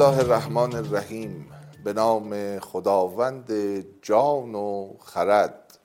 الله 0.00 0.18
الرحمن 0.18 0.74
الرحیم 0.74 1.50
به 1.84 1.92
نام 1.92 2.58
خداوند 2.58 3.52
جان 4.02 4.54
و 4.54 4.94
خرد. 5.00 5.78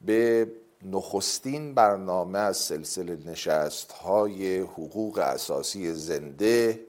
به 0.00 0.52
نخستین 0.82 1.74
برنامه 1.74 2.38
از 2.38 2.56
سلسله 2.56 3.18
نشست 3.26 3.92
های 3.92 4.58
حقوق 4.60 5.18
اساسی 5.18 5.92
زنده 5.92 6.80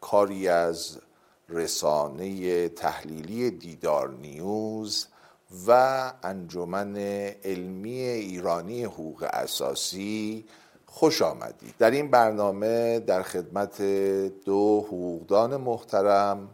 کاری 0.00 0.48
از 0.48 0.98
رسانه 1.48 2.68
تحلیلی 2.68 3.50
دیدار 3.50 4.10
نیوز 4.10 5.06
و 5.66 6.12
انجمن 6.22 6.96
علمی 7.44 8.00
ایرانی 8.00 8.84
حقوق 8.84 9.28
اساسی 9.32 10.44
خوش 11.00 11.22
آمدید 11.22 11.74
در 11.78 11.90
این 11.90 12.10
برنامه 12.10 13.00
در 13.00 13.22
خدمت 13.22 13.82
دو 14.44 14.84
حقوقدان 14.86 15.56
محترم 15.56 16.48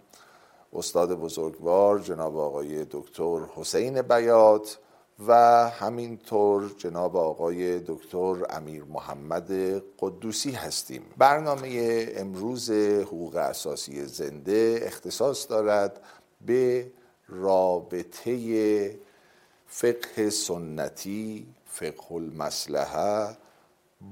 استاد 0.72 1.12
بزرگوار 1.12 1.98
جناب 1.98 2.38
آقای 2.38 2.86
دکتر 2.90 3.38
حسین 3.54 4.02
بیات 4.02 4.78
و 5.28 5.32
همینطور 5.68 6.70
جناب 6.78 7.16
آقای 7.16 7.80
دکتر 7.80 8.36
امیر 8.50 8.84
محمد 8.84 9.52
قدوسی 9.98 10.50
هستیم. 10.50 11.02
برنامه 11.18 12.06
امروز 12.16 12.70
حقوق 12.70 13.36
اساسی 13.36 14.04
زنده 14.06 14.80
اختصاص 14.82 15.50
دارد 15.50 16.00
به 16.46 16.92
رابطه 17.28 18.98
فقه 19.66 20.30
سنتی 20.30 21.46
فقه 21.64 22.12
المصلحه 22.12 23.45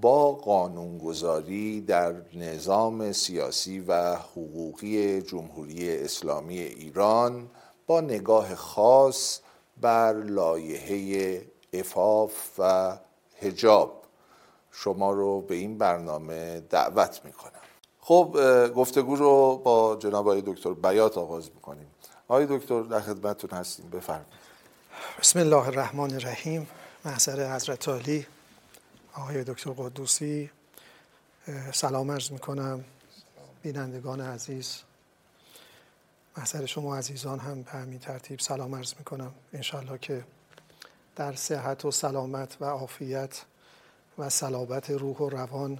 با 0.01 0.33
قانونگذاری 0.33 1.81
در 1.81 2.15
نظام 2.35 3.13
سیاسی 3.13 3.81
و 3.81 4.15
حقوقی 4.15 5.23
جمهوری 5.23 5.97
اسلامی 5.97 6.59
ایران 6.59 7.51
با 7.87 8.01
نگاه 8.01 8.55
خاص 8.55 9.41
بر 9.81 10.13
لایحه 10.13 11.43
افاف 11.73 12.33
و 12.59 12.97
هجاب 13.41 14.03
شما 14.71 15.13
رو 15.13 15.41
به 15.41 15.55
این 15.55 15.79
برنامه 15.79 16.61
دعوت 16.61 17.21
می‌کنم. 17.25 17.51
خب 18.01 18.37
گفتگو 18.77 19.17
رو 19.17 19.57
با 19.57 19.97
جناب 19.97 20.29
آقای 20.29 20.43
دکتر 20.47 20.73
بیات 20.73 21.19
آغاز 21.19 21.51
می‌کنیم. 21.55 21.87
آقای 22.29 22.47
دکتر 22.51 22.83
در 22.83 23.01
خدمتتون 23.01 23.51
هستیم. 23.51 23.91
بفرمایید. 23.91 24.27
بسم 25.21 25.39
الله 25.39 25.67
الرحمن 25.67 26.15
الرحیم. 26.15 26.67
محضر 27.05 27.55
حضرت 27.57 27.89
علی. 27.89 28.27
آقای 29.17 29.45
دکتر 29.45 29.71
قدوسی 29.71 30.51
سلام 31.73 32.11
عرض 32.11 32.31
می‌کنم. 32.33 32.85
بینندگان 33.63 34.21
عزیز 34.21 34.79
محضر 36.37 36.67
شما 36.67 36.97
عزیزان 36.97 37.39
هم 37.39 37.63
به 37.63 37.71
همین 37.71 37.99
ترتیب 37.99 38.41
سلام 38.41 38.75
عرض 38.75 38.95
می‌کنم. 38.99 39.35
انشالله 39.53 39.99
که 39.99 40.25
در 41.17 41.35
صحت 41.35 41.85
و 41.85 41.91
سلامت 41.91 42.57
و 42.61 42.65
عافیت 42.65 43.45
و 44.19 44.31
صلابت 44.31 44.91
روح 44.91 45.17
و 45.17 45.29
روان 45.29 45.79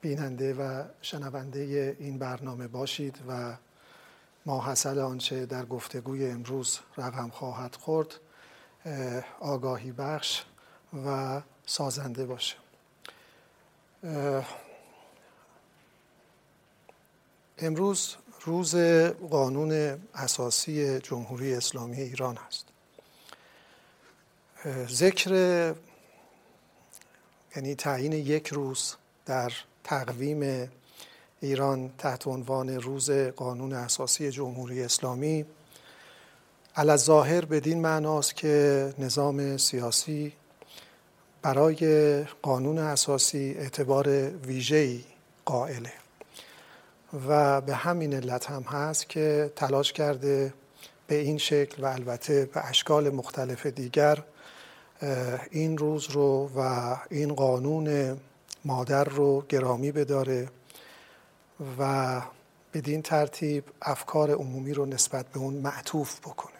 بیننده 0.00 0.54
و 0.54 0.84
شنونده 1.02 1.96
این 2.00 2.18
برنامه 2.18 2.68
باشید 2.68 3.18
و 3.28 3.56
ماحصل 4.46 4.98
آنچه 4.98 5.46
در 5.46 5.64
گفتگوی 5.64 6.30
امروز 6.30 6.78
رقم 6.96 7.28
خواهد 7.28 7.74
خورد 7.74 8.14
آگاهی 9.40 9.92
بخش 9.92 10.42
و 11.06 11.40
سازنده 11.66 12.26
باشه. 12.26 12.56
امروز 17.58 18.16
روز 18.44 18.76
قانون 19.30 20.00
اساسی 20.14 20.98
جمهوری 20.98 21.54
اسلامی 21.54 22.00
ایران 22.00 22.38
است 22.38 22.66
ذکر 24.88 25.30
یعنی 27.56 27.74
تعیین 27.74 28.12
یک 28.12 28.48
روز 28.48 28.94
در 29.26 29.52
تقویم 29.84 30.70
ایران 31.40 31.90
تحت 31.98 32.26
عنوان 32.26 32.68
روز 32.68 33.10
قانون 33.10 33.72
اساسی 33.72 34.30
جمهوری 34.30 34.82
اسلامی 34.82 35.46
علا 36.76 36.96
ظاهر 36.96 37.44
بدین 37.44 37.80
معناست 37.80 38.36
که 38.36 38.94
نظام 38.98 39.56
سیاسی 39.56 40.32
برای 41.42 42.22
قانون 42.24 42.78
اساسی 42.78 43.54
اعتبار 43.58 44.08
ویژه‌ای 44.28 45.00
قائله. 45.44 45.92
و 47.28 47.60
به 47.60 47.74
همین 47.74 48.14
علت 48.14 48.50
هم 48.50 48.62
هست 48.62 49.08
که 49.08 49.52
تلاش 49.56 49.92
کرده 49.92 50.54
به 51.06 51.14
این 51.14 51.38
شکل 51.38 51.82
و 51.82 51.86
البته 51.86 52.44
به 52.44 52.68
اشکال 52.68 53.10
مختلف 53.10 53.66
دیگر 53.66 54.22
این 55.50 55.78
روز 55.78 56.10
رو 56.10 56.50
و 56.56 56.96
این 57.10 57.34
قانون 57.34 58.16
مادر 58.64 59.04
رو 59.04 59.44
گرامی 59.48 59.92
بداره 59.92 60.48
و 61.78 62.22
بدین 62.74 63.02
ترتیب 63.02 63.64
افکار 63.82 64.30
عمومی 64.30 64.74
رو 64.74 64.86
نسبت 64.86 65.26
به 65.26 65.38
اون 65.38 65.54
معطوف 65.54 66.20
بکنه. 66.20 66.56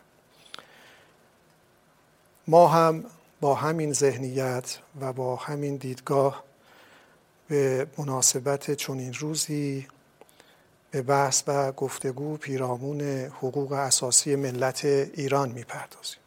ما 2.46 2.68
هم 2.68 3.04
با 3.46 3.54
همین 3.54 3.92
ذهنیت 3.92 4.78
و 5.00 5.12
با 5.12 5.36
همین 5.36 5.76
دیدگاه 5.76 6.44
به 7.48 7.86
مناسبت 7.98 8.70
چنین 8.70 9.14
روزی 9.14 9.86
به 10.90 11.02
بحث 11.02 11.42
و 11.46 11.72
گفتگو 11.72 12.36
پیرامون 12.36 13.00
حقوق 13.26 13.72
اساسی 13.72 14.36
ملت 14.36 14.84
ایران 14.84 15.50
می‌پردازیم. 15.50 16.18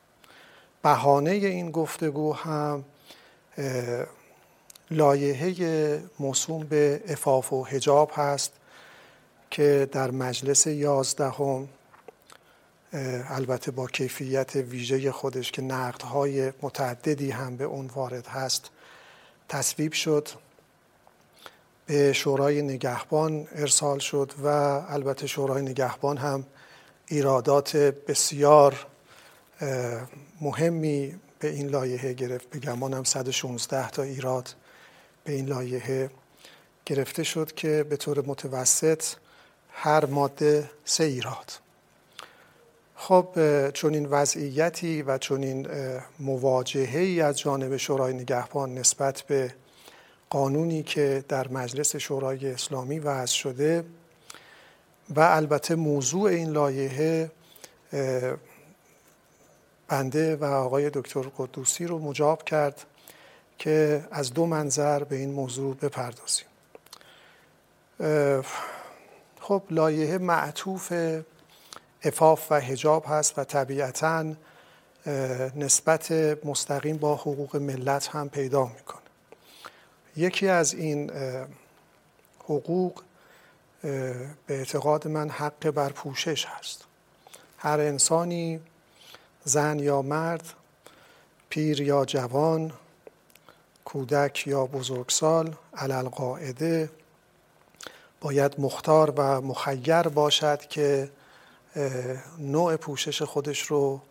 بهانه 0.84 1.32
این 1.32 1.72
گفتگو 1.72 2.34
هم 2.34 2.86
لایحه 4.92 6.02
موسوم 6.20 6.64
به 6.64 7.02
افاف 7.08 7.54
و 7.54 7.64
حجاب 7.64 8.12
هست 8.16 8.52
که 9.52 9.90
در 9.92 10.12
مجلس 10.12 10.68
یازدهم 10.68 11.68
البته 12.94 13.72
با 13.72 13.88
کیفیت 13.88 14.56
ویژه 14.56 15.12
خودش 15.12 15.52
که 15.52 15.62
نقدهای 15.62 16.54
متعددی 16.62 17.32
هم 17.32 17.58
به 17.58 17.64
اون 17.64 17.88
وارد 17.88 18.28
هست 18.28 18.70
تصویب 19.50 19.94
شد 19.94 20.28
به 21.86 22.14
شورای 22.14 22.62
نگهبان 22.62 23.48
ارسال 23.56 24.00
شد 24.00 24.32
و 24.44 24.48
البته 24.90 25.28
شورای 25.28 25.62
نگهبان 25.62 26.18
هم 26.18 26.46
ایرادات 27.08 27.76
بسیار 27.78 28.86
مهمی 30.42 31.20
به 31.40 31.50
این 31.50 31.68
لایحه 31.68 32.14
گرفت. 32.14 32.50
به 32.50 32.60
گمانم 32.60 33.04
116 33.04 33.90
تا 33.90 34.04
ایراد 34.04 34.56
به 35.24 35.34
این 35.34 35.46
لایحه 35.46 36.10
گرفته 36.86 37.24
شد 37.24 37.52
که 37.52 37.86
به 37.90 37.98
طور 37.98 38.26
متوسط 38.26 39.04
هر 39.72 40.06
ماده 40.06 40.70
سه 40.86 41.04
ایراد. 41.04 41.52
خب 43.02 43.28
چون 43.72 43.94
این 43.94 44.06
وضعیتی 44.06 45.02
و 45.02 45.18
چون 45.18 45.44
این 45.44 45.68
مواجهه 46.20 47.00
ای 47.00 47.22
از 47.22 47.40
جانب 47.40 47.78
شورای 47.78 48.14
نگهبان 48.14 48.74
نسبت 48.74 49.22
به 49.22 49.54
قانونی 50.30 50.84
که 50.84 51.24
در 51.28 51.48
مجلس 51.48 51.96
شورای 51.96 52.52
اسلامی 52.52 53.00
وضع 53.00 53.34
شده 53.34 53.84
و 55.10 55.20
البته 55.20 55.76
موضوع 55.76 56.30
این 56.30 56.50
لایحه 56.50 57.32
بنده 59.88 60.36
و 60.36 60.44
آقای 60.44 60.90
دکتر 60.90 61.22
قدوسی 61.38 61.86
رو 61.86 62.00
مجاب 62.00 62.44
کرد 62.44 62.86
که 63.58 64.04
از 64.12 64.34
دو 64.34 64.46
منظر 64.46 65.04
به 65.04 65.16
این 65.16 65.32
موضوع 65.32 65.76
بپردازیم. 65.76 66.48
خب 69.40 69.64
لایحه 69.70 70.18
معطوف 70.18 70.94
افاف 72.04 72.52
و 72.52 72.56
هجاب 72.56 73.06
هست 73.08 73.40
و 73.40 73.44
طبیعتا 73.44 74.34
نسبت 75.56 76.12
مستقیم 76.46 76.98
با 76.98 77.16
حقوق 77.16 77.56
ملت 77.56 78.08
هم 78.08 78.30
پیدا 78.30 78.66
می‌کنه. 78.66 79.02
یکی 80.16 80.48
از 80.48 80.74
این 80.74 81.12
حقوق 82.44 83.04
به 83.82 84.28
اعتقاد 84.50 85.08
من 85.08 85.30
حق 85.30 85.70
بر 85.70 85.90
پوشش 85.90 86.46
هست. 86.46 86.86
هر 87.58 87.80
انسانی 87.80 88.60
زن 89.44 89.80
یا 89.80 90.02
مرد 90.02 90.54
پیر 91.50 91.82
یا 91.82 92.06
جوان 92.06 92.74
کودک 93.86 94.48
یا 94.48 94.66
بزرگسال 94.66 95.56
علل 95.74 96.10
قاعده 96.10 96.90
باید 98.22 98.60
مختار 98.60 99.14
و 99.18 99.42
مخیر 99.42 100.02
باشد 100.02 100.60
که 100.60 101.10
نوع 102.38 102.76
پوشش 102.76 103.22
خودش 103.22 103.62
رو 103.62 104.02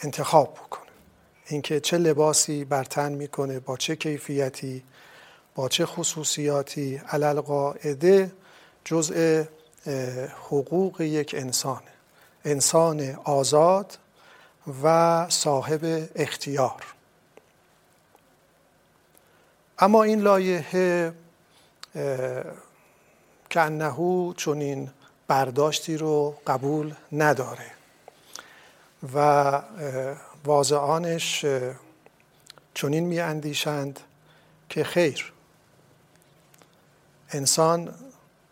انتخاب 0.00 0.54
بکنه. 0.54 0.90
اینکه 1.46 1.80
چه 1.80 1.98
لباسی 1.98 2.64
بر 2.64 2.84
تن 2.84 3.12
می‌کنه 3.12 3.60
با 3.60 3.76
چه 3.76 3.96
کیفیتی 3.96 4.82
با 5.54 5.68
چه 5.68 5.86
خصوصیاتی. 5.86 7.02
علل 7.08 7.40
قاعده 7.40 8.32
جزء 8.84 9.44
حقوق 10.46 11.00
یک 11.00 11.34
انسان 11.38 11.82
انسان 12.44 13.18
آزاد 13.24 13.98
و 14.82 15.26
صاحب 15.28 16.08
اختیار. 16.14 16.84
اما 19.78 20.02
این 20.02 20.20
لایحه 20.20 21.12
کنهو 23.50 24.32
چون 24.34 24.60
این 24.60 24.90
برداشتی 25.30 25.96
رو 25.96 26.36
قبول 26.46 26.94
نداره. 27.12 27.70
و 29.14 29.62
واضعانش 30.44 31.46
چنین 32.74 33.04
می 33.04 33.20
اندیشند 33.20 34.00
که 34.68 34.84
خیر. 34.84 35.32
انسان 37.30 37.94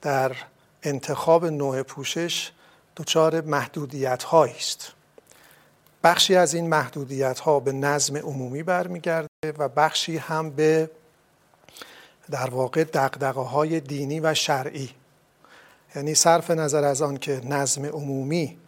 در 0.02 0.36
انتخاب 0.82 1.46
نوع 1.46 1.82
پوشش 1.82 2.50
دچار 2.96 3.40
محدودیت 3.40 4.34
است. 4.34 4.92
بخشی 6.04 6.36
از 6.36 6.54
این 6.54 6.68
محدودیت 6.68 7.40
ها 7.40 7.60
به 7.60 7.72
نظم 7.72 8.16
عمومی 8.16 8.62
برمیگرده 8.62 9.52
و 9.58 9.68
بخشی 9.68 10.16
هم 10.16 10.50
به 10.50 10.90
در 12.30 12.50
واقع 12.50 12.84
دقدقه 12.84 13.40
های 13.40 13.80
دینی 13.80 14.20
و 14.20 14.34
شرعی 14.34 14.94
یعنی 15.96 16.14
صرف 16.14 16.50
نظر 16.50 16.84
از 16.84 17.02
آن 17.02 17.16
که 17.16 17.40
نظم 17.44 17.84
عمومی 17.84 18.58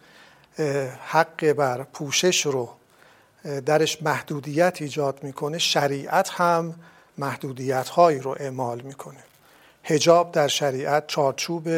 حق 1.07 1.51
بر 1.51 1.83
پوشش 1.83 2.45
رو 2.45 2.69
درش 3.65 4.01
محدودیت 4.01 4.77
ایجاد 4.81 5.23
می‌کنه 5.23 5.57
شریعت 5.57 6.29
هم 6.29 6.75
محدودیت 7.17 7.89
هایی 7.89 8.19
رو 8.19 8.35
اعمال 8.39 8.81
می‌کنه. 8.81 9.23
هجاب 9.83 10.31
در 10.31 10.47
شریعت 10.47 11.07
چارچوب 11.07 11.69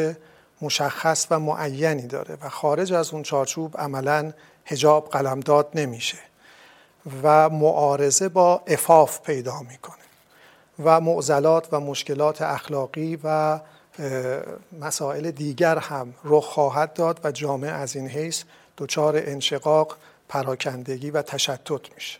مشخص 0.62 1.26
و 1.30 1.38
معینی 1.38 2.06
داره 2.06 2.38
و 2.42 2.48
خارج 2.48 2.92
از 2.92 3.10
اون 3.10 3.22
چارچوب 3.22 3.78
عملا 3.78 4.32
هجاب 4.66 5.08
قلمداد 5.08 5.68
نمیشه 5.74 6.18
و 7.22 7.48
معارضه 7.50 8.28
با 8.28 8.62
افاف 8.66 9.20
پیدا 9.20 9.60
می‌کنه 9.60 10.04
و 10.84 11.00
معضلات 11.00 11.68
و 11.72 11.80
مشکلات 11.80 12.42
اخلاقی 12.42 13.18
و 13.24 13.60
مسائل 14.80 15.30
دیگر 15.30 15.78
هم 15.78 16.14
رخ 16.24 16.44
خواهد 16.44 16.92
داد 16.92 17.20
و 17.24 17.32
جامعه 17.32 17.70
از 17.70 17.96
این 17.96 18.08
حیث 18.08 18.42
دچار 18.78 19.16
انشقاق 19.16 19.96
پراکندگی 20.28 21.10
و 21.10 21.22
تشتت 21.22 21.94
میشه. 21.94 22.18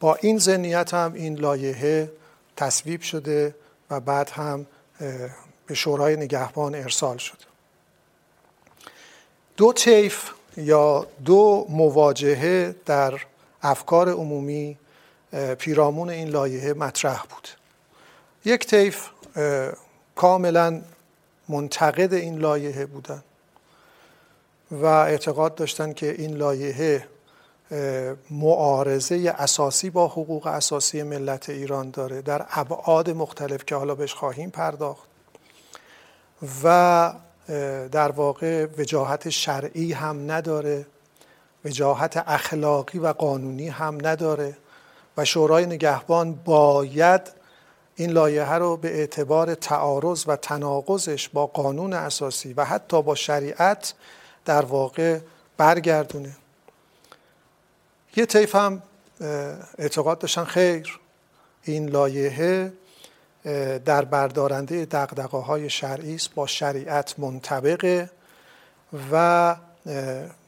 با 0.00 0.14
این 0.14 0.38
ذهنیت 0.38 0.94
هم 0.94 1.12
این 1.14 1.34
لایحه 1.34 2.12
تصویب 2.56 3.00
شده 3.00 3.54
و 3.90 4.00
بعد 4.00 4.30
هم 4.30 4.66
به 5.66 5.74
شورای 5.74 6.16
نگهبان 6.16 6.74
ارسال 6.74 7.16
شده. 7.16 7.44
دو 9.56 9.72
طیف 9.72 10.30
یا 10.56 11.06
دو 11.24 11.66
مواجهه 11.68 12.74
در 12.86 13.20
افکار 13.62 14.08
عمومی 14.08 14.78
پیرامون 15.58 16.10
این 16.10 16.28
لایحه 16.28 16.72
مطرح 16.72 17.22
بود. 17.22 17.48
یک 18.44 18.66
طیف 18.66 19.08
کاملا 20.18 20.80
منتقد 21.48 22.14
این 22.14 22.38
لایحه 22.38 22.86
بودن 22.86 23.22
و 24.70 24.84
اعتقاد 24.84 25.54
داشتن 25.54 25.92
که 25.92 26.10
این 26.10 26.36
لایحه 26.36 27.08
معارضه 28.30 29.34
اساسی 29.38 29.90
با 29.90 30.08
حقوق 30.08 30.46
اساسی 30.46 31.02
ملت 31.02 31.50
ایران 31.50 31.90
داره 31.90 32.22
در 32.22 32.46
ابعاد 32.50 33.10
مختلف 33.10 33.64
که 33.64 33.74
حالا 33.74 33.94
بهش 33.94 34.14
خواهیم 34.14 34.50
پرداخت 34.50 35.08
و 36.64 37.12
در 37.92 38.10
واقع 38.10 38.66
وجاهت 38.78 39.28
شرعی 39.28 39.92
هم 39.92 40.30
نداره 40.30 40.86
وجاهت 41.64 42.24
اخلاقی 42.26 42.98
و 42.98 43.12
قانونی 43.12 43.68
هم 43.68 44.06
نداره 44.06 44.56
و 45.16 45.24
شورای 45.24 45.66
نگهبان 45.66 46.32
باید 46.32 47.37
این 48.00 48.10
لایحه 48.10 48.54
رو 48.54 48.76
به 48.76 48.88
اعتبار 48.98 49.54
تعارض 49.54 50.24
و 50.26 50.36
تناقضش 50.36 51.28
با 51.28 51.46
قانون 51.46 51.92
اساسی 51.92 52.52
و 52.52 52.64
حتی 52.64 53.02
با 53.02 53.14
شریعت 53.14 53.94
در 54.44 54.64
واقع 54.64 55.18
برگردونه. 55.56 56.36
یه 58.16 58.26
طیف 58.26 58.54
هم 58.54 58.82
اعتقاد 59.78 60.18
داشتن 60.18 60.44
خیر. 60.44 61.00
این 61.62 61.88
لایحه 61.88 62.72
در 63.84 64.04
بردارنده 64.04 64.84
دقدقه 64.84 65.38
های 65.38 65.70
شرعی 65.70 66.14
است 66.14 66.34
با 66.34 66.46
شریعت 66.46 67.18
منطبقه 67.18 68.10
و 69.12 69.56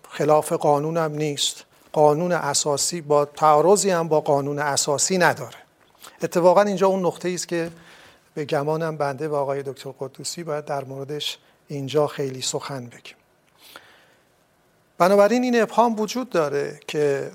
خلاف 0.09 0.53
قانون 0.53 0.97
هم 0.97 1.13
نیست. 1.13 1.65
قانون 1.93 2.33
اساسی 2.33 3.01
با 3.01 3.25
تعارضی 3.25 3.91
هم 3.91 4.09
با 4.09 4.21
قانون 4.21 4.59
اساسی 4.59 5.19
نداره. 5.19 5.70
اتفاقا 6.23 6.63
اینجا 6.63 6.87
اون 6.87 7.07
نقطه 7.07 7.31
است 7.31 7.49
که 7.49 7.71
به 8.35 8.45
گمانم 8.45 8.97
بنده 8.97 9.29
و 9.29 9.35
آقای 9.35 9.63
دکتر 9.63 9.95
قدوسی 9.99 10.45
باید 10.45 10.65
در 10.65 10.85
موردش 10.85 11.39
اینجا 11.69 12.07
خیلی 12.07 12.43
سخن 12.43 12.87
بگیم. 12.87 13.15
بنابراین 14.99 15.43
این 15.43 15.63
ابهام 15.63 16.01
وجود 16.01 16.31
داره 16.31 16.81
که 16.87 17.31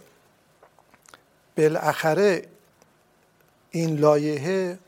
بالاخره 1.57 2.47
این 3.71 3.95
لایحه 3.97 4.79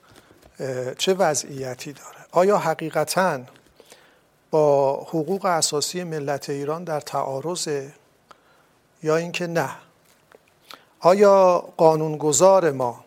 چه 0.98 1.14
وضعیتی 1.14 1.94
داره؟ 1.94 2.18
آیا 2.32 2.58
حقیقتا 2.58 3.40
با 4.52 4.94
حقوق 4.96 5.46
اساسی 5.46 6.04
ملت 6.04 6.50
ایران 6.50 6.84
در 6.84 7.00
تعارض 7.00 7.68
یا 9.04 9.18
اینکه 9.18 9.48
نه؟ 9.48 9.70
آیا 11.00 11.58
قانونگذار 11.78 12.72
ما 12.72 13.06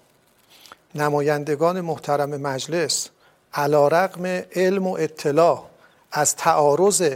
نمایندگان 0.95 1.81
محترم 1.81 2.31
مجلس 2.31 3.09
علا 3.55 3.89
رقم 3.89 4.27
علم 4.55 4.87
و 4.87 4.97
اطلاع 4.99 5.64
از 6.12 6.37
تعارض 6.37 7.12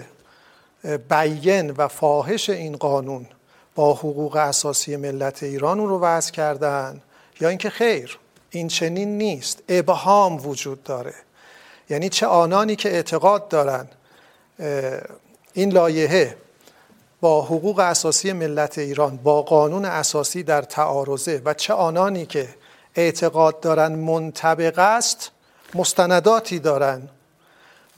بیین 1.10 1.70
و 1.70 1.88
فاحش 1.88 2.50
این 2.50 2.76
قانون 2.76 3.26
با 3.75 3.94
حقوق 3.94 4.37
اساسی 4.37 4.96
ملت 4.96 5.42
ایران 5.42 5.78
رو 5.78 6.00
وضع 6.00 6.32
کردن 6.32 7.02
یا 7.40 7.48
اینکه 7.48 7.70
خیر 7.70 8.18
این 8.50 8.68
چنین 8.68 9.18
نیست 9.18 9.62
ابهام 9.68 10.46
وجود 10.46 10.82
داره. 10.82 11.14
یعنی 11.90 12.08
چه 12.08 12.26
آنانی 12.26 12.76
که 12.76 12.90
اعتقاد 12.90 13.48
دارن 13.48 13.88
این 15.52 15.72
لایحه 15.72 16.37
با 17.20 17.42
حقوق 17.42 17.78
اساسی 17.78 18.32
ملت 18.32 18.78
ایران 18.78 19.16
با 19.16 19.42
قانون 19.42 19.84
اساسی 19.84 20.42
در 20.42 20.62
تعارضه 20.62 21.42
و 21.44 21.54
چه 21.54 21.75
آنانی 21.75 22.26
که 22.26 22.48
اعتقاد 22.96 23.60
دارن 23.60 23.92
منطبق 23.92 24.78
است 24.78 25.30
مستنداتی 25.74 26.58
دارن 26.58 27.08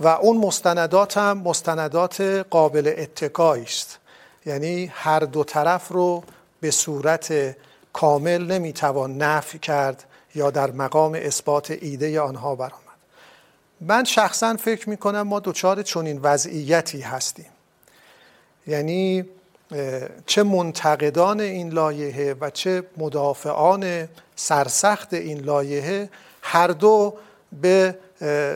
و 0.00 0.08
اون 0.08 0.36
مستندات 0.36 1.18
هم 1.18 1.38
مستندات 1.38 2.20
قابل 2.50 2.94
اتکایی 2.98 3.62
است. 3.62 3.98
یعنی 4.46 4.92
هر 4.94 5.20
دو 5.20 5.44
طرف 5.44 5.88
رو 5.88 6.24
به 6.60 6.70
صورت 6.70 7.56
کامل 7.92 8.46
نمی‌توان 8.46 9.18
نفی 9.18 9.58
کرد 9.58 10.04
یا 10.34 10.50
در 10.50 10.70
مقام 10.70 11.14
اثبات 11.14 11.70
ایده 11.70 12.20
آنها 12.20 12.54
برآمد. 12.54 12.76
من 13.80 14.04
شخصا 14.04 14.56
فکر 14.56 14.90
می‌کنم 14.90 15.22
ما 15.22 15.40
دچار 15.40 15.82
چنین 15.82 16.20
وضعیتی 16.22 17.00
هستیم. 17.00 17.50
یعنی 18.66 19.24
چه 20.26 20.42
منتقدان 20.42 21.40
این 21.40 21.70
لایحه 21.70 22.34
و 22.40 22.50
چه 22.50 22.82
مدافعان 22.96 24.08
سرسخت 24.36 25.14
این 25.14 25.40
لایحه 25.40 26.10
هر 26.42 26.68
دو 26.68 27.14
به 27.52 27.98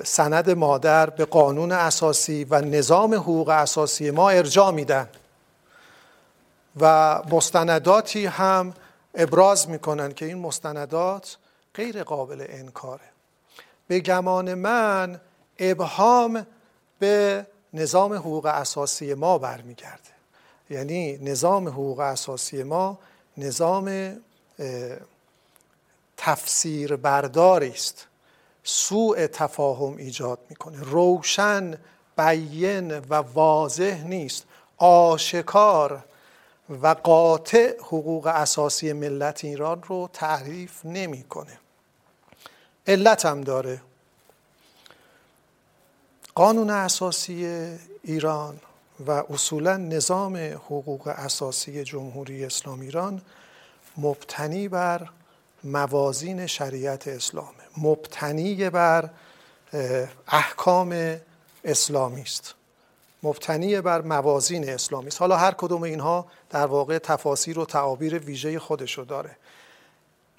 سند 0.05 0.51
مادر 0.51 1.11
به 1.11 1.25
قانون 1.25 1.73
اساسی 1.73 2.45
و 2.45 2.61
نظام 2.61 3.15
حقوق 3.15 3.49
اساسی 3.49 4.11
ما 4.11 4.31
ارجاع 4.31 4.71
میدن. 4.71 5.09
و 6.81 7.15
مستنداتی 7.31 8.27
هم 8.27 8.75
ابراز 9.15 9.69
می‌کنن 9.69 10.13
که 10.13 10.25
این 10.25 10.39
مستندات 10.39 11.37
غیر 11.75 12.03
قابل 12.03 12.47
انکاره. 12.49 13.05
به 13.89 14.01
گمان 14.01 14.55
من 14.55 15.21
ابهام 15.59 16.47
به 16.99 17.47
نظام 17.75 18.13
حقوق 18.13 18.47
اساسی 18.47 19.15
ما 19.15 19.39
برمیگرده. 19.39 20.11
یعنی 20.71 21.19
نظام 21.19 21.69
حقوق 21.69 22.01
اساسی 22.01 22.63
ما 22.63 22.99
نظام 23.37 24.17
تفسیر 26.23 26.97
برداری 26.97 27.71
است 27.71 28.07
سوء 28.65 29.27
تفاهم 29.27 29.97
ایجاد 29.97 30.39
می‌کنه. 30.49 30.83
روشن 30.83 31.79
بیین 32.19 32.99
و 32.99 33.15
واضح 33.15 34.05
نیست. 34.05 34.45
آشکار 34.77 36.05
و 36.83 36.87
قاطع 36.89 37.77
حقوق 37.79 38.27
اساسی 38.27 38.93
ملت 38.93 39.45
ایران 39.45 39.83
رو 39.83 40.11
تعریف 40.13 40.85
نمی‌کنه. 40.85 41.59
علت 42.87 43.27
هم 43.27 43.41
داره. 43.41 43.83
قانون 46.35 46.71
اساسی 46.71 47.69
ایران 48.03 48.61
و 49.07 49.11
اصولا 49.11 49.77
نظام 49.77 50.37
حقوق 50.37 51.07
اساسی 51.09 51.85
جمهوری 51.85 52.45
اسلامی 52.45 52.85
ایران 52.85 53.23
مبتنی 53.97 54.69
بر 54.69 55.09
موازین 55.65 56.47
شریعت 56.47 57.09
اسلامه 57.09 57.49
مبتنی 57.77 58.71
بر 58.71 59.11
احکام 60.29 61.17
اسلامی 61.65 62.23
است. 62.23 62.55
مبتنی 63.23 63.81
بر 63.81 64.01
موازین 64.01 64.69
اسلامی 64.69 65.07
است. 65.07 65.21
حالا 65.21 65.37
هر 65.37 65.53
کدوم 65.53 65.83
اینها 65.83 66.27
در 66.51 66.67
واقع 66.67 66.99
تفاسیر 66.99 67.59
و 67.59 67.65
تعابیر 67.65 68.19
ویژه 68.19 68.59
خودشو 68.59 69.05
داره. 69.05 69.37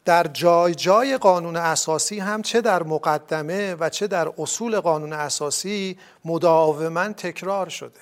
در 0.06 0.28
جای 0.28 0.76
جای 0.76 1.18
قانون 1.18 1.56
اساسی 1.56 2.20
هم 2.20 2.42
چه 2.42 2.62
در 2.62 2.84
مقدمه 2.84 3.76
و 3.76 3.90
چه 3.90 4.08
در 4.08 4.32
اصول 4.38 4.80
قانون 4.80 5.14
اساسی 5.14 5.98
مداوما 6.26 7.14
تکرار 7.14 7.70
شده. 7.70 8.00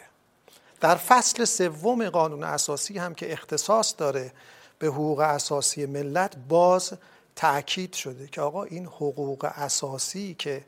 در 0.81 0.95
فصل 0.95 1.45
سوم 1.45 2.09
قانون 2.09 2.43
اساسی 2.43 2.97
هم 2.97 3.15
که 3.15 3.33
اختصاص 3.33 3.95
داره 3.97 4.31
به 4.79 4.87
حقوق 4.87 5.19
اساسی 5.19 5.85
ملت 5.85 6.35
باز 6.49 6.93
تأکید 7.35 7.93
شده 7.93 8.27
که 8.27 8.41
آقا 8.41 8.63
این 8.63 8.85
حقوق 8.85 9.51
اساسی 9.55 10.35
که 10.39 10.65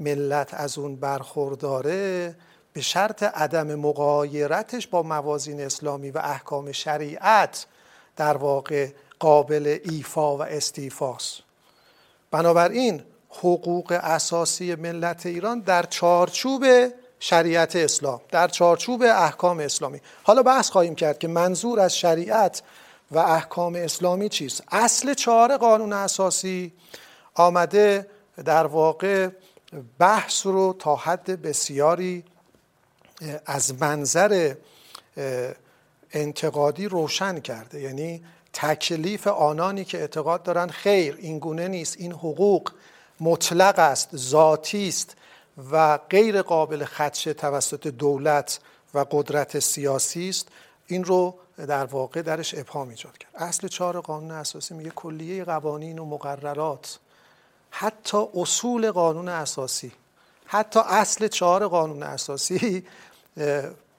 ملت 0.00 0.54
از 0.54 0.78
اون 0.78 0.96
برخورداره 0.96 2.34
به 2.72 2.80
شرط 2.80 3.22
عدم 3.22 3.74
مقایرتش 3.74 4.86
با 4.86 5.02
موازین 5.02 5.60
اسلامی 5.60 6.10
و 6.10 6.18
احکام 6.18 6.72
شریعت 6.72 7.66
در 8.16 8.36
واقع 8.36 8.88
قابل 9.18 9.78
ایفا 9.84 10.36
و 10.36 10.42
استیفاست. 10.42 11.40
بنابراین 12.30 13.02
حقوق 13.28 13.98
اساسی 14.02 14.74
ملت 14.74 15.26
ایران 15.26 15.60
در 15.60 15.82
چارچوب 15.82 16.64
شریعت 17.20 17.76
اسلام 17.76 18.20
در 18.30 18.48
چارچوب 18.48 19.02
احکام 19.02 19.60
اسلامی. 19.60 20.00
حالا 20.22 20.42
بحث 20.42 20.70
خواهیم 20.70 20.94
کرد 20.94 21.18
که 21.18 21.28
منظور 21.28 21.80
از 21.80 21.96
شریعت 21.96 22.62
و 23.10 23.18
احکام 23.18 23.74
اسلامی 23.74 24.28
چیست؟ 24.28 24.62
اصل 24.68 25.14
چهار 25.14 25.56
قانون 25.56 25.92
اساسی 25.92 26.72
آمده 27.34 28.06
در 28.44 28.66
واقع 28.66 29.28
بحث 29.98 30.46
رو 30.46 30.76
تا 30.78 30.96
حد 30.96 31.42
بسیاری 31.42 32.24
از 33.46 33.82
منظر 33.82 34.54
انتقادی 36.12 36.88
روشن 36.88 37.40
کرده. 37.40 37.80
یعنی 37.80 38.24
تکلیف 38.52 39.26
آنانی 39.26 39.84
که 39.84 39.98
اعتقاد 39.98 40.42
دارند 40.42 40.70
خیر 40.70 41.16
این 41.20 41.38
گونه 41.38 41.68
نیست 41.68 41.96
این 41.98 42.12
حقوق 42.12 42.70
مطلق 43.20 43.78
است 43.78 44.16
ذاتی 44.16 44.88
است 44.88 45.16
و 45.70 45.98
غیر 45.98 46.42
قابل 46.42 46.84
خدشه 46.84 47.34
توسط 47.34 47.86
دولت 47.86 48.60
و 48.94 49.04
قدرت 49.10 49.58
سیاسی 49.58 50.28
است. 50.28 50.48
این 50.86 51.04
رو 51.04 51.38
در 51.66 51.84
واقع 51.84 52.22
درش 52.22 52.54
ابهام 52.54 52.88
ایجاد 52.88 53.18
کرد. 53.18 53.32
اصل 53.34 53.68
چهار 53.68 54.00
قانون 54.00 54.30
اساسی 54.30 54.74
میگه 54.74 54.90
کلیه 54.90 55.44
قوانین 55.44 55.98
و 55.98 56.04
مقررات 56.04 56.98
حتی 57.70 58.26
اصول 58.34 58.90
قانون 58.90 59.28
اساسی 59.28 59.92
حتی 60.46 60.80
اصل 60.86 61.28
چهار 61.28 61.68
قانون 61.68 62.02
اساسی 62.02 62.86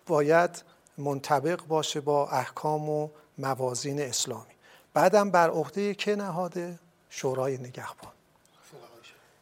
باید 0.08 0.64
منطبق 0.98 1.62
باشه 1.68 2.02
با 2.02 2.30
احکام 2.30 2.90
و 2.90 3.10
موازین 3.38 4.02
اسلامی. 4.02 4.54
بعدم 4.94 5.32
بر 5.32 5.50
عهده 5.50 5.94
که 5.94 6.16
نهاده؟ 6.16 6.80
شورای 7.10 7.58
نگهبان. 7.58 8.12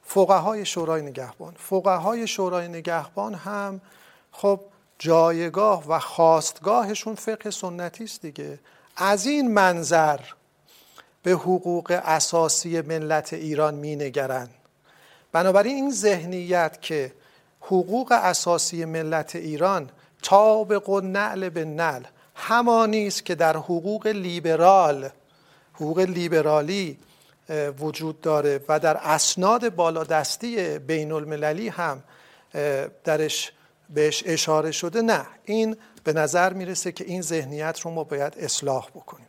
فقهای 0.03 0.65
شورای 0.65 1.01
نگهبان. 1.01 1.53
فقهای 1.57 2.27
شورای 2.27 2.67
نگهبان 2.67 3.33
هم 3.33 3.81
خب 4.31 4.59
جایگاه 4.99 5.87
و 5.87 5.99
خواستگاهشون 5.99 7.15
فقه 7.15 7.51
سنتی 7.51 8.03
است 8.03 8.21
دیگه 8.21 8.59
از 8.95 9.25
این 9.25 9.53
منظر 9.53 10.19
به 11.23 11.31
حقوق 11.31 12.01
اساسی 12.03 12.81
ملت 12.81 13.33
ایران 13.33 13.73
می 13.73 13.95
نگرن. 13.95 14.49
بنابراین 15.31 15.75
این 15.75 15.91
ذهنیت 15.91 16.81
که 16.81 17.13
حقوق 17.61 18.11
اساسی 18.11 18.85
ملت 18.85 19.35
ایران 19.35 19.89
تابق 20.21 20.89
و 20.89 21.01
نعل 21.01 21.49
به 21.49 21.65
نعل 21.65 22.03
همانی 22.35 23.07
است 23.07 23.25
که 23.25 23.35
در 23.35 23.57
حقوق 23.57 24.07
لیبرال 24.07 25.09
حقوق 25.73 25.99
لیبرالی 25.99 26.97
وجود 27.79 28.21
داره 28.21 28.61
و 28.67 28.79
در 28.79 28.97
اسناد 28.97 29.75
بالادستی 29.75 30.79
بین 30.79 31.11
المللی 31.11 31.69
هم 31.69 32.03
درش 33.03 33.51
بهش 33.89 34.23
اشاره 34.25 34.71
شده 34.71 35.01
نه. 35.01 35.25
این 35.45 35.77
به 36.03 36.13
نظر 36.13 36.53
می‌رسه 36.53 36.91
که 36.91 37.03
این 37.03 37.21
ذهنیت 37.21 37.79
رو 37.79 37.91
ما 37.91 38.03
باید 38.03 38.33
اصلاح 38.37 38.89
بکنیم. 38.89 39.27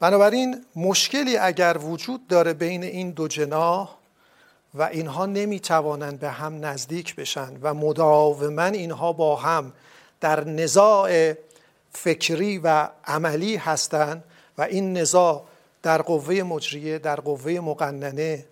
بنابراین 0.00 0.64
مشکلی 0.76 1.36
اگر 1.36 1.78
وجود 1.78 2.26
داره 2.28 2.52
بین 2.52 2.82
این 2.82 3.10
دو 3.10 3.28
جناح 3.28 3.94
و 4.74 4.82
اینها 4.82 5.26
نمی‌توانند 5.26 6.20
به 6.20 6.30
هم 6.30 6.64
نزدیک 6.64 7.16
بشن 7.16 7.56
و 7.62 7.74
مداوما 7.74 8.64
اینها 8.64 9.12
با 9.12 9.36
هم 9.36 9.72
در 10.20 10.44
نزاع 10.44 11.34
فکری 11.92 12.58
و 12.58 12.88
عملی 13.06 13.56
هستند 13.56 14.24
و 14.58 14.62
این 14.62 14.96
نزاع 14.96 15.44
در 15.82 16.02
قوه 16.02 16.34
مجریه 16.34 16.98
در 16.98 17.16
قوه 17.16 17.52
مقننه 17.52 18.44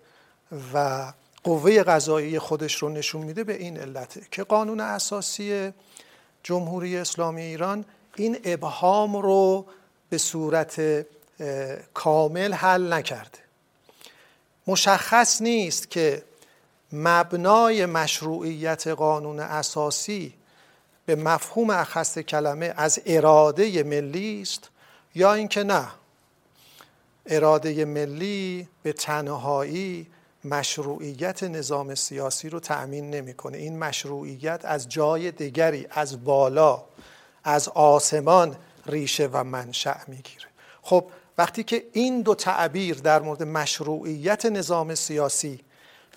و 0.73 1.13
قوه 1.43 1.83
قضایی 1.83 2.39
خودش 2.39 2.75
رو 2.75 2.89
نشون 2.89 3.21
میده 3.21 3.43
به 3.43 3.53
این 3.53 3.77
علته 3.77 4.21
که 4.31 4.43
قانون 4.43 4.79
اساسی 4.79 5.71
جمهوری 6.43 6.97
اسلامی 6.97 7.41
ایران 7.41 7.85
این 8.15 8.39
ابهام 8.43 9.17
رو 9.17 9.65
به 10.09 10.17
صورت 10.17 11.05
کامل 11.93 12.53
حل 12.53 12.93
نکرده. 12.93 13.39
مشخص 14.67 15.41
نیست 15.41 15.89
که 15.89 16.23
مبنای 16.91 17.85
مشروعیت 17.85 18.87
قانون 18.87 19.39
اساسی 19.39 20.33
به 21.05 21.15
مفهوم 21.15 21.69
اخص 21.69 22.17
کلمه 22.17 22.73
از 22.77 22.99
اراده 23.05 23.83
ملی 23.83 24.41
است 24.41 24.69
یا 25.15 25.33
اینکه 25.33 25.63
نه؟ 25.63 25.87
اراده 27.25 27.85
ملی 27.85 28.67
به 28.83 28.93
تنهایی 28.93 30.07
مشروعیت 30.45 31.43
نظام 31.43 31.95
سیاسی 31.95 32.49
رو 32.49 32.59
تأمین 32.59 33.09
نمی‌کنه. 33.09 33.57
این 33.57 33.79
مشروعیت 33.79 34.61
از 34.63 34.89
جای 34.89 35.31
دیگری 35.31 35.87
از 35.91 36.23
بالا 36.23 36.83
از 37.43 37.69
آسمان 37.69 38.55
ریشه 38.85 39.29
و 39.33 39.43
منشأ 39.43 39.97
می‌گیره. 40.07 40.45
خب 40.81 41.05
وقتی 41.37 41.63
که 41.63 41.83
این 41.93 42.21
دو 42.21 42.35
تعبیر 42.35 42.95
در 42.95 43.21
مورد 43.21 43.43
مشروعیت 43.43 44.45
نظام 44.45 44.95
سیاسی 44.95 45.59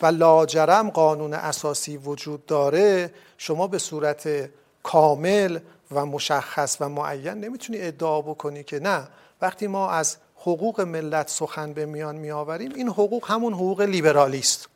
و 0.02 0.06
لاجرم 0.06 0.90
قانون 0.90 1.34
اساسی 1.34 1.96
وجود 1.96 2.46
داره 2.46 3.10
شما 3.38 3.66
به 3.66 3.78
صورت 3.78 4.50
کامل 4.82 5.58
و 5.90 6.06
مشخص 6.06 6.76
و 6.80 6.88
معین 6.88 7.34
نمی‌تونی 7.34 7.80
ادعا 7.80 8.20
بکنی 8.20 8.64
که 8.64 8.78
نه. 8.78 9.08
وقتی 9.40 9.66
ما 9.66 9.90
از 9.90 10.16
حقوق 10.46 10.80
ملت 10.80 11.28
سخن 11.28 11.72
به 11.72 11.86
میان 11.86 12.16
میآوریم 12.16 12.72
این 12.74 12.88
حقوق 12.88 13.30
همون 13.30 13.52
حقوق 13.52 13.80
لیبرالی 13.80 14.38
است 14.38 14.68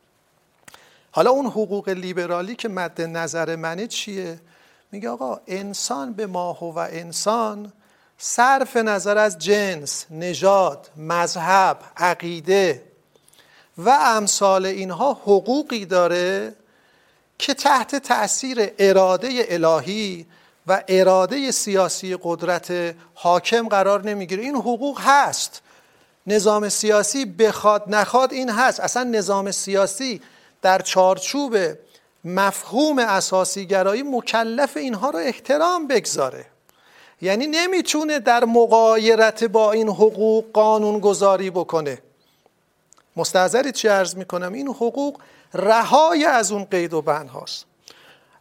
حالا 1.11 1.31
اون 1.31 1.45
حقوق 1.45 1.89
لیبرالی 1.89 2.55
که 2.55 2.69
مد 2.69 3.01
نظر 3.01 3.55
منه 3.55 3.87
چیه؟ 3.87 4.39
میگه 4.91 5.09
آقا 5.09 5.39
انسان 5.47 6.13
به 6.13 6.27
ماه 6.27 6.63
و 6.63 6.77
انسان 6.77 7.73
صرف 8.17 8.77
نظر 8.77 9.17
از 9.17 9.37
جنس، 9.37 10.05
نژاد، 10.09 10.89
مذهب، 10.97 11.77
عقیده 11.97 12.83
و 13.77 13.89
امثال 13.89 14.65
اینها 14.65 15.13
حقوقی 15.13 15.85
داره 15.85 16.55
که 17.37 17.53
تحت 17.53 17.95
تأثیر 17.95 18.71
اراده 18.79 19.45
الهی 19.49 20.25
و 20.67 20.83
اراده 20.87 21.51
سیاسی 21.51 22.17
قدرت 22.23 22.95
حاکم 23.13 23.67
قرار 23.67 24.03
نمی‌گیره. 24.03 24.43
این 24.43 24.55
حقوق 24.55 24.99
هست. 25.01 25.61
نظام 26.27 26.69
سیاسی 26.69 27.25
بخواد 27.25 27.83
نخواد 27.87 28.33
این 28.33 28.49
هست. 28.49 28.79
اصلا 28.79 29.03
نظام 29.03 29.51
سیاسی 29.51 30.21
در 30.61 30.81
چارچوب 30.81 31.57
مفهوم 32.25 32.99
اساسی 32.99 33.65
گرایی 33.65 34.03
مکلف 34.03 34.77
اینها 34.77 35.09
رو 35.09 35.19
احترام 35.19 35.87
بگذاره. 35.87 36.45
یعنی 37.21 37.47
نمی‌تونه 37.47 38.19
در 38.19 38.45
مقایرت 38.45 39.43
با 39.43 39.71
این 39.71 39.89
حقوق 39.89 40.45
قانون 40.53 40.99
گذاری 40.99 41.49
بکنه. 41.49 41.97
مستحضرید 43.15 43.73
چی 43.73 43.87
عرض 43.87 44.15
می‌کنم؟ 44.15 44.53
این 44.53 44.67
حقوق 44.67 45.17
رهای 45.53 46.25
از 46.25 46.51
اون 46.51 46.63
قید 46.63 46.93
و 46.93 47.01
بند 47.01 47.29
هاست. 47.29 47.65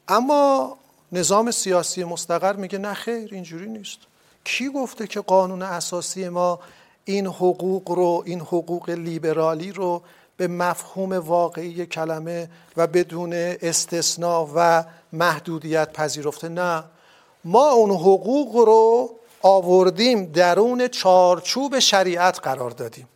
اما 0.09 0.79
نظام 1.13 1.51
سیاسی 1.51 2.05
مستقر 2.05 2.53
میگه 2.53 2.79
نه 2.79 2.95
خیر 2.95 3.29
اینجوری 3.33 3.69
نیست. 3.69 3.99
کی 4.45 4.69
گفته 4.69 5.07
که 5.07 5.21
قانون 5.21 5.63
اساسی 5.63 6.29
ما 6.29 6.61
این 7.05 7.27
حقوق 7.27 7.91
رو 7.91 8.23
این 8.27 8.41
حقوق 8.41 8.91
لیبرالی 8.91 9.73
رو 9.73 10.03
به 10.37 10.49
مفهوم 10.49 11.13
واقعی 11.13 11.87
کلمه 11.87 12.51
و 12.77 12.87
بدون 12.87 13.33
استثناء 13.63 14.49
و 14.55 14.85
محدودیت 15.13 15.93
پذیرفته؟ 15.93 16.49
نه. 16.49 16.85
ما 17.45 17.71
اون 17.71 17.91
حقوق 17.91 18.57
رو 18.57 19.11
آوردیم 19.43 20.25
درون 20.25 20.89
چارچوب 20.89 21.79
شریعت 21.79 22.41
قرار 22.41 22.71
دادیم. 22.71 23.09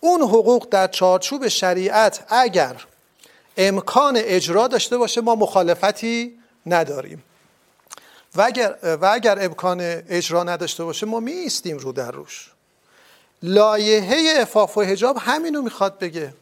اون 0.00 0.22
حقوق 0.22 0.68
در 0.70 0.86
چارچوب 0.86 1.48
شریعت 1.48 2.24
اگر 2.28 2.84
امکان 3.56 4.14
اجرا 4.16 4.68
داشته 4.68 4.98
باشه 4.98 5.20
ما 5.20 5.34
مخالفتی 5.34 6.38
نداریم. 6.66 7.22
و 8.34 8.42
اگر, 8.42 8.76
و 8.82 9.06
اگر 9.06 9.44
امکان 9.44 9.80
اجرا 10.08 10.44
نداشته 10.44 10.84
باشه 10.84 11.06
ما 11.06 11.20
می 11.20 11.50
رو 11.64 11.92
در 11.92 12.10
روش. 12.10 12.50
لایحه 13.42 14.40
افاف 14.40 14.78
و 14.78 14.82
حجاب 14.82 15.16
همینو 15.20 15.62
می‌خواد 15.62 15.98
بگه. 15.98 16.34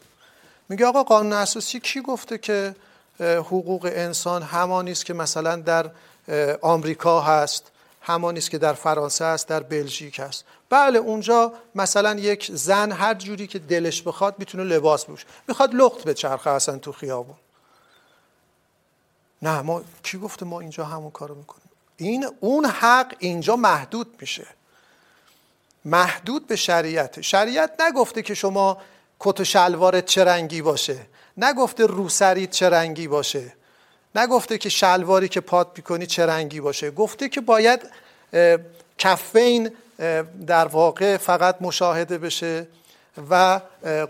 میگه 0.68 0.86
آقا 0.86 1.02
قانون 1.02 1.32
اساسی 1.32 1.80
کی 1.80 2.00
گفته 2.00 2.38
که 2.38 2.74
حقوق 3.20 3.90
انسان 3.94 4.42
همانی 4.42 4.92
است 4.92 5.04
که 5.06 5.14
مثلا 5.14 5.56
در 5.56 5.90
آمریکا 6.60 7.20
هست 7.20 7.70
همانی 8.00 8.38
است 8.38 8.50
که 8.50 8.58
در 8.58 8.72
فرانسه 8.72 9.24
است 9.24 9.48
در 9.48 9.60
بلژیک 9.60 10.20
هست. 10.20 10.44
بله 10.70 10.98
اونجا 10.98 11.52
مثلا 11.74 12.14
یک 12.14 12.50
زن 12.52 12.92
هر 12.92 13.14
جوری 13.14 13.46
که 13.46 13.58
دلش 13.58 14.02
بخواد 14.02 14.34
می‌تونه 14.38 14.64
لباس 14.64 15.04
بپوشه. 15.04 15.26
می‌خواد 15.48 15.74
لخت 15.74 16.04
به 16.04 16.14
چرخه 16.14 16.50
اصلا 16.50 16.78
تو 16.78 16.92
خیابون. 16.92 17.36
نه 19.42 19.62
ما 19.62 19.82
کی 20.02 20.18
گفته 20.18 20.46
ما 20.46 20.60
اینجا 20.60 20.84
همون 20.84 21.10
کارو 21.10 21.34
می‌کنیم؟ 21.34 21.70
این 21.96 22.26
اون 22.40 22.66
حق 22.66 23.14
اینجا 23.18 23.56
محدود 23.56 24.16
میشه. 24.20 24.46
محدود 25.84 26.46
به 26.46 26.56
شریعت. 26.56 27.20
شریعت 27.20 27.80
نگفته 27.80 28.22
که 28.22 28.34
شما 28.34 28.78
کت 29.20 29.40
و 29.40 29.44
شلوارت 29.44 30.06
چه 30.06 30.24
رنگی 30.24 30.62
باشه. 30.62 30.98
نگفته 31.36 31.86
روسریت 31.86 32.50
چه 32.50 32.70
رنگی 32.70 33.08
باشه. 33.08 33.52
نگفته 34.14 34.58
که 34.58 34.68
شلواری 34.68 35.28
که 35.28 35.40
پات 35.40 35.68
می‌کنی 35.76 36.06
چه 36.06 36.26
رنگی 36.26 36.60
باشه. 36.60 36.90
گفته 36.90 37.28
که 37.28 37.40
باید 37.40 37.80
کفین 38.98 39.70
در 40.46 40.68
واقع 40.68 41.16
فقط 41.16 41.56
مشاهده 41.60 42.18
بشه 42.18 42.66
و 43.30 43.60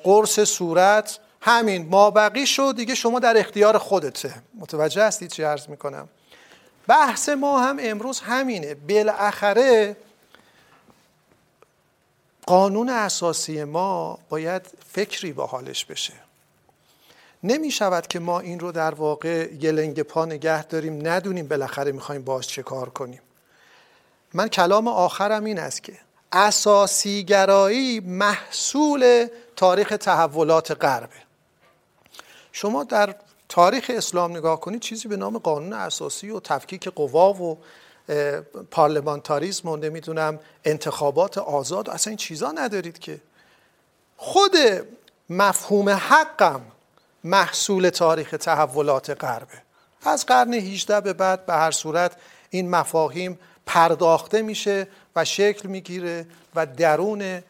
قرص 0.04 0.40
صورت 0.40 1.18
همین 1.42 1.88
ما 1.88 2.10
بقی 2.10 2.46
شد 2.46 2.74
دیگه 2.76 2.94
شما 2.94 3.18
در 3.18 3.38
اختیار 3.38 3.78
خودته. 3.78 4.34
متوجه 4.54 5.04
هستید 5.04 5.30
چی 5.30 5.42
عرض 5.42 5.68
می‌کنم؟ 5.68 6.08
بحث 6.86 7.28
ما 7.28 7.60
هم 7.60 7.78
امروز 7.80 8.20
همینه. 8.20 8.74
بالاخره 8.74 9.96
قانون 12.46 12.88
اساسی 12.88 13.64
ما 13.64 14.18
باید 14.28 14.62
فکری 14.92 15.32
با 15.32 15.46
حالش 15.46 15.84
بشه. 15.84 16.12
نمی 17.42 17.70
شود 17.70 18.06
که 18.06 18.18
ما 18.18 18.40
این 18.40 18.60
رو 18.60 18.72
در 18.72 18.94
واقع 18.94 19.48
یه 19.60 19.72
لنگ 19.72 20.02
پا 20.02 20.24
نگه 20.24 20.64
داریم 20.64 21.08
ندونیم 21.08 21.48
بالاخره 21.48 21.92
می‌خوایم 21.92 22.22
باش 22.22 22.46
چه 22.46 22.62
کار 22.62 22.90
کنیم. 22.90 23.20
من 24.34 24.48
کلام 24.48 24.88
آخرم 24.88 25.44
این 25.44 25.58
است 25.58 25.82
که 25.82 25.98
اساسی 26.32 27.24
گرایی 27.24 28.00
محصول 28.00 29.28
تاریخ 29.56 29.88
تحولات 29.88 30.84
غربه. 30.84 31.29
شما 32.52 32.84
در 32.84 33.14
تاریخ 33.48 33.90
اسلام 33.94 34.36
نگاه 34.36 34.60
کنید 34.60 34.80
چیزی 34.80 35.08
به 35.08 35.16
نام 35.16 35.38
قانون 35.38 35.72
اساسی 35.72 36.30
و 36.30 36.40
تفکیک 36.40 36.88
قوا 36.88 37.32
و 37.32 37.58
پارلمانتاریزم 38.70 39.68
و 39.68 39.76
نمی‌دونم 39.76 40.38
انتخابات 40.64 41.38
آزاد 41.38 41.88
و 41.88 41.92
اصلا 41.92 42.10
این 42.10 42.16
چیزا 42.16 42.52
ندارید 42.52 42.98
که. 42.98 43.20
خود 44.16 44.52
مفهوم 45.30 45.88
حقم 45.88 46.60
محصول 47.24 47.88
تاریخ 47.88 48.30
تحولات 48.30 49.24
غربه. 49.24 49.62
از 50.02 50.26
قرن 50.26 50.54
18 50.54 51.00
به 51.00 51.12
بعد 51.12 51.46
به 51.46 51.52
هر 51.52 51.70
صورت 51.70 52.16
این 52.50 52.70
مفاهیم 52.70 53.38
پرداخته 53.66 54.42
میشه 54.42 54.88
و 55.16 55.24
شکل 55.24 55.68
می‌گیره 55.68 56.26
و 56.54 56.66
درون 56.66 57.42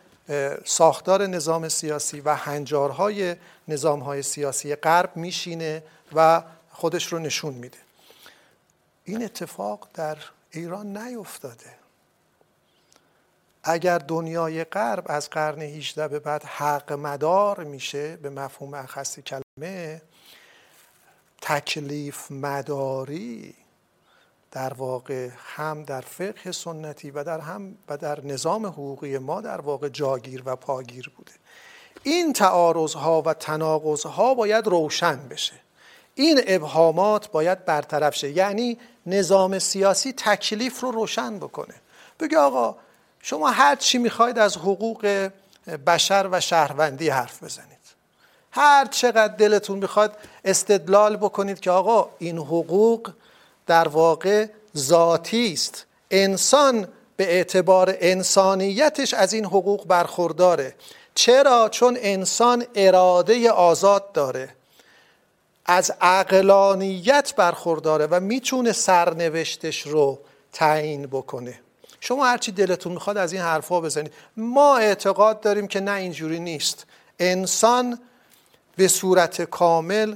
ساختار 0.64 1.26
نظام 1.26 1.68
سیاسی 1.68 2.20
و 2.20 2.34
هنجارهای 2.34 3.36
نظامهای 3.68 4.22
سیاسی 4.22 4.74
غرب 4.74 5.16
میشینه 5.16 5.82
و 6.14 6.42
خودش 6.70 7.12
رو 7.12 7.18
نشون 7.18 7.54
میده. 7.54 7.78
این 9.04 9.24
اتفاق 9.24 9.88
در 9.94 10.16
ایران 10.50 10.96
نیفتاده. 10.96 11.74
اگر 13.62 13.98
دنیای 13.98 14.64
غرب 14.64 15.04
از 15.06 15.30
قرن 15.30 15.62
18 15.62 16.08
به 16.08 16.18
بعد 16.18 16.44
حق 16.44 16.92
مدار 16.92 17.64
میشه 17.64 18.16
به 18.16 18.30
مفهوم 18.30 18.74
اخصی 18.74 19.22
کلمه 19.22 20.02
تکلیف 21.42 22.30
مداری 22.30 23.54
در 24.52 24.74
واقع 24.74 25.28
هم 25.56 25.82
در 25.82 26.00
فقه 26.00 26.52
سنتی 26.52 27.10
و 27.10 27.24
در 27.24 27.40
هم 27.40 27.76
و 27.88 27.96
در 27.96 28.24
نظام 28.24 28.66
حقوقی 28.66 29.18
ما 29.18 29.40
در 29.40 29.60
واقع 29.60 29.88
جاگیر 29.88 30.42
و 30.46 30.56
پاگیر 30.56 31.12
بوده. 31.16 31.32
این 32.02 32.32
تعارض 32.32 32.94
ها 32.94 33.22
و 33.22 33.34
تناقض 33.34 34.06
ها 34.06 34.34
باید 34.34 34.66
روشن 34.66 35.28
بشه. 35.28 35.54
این 36.14 36.40
ابهامات 36.46 37.30
باید 37.30 37.64
برطرف 37.64 38.14
شه. 38.14 38.30
یعنی 38.30 38.78
نظام 39.06 39.58
سیاسی 39.58 40.12
تکلیف 40.12 40.80
رو 40.80 40.90
روشن 40.90 41.38
بکنه. 41.38 41.74
بگه 42.20 42.38
آقا 42.38 42.76
شما 43.20 43.50
هر 43.50 43.76
چی 43.76 43.98
می‌خواید 43.98 44.38
از 44.38 44.56
حقوق 44.56 45.30
بشر 45.86 46.28
و 46.32 46.40
شهروندی 46.40 47.08
حرف 47.08 47.42
بزنید. 47.42 47.70
هر 48.52 48.86
چقدر 48.86 49.36
دلتون 49.36 49.78
می‌خواد 49.78 50.16
استدلال 50.44 51.16
بکنید 51.16 51.60
که 51.60 51.70
آقا 51.70 52.10
این 52.18 52.38
حقوق 52.38 53.12
در 53.70 53.88
واقع 53.88 54.46
ذاتی 54.76 55.52
است. 55.52 55.86
انسان 56.10 56.88
به 57.16 57.24
اعتبار 57.24 57.96
انسانیتش 58.00 59.14
از 59.14 59.32
این 59.32 59.44
حقوق 59.44 59.86
برخورداره. 59.86 60.74
چرا؟ 61.14 61.68
چون 61.68 61.98
انسان 62.00 62.66
اراده 62.74 63.50
آزاد 63.50 64.12
داره. 64.12 64.48
از 65.66 65.92
عقلانیت 66.00 67.34
برخورداره 67.36 68.06
و 68.06 68.20
می‌تونه 68.20 68.72
سرنوشتش 68.72 69.82
رو 69.82 70.18
تعیین 70.52 71.06
بکنه. 71.06 71.60
شما 72.00 72.26
هرچی 72.26 72.52
دلتون 72.52 72.92
می‌خواد 72.92 73.16
از 73.16 73.32
این 73.32 73.42
حرفها 73.42 73.80
بزنید. 73.80 74.12
ما 74.36 74.76
اعتقاد 74.76 75.40
داریم 75.40 75.66
که 75.66 75.80
نه 75.80 75.92
اینجوری 75.92 76.40
نیست. 76.40 76.86
انسان 77.18 77.98
به 78.76 78.88
صورت 78.88 79.42
کامل 79.42 80.14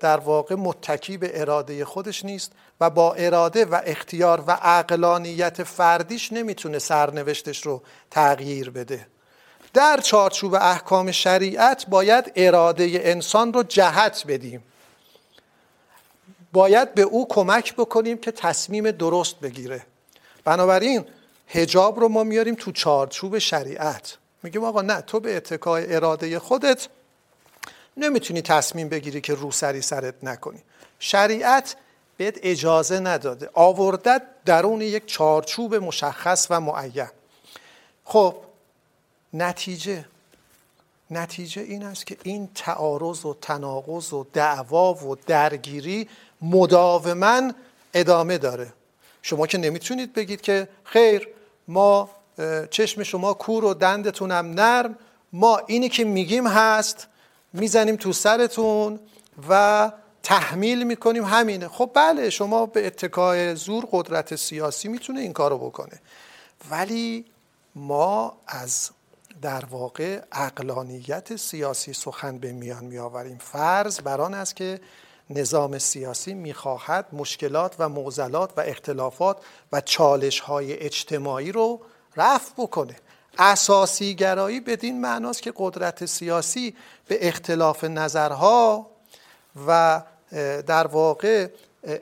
در 0.00 0.16
واقع 0.16 0.54
متکی 0.54 1.16
به 1.16 1.40
اراده 1.40 1.84
خودش 1.84 2.24
نیست. 2.24 2.52
و 2.82 2.90
با 2.90 3.14
اراده 3.14 3.64
و 3.64 3.80
اختیار 3.84 4.44
و 4.46 4.50
عقلانیت 4.50 5.62
فردیش 5.62 6.32
نمی‌تونه 6.32 6.78
سرنوشتش 6.78 7.66
رو 7.66 7.82
تغییر 8.10 8.70
بده. 8.70 9.06
در 9.74 10.00
چارچوب 10.00 10.54
احکام 10.54 11.12
شریعت 11.12 11.86
باید 11.86 12.32
اراده 12.36 12.90
انسان 12.94 13.52
رو 13.52 13.62
جهت 13.62 14.24
بدیم. 14.28 14.64
باید 16.52 16.94
به 16.94 17.02
او 17.02 17.28
کمک 17.28 17.74
بکنیم 17.74 18.18
که 18.18 18.32
تصمیم 18.32 18.90
درست 18.90 19.40
بگیره. 19.40 19.86
بنابراین 20.44 21.04
هجاب 21.48 22.00
رو 22.00 22.08
ما 22.08 22.24
میاریم 22.24 22.54
تو 22.54 22.72
چارچوب 22.72 23.38
شریعت. 23.38 24.16
میگیم 24.42 24.64
آقا 24.64 24.82
نه 24.82 25.00
تو 25.00 25.20
به 25.20 25.36
اتکای 25.36 25.94
اراده 25.94 26.38
خودت 26.38 26.88
نمی‌تونی 27.96 28.42
تصمیم 28.42 28.88
بگیری 28.88 29.20
که 29.20 29.34
روسری 29.34 29.82
سرت 29.82 30.14
نکنی. 30.22 30.62
شریعت 30.98 31.76
بهت 32.22 32.38
اجازه 32.42 33.00
نداده. 33.00 33.50
آوردت 33.54 34.22
درون 34.44 34.80
یک 34.80 35.06
چارچوب 35.06 35.74
مشخص 35.74 36.46
و 36.50 36.60
معین. 36.60 37.08
خب 38.04 38.34
نتیجه. 39.32 40.04
نتیجه 41.10 41.62
این 41.62 41.84
است 41.84 42.06
که 42.06 42.16
این 42.22 42.48
تعارض 42.54 43.24
و 43.24 43.36
تناقض 43.40 44.12
و 44.12 44.26
دعوا 44.32 44.94
و 44.94 45.16
درگیری 45.26 46.08
مداوما 46.42 47.52
ادامه 47.94 48.38
داره. 48.38 48.72
شما 49.22 49.46
که 49.46 49.58
نمی‌تونید 49.58 50.12
بگید 50.12 50.40
که 50.40 50.68
خیر 50.84 51.28
ما 51.68 52.10
چشم 52.70 53.02
شما 53.02 53.34
کور 53.34 53.64
و 53.64 53.74
دندتونم 53.74 54.46
نرم 54.54 54.98
ما 55.32 55.60
اینی 55.66 55.88
که 55.88 56.04
میگیم 56.04 56.46
هست 56.46 57.06
می‌زنیم 57.52 57.96
تو 57.96 58.12
سرتون 58.12 59.00
و 59.48 59.92
تحمیل 60.22 60.82
می‌کنیم 60.82 61.24
همینه. 61.24 61.68
خب 61.68 61.90
بله 61.94 62.30
شما 62.30 62.66
به 62.66 62.86
اتکای 62.86 63.54
زور 63.54 63.88
قدرت 63.92 64.36
سیاسی 64.36 64.88
می‌تونه 64.88 65.20
این 65.20 65.32
کارو 65.32 65.58
بکنه. 65.58 66.00
ولی 66.70 67.24
ما 67.74 68.36
از 68.46 68.90
در 69.42 69.64
واقع 69.64 70.20
اقلانیت 70.32 71.36
سیاسی 71.36 71.92
سخن 71.92 72.38
به 72.38 72.52
میان 72.52 72.84
میآوریم. 72.84 73.38
فرض 73.38 74.00
بر 74.00 74.20
است 74.20 74.56
که 74.56 74.80
نظام 75.30 75.78
سیاسی 75.78 76.34
می‌خواهد 76.34 77.06
مشکلات 77.12 77.74
و 77.78 77.88
معضلات 77.88 78.52
و 78.56 78.60
اختلافات 78.60 79.36
و 79.72 79.80
چالش 79.80 80.40
های 80.40 80.78
اجتماعی 80.78 81.52
رو 81.52 81.80
رفع 82.16 82.52
بکنه. 82.58 82.96
اساسی 83.38 84.14
گرایی 84.14 84.60
بدین 84.60 85.00
معناست 85.00 85.42
که 85.42 85.52
قدرت 85.56 86.06
سیاسی 86.06 86.76
به 87.08 87.28
اختلاف 87.28 87.84
نظرها 87.84 88.86
و 89.66 90.02
در 90.66 90.86
واقع 90.86 91.48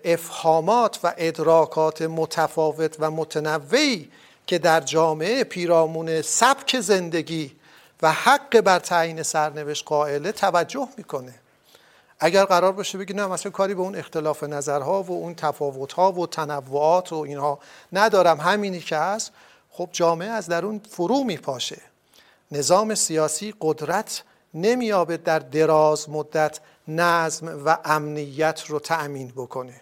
افهامات 0.04 0.98
و 1.04 1.14
ادراکات 1.16 2.02
متفاوت 2.02 2.96
و 2.98 3.10
متنوعی 3.10 4.10
که 4.46 4.58
در 4.58 4.80
جامعه 4.80 5.44
پیرامون 5.44 6.22
سبک 6.22 6.80
زندگی 6.80 7.56
و 8.02 8.12
حق 8.12 8.60
بر 8.60 8.78
تعیین 8.78 9.22
سرنوشت 9.22 9.84
قائله 9.86 10.32
توجه 10.32 10.88
می‌کنه. 10.96 11.34
اگر 12.20 12.44
قرار 12.44 12.72
باشه 12.72 12.98
بگی 12.98 13.14
نه 13.14 13.26
مثلا 13.26 13.52
کاری 13.52 13.74
به 13.74 13.80
اون 13.80 13.96
اختلاف 13.96 14.42
نظرها 14.42 15.02
و 15.02 15.10
اون 15.10 15.34
تفاوتها 15.34 16.12
و 16.12 16.26
تنوعات 16.26 17.12
و 17.12 17.16
اینها 17.16 17.58
ندارم 17.92 18.40
همینی 18.40 18.80
که 18.80 18.96
هست 18.96 19.32
خب 19.70 19.88
جامعه 19.92 20.28
از 20.28 20.46
درون 20.46 20.80
فرو 20.90 21.24
میپاشه. 21.24 21.80
نظام 22.52 22.94
سیاسی 22.94 23.54
قدرت 23.60 24.22
نمیابه 24.54 25.16
در 25.16 25.38
دراز 25.38 26.10
مدت 26.10 26.60
نظم 26.88 27.66
و 27.66 27.78
امنیت 27.84 28.62
رو 28.66 28.78
تأمین 28.78 29.28
بکنه. 29.28 29.80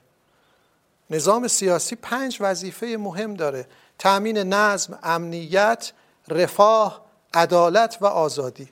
نظام 1.11 1.48
سیاسی 1.48 1.96
پنج 1.96 2.37
وظیفه 2.40 2.96
مهم 3.00 3.34
داره. 3.34 3.66
تأمین 3.98 4.38
نظم، 4.38 4.98
امنیت، 5.02 5.92
رفاه، 6.28 7.04
عدالت 7.34 7.98
و 8.00 8.06
آزادی. 8.06 8.68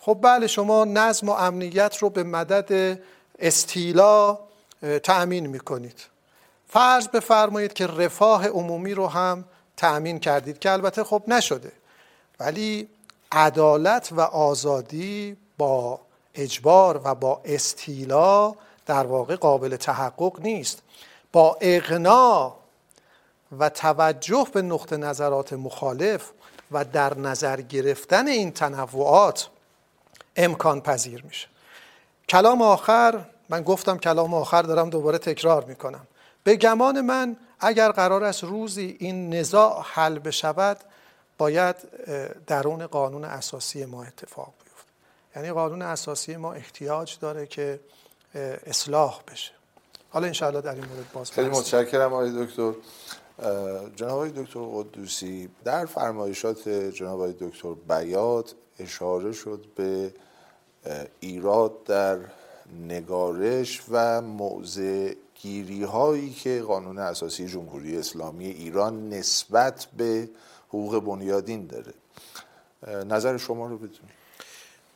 خب 0.00 0.18
بله 0.22 0.46
شما 0.46 0.84
نظم 0.84 1.28
و 1.28 1.32
امنیت 1.32 1.96
رو 1.96 2.10
به 2.10 2.22
مدد 2.22 2.98
استیلا 3.38 4.38
تأمین 5.02 5.46
می‌کنید. 5.46 6.00
فرض 6.68 7.08
بفرمایید 7.08 7.72
که 7.72 7.86
رفاه 7.86 8.48
عمومی 8.48 8.94
رو 8.94 9.06
هم 9.06 9.44
تأمین 9.76 10.18
کردید 10.18 10.58
که 10.58 10.70
البته 10.70 11.04
خب 11.04 11.22
نشده. 11.28 11.72
ولی 12.40 12.88
عدالت 13.32 14.08
و 14.12 14.20
آزادی 14.20 15.36
با 15.58 16.00
اجبار 16.36 17.00
و 17.04 17.14
با 17.14 17.40
استیلا 17.44 18.54
در 18.86 19.06
واقع 19.06 19.36
قابل 19.36 19.76
تحقق 19.76 20.40
نیست. 20.40 20.82
با 21.32 21.58
اغنا 21.60 22.54
و 23.58 23.68
توجه 23.68 24.46
به 24.52 24.62
نقطه 24.62 24.96
نظرات 24.96 25.52
مخالف 25.52 26.30
و 26.72 26.84
در 26.84 27.18
نظر 27.18 27.60
گرفتن 27.60 28.28
این 28.28 28.52
تنوعات 28.52 29.48
امکان 30.36 30.80
پذیر 30.80 31.22
میشه. 31.22 31.48
کلام 32.28 32.62
آخر 32.62 33.24
من 33.48 33.62
گفتم 33.62 33.98
کلام 33.98 34.34
آخر 34.34 34.62
دارم 34.62 34.90
دوباره 34.90 35.18
تکرار 35.18 35.64
می‌کنم. 35.64 36.06
به 36.44 36.56
گمان 36.56 37.00
من 37.00 37.36
اگر 37.60 37.92
قرار 37.92 38.24
است 38.24 38.44
روزی 38.44 38.96
این 39.00 39.34
نزاع 39.34 39.84
حل 39.84 40.18
بشود 40.18 40.76
باید 41.38 41.76
درون 42.46 42.86
قانون 42.86 43.24
اساسی 43.24 43.84
ما 43.84 44.04
اتفاق 44.04 44.52
یعنی 45.36 45.52
قانون 45.52 45.82
اساسی 45.82 46.36
ما 46.36 46.52
احتیاج 46.52 47.18
داره 47.18 47.46
که 47.46 47.80
اصلاح 48.66 49.20
بشه. 49.32 49.52
حالا 50.10 50.26
انشاءالله 50.26 50.60
در 50.60 50.74
این 50.74 50.84
مورد 50.84 51.12
باز 51.12 51.30
خیلی 51.30 51.48
متشکرم 51.48 52.12
آقای 52.12 52.44
دکتر. 52.46 52.72
جناب 53.96 54.10
آقای 54.10 54.30
دکتر 54.30 54.60
قدوسی 54.60 55.48
در 55.64 55.86
فرمایشات 55.86 56.68
جناب 56.68 57.20
آقای 57.20 57.34
دکتر 57.40 57.74
بیات 57.88 58.54
اشاره 58.78 59.32
شد 59.32 59.64
به 59.76 60.12
ایراد 61.20 61.84
در 61.84 62.18
نگارش 62.88 63.82
و 63.90 64.22
موضع 64.22 65.14
گیری 65.34 65.84
هایی 65.84 66.32
که 66.32 66.62
قانون 66.62 66.98
اساسی 66.98 67.46
جمهوری 67.46 67.98
اسلامی 67.98 68.46
ایران 68.46 69.08
نسبت 69.08 69.86
به 69.96 70.28
حقوق 70.68 71.04
بنیادین 71.04 71.66
داره. 71.66 71.94
نظر 73.04 73.36
شما 73.36 73.66
رو 73.66 73.76
بدونیم 73.76 74.15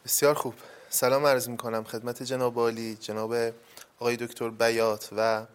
بسیار 0.05 0.35
خوب. 0.35 0.55
سلام 0.91 1.27
عرض 1.27 1.49
می 1.49 1.57
کنم 1.57 1.85
خدمت 1.85 2.23
جناب 2.23 2.59
عالی 2.59 2.95
جناب 2.95 3.35
آقای 3.99 4.17
دکتر 4.17 4.51
بیات 4.51 5.09
و 5.17 5.47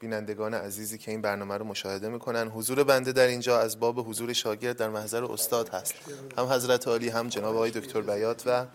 بینندگان 0.00 0.54
عزیزی 0.54 0.98
که 0.98 1.10
این 1.10 1.22
برنامه 1.22 1.56
رو 1.56 1.64
مشاهده 1.64 2.08
می‌کنن. 2.08 2.48
حضور 2.48 2.84
بنده 2.84 3.12
در 3.12 3.26
اینجا 3.26 3.60
از 3.60 3.80
باب 3.80 4.08
حضور 4.08 4.32
شاگرد 4.32 4.76
در 4.76 4.88
محضر 4.88 5.24
استاد 5.24 5.68
هست. 5.68 5.94
هم 6.38 6.46
حضرت 6.46 6.88
عالی 6.88 7.08
هم 7.08 7.28
جناب 7.28 7.54
آقای 7.54 7.70
دکتر 7.70 8.00
بیات 8.00 8.42
و 8.46 8.66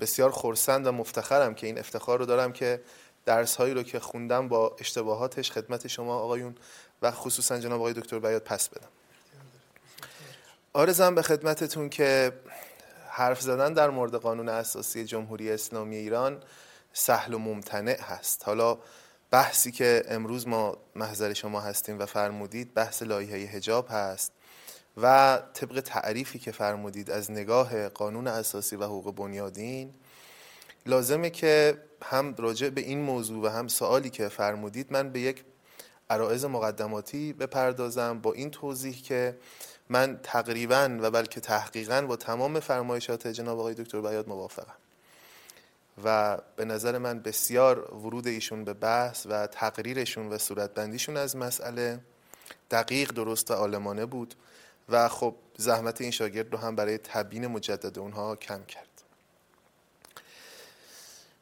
بسیار 0.00 0.30
خورسند 0.30 0.86
و 0.86 0.92
مفتخرم 0.92 1.54
که 1.54 1.66
این 1.66 1.78
افتخار 1.78 2.18
رو 2.18 2.26
دارم 2.26 2.52
که 2.52 2.80
درس 3.24 3.56
هایی 3.56 3.74
رو 3.74 3.82
که 3.82 4.00
خوندم 4.00 4.48
با 4.48 4.76
اشتباهاتش 4.80 5.52
خدمت 5.52 5.86
شما 5.86 6.18
آقایون 6.18 6.54
و 7.02 7.10
خصوصا 7.10 7.58
جناب 7.58 7.80
آقای 7.80 7.92
دکتر 7.92 8.18
بیات 8.18 8.44
پس 8.44 8.68
بدم. 8.68 8.88
آرزم 10.72 11.14
به 11.14 11.22
خدمتتون 11.22 11.88
که 11.88 12.32
حرف 13.18 13.40
زدن 13.40 13.72
در 13.72 13.90
مورد 13.90 14.14
قانون 14.14 14.48
اساسی 14.48 15.04
جمهوری 15.04 15.50
اسلامی 15.50 15.96
ایران 15.96 16.42
سهل 16.92 17.34
و 17.34 17.38
ممتنع 17.38 18.00
هست. 18.00 18.42
حالا 18.44 18.78
بحثی 19.30 19.72
که 19.72 20.02
امروز 20.08 20.48
ما 20.48 20.76
محضر 20.94 21.32
شما 21.32 21.60
هستیم 21.60 21.98
و 21.98 22.06
فرمودید 22.06 22.74
بحث 22.74 23.02
لایحه 23.02 23.36
هجاب 23.36 23.86
هست 23.90 24.32
و 24.96 25.38
طبق 25.54 25.80
تعریفی 25.80 26.38
که 26.38 26.52
فرمودید 26.52 27.10
از 27.10 27.30
نگاه 27.30 27.88
قانون 27.88 28.26
اساسی 28.26 28.76
و 28.76 28.84
حقوق 28.84 29.14
بنیادین 29.14 29.94
لازمه 30.86 31.30
که 31.30 31.82
هم 32.02 32.34
راجع 32.38 32.68
به 32.68 32.80
این 32.80 33.00
موضوع 33.00 33.44
و 33.44 33.48
هم 33.48 33.68
سوالی 33.68 34.10
که 34.10 34.28
فرمودید 34.28 34.92
من 34.92 35.10
به 35.10 35.20
یک 35.20 35.44
عرائز 36.10 36.44
مقدماتی 36.44 37.32
بپردازم 37.32 38.20
با 38.20 38.32
این 38.32 38.50
توضیح 38.50 39.02
که 39.02 39.38
من 39.88 40.20
تقریبا 40.22 40.98
و 41.00 41.10
بلکه 41.10 41.40
تحقیقا 41.40 42.02
با 42.02 42.16
تمام 42.16 42.60
فرمایشات 42.60 43.26
جناب 43.26 43.58
آقای 43.58 43.74
دکتر 43.74 44.00
بیاد 44.00 44.28
موافقم. 44.28 44.74
و 46.04 46.38
به 46.56 46.64
نظر 46.64 46.98
من 46.98 47.20
بسیار 47.20 47.94
ورود 47.94 48.26
ایشون 48.26 48.64
به 48.64 48.74
بحث 48.74 49.26
و 49.26 49.46
تقریرشون 49.46 50.28
و 50.28 50.38
صورتبندیشون 50.38 51.16
از 51.16 51.36
مسئله 51.36 52.00
دقیق 52.70 53.12
درست 53.12 53.50
و 53.50 53.54
عالمانه 53.54 54.06
بود 54.06 54.34
و 54.88 55.08
خب 55.08 55.34
زحمت 55.56 56.00
این 56.00 56.10
شاگرد 56.10 56.52
رو 56.52 56.58
هم 56.58 56.76
برای 56.76 56.98
تبیین 56.98 57.46
مجدد 57.46 57.98
اونها 57.98 58.36
کم 58.36 58.64
کرد. 58.64 58.88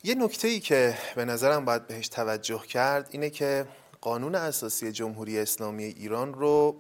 یه 0.05 0.15
نکته 0.15 0.49
ای 0.49 0.61
که 0.61 0.99
به 1.17 1.25
نظرم 1.25 1.65
باید 1.65 1.87
بهش 1.87 2.09
توجه 2.09 2.63
کرد 2.63 3.09
اینه 3.11 3.31
که 3.31 3.67
قانون 4.01 4.35
اساسی 4.35 4.93
جمهوری 4.93 5.39
اسلامی 5.39 5.85
ایران 5.85 6.35
رو 6.35 6.77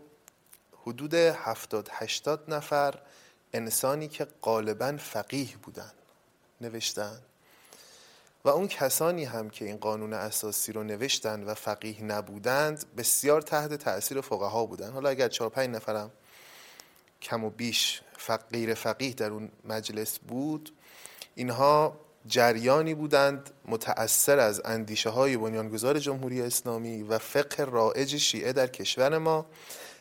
حدود 0.86 1.14
70 1.14 1.88
80 1.92 2.40
نفر 2.48 2.94
انسانی 3.52 4.08
که 4.08 4.26
غالبا 4.42 4.96
فقیه 4.96 5.56
بودن 5.62 5.92
نوشتن. 6.60 7.20
و 8.44 8.48
اون 8.48 8.68
کسانی 8.68 9.24
هم 9.24 9.50
که 9.50 9.64
این 9.64 9.76
قانون 9.76 10.12
اساسی 10.12 10.72
رو 10.72 10.82
نوشتن 10.82 11.44
و 11.44 11.54
فقیه 11.54 12.02
نبودند 12.02 12.84
بسیار 12.96 13.42
تحت 13.42 13.74
تاثیر 13.74 14.20
فقها 14.20 14.66
بودن 14.66 14.90
حالا 14.90 15.08
اگر 15.08 15.28
4 15.28 15.48
5 15.48 15.68
نفرم 15.76 16.10
کم 17.22 17.44
و 17.44 17.50
بیش 17.50 18.02
غیر 18.50 18.74
فقیه 18.74 19.14
در 19.14 19.30
اون 19.30 19.48
مجلس 19.64 20.18
بود 20.18 20.72
اینها 21.34 21.96
جریانی 22.26 22.94
بودند 22.94 23.50
متأثر 23.64 24.38
از 24.38 24.62
اندیشه 24.64 25.10
های 25.10 25.36
بنیانگذار 25.36 25.98
جمهوری 25.98 26.42
اسلامی 26.42 27.02
و 27.02 27.18
فقه 27.18 27.64
رائج 27.64 28.16
شیعه 28.16 28.52
در 28.52 28.66
کشور 28.66 29.18
ما. 29.18 29.46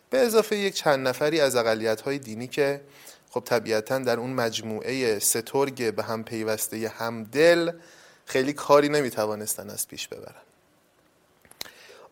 به 0.10 0.18
اضافه 0.18 0.58
یک 0.58 0.74
چند 0.74 1.08
نفری 1.08 1.42
از 1.42 1.56
اقلیت 1.56 2.02
های 2.02 2.20
دینی 2.20 2.48
که 2.48 2.82
خب 3.30 3.44
طبیعتا 3.46 4.00
در 4.00 4.20
اون 4.20 4.30
مجموعه 4.30 5.20
سترگ 5.20 5.96
به 5.96 6.04
هم 6.04 6.24
پیوسته 6.24 6.90
همدل 6.90 7.72
خیلی 8.26 8.54
کاری 8.54 8.90
نمی‌توانستن 8.90 9.70
از 9.70 9.88
پیش 9.88 10.08
ببرن. 10.08 10.42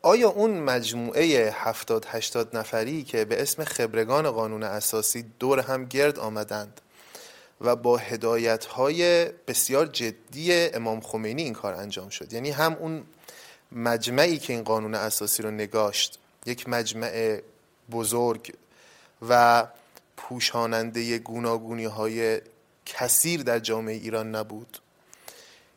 آیا 0.01 0.29
اون 0.29 0.51
مجموعه 0.51 1.51
70 1.55 2.05
80 2.09 2.57
نفری 2.57 3.03
که 3.03 3.25
به 3.25 3.41
اسم 3.41 3.63
خبرگان 3.63 4.31
قانون 4.31 4.63
اساسی 4.63 5.25
دور 5.39 5.59
هم 5.59 5.85
گرد 5.85 6.19
آمدند 6.19 6.81
و 7.61 7.75
با 7.75 7.97
هدایت 7.97 8.65
های 8.65 9.25
بسیار 9.25 9.85
جدی 9.85 10.53
امام 10.53 11.01
خمینی 11.01 11.43
این 11.43 11.53
کار 11.53 11.73
انجام 11.73 12.09
شد؟ 12.09 12.33
یعنی 12.33 12.51
هم 12.51 12.73
اون 12.73 13.03
مجمعی 13.71 14.37
که 14.37 14.53
این 14.53 14.63
قانون 14.63 14.95
اساسی 14.95 15.43
رو 15.43 15.51
نگاشت 15.51 16.19
یک 16.45 16.69
مجمع 16.69 17.39
بزرگ 17.93 18.53
و 19.29 19.67
پوشاننده 20.17 21.17
گوناگونی 21.17 21.85
های 21.85 22.41
کثیر 22.85 23.43
در 23.43 23.59
جامعه 23.59 23.95
ایران 23.95 24.35
نبود. 24.35 24.77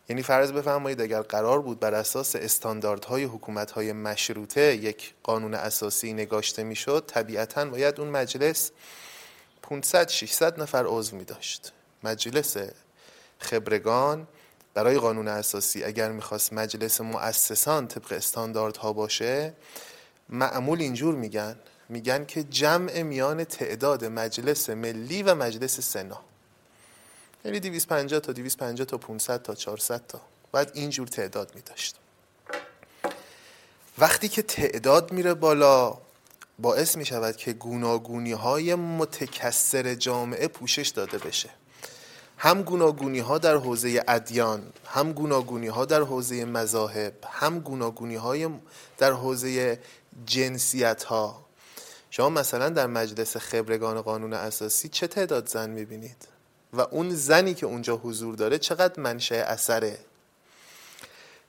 یعنی 0.09 0.23
فرض 0.23 0.53
بفرمایید 0.53 1.01
اگر 1.01 1.23
قرار 1.23 1.63
بود 1.63 1.81
بر 1.81 1.95
اساس 1.95 2.37
استانداردهای 2.37 3.25
حکومتهای 3.25 3.93
مشروطه 3.93 4.77
یک 4.77 5.15
قانون 5.23 5.55
اساسی 5.55 6.13
نگاشته 6.13 6.63
می‌شد 6.63 7.05
طبیعتا 7.07 7.65
باید 7.65 8.01
اون 8.01 8.09
مجلس 8.09 8.71
500 9.63 10.09
600 10.09 10.63
نفر 10.63 10.85
عضو 10.87 11.17
می 11.17 11.25
داشت 11.25 11.73
مجلس 12.03 12.57
خبرگان 13.39 14.27
برای 14.75 14.99
قانون 14.99 15.29
اساسی 15.29 15.85
اگر 15.85 16.13
می‌خواست 16.13 16.53
مجلس 16.53 17.01
مؤسسان 17.01 17.89
طبق 17.89 18.13
استانداردها 18.13 18.93
باشه 18.93 19.55
معمول 20.29 20.81
اینجور 20.81 21.15
میگن 21.15 21.57
میگن 21.89 22.25
که 22.25 22.43
جمع 22.43 23.03
میان 23.03 23.45
تعداد 23.45 24.05
مجلس 24.05 24.71
ملی 24.71 25.23
و 25.23 25.35
مجلس 25.35 25.81
سنا. 25.81 26.21
یعنی 27.45 27.61
250 27.61 28.21
تا 28.21 28.33
250 28.33 28.87
تا 28.87 28.99
500 28.99 29.43
تا 29.43 29.55
400 29.55 30.07
تا. 30.07 30.21
باید 30.53 30.71
اینجور 30.75 31.07
تعداد 31.09 31.55
می 31.55 31.61
داشت 31.61 31.97
وقتی 33.99 34.29
که 34.29 34.43
تعداد 34.43 35.13
میره 35.13 35.35
بالا 35.35 35.99
باعث 36.59 36.97
می 36.97 37.05
شود 37.05 37.37
که 37.37 37.53
گوناگونی 37.53 38.33
های 38.33 38.75
متکسر 38.75 39.95
جامعه 39.95 40.49
پوشش 40.49 40.89
داده 40.89 41.19
بشه. 41.19 41.51
هم 42.39 42.63
گوناگونی 42.63 43.19
ها 43.19 43.39
در 43.39 43.57
حوزه 43.57 44.05
ادیان 44.09 44.73
هم 44.87 45.13
گوناگونی 45.13 45.67
ها 45.67 45.85
در 45.85 46.03
حوزه 46.03 46.45
مذاهب 46.45 47.15
هم 47.31 47.61
گوناگونی 47.61 48.15
های 48.15 48.49
در 48.99 49.13
حوزه 49.13 49.79
جنسیت 50.27 51.05
ها 51.05 51.46
شما 52.17 52.29
مثلا 52.29 52.69
در 52.69 52.87
مجلس 52.87 53.37
خبرگان 53.37 54.03
قانون 54.03 54.33
اساسی 54.33 54.89
چه 54.89 55.07
تعداد 55.07 55.49
زن 55.49 55.71
می‌بینید؟ 55.71 56.29
و 56.73 56.81
اون 56.81 57.11
زنی 57.11 57.55
که 57.55 57.67
اونجا 57.67 57.97
حضور 57.97 58.35
داره 58.35 58.59
چقدر 58.59 59.01
منشأ 59.01 59.35
اثره؟ 59.35 59.99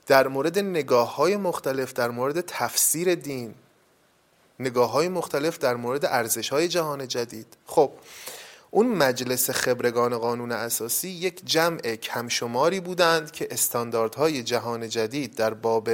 در 0.08 0.28
مورد 0.28 0.60
نگاه 0.60 1.16
های 1.16 1.38
مختلف 1.38 1.94
در 1.94 2.10
مورد 2.10 2.42
تفسیر 2.42 3.16
دین 3.16 3.56
نگاه 4.60 4.92
های 4.92 5.10
مختلف 5.10 5.58
در 5.58 5.76
مورد 5.76 6.06
ارزش 6.06 6.50
های 6.50 6.68
جهان 6.68 7.08
جدید. 7.08 7.58
خب 7.66 7.92
اون 8.72 8.88
مجلس 8.88 9.50
خبرگان 9.50 10.18
قانون 10.18 10.52
اساسی 10.52 11.10
یک 11.10 11.46
جمع 11.46 11.96
کمشماری 11.96 12.80
بودند 12.80 13.32
که 13.32 13.48
استانداردهای 13.52 14.44
جهان 14.44 14.90
جدید 14.90 15.36
در 15.36 15.54
باب 15.54 15.90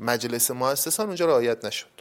مجلس 0.00 0.50
مؤسسان 0.50 1.06
اونجا 1.06 1.26
رعایت 1.26 1.64
نشد. 1.64 1.97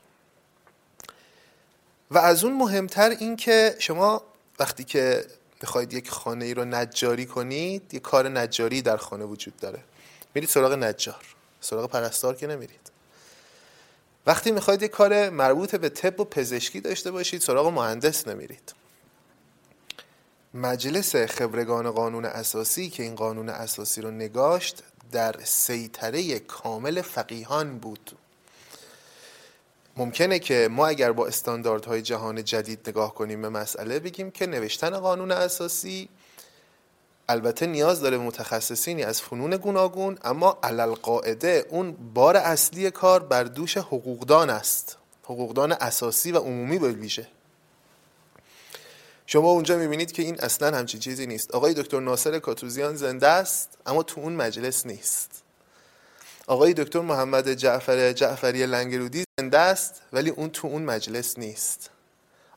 و 2.11 2.17
از 2.17 2.43
اون 2.43 2.53
مهمتر 2.53 3.09
این 3.09 3.35
که 3.35 3.75
شما 3.79 4.21
وقتی 4.59 4.83
که 4.83 5.25
می‌خواید 5.61 5.93
یک 5.93 6.09
خانه 6.09 6.45
ای 6.45 6.53
رو 6.53 6.65
نجاری 6.65 7.25
کنید 7.25 7.93
یک 7.93 8.01
کار 8.01 8.29
نجاری 8.29 8.81
در 8.81 8.97
خانه 8.97 9.25
وجود 9.25 9.57
داره. 9.57 9.79
میرید 10.33 10.49
سراغ 10.49 10.73
نجار. 10.73 11.25
سراغ 11.61 11.89
پرستار 11.89 12.35
که 12.35 12.47
نمیرید. 12.47 12.91
وقتی 14.25 14.51
می‌خواید 14.51 14.81
یک 14.81 14.91
کار 14.91 15.29
مربوط 15.29 15.75
به 15.75 15.89
طب 15.89 16.19
و 16.19 16.25
پزشکی 16.25 16.81
داشته 16.81 17.11
باشید 17.11 17.41
سراغ 17.41 17.67
مهندس 17.67 18.27
نمیرید. 18.27 18.73
مجلس 20.53 21.15
خبرگان 21.15 21.91
قانون 21.91 22.25
اساسی 22.25 22.89
که 22.89 23.03
این 23.03 23.15
قانون 23.15 23.49
اساسی 23.49 24.01
رو 24.01 24.11
نگاشت 24.11 24.83
در 25.11 25.35
سیطره 25.43 26.39
کامل 26.39 27.01
فقیهان 27.01 27.77
بود. 27.77 28.17
ممکنه 29.97 30.39
که 30.39 30.67
ما 30.71 30.87
اگر 30.87 31.11
با 31.11 31.27
استانداردهای 31.27 32.01
جهان 32.01 32.43
جدید 32.43 32.89
نگاه 32.89 33.13
کنیم 33.13 33.41
به 33.41 33.49
مسئله 33.49 33.99
بگیم 33.99 34.31
که 34.31 34.47
نوشتن 34.47 34.89
قانون 34.89 35.31
اساسی 35.31 36.09
البته 37.29 37.67
نیاز 37.67 38.01
داره 38.01 38.17
متخصصینی 38.17 39.03
از 39.03 39.21
فنون 39.21 39.57
گوناگون 39.57 40.17
اما 40.23 40.57
علل 40.63 40.93
قاعده 40.93 41.65
اون 41.69 41.91
بار 42.13 42.37
اصلی 42.37 42.91
کار 42.91 43.23
بر 43.23 43.43
دوش 43.43 43.77
حقوقدان 43.77 44.49
است. 44.49 44.97
حقوقدان 45.23 45.71
اساسی 45.71 46.31
و 46.31 46.37
عمومی 46.37 46.79
به 46.79 46.91
ویژه. 46.91 47.27
شما 49.25 49.49
اونجا 49.49 49.77
می‌بینید 49.77 50.11
که 50.11 50.21
این 50.21 50.39
اصلا 50.39 50.77
همچین 50.77 50.99
چیزی 50.99 51.27
نیست. 51.27 51.51
آقای 51.51 51.73
دکتر 51.73 51.99
ناصر 51.99 52.39
کاتوزیان 52.39 52.95
زنده 52.95 53.27
است 53.27 53.77
اما 53.85 54.03
تو 54.03 54.21
اون 54.21 54.33
مجلس 54.33 54.85
نیست. 54.85 55.43
آقای 56.49 56.73
دکتر 56.73 56.99
محمد 56.99 57.53
جعفر 57.53 58.11
جعفری 58.11 58.65
لنگرودی 58.65 59.23
زنده 59.39 59.57
است 59.59 60.01
ولی 60.13 60.29
اون 60.29 60.49
تو 60.49 60.67
اون 60.67 60.81
مجلس 60.81 61.39
نیست. 61.39 61.89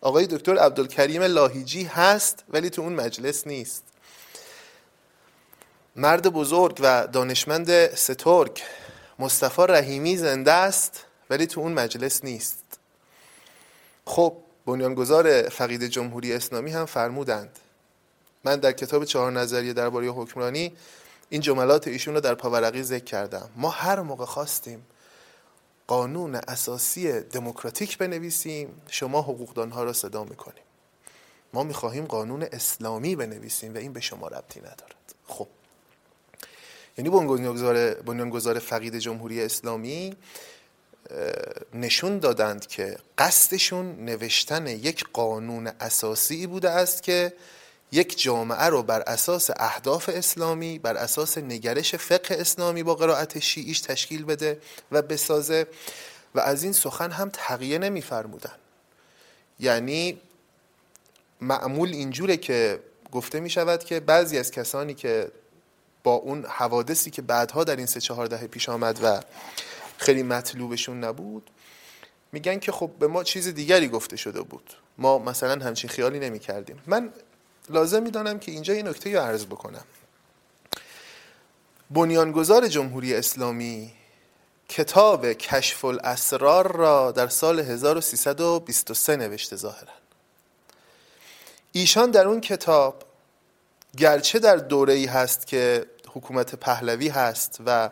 آقای 0.00 0.26
دکتر 0.26 0.58
عبدالکریم 0.58 1.22
لاهیجی 1.22 1.82
هست 1.82 2.44
ولی 2.48 2.70
تو 2.70 2.82
اون 2.82 2.92
مجلس 2.92 3.46
نیست. 3.46 3.82
مرد 5.96 6.28
بزرگ 6.28 6.78
و 6.80 7.06
دانشمند 7.06 7.94
سترک 7.94 8.62
مصطفی 9.18 9.62
رحیمی 9.68 10.16
زنده 10.16 10.52
است 10.52 11.04
ولی 11.30 11.46
تو 11.46 11.60
اون 11.60 11.72
مجلس 11.72 12.24
نیست. 12.24 12.64
خب 14.04 14.36
بنیانگذار 14.66 15.48
فقید 15.48 15.84
جمهوری 15.84 16.32
اسلامی 16.32 16.70
هم 16.70 16.86
فرمودند. 16.86 17.58
من 18.44 18.56
در 18.56 18.72
کتاب 18.72 19.04
چهار 19.04 19.32
نظریه 19.32 19.72
درباره 19.72 20.06
حکمرانی 20.08 20.72
این 21.30 21.40
جملات 21.40 21.88
ایشون 21.88 22.14
رو 22.14 22.20
در 22.20 22.34
پاورقی 22.34 22.82
ذکر 22.82 23.04
کردم. 23.04 23.50
ما 23.56 23.70
هر 23.70 24.00
موقع 24.00 24.24
خواستیم 24.24 24.86
قانون 25.86 26.34
اساسی 26.34 27.20
دموکراتیک 27.20 27.98
بنویسیم 27.98 28.82
شما 28.88 29.22
حقوقدانها 29.22 29.84
را 29.84 29.92
صدا 29.92 30.24
می‌کنیم. 30.24 30.62
ما 31.52 31.62
می‌خواهیم 31.62 32.06
قانون 32.06 32.42
اسلامی 32.42 33.16
بنویسیم 33.16 33.74
و 33.74 33.76
این 33.76 33.92
به 33.92 34.00
شما 34.00 34.28
ربطی 34.28 34.60
ندارد. 34.60 35.14
خب. 35.26 35.48
یعنی 36.98 37.10
بنیانگذار 37.10 37.94
بنیانگذار 37.94 38.58
فقید 38.58 38.98
جمهوری 38.98 39.42
اسلامی 39.42 40.16
نشون 41.74 42.18
دادند 42.18 42.66
که 42.66 42.98
قصدشون 43.18 44.04
نوشتن 44.04 44.66
یک 44.66 45.04
قانون 45.12 45.66
اساسی 45.80 46.46
بوده 46.46 46.70
است 46.70 47.02
که 47.02 47.32
یک 47.92 48.22
جامعه 48.22 48.64
رو 48.64 48.82
بر 48.82 49.00
اساس 49.00 49.50
اهداف 49.56 50.08
اسلامی 50.08 50.78
بر 50.78 50.96
اساس 50.96 51.38
نگرش 51.38 51.94
فقه 51.94 52.34
اسلامی 52.34 52.82
با 52.82 52.94
قرائت 52.94 53.38
شیعیش 53.38 53.80
تشکیل 53.80 54.24
بده 54.24 54.60
و 54.92 55.02
بسازه. 55.02 55.66
و 56.34 56.40
از 56.40 56.62
این 56.62 56.72
سخن 56.72 57.10
هم 57.10 57.30
تقیه 57.32 57.78
نمیفرمودن. 57.78 58.52
یعنی 59.60 60.20
معمول 61.40 61.88
اینجوره 61.88 62.36
که 62.36 62.80
گفته 63.12 63.40
می 63.40 63.50
شود 63.50 63.84
که 63.84 64.00
بعضی 64.00 64.38
از 64.38 64.50
کسانی 64.50 64.94
که 64.94 65.30
با 66.02 66.14
اون 66.14 66.44
حوادثی 66.44 67.10
که 67.10 67.22
بعدها 67.22 67.64
در 67.64 67.76
این 67.76 67.86
سه 67.86 68.00
چهار 68.00 68.26
دهه 68.26 68.46
پیش 68.46 68.68
آمد 68.68 68.98
و 69.02 69.20
خیلی 69.96 70.22
مطلوبشون 70.22 71.04
نبود 71.04 71.50
میگن 72.32 72.58
که 72.58 72.72
خب 72.72 72.90
به 72.98 73.06
ما 73.06 73.24
چیز 73.24 73.48
دیگری 73.48 73.88
گفته 73.88 74.16
شده 74.16 74.42
بود. 74.42 74.74
ما 74.98 75.18
مثلا 75.18 75.64
همچین 75.64 75.90
خیالی 75.90 76.18
نمی 76.18 76.38
کردیم 76.38 76.82
من 76.86 77.12
لازم 77.70 78.02
می‌دانم 78.02 78.38
که 78.38 78.52
اینجا 78.52 78.74
یه 78.74 78.82
نکته 78.82 79.12
رو 79.12 79.20
عرض 79.20 79.46
بکنم. 79.46 79.84
بنیانگذار 81.90 82.68
جمهوری 82.68 83.14
اسلامی 83.14 83.92
کتاب 84.68 85.32
کشف 85.32 85.84
الاسرار 85.84 86.76
را 86.76 87.12
در 87.12 87.28
سال 87.28 87.60
1323 87.60 89.16
نوشته 89.16 89.56
ظاهرا. 89.56 89.92
ایشان 91.72 92.10
در 92.10 92.28
اون 92.28 92.40
کتاب 92.40 93.02
گرچه 93.96 94.38
در 94.38 94.56
دوره 94.56 94.92
ای 94.92 95.06
هست 95.06 95.46
که 95.46 95.86
حکومت 96.14 96.54
پهلوی 96.54 97.08
هست 97.08 97.58
و 97.66 97.90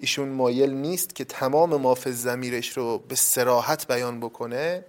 ایشون 0.00 0.28
مایل 0.28 0.70
نیست 0.70 1.14
که 1.14 1.24
تمام 1.24 1.76
مافز 1.76 2.22
زمیرش 2.22 2.76
رو 2.76 2.98
به 2.98 3.14
سراحت 3.14 3.86
بیان 3.86 4.20
بکنه 4.20 4.84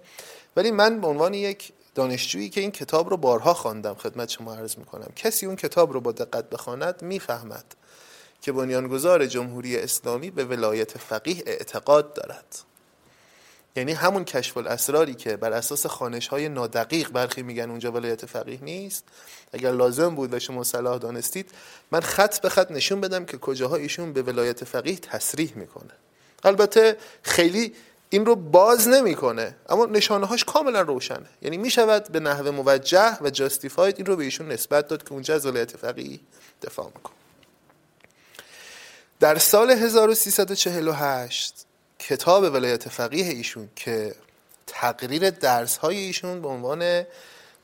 ولی 0.56 0.70
من 0.70 1.00
به 1.00 1.06
عنوان 1.06 1.34
یک 1.34 1.72
دانشجویی 1.94 2.48
که 2.48 2.60
این 2.60 2.70
کتاب 2.70 3.10
رو 3.10 3.16
بارها 3.16 3.54
خواندم 3.54 3.94
خدمت 3.94 4.28
شما 4.28 4.54
عرض 4.54 4.76
می‌کنم. 4.78 5.12
کسی 5.16 5.46
اون 5.46 5.56
کتاب 5.56 5.92
رو 5.92 6.00
با 6.00 6.12
دقت 6.12 6.50
بخواند 6.50 7.02
می‌فهمد 7.02 7.64
که 8.42 8.52
بنیانگذار 8.52 9.26
جمهوری 9.26 9.76
اسلامی 9.76 10.30
به 10.30 10.44
ولایت 10.44 10.98
فقیه 10.98 11.42
اعتقاد 11.46 12.14
دارد. 12.14 12.58
یعنی 13.76 13.92
همون 13.92 14.24
کشف 14.24 14.56
الاسراری 14.56 15.14
که 15.14 15.36
بر 15.36 15.52
اساس 15.52 15.86
خانش 15.86 16.28
های 16.28 16.48
نادقیق 16.48 17.10
برخی 17.10 17.42
میگن 17.42 17.70
اونجا 17.70 17.92
ولایت 17.92 18.26
فقیه 18.26 18.58
نیست. 18.62 19.04
اگر 19.52 19.72
لازم 19.72 20.14
بود 20.14 20.34
و 20.34 20.38
شما 20.38 20.64
صلاح 20.64 20.98
دانستید 20.98 21.50
من 21.90 22.00
خط 22.00 22.40
به 22.40 22.48
خط 22.48 22.70
نشون 22.70 23.00
بدم 23.00 23.24
که 23.24 23.38
کجاها 23.38 23.76
ایشون 23.76 24.12
به 24.12 24.22
ولایت 24.22 24.64
فقیه 24.64 24.96
تصریح 24.96 25.52
می‌کنه. 25.56 25.92
البته 26.44 26.96
خیلی 27.22 27.74
این 28.10 28.26
رو 28.26 28.36
باز 28.36 28.88
نمی‌کنه 28.88 29.56
اما 29.68 29.86
نشانه 29.86 30.26
هاش 30.26 30.44
کاملا 30.44 30.80
روشنه. 30.80 31.26
یعنی 31.42 31.56
می 31.56 31.70
شود 31.70 32.12
به 32.12 32.20
نحو 32.20 32.52
موجه 32.52 33.18
و 33.20 33.30
جاستیفاید 33.30 33.94
این 33.96 34.06
رو 34.06 34.16
به 34.16 34.24
ایشون 34.24 34.48
نسبت 34.52 34.88
داد 34.88 35.04
که 35.04 35.12
اونجا 35.12 35.34
از 35.34 35.46
ولایت 35.46 35.76
فقیه 35.76 36.20
دفاع 36.62 36.86
می‌کنه. 36.86 37.14
در 39.20 39.38
سال 39.38 39.70
1348 39.70 41.66
کتاب 41.98 42.42
ولایت 42.42 42.88
فقیه 42.88 43.24
ایشون 43.24 43.68
که 43.76 44.14
تقریر 44.66 45.30
درس 45.30 45.76
های 45.76 45.96
ایشون 45.96 46.42
به 46.42 46.48
عنوان 46.48 47.04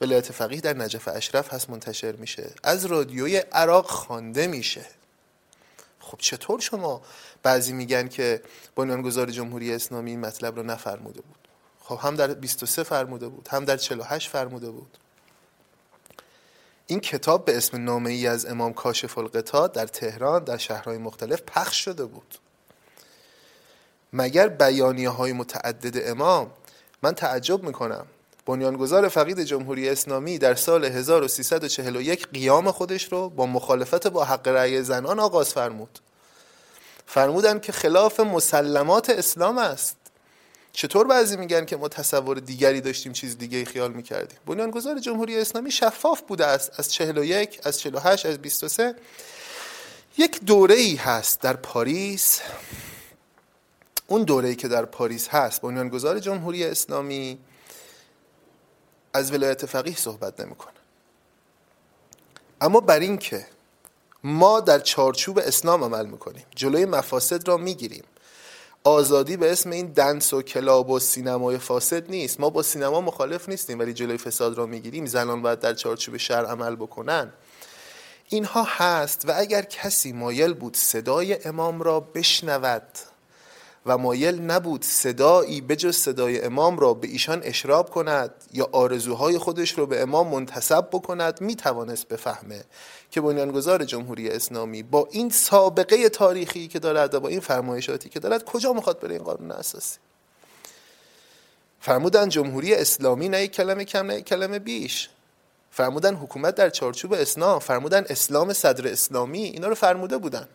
ولایت 0.01 0.33
فقیه 0.33 0.61
در 0.61 0.73
نجف 0.73 1.09
اشرف 1.09 1.55
هست 1.55 1.71
منتشر 1.71 2.13
میشه 2.13 2.51
از 2.63 2.87
رادیوی 2.87 3.37
عراق 3.37 3.87
خوانده 3.87 4.47
میشه. 4.47 4.87
خب 6.01 6.19
چطور 6.19 6.61
شما 6.61 7.03
بعضی 7.47 7.73
میگن 7.73 8.09
که 8.09 8.43
بنیانگذار 8.77 9.31
جمهوری 9.31 9.75
اسلامی 9.75 10.11
این 10.11 10.21
مطلب 10.21 10.57
رو 10.57 10.63
نفرموده 10.63 11.21
بود. 11.21 11.49
خب 11.81 11.99
هم 12.03 12.17
در 12.17 12.35
23 12.35 12.83
فرموده 12.83 13.29
بود 13.29 13.49
هم 13.49 13.65
در 13.65 13.77
48 13.77 14.31
فرموده 14.31 14.71
بود. 14.71 14.99
این 16.87 17.01
کتاب 17.01 17.45
به 17.45 17.57
اسم 17.57 17.85
نامه 17.85 18.11
ای 18.11 18.27
از 18.27 18.47
امام 18.47 18.73
کاشف 18.73 19.19
القطا 19.19 19.67
در 19.67 19.87
تهران 19.87 20.45
در 20.45 20.57
شهرهای 20.57 20.99
مختلف 20.99 21.43
پخش 21.43 21.85
شده 21.85 22.05
بود. 22.05 22.35
مگر 24.13 24.49
بیانیه 24.49 25.09
های 25.09 25.33
متعدد 25.33 26.11
امام؟ 26.11 26.51
من 27.03 27.13
تعجب 27.13 27.63
می‌کنم. 27.63 28.07
بنیانگذار 28.47 29.09
فقید 29.09 29.41
جمهوری 29.41 29.89
اسلامی 29.89 30.39
در 30.39 30.55
سال 30.55 30.85
1341 30.85 32.29
قیام 32.29 32.71
خودش 32.71 33.13
رو 33.13 33.29
با 33.29 33.47
مخالفت 33.47 34.07
با 34.07 34.25
حق 34.25 34.49
رأی 34.49 34.83
زنان 34.83 35.21
آغاز 35.21 35.53
فرمود. 35.55 35.99
فرمودن 37.07 37.61
که 37.61 37.73
خلاف 37.73 38.21
مسلمات 38.21 39.11
اسلام 39.11 39.59
است. 39.59 39.97
چطور 40.73 41.07
بعضی 41.07 41.37
میگن 41.37 41.65
که 41.65 41.77
ما 41.77 41.89
تصور 41.89 42.39
دیگری 42.39 42.81
داشتیم 42.81 43.13
چیز 43.13 43.39
دیگه 43.39 43.65
خیال 43.65 43.93
می‌کردیم؟ 43.93 44.39
بنیانگذار 44.47 44.99
جمهوری 44.99 45.39
اسلامی 45.39 45.71
شفاف 45.71 46.23
بوده 46.23 46.47
است. 46.47 46.81
از 46.81 46.93
41 46.93 47.61
از 47.65 47.81
48 47.81 48.27
از 48.27 48.39
23 48.39 48.95
یک 50.19 50.41
دوره 50.45 50.75
ای 50.75 50.95
هست 50.95 51.41
در 51.41 51.57
پاریس. 51.57 52.41
اون 54.07 54.23
دوره 54.23 54.49
ای 54.49 54.57
که 54.57 54.69
در 54.69 54.85
پاریس 54.85 55.29
هست 55.29 55.61
بنیانگذار 55.61 56.19
جمهوری 56.19 56.65
اسلامی 56.65 57.39
از 59.15 59.33
ولایت 59.33 59.67
فقیه 59.67 59.97
صحبت 59.97 60.41
نمی‌کنه. 60.41 60.73
اما 62.61 62.81
بر 62.81 62.99
این 62.99 63.19
که 63.19 63.47
ما 64.27 64.61
در 64.61 64.79
چارچوب 64.79 65.39
اسلام 65.39 65.85
عمل 65.85 66.07
می‌کنیم. 66.07 66.45
جلوی 66.55 66.85
مفاسد 66.85 67.49
را 67.49 67.57
می‌گیریم. 67.57 68.05
آزادی 68.85 69.37
به 69.37 69.53
اسم 69.53 69.71
این 69.71 69.87
dance 69.87 70.33
و 70.33 70.43
club 70.43 70.91
و 70.91 70.99
سینمای 70.99 71.59
فاسد 71.59 72.11
نیست. 72.11 72.41
ما 72.41 72.51
با 72.51 72.63
سینما 72.63 73.01
مخالف 73.01 73.49
نیستیم 73.49 73.79
ولی 73.79 73.95
جلوی 73.95 74.19
فساد 74.19 74.59
را 74.59 74.67
می‌گیریم. 74.67 75.07
زنان 75.07 75.43
باید 75.43 75.61
در 75.61 75.75
چارچوب 75.75 76.17
شرع 76.17 76.45
عمل 76.45 76.77
بکنن. 76.77 77.33
اینها 78.29 78.67
هست 78.69 79.29
و 79.29 79.35
اگر 79.37 79.63
کسی 79.63 80.13
مایل 80.13 80.55
بود 80.55 80.77
صدای 80.77 81.45
امام 81.45 81.83
را 81.83 82.01
بشنود 82.01 82.83
و 83.87 83.99
مایل 83.99 84.41
نبود 84.41 84.85
صدایی 84.85 85.61
بجز 85.61 85.97
صدای 85.97 86.43
امام 86.43 86.79
را 86.79 86.95
به 86.95 87.09
ایشان 87.09 87.43
اشراب 87.45 87.91
کند 87.91 88.31
یا 88.53 88.69
آرزوهای 88.73 89.39
خودش 89.39 89.79
را 89.79 89.87
به 89.87 90.03
امام 90.03 90.29
منتصب 90.29 90.89
بکند 90.93 91.41
می 91.41 91.57
توانست 91.57 92.09
بفهمه. 92.09 92.65
که 93.11 93.21
بنیانگذار 93.21 93.85
جمهوری 93.85 94.31
اسلامی 94.31 94.83
با 94.83 95.09
این 95.11 95.31
سابقه 95.31 96.09
تاریخی 96.09 96.69
که 96.69 96.79
دارد 96.79 97.15
و 97.15 97.21
با 97.21 97.29
این 97.29 97.41
فرمایشاتی 97.41 98.09
که 98.09 98.21
دارد 98.21 98.45
کجا 98.45 98.73
می‌خواد 98.73 99.01
بره 99.01 99.15
این 99.15 99.23
قانون 99.23 99.51
اساسی؟ 99.51 99.99
فرمودن 101.81 102.29
جمهوری 102.29 102.75
اسلامی 102.75 103.29
نه 103.29 103.43
یک 103.43 103.53
کلمه 103.53 103.85
کم 103.85 104.07
نه 104.07 104.17
یک 104.17 104.25
کلمه 104.25 104.59
بیش. 104.59 105.09
فرمودن 105.71 106.15
حکومت 106.15 106.55
در 106.55 106.71
چارچوب 106.71 107.13
اسلام 107.13 107.59
فرمودن 107.59 108.05
اسلام 108.09 108.53
صدر 108.53 108.89
اسلامی 108.89 109.43
اینا 109.43 109.69
رو 109.69 109.75
فرموده 109.75 110.19
بودن. 110.19 110.49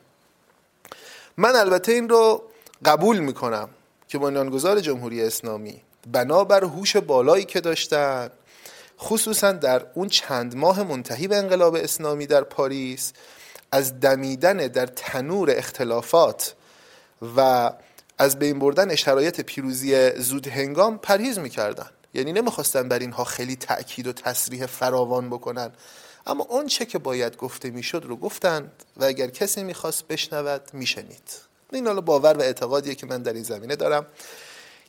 من 1.37 1.55
البته 1.55 1.91
این 1.91 2.09
رو 2.09 2.43
قبول 2.85 3.19
می‌کنم 3.19 3.69
که 4.07 4.17
بنیانگذار 4.17 4.79
جمهوری 4.79 5.23
اسلامی 5.23 5.81
بنابر 6.11 6.63
هوش 6.63 6.97
بالایی 6.97 7.45
که 7.45 7.61
داشتن 7.61 8.29
خصوصا 8.99 9.51
در 9.51 9.85
اون 9.93 10.07
چند 10.07 10.55
ماه 10.55 10.83
منتهی 10.83 11.27
به 11.27 11.37
انقلاب 11.37 11.75
اسلامی 11.75 12.27
در 12.27 12.43
پاریس 12.43 13.13
از 13.71 13.99
دمیدن 13.99 14.57
در 14.57 14.85
تنور 14.85 15.51
اختلافات 15.57 16.55
و 17.37 17.71
از 18.17 18.39
بین 18.39 18.59
بردن 18.59 18.95
شرایط 18.95 19.41
پیروزی 19.41 20.11
زود 20.11 20.47
هنگام 20.47 20.97
پرهیز 20.97 21.39
می‌کردن. 21.39 21.89
یعنی 22.13 22.33
نمی‌خواستن 22.33 22.89
بر 22.89 22.99
اینها 22.99 23.23
خیلی 23.23 23.55
تأکید 23.55 24.07
و 24.07 24.13
تصریح 24.13 24.65
فراوان 24.65 25.29
بکنن. 25.29 25.71
اما 26.27 26.43
اون 26.49 26.67
چه 26.67 26.85
که 26.85 26.97
باید 26.99 27.37
گفته 27.37 27.69
می‌شد 27.69 28.05
رو 28.07 28.15
گفتند 28.15 28.71
و 28.97 29.03
اگر 29.03 29.27
کسی 29.27 29.63
می‌خواست 29.63 30.07
بشنود 30.07 30.61
میشنید. 30.73 31.50
این 31.71 31.87
حالا 31.87 32.01
باور 32.01 32.37
و 32.37 32.41
اعتقادیه 32.41 32.95
که 32.95 33.05
من 33.05 33.21
در 33.21 33.33
این 33.33 33.43
زمینه 33.43 33.75
دارم. 33.75 34.05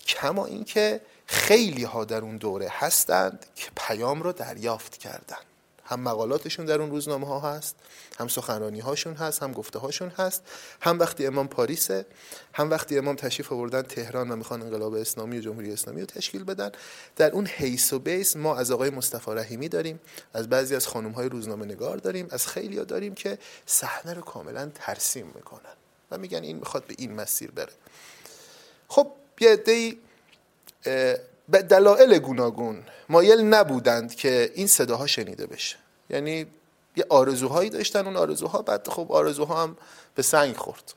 کما 0.07 0.47
اینکه 0.47 1.01
خیلی 1.27 1.85
ها 1.85 2.05
در 2.05 2.21
اون 2.21 2.37
دوره 2.37 2.68
هستند 2.71 3.47
که 3.55 3.71
پیام 3.77 4.23
رو 4.23 4.33
دریافت 4.33 4.97
کردن. 4.97 5.37
هم 5.85 6.01
مقالاتشون 6.01 6.66
در 6.66 6.81
اون 6.81 6.90
روزنامه 6.90 7.27
ها 7.27 7.40
هست 7.40 7.77
هم 8.18 8.29
سخنرانی 8.29 8.81
هاشون 8.81 9.14
هست 9.14 9.42
هم 9.42 9.53
گفته 9.53 9.79
هاشون 9.79 10.09
هست 10.09 10.42
هم 10.81 10.99
وقتی 10.99 11.27
امام 11.27 11.49
پاریسه 11.49 12.07
هم 12.53 12.71
وقتی 12.71 12.99
امام 12.99 13.16
تشریف 13.16 13.53
آوردن 13.53 13.83
تهران 13.83 14.31
و 14.31 14.37
می‌خوان 14.37 14.62
انقلاب 14.62 14.95
اسلامی 14.95 15.38
و 15.38 15.40
جمهوری 15.40 15.73
اسلامی 15.73 16.01
رو 16.01 16.07
تشکیل 16.07 16.45
بدن. 16.45 16.71
در 17.16 17.31
اون 17.31 17.47
حیث 17.47 17.92
و 17.92 17.99
بیس 17.99 18.37
ما 18.37 18.57
از 18.57 18.71
آقای 18.71 18.90
مصطفی 18.90 19.31
رحیمی 19.31 19.68
داریم 19.68 20.01
از 20.35 20.49
بعضی 20.49 20.77
از 20.77 20.87
خانم 20.87 21.11
های 21.11 21.29
روزنامه 21.29 21.66
نگار 21.66 21.97
داریم 21.97 22.29
از 22.31 22.47
خیلی 22.47 22.79
ها 22.79 22.85
داریم 22.85 23.14
که 23.14 23.38
صحنه 23.66 24.14
رو 24.14 24.23
کاملا 24.23 24.71
ترسیم 24.75 25.33
می‌کنن. 25.35 25.82
و 26.12 26.18
میگن 26.18 26.42
این 26.42 26.57
می‌خواد 26.57 26.87
به 26.87 26.94
این 26.98 27.14
مسیر 27.14 27.51
بره. 27.51 27.72
خب 28.88 29.12
یه 29.40 29.53
عده‌ای 29.53 29.98
به 31.48 31.62
دلایل 31.62 32.18
گوناگون 32.18 32.83
مایل 33.09 33.40
نبودند 33.40 34.14
که 34.14 34.53
این 34.55 34.66
صداها 34.66 35.07
شنیده 35.07 35.46
بشه. 35.46 35.77
یعنی 36.11 36.46
یه 36.96 37.07
آرزوهایی 37.09 37.70
داشتن 37.70 38.07
اون 38.07 38.16
آرزوها 38.16 38.62
بعد 38.62 38.88
خب 38.88 39.12
آرزوها 39.12 39.62
هم 39.62 39.77
به 40.14 40.22
سنگ 40.22 40.57
خورد. 40.57 40.94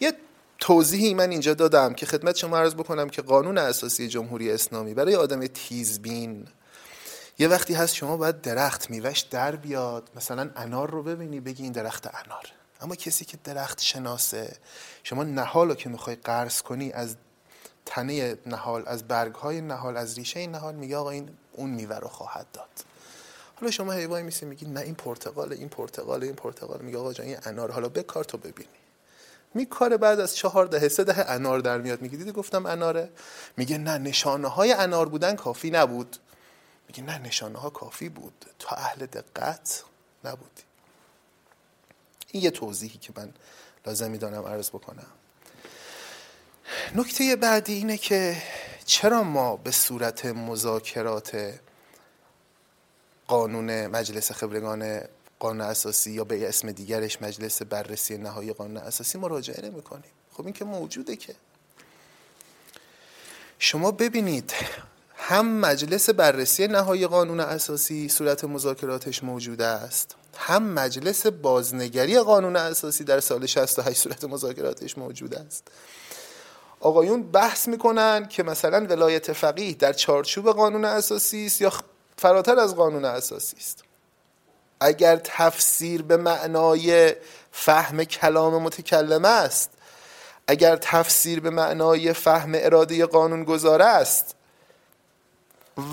یه 0.00 0.12
توضیحی 0.58 1.14
من 1.14 1.30
اینجا 1.30 1.54
دادم 1.54 1.94
که 1.94 2.06
خدمت 2.06 2.36
شما 2.36 2.58
عرض 2.58 2.74
بکنم 2.74 3.08
که 3.08 3.22
قانون 3.22 3.58
اساسی 3.58 4.08
جمهوری 4.08 4.50
اسلامی 4.50 4.94
برای 4.94 5.14
آدم 5.14 5.46
تیزبین 5.46 6.48
یه 7.38 7.48
وقتی 7.48 7.74
هست 7.74 7.94
شما 7.94 8.16
باید 8.16 8.40
درخت 8.40 8.90
میوش 8.90 9.20
در 9.20 9.56
بیاد. 9.56 10.10
مثلا 10.16 10.50
انار 10.56 10.90
رو 10.90 11.02
ببینی 11.02 11.40
بگی 11.40 11.62
این 11.62 11.72
درخت 11.72 12.06
انار 12.06 12.52
اما 12.82 12.94
کسی 12.94 13.24
که 13.24 13.38
درخت 13.44 13.80
شناسه 13.80 14.56
شما 15.02 15.24
نهال 15.24 15.68
رو 15.68 15.74
که 15.74 15.88
می‌خوای 15.88 16.16
قرض 16.16 16.62
کنی 16.62 16.92
از 16.92 17.16
تنه 17.86 18.38
نهال 18.46 18.82
از 18.86 19.08
برگ 19.08 19.34
های 19.34 19.60
نهال 19.60 19.96
از 19.96 20.18
ریشه 20.18 20.46
نهال 20.46 20.74
میگه 20.74 20.96
آقا 20.96 21.10
این 21.10 21.28
اون 21.52 21.70
میوه 21.70 21.96
رو 21.96 22.08
خواهد 22.08 22.46
داد. 22.52 22.68
حالا 23.54 23.70
شما 23.70 23.92
هیوای 23.92 24.22
میسی 24.22 24.46
میگی 24.46 24.66
نه 24.66 24.80
این 24.80 24.94
پرتقال 24.94 25.52
این 25.52 25.68
پرتقال 25.68 26.22
این 26.22 26.34
پرتقال 26.34 26.80
میگه 26.80 26.98
آقا 26.98 27.12
جان 27.12 27.26
این 27.26 27.36
انار. 27.42 27.70
حالا 27.70 27.88
بکار 27.88 28.24
تو 28.24 28.38
ببینی. 28.38 28.68
میکاره 29.54 29.96
بعد 29.96 30.20
از 30.20 30.36
چهار 30.36 30.66
دهه 30.66 30.88
سه 30.88 31.04
دهه 31.04 31.24
انار 31.28 31.58
در 31.58 31.78
میاد. 31.78 32.02
میگه 32.02 32.16
دیدی 32.16 32.32
گفتم 32.32 32.66
اناره؟ 32.66 33.10
میگه 33.56 33.78
نه 33.78 33.98
نشانه 33.98 34.48
های 34.48 34.72
انار 34.72 35.08
بودن 35.08 35.36
کافی 35.36 35.70
نبود. 35.70 36.16
میگه 36.88 37.02
نه 37.02 37.18
نشانه 37.18 37.58
ها 37.58 37.70
کافی 37.70 38.08
بود. 38.08 38.46
تا 38.58 38.76
اهل 38.76 39.06
دقت 39.06 39.84
نبودی. 40.24 40.62
این 42.32 42.42
یه 42.42 42.50
توضیحی 42.50 42.98
که 42.98 43.12
من 43.16 43.32
لازم 43.86 44.10
می‌دانم 44.10 44.46
عرض 44.46 44.68
بکنم. 44.68 45.06
نکته 46.94 47.36
بعدی 47.36 47.72
اینه 47.72 47.96
که 47.96 48.42
چرا 48.84 49.22
ما 49.22 49.56
به 49.56 49.70
صورت 49.70 50.26
مذاکرات 50.26 51.54
قانون 53.26 53.86
مجلس 53.86 54.32
خبرگان 54.32 55.00
قانون 55.38 55.60
اساسی 55.60 56.10
یا 56.10 56.24
به 56.24 56.48
اسم 56.48 56.72
دیگرش 56.72 57.22
مجلس 57.22 57.62
بررسی 57.62 58.18
نهایی 58.18 58.52
قانون 58.52 58.76
اساسی 58.76 59.18
مراجعه 59.18 59.70
نمی 59.70 59.82
کنیم 59.82 60.12
خب 60.32 60.44
این 60.44 60.52
که 60.52 60.64
موجوده 60.64 61.16
که. 61.16 61.34
شما 63.58 63.90
ببینید 63.90 64.52
هم 65.16 65.46
مجلس 65.48 66.10
بررسی 66.10 66.66
نهایی 66.66 67.06
قانون 67.06 67.40
اساسی 67.40 68.08
صورت 68.08 68.44
مذاکراتش 68.44 69.24
موجود 69.24 69.62
است 69.62 70.16
هم 70.36 70.62
مجلس 70.62 71.26
بازنگری 71.26 72.18
قانون 72.18 72.56
اساسی 72.56 73.04
در 73.04 73.20
سال 73.20 73.46
68 73.46 73.98
صورت 73.98 74.24
مذاکراتش 74.24 74.98
موجود 74.98 75.34
است. 75.34 75.68
آقایون 76.80 77.22
بحث 77.22 77.68
می‌کنن 77.68 78.28
که 78.28 78.42
مثلا 78.42 78.86
ولایت 78.86 79.32
فقیه 79.32 79.74
در 79.74 79.92
چارچوب 79.92 80.52
قانون 80.52 80.84
اساسی 80.84 81.46
است 81.46 81.60
یا 81.60 81.72
فراتر 82.16 82.58
از 82.58 82.76
قانون 82.76 83.04
اساسی 83.04 83.56
است. 83.56 83.84
اگر 84.80 85.16
تفسیر 85.24 86.02
به 86.02 86.16
معنای 86.16 87.14
فهم 87.52 88.04
کلام 88.04 88.62
متکلم 88.62 89.24
است 89.24 89.70
اگر 90.46 90.76
تفسیر 90.76 91.40
به 91.40 91.50
معنای 91.50 92.12
فهم 92.12 92.52
اراده 92.54 93.06
قانون 93.06 93.44
گذاره 93.44 93.84
است 93.84 94.34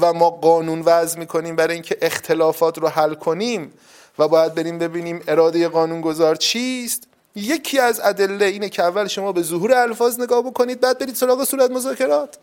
و 0.02 0.14
ما 0.14 0.30
قانون 0.30 0.82
وضع 0.82 1.20
می‌کنیم 1.20 1.56
برای 1.56 1.74
اینکه 1.74 1.98
اختلافات 2.02 2.78
رو 2.78 2.88
حل 2.88 3.14
کنیم 3.14 3.74
و 4.20 4.28
باید 4.28 4.56
بریم 4.56 4.80
ببینیم 4.80 5.22
اراده 5.28 5.68
قانون 5.68 6.02
گذار 6.02 6.36
چیست. 6.36 7.04
یکی 7.36 7.80
از 7.80 8.00
ادله 8.04 8.46
اینه 8.46 8.70
که 8.70 8.84
اول 8.84 9.08
شما 9.08 9.32
به 9.32 9.42
ظهور 9.42 9.74
الفاظ 9.74 10.20
نگاه 10.20 10.42
بکنید 10.42 10.80
بعد 10.80 10.98
برید 10.98 11.16
سراغ 11.16 11.44
صورت 11.44 11.72
مذاکرات. 11.72 12.38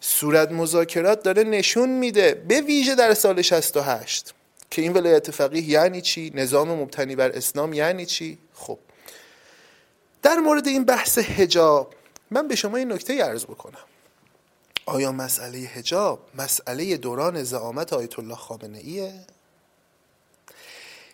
صورت 0.00 0.52
مذاکرات 0.52 1.22
داره 1.22 1.44
نشون 1.44 1.88
میده 1.88 2.44
به 2.48 2.60
ویژه 2.60 2.94
در 2.94 3.14
سال 3.14 3.42
68 3.42 4.34
که 4.70 4.82
این 4.82 4.92
ولایت 4.92 5.30
فقیه 5.30 5.62
یعنی 5.62 6.00
چی؟ 6.00 6.32
نظام 6.34 6.68
مبتنی 6.68 7.16
بر 7.16 7.30
اسلام 7.30 7.72
یعنی 7.72 8.06
چی؟ 8.06 8.38
خب. 8.54 8.78
در 10.22 10.36
مورد 10.36 10.66
این 10.66 10.84
بحث 10.84 11.18
حجاب 11.18 11.94
من 12.30 12.48
به 12.48 12.56
شما 12.56 12.76
این 12.76 12.92
نکته 12.92 13.24
عرض 13.24 13.44
بکنم. 13.44 13.84
آیا 14.86 15.12
مسئله 15.12 15.58
حجاب 15.58 16.20
مسئله 16.34 16.96
دوران 16.96 17.42
زعامت 17.42 17.92
آیت 17.92 18.18
الله 18.18 18.34
خامنه 18.34 18.78
ایه 18.78 19.12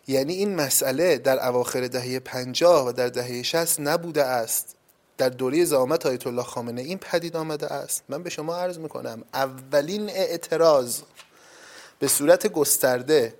یعنی 0.06 0.34
این 0.34 0.54
مسئله 0.54 1.18
در 1.18 1.48
اواخر 1.48 1.86
دهه 1.86 2.18
پنجاه 2.18 2.88
و 2.88 2.92
در 2.92 3.08
دهه 3.08 3.42
شست 3.42 3.80
نبوده 3.80 4.24
است. 4.24 4.74
در 5.18 5.28
دوره 5.28 5.64
زعامت 5.64 6.06
آیت 6.06 6.26
الله 6.26 6.42
خامنه 6.42 6.82
این 6.82 6.98
پدید 6.98 7.36
آمده 7.36 7.72
است. 7.72 8.02
من 8.08 8.22
به 8.22 8.30
شما 8.30 8.56
عرض 8.56 8.78
می‌کنم 8.78 9.24
اولین 9.34 10.10
اعتراض 10.10 11.00
به 11.98 12.08
صورت 12.08 12.46
گسترده 12.46 13.34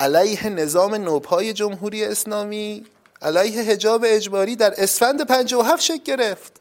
علیه 0.00 0.48
نظام 0.48 0.94
نوپای 0.94 1.52
جمهوری 1.52 2.04
اسلامی 2.04 2.84
علیه 3.22 3.62
حجاب 3.62 4.04
اجباری 4.06 4.56
در 4.56 4.74
اسفند 4.76 5.26
57 5.26 5.82
شکل 5.82 6.02
گرفت. 6.02 6.52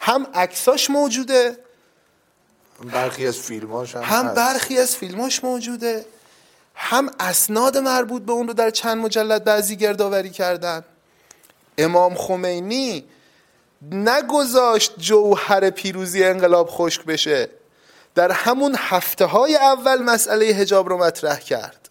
هم 0.00 0.26
عکساش 0.34 0.90
موجوده 0.90 1.56
برخی 2.92 3.26
از 3.26 3.36
فیلماش 3.36 3.96
هم, 3.96 4.02
هم 4.02 4.34
برخی 4.34 4.78
از 4.78 4.96
فیلماش 4.96 5.44
موجوده. 5.44 6.04
هم 6.82 7.10
اسناد 7.20 7.78
مربوط 7.78 8.22
به 8.22 8.32
اون 8.32 8.48
رو 8.48 8.54
در 8.54 8.70
چند 8.70 8.98
مجلد 8.98 9.44
بعضی 9.44 9.76
گردآوری 9.76 10.30
کردن. 10.30 10.84
امام 11.78 12.14
خمینی 12.14 13.04
نگذاشت 13.90 14.94
جوهر 14.98 15.70
پیروزی 15.70 16.24
انقلاب 16.24 16.68
خشک 16.70 17.04
بشه. 17.04 17.48
در 18.14 18.32
همون 18.32 18.76
هفته 18.78 19.24
های 19.24 19.56
اول 19.56 20.02
مسئله 20.02 20.46
هجاب 20.46 20.88
رو 20.88 20.98
مطرح 20.98 21.40
کرد 21.40 21.88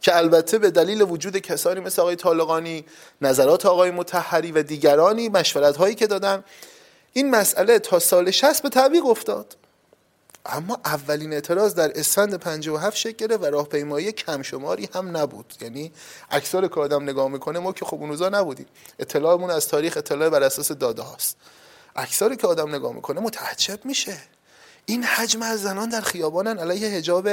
که 0.00 0.16
البته 0.16 0.58
به 0.58 0.70
دلیل 0.70 1.02
وجود 1.02 1.36
کسانی 1.36 1.80
مثل 1.80 2.02
آقای 2.02 2.16
طالقانی 2.16 2.84
نظرات 3.20 3.66
آقای 3.66 3.90
متحری 3.90 4.52
و 4.52 4.62
دیگرانی 4.62 5.28
مشورت 5.28 5.76
هایی 5.76 5.94
که 5.94 6.06
دادن 6.06 6.44
این 7.12 7.30
مسئله 7.30 7.78
تا 7.78 7.98
سال 7.98 8.30
60 8.30 8.62
به 8.62 8.68
تعویق 8.68 9.06
افتاد. 9.06 9.56
اما 10.46 10.80
اولین 10.84 11.32
اعتراض 11.32 11.74
در 11.74 11.98
اسفند 11.98 12.34
57 12.34 12.96
شکل 12.96 13.26
گرفت 13.26 13.42
و 13.42 13.46
راهپیمایی 13.46 14.12
کم 14.12 14.42
شماری 14.42 14.88
هم 14.94 15.16
نبود. 15.16 15.54
یعنی 15.60 15.92
اکثر 16.30 16.68
که 16.68 16.80
آدم 16.80 17.02
نگاه 17.02 17.28
می‌کنه 17.28 17.58
ما 17.58 17.72
که 17.72 17.84
خب 17.84 17.96
اون 17.96 18.08
روزا 18.08 18.28
نبودیم. 18.28 18.66
اطلاعمون 18.98 19.50
از 19.50 19.68
تاریخ 19.68 19.96
اطلاع 19.96 20.28
بر 20.28 20.42
اساس 20.42 20.72
داده 20.72 21.02
هاست. 21.02 21.36
اکثر 21.96 22.34
که 22.34 22.46
آدم 22.46 22.74
نگاه 22.74 22.92
می‌کنه 22.92 23.20
متعجب 23.20 23.84
میشه. 23.84 24.16
این 24.86 25.04
حجم 25.04 25.42
از 25.42 25.62
زنان 25.62 25.88
در 25.88 26.00
خیابانن 26.00 26.58
علیه 26.58 26.88
حجاب 26.88 27.28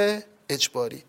اجباری. 0.48 1.04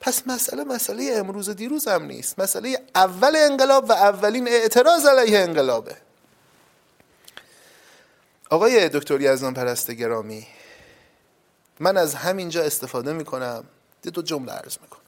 پس 0.00 0.22
مسئله 0.26 0.64
مسئله 0.64 1.12
امروز 1.16 1.48
و 1.48 1.54
دیروز 1.54 1.88
هم 1.88 2.04
نیست. 2.04 2.38
مسئله 2.38 2.78
اول 2.94 3.36
انقلاب 3.36 3.90
و 3.90 3.92
اولین 3.92 4.48
اعتراض 4.48 5.06
علیه 5.06 5.38
انقلابه. 5.38 5.96
آقای 8.50 8.88
دکتر 8.88 9.20
یزدان 9.20 9.54
پرست 9.54 9.90
گرامی 9.90 10.46
من 11.82 11.96
از 11.96 12.14
همینجا 12.14 12.62
استفاده 12.62 13.12
می‌کنم. 13.12 13.64
دو 14.12 14.22
جمله 14.22 14.52
عرض 14.52 14.76
می‌کنم. 14.82 15.00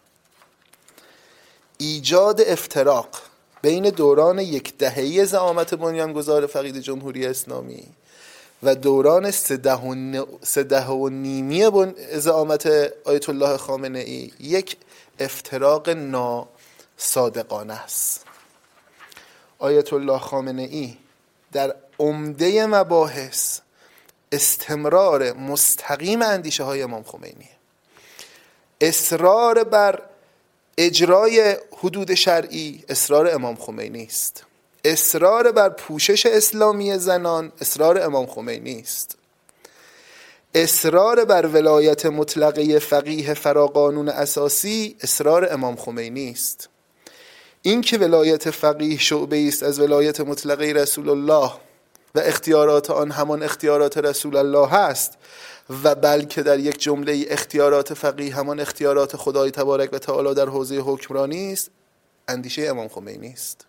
ایجاد 1.78 2.40
افتراق 2.40 3.08
بین 3.62 3.90
دوران 3.90 4.38
یک 4.38 4.78
دههی 4.78 5.26
زعامت 5.26 5.74
بنیانگذار 5.74 6.46
فقید 6.46 6.78
جمهوری 6.78 7.26
اسلامی 7.26 7.84
و 8.62 8.74
دوران 8.74 9.30
سده 9.30 10.86
و 10.86 11.08
نیمی 11.08 11.92
زعامت 12.12 12.66
آیت 13.04 13.28
الله 13.28 13.56
خامنه 13.56 13.98
ای 13.98 14.32
یک 14.40 14.76
افتراق 15.18 15.90
ناصادقانه 15.90 17.74
است. 17.74 18.24
آیت 19.58 19.92
الله 19.92 20.18
خامنه 20.18 20.62
ای 20.62 20.96
در 21.52 21.74
عمده 21.98 22.66
مباحث 22.66 23.60
استمرار 24.32 25.32
مستقیم 25.32 26.22
اندیشه 26.22 26.64
های 26.64 26.82
امام 26.82 27.02
خمینی 27.02 27.48
اصرار 28.80 29.64
بر 29.64 30.02
اجرای 30.78 31.56
حدود 31.78 32.14
شرعی 32.14 32.84
اصرار 32.88 33.34
امام 33.34 33.54
خمینی 33.54 34.04
است. 34.04 34.44
اصرار 34.84 35.52
بر 35.52 35.68
پوشش 35.68 36.26
اسلامی 36.26 36.98
زنان 36.98 37.52
اصرار 37.60 38.02
امام 38.02 38.26
خمینی 38.26 38.80
است. 38.80 39.16
اصرار 40.54 41.24
بر 41.24 41.46
ولایت 41.46 42.06
مطلقه 42.06 42.78
فقیه 42.78 43.34
فراقانون 43.34 44.08
اساسی 44.08 44.96
اصرار 45.00 45.52
امام 45.52 45.76
خمینی 45.76 46.30
است. 46.30 46.68
این 47.62 47.80
که 47.80 47.98
ولایت 47.98 48.50
فقیه 48.50 48.98
شعبه 48.98 49.48
است 49.48 49.62
از 49.62 49.80
ولایت 49.80 50.20
مطلقه 50.20 50.72
رسول 50.72 51.08
الله 51.08 51.52
و 52.14 52.18
اختیارات 52.18 52.90
آن 52.90 53.10
همان 53.10 53.42
اختیارات 53.42 53.98
رسول 53.98 54.36
الله 54.36 54.68
هست 54.68 55.12
و 55.82 55.94
بلکه 55.94 56.42
در 56.42 56.58
یک 56.58 56.78
جمله 56.78 57.24
اختیارات 57.28 57.94
فقیه 57.94 58.36
همان 58.36 58.60
اختیارات 58.60 59.16
خدای 59.16 59.50
تبارک 59.50 59.92
و 59.92 59.98
تعالی 59.98 60.34
در 60.34 60.48
حوزه 60.48 60.76
حکمرانی 60.76 61.52
است 61.52 61.70
اندیشه 62.28 62.62
امام 62.62 62.88
خمینی 62.88 63.28
است. 63.28 63.66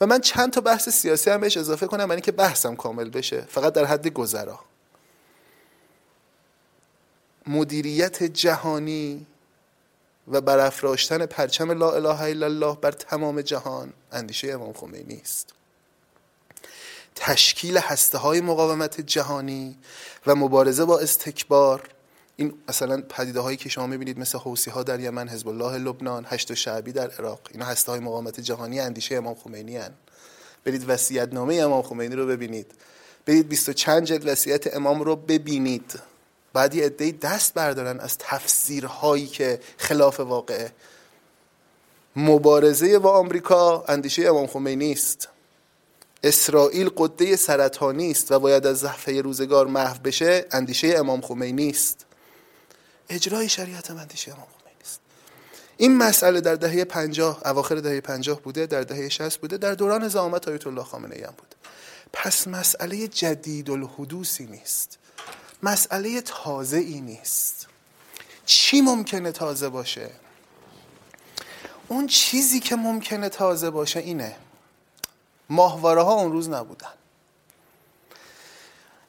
و 0.00 0.06
من 0.06 0.20
چند 0.20 0.52
تا 0.52 0.60
بحث 0.60 0.88
سیاسی 0.88 1.30
هم 1.30 1.40
بهش 1.40 1.56
اضافه 1.56 1.86
کنم 1.86 2.04
برای 2.04 2.10
اینکه 2.10 2.32
بحثم 2.32 2.76
کامل 2.76 3.10
بشه 3.10 3.40
فقط 3.40 3.72
در 3.72 3.84
حد 3.84 4.08
گذرا. 4.08 4.58
مدیریت 7.46 8.22
جهانی 8.22 9.26
و 10.28 10.40
برافراشتن 10.40 11.26
پرچم 11.26 11.70
لا 11.70 11.92
اله 11.92 12.20
الا 12.20 12.46
الله 12.46 12.76
بر 12.80 12.92
تمام 12.92 13.40
جهان 13.40 13.92
اندیشه 14.12 14.52
امام 14.52 14.72
خمینی 14.72 15.20
است. 15.22 15.59
تشکیل 17.14 17.78
هسته 17.78 18.18
های 18.18 18.40
مقاومت 18.40 19.00
جهانی 19.00 19.78
و 20.26 20.34
مبارزه 20.34 20.84
با 20.84 20.98
استکبار. 20.98 21.88
این 22.36 22.54
مثلا 22.68 23.02
پدیده 23.08 23.40
هایی 23.40 23.56
که 23.56 23.68
شما 23.68 23.86
می‌بینید 23.86 24.18
مثل 24.18 24.38
حوسی 24.38 24.70
ها 24.70 24.82
در 24.82 25.00
یمن 25.00 25.28
حزب 25.28 25.48
الله 25.48 25.78
لبنان 25.78 26.26
هشت 26.28 26.54
شعبی 26.54 26.92
در 26.92 27.10
عراق 27.10 27.40
اینا 27.50 27.64
هسته 27.64 27.92
های 27.92 28.00
مقاومت 28.00 28.40
جهانی 28.40 28.80
اندیشه 28.80 29.14
امام 29.14 29.34
خمینی 29.34 29.76
هن. 29.76 29.90
برید 30.64 30.84
وصیت 30.88 31.32
نامه 31.32 31.54
امام 31.54 31.82
خمینی 31.82 32.14
رو 32.14 32.26
ببینید. 32.26 32.72
برید 33.26 33.48
بیست 33.48 33.68
و 33.68 33.72
چند 33.72 34.04
جلد 34.04 34.28
وصیت 34.28 34.76
امام 34.76 35.02
رو 35.02 35.16
ببینید. 35.16 35.98
بعد 36.52 36.74
یه 36.74 36.84
عده‌ای 36.84 37.12
دست 37.12 37.54
بردارن 37.54 38.00
از 38.00 38.18
تفسیرهایی 38.18 39.26
که 39.26 39.60
خلاف 39.76 40.20
واقعه. 40.20 40.72
مبارزه 42.16 42.98
با 42.98 43.18
آمریکا 43.18 43.84
اندیشه 43.88 44.28
امام 44.28 44.46
خمینی 44.46 44.92
است. 44.92 45.28
اسرائیل 46.22 46.90
قده 46.96 47.36
سرطانی 47.36 48.10
است 48.10 48.32
و 48.32 48.38
باید 48.38 48.66
از 48.66 48.80
زحفه 48.80 49.20
روزگار 49.20 49.66
محو 49.66 49.98
بشه 49.98 50.46
اندیشه 50.50 50.94
امام 50.98 51.20
خمینی 51.20 51.70
است. 51.70 52.06
اجرای 53.08 53.48
شریعت 53.48 53.90
هم 53.90 53.96
اندیشه 53.96 54.32
امام 54.32 54.46
خمینی 54.60 54.80
است. 54.84 55.00
این 55.76 55.96
مسئله 55.96 56.40
در 56.40 56.54
دهه 56.54 56.84
پنجاه 56.84 57.40
اواخر 57.44 57.74
دهه 57.74 58.00
پنجاه 58.00 58.40
بوده 58.40 58.66
در 58.66 58.82
دهه 58.82 59.08
شست 59.08 59.38
بوده 59.38 59.56
در 59.56 59.74
دوران 59.74 60.08
زعامت 60.08 60.48
آیت 60.48 60.66
الله 60.66 60.84
خامنه 60.84 61.14
ای 61.16 61.22
هم 61.22 61.34
بوده. 61.38 61.56
پس 62.12 62.48
مسئله 62.48 63.08
جدید 63.08 63.70
الحدوثی 63.70 64.46
نیست. 64.46 64.98
مسئله 65.62 66.20
تازه 66.20 66.76
ای 66.76 67.00
نیست. 67.00 67.66
چی 68.46 68.80
ممکنه 68.80 69.32
تازه 69.32 69.68
باشه؟ 69.68 70.10
اون 71.88 72.06
چیزی 72.06 72.60
که 72.60 72.76
ممکنه 72.76 73.28
تازه 73.28 73.70
باشه 73.70 74.00
اینه. 74.00 74.36
ماهواره 75.50 76.02
ها 76.02 76.12
اون 76.12 76.32
روز 76.32 76.48
نبودن. 76.48 76.92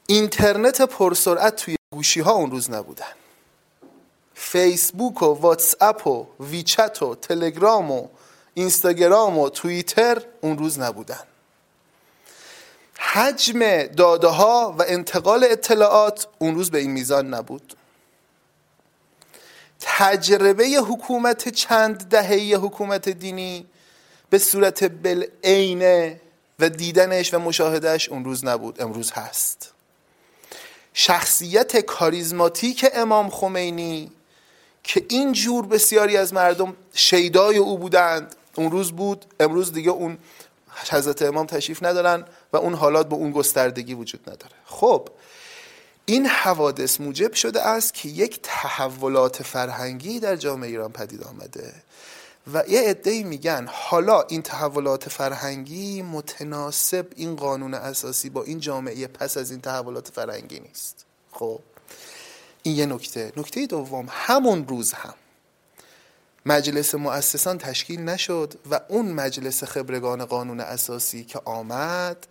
اینترنت 0.08 0.82
پرسرعت 0.82 1.56
توی 1.56 1.76
گوشی 1.94 2.20
ها 2.20 2.32
اون 2.32 2.52
روز 2.52 2.70
نبودن. 2.70 3.14
فیسبوک 4.34 5.22
و 5.22 5.26
واتس 5.26 5.76
اپ 5.82 6.08
و 6.08 6.26
ویچت 6.40 7.04
و 7.04 7.16
تلگرام 7.16 7.92
و 7.92 8.08
اینستاگرام 8.54 9.38
و 9.38 9.50
توییتر 9.50 10.22
اون 10.42 10.58
روز 10.58 10.80
نبودن. 10.80 11.24
حجم 12.98 13.84
داده 13.84 14.28
ها 14.28 14.76
و 14.80 14.84
انتقال 14.88 15.44
اطلاعات 15.50 16.28
اون 16.40 16.56
روز 16.56 16.72
به 16.72 16.78
این 16.80 16.92
میزان 16.92 17.34
نبود. 17.34 17.74
تجربه 19.80 20.66
حکومت 20.66 21.50
چند 21.50 22.10
دهه 22.10 22.58
حکومت 22.58 23.10
دینی 23.10 23.66
به 24.30 24.38
صورت 24.38 24.84
بالعینه 24.84 26.22
و 26.62 26.70
دیدنش 26.70 27.34
و 27.34 27.40
مشاهدهش 27.40 28.10
اون 28.10 28.26
روز 28.26 28.46
نبود 28.46 28.82
امروز 28.82 29.12
هست. 29.12 29.74
شخصیت 30.94 31.78
کاریزماتیک 31.78 32.86
امام 32.94 33.30
خمینی 33.30 34.12
که 34.84 35.06
این 35.10 35.32
جور 35.34 35.66
بسیاری 35.66 36.18
از 36.18 36.34
مردم 36.34 36.76
شیدای 36.94 37.58
او 37.58 37.78
بودند 37.78 38.36
اون 38.56 38.72
روز 38.72 38.92
بود 38.92 39.26
امروز 39.40 39.74
دیگه 39.74 39.92
اون 39.92 40.18
حضرت 40.90 41.22
امام 41.22 41.46
تشریف 41.46 41.84
ندارن 41.84 42.26
و 42.54 42.58
اون 42.58 42.74
حالات 42.74 43.10
با 43.10 43.18
اون 43.18 43.32
گستردگی 43.32 43.94
وجود 43.94 44.30
نداره. 44.30 44.54
خب 44.66 45.10
این 46.06 46.26
حوادث 46.26 47.02
موجب 47.02 47.34
شده 47.34 47.62
است 47.62 47.94
که 47.94 48.10
یک 48.10 48.40
تحولات 48.44 49.44
فرهنگی 49.44 50.20
در 50.20 50.36
جامعه 50.36 50.70
ایران 50.70 50.92
پدید 50.92 51.24
آمده. 51.24 51.74
و 52.54 52.64
یه 52.68 52.82
عده 52.82 53.24
میگن 53.24 53.68
حالا 53.72 54.22
این 54.22 54.42
تحولات 54.42 55.10
فرهنگی 55.10 56.02
متناسب 56.02 57.08
این 57.16 57.36
قانون 57.36 57.74
اساسی 57.74 58.30
با 58.30 58.44
این 58.44 58.60
جامعه 58.60 59.08
پس 59.08 59.38
از 59.38 59.52
این 59.52 59.62
تحولات 59.62 60.12
فرهنگی 60.12 60.60
نیست. 60.60 61.06
خب 61.32 61.60
این 62.64 62.76
یه 62.76 62.86
نکته. 62.86 63.34
نکته 63.38 63.68
دوم 63.68 64.08
همون 64.10 64.68
روز 64.68 64.94
هم. 64.94 65.14
مجلس 66.46 66.96
مؤسسان 66.96 67.58
تشکیل 67.58 68.02
نشد 68.02 68.54
و 68.72 68.80
اون 68.88 69.12
مجلس 69.12 69.64
خبرگان 69.64 70.26
قانون 70.26 70.60
اساسی 70.60 71.24
که 71.24 71.42
آمد 71.46 72.28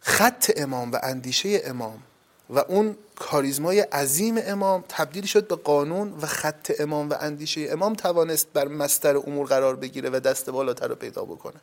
خط 0.00 0.50
امام 0.56 0.92
و 0.92 0.98
اندیشه 1.02 1.62
امام 1.64 2.02
و 2.50 2.58
اون 2.58 2.96
کاریزمای 3.16 3.80
عظیم 3.80 4.38
امام 4.46 4.84
تبدیل 4.88 5.26
شد 5.26 5.48
به 5.48 5.56
قانون 5.56 6.14
و 6.22 6.26
خط 6.26 6.72
امام 6.80 7.10
و 7.10 7.14
اندیشه 7.20 7.68
امام 7.70 7.94
توانست 7.94 8.46
بر 8.52 8.68
مستر 8.68 9.16
امور 9.16 9.46
قرار 9.46 9.76
بگیره 9.76 10.10
و 10.10 10.20
دست 10.20 10.50
بالاتر 10.50 10.88
رو 10.88 10.94
پیدا 10.94 11.24
بکنه. 11.24 11.60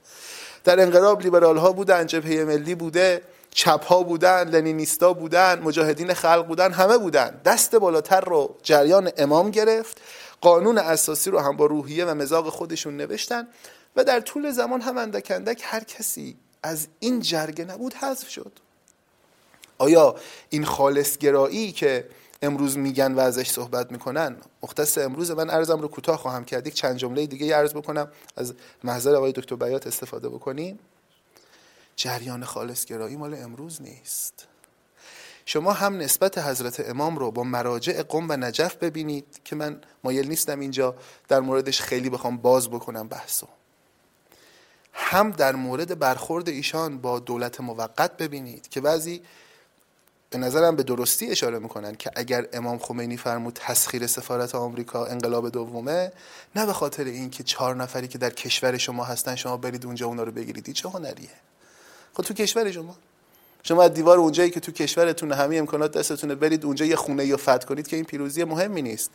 در 0.63 0.79
انقلاب 0.79 1.21
لیبرال 1.21 1.57
ها 1.57 1.71
بودن 1.71 2.05
جبهه 2.05 2.43
ملی 2.43 2.75
بوده 2.75 3.21
چپ 3.51 3.85
ها 3.85 4.03
بودن 4.03 4.49
لنینیستا 4.49 5.13
بودن 5.13 5.59
مجاهدین 5.59 6.13
خلق 6.13 6.47
بودن 6.47 6.71
همه 6.71 6.97
بودن. 6.97 7.41
دست 7.45 7.75
بالاتر 7.75 8.21
رو 8.21 8.55
جریان 8.63 9.11
امام 9.17 9.51
گرفت. 9.51 10.01
قانون 10.41 10.77
اساسی 10.77 11.31
رو 11.31 11.39
هم 11.39 11.57
با 11.57 11.65
روحیه 11.65 12.05
و 12.05 12.13
مزاق 12.13 12.49
خودشون 12.49 12.97
نوشتن 12.97 13.47
و 13.95 14.03
در 14.03 14.19
طول 14.19 14.51
زمان 14.51 14.81
هم 14.81 14.97
اندک 14.97 15.31
اندک 15.35 15.61
هر 15.63 15.83
کسی 15.83 16.37
از 16.63 16.87
این 16.99 17.19
جرگه 17.19 17.65
نبود 17.65 17.93
حذف 17.93 18.29
شد. 18.29 18.64
آیا 19.77 20.15
این 20.49 20.65
خالص 20.65 21.17
گرایی 21.17 21.71
که 21.71 22.09
امروز 22.41 22.77
میگن 22.77 23.13
و 23.13 23.19
ازش 23.19 23.49
صحبت 23.49 23.91
می‌کنن 23.91 24.37
مختص 24.63 24.97
امروز 24.97 25.31
من 25.31 25.49
ارزم 25.49 25.81
رو 25.81 25.87
کوتاه 25.87 26.17
خواهم 26.17 26.45
کرد. 26.45 26.67
یک 26.67 26.73
چند 26.73 26.97
جمله 26.97 27.27
دیگه 27.27 27.55
عرض 27.55 27.73
بکنم. 27.73 28.07
از 28.35 28.53
محضر 28.83 29.15
آقای 29.15 29.31
دکتر 29.31 29.55
بیات 29.55 29.87
استفاده 29.87 30.29
بکنیم. 30.29 30.79
جریان 31.95 32.43
خالص 32.43 32.85
گرایی 32.85 33.15
مال 33.15 33.33
امروز 33.33 33.81
نیست. 33.81 34.47
شما 35.45 35.73
هم 35.73 35.97
نسبت 35.97 36.37
حضرت 36.37 36.89
امام 36.89 37.17
رو 37.17 37.31
با 37.31 37.43
مراجع 37.43 38.03
قم 38.03 38.29
و 38.29 38.37
نجف 38.37 38.75
ببینید 38.75 39.39
که 39.43 39.55
من 39.55 39.81
مایل 40.03 40.27
نیستم 40.27 40.59
اینجا 40.59 40.95
در 41.27 41.39
موردش 41.39 41.81
خیلی 41.81 42.09
بخوام 42.09 42.37
باز 42.37 42.69
بکنم 42.69 43.07
بحثو. 43.07 43.47
هم 44.93 45.31
در 45.31 45.55
مورد 45.55 45.99
برخورد 45.99 46.49
ایشان 46.49 46.97
با 46.97 47.19
دولت 47.19 47.61
موقت 47.61 48.17
ببینید 48.17 48.69
که 48.69 48.81
بعضی 48.81 49.21
به 50.29 50.37
نظرم 50.37 50.75
به 50.75 50.83
درستی 50.83 51.31
اشاره 51.31 51.59
می‌کنن 51.59 51.95
که 51.95 52.11
اگر 52.15 52.47
امام 52.53 52.77
خمینی 52.77 53.17
فرمود 53.17 53.53
تسخیر 53.53 54.07
سفارت 54.07 54.55
آمریکا 54.55 55.05
انقلاب 55.05 55.49
دومه 55.49 56.11
نه 56.55 56.65
به 56.65 56.73
خاطر 56.73 57.03
اینکه 57.03 57.43
چهار 57.43 57.75
نفری 57.75 58.07
که 58.07 58.17
در 58.17 58.29
کشور 58.29 58.77
شما 58.77 59.03
هستن 59.03 59.35
شما 59.35 59.57
برید 59.57 59.85
اونجا 59.85 60.07
اونا 60.07 60.23
رو 60.23 60.31
بگیرید. 60.31 60.71
چه 60.71 60.89
هنریه؟ 60.89 61.29
خب 62.13 62.23
تو 62.23 62.33
کشور 62.33 62.71
شما. 62.71 62.95
شما 63.63 63.83
از 63.83 63.93
دیوار 63.93 64.17
اونجایی 64.17 64.49
که 64.49 64.59
تو 64.59 64.71
کشورتون 64.71 65.31
همه 65.31 65.55
امکانات 65.55 65.97
دستتونه 65.97 66.35
برید 66.35 66.65
اونجا 66.65 66.85
یه 66.85 66.95
خونه 66.95 67.25
یا 67.25 67.37
فتح 67.37 67.57
کنید 67.57 67.87
که 67.87 67.95
این 67.95 68.05
پیروزی 68.05 68.43
مهمی 68.43 68.81
نیست. 68.81 69.09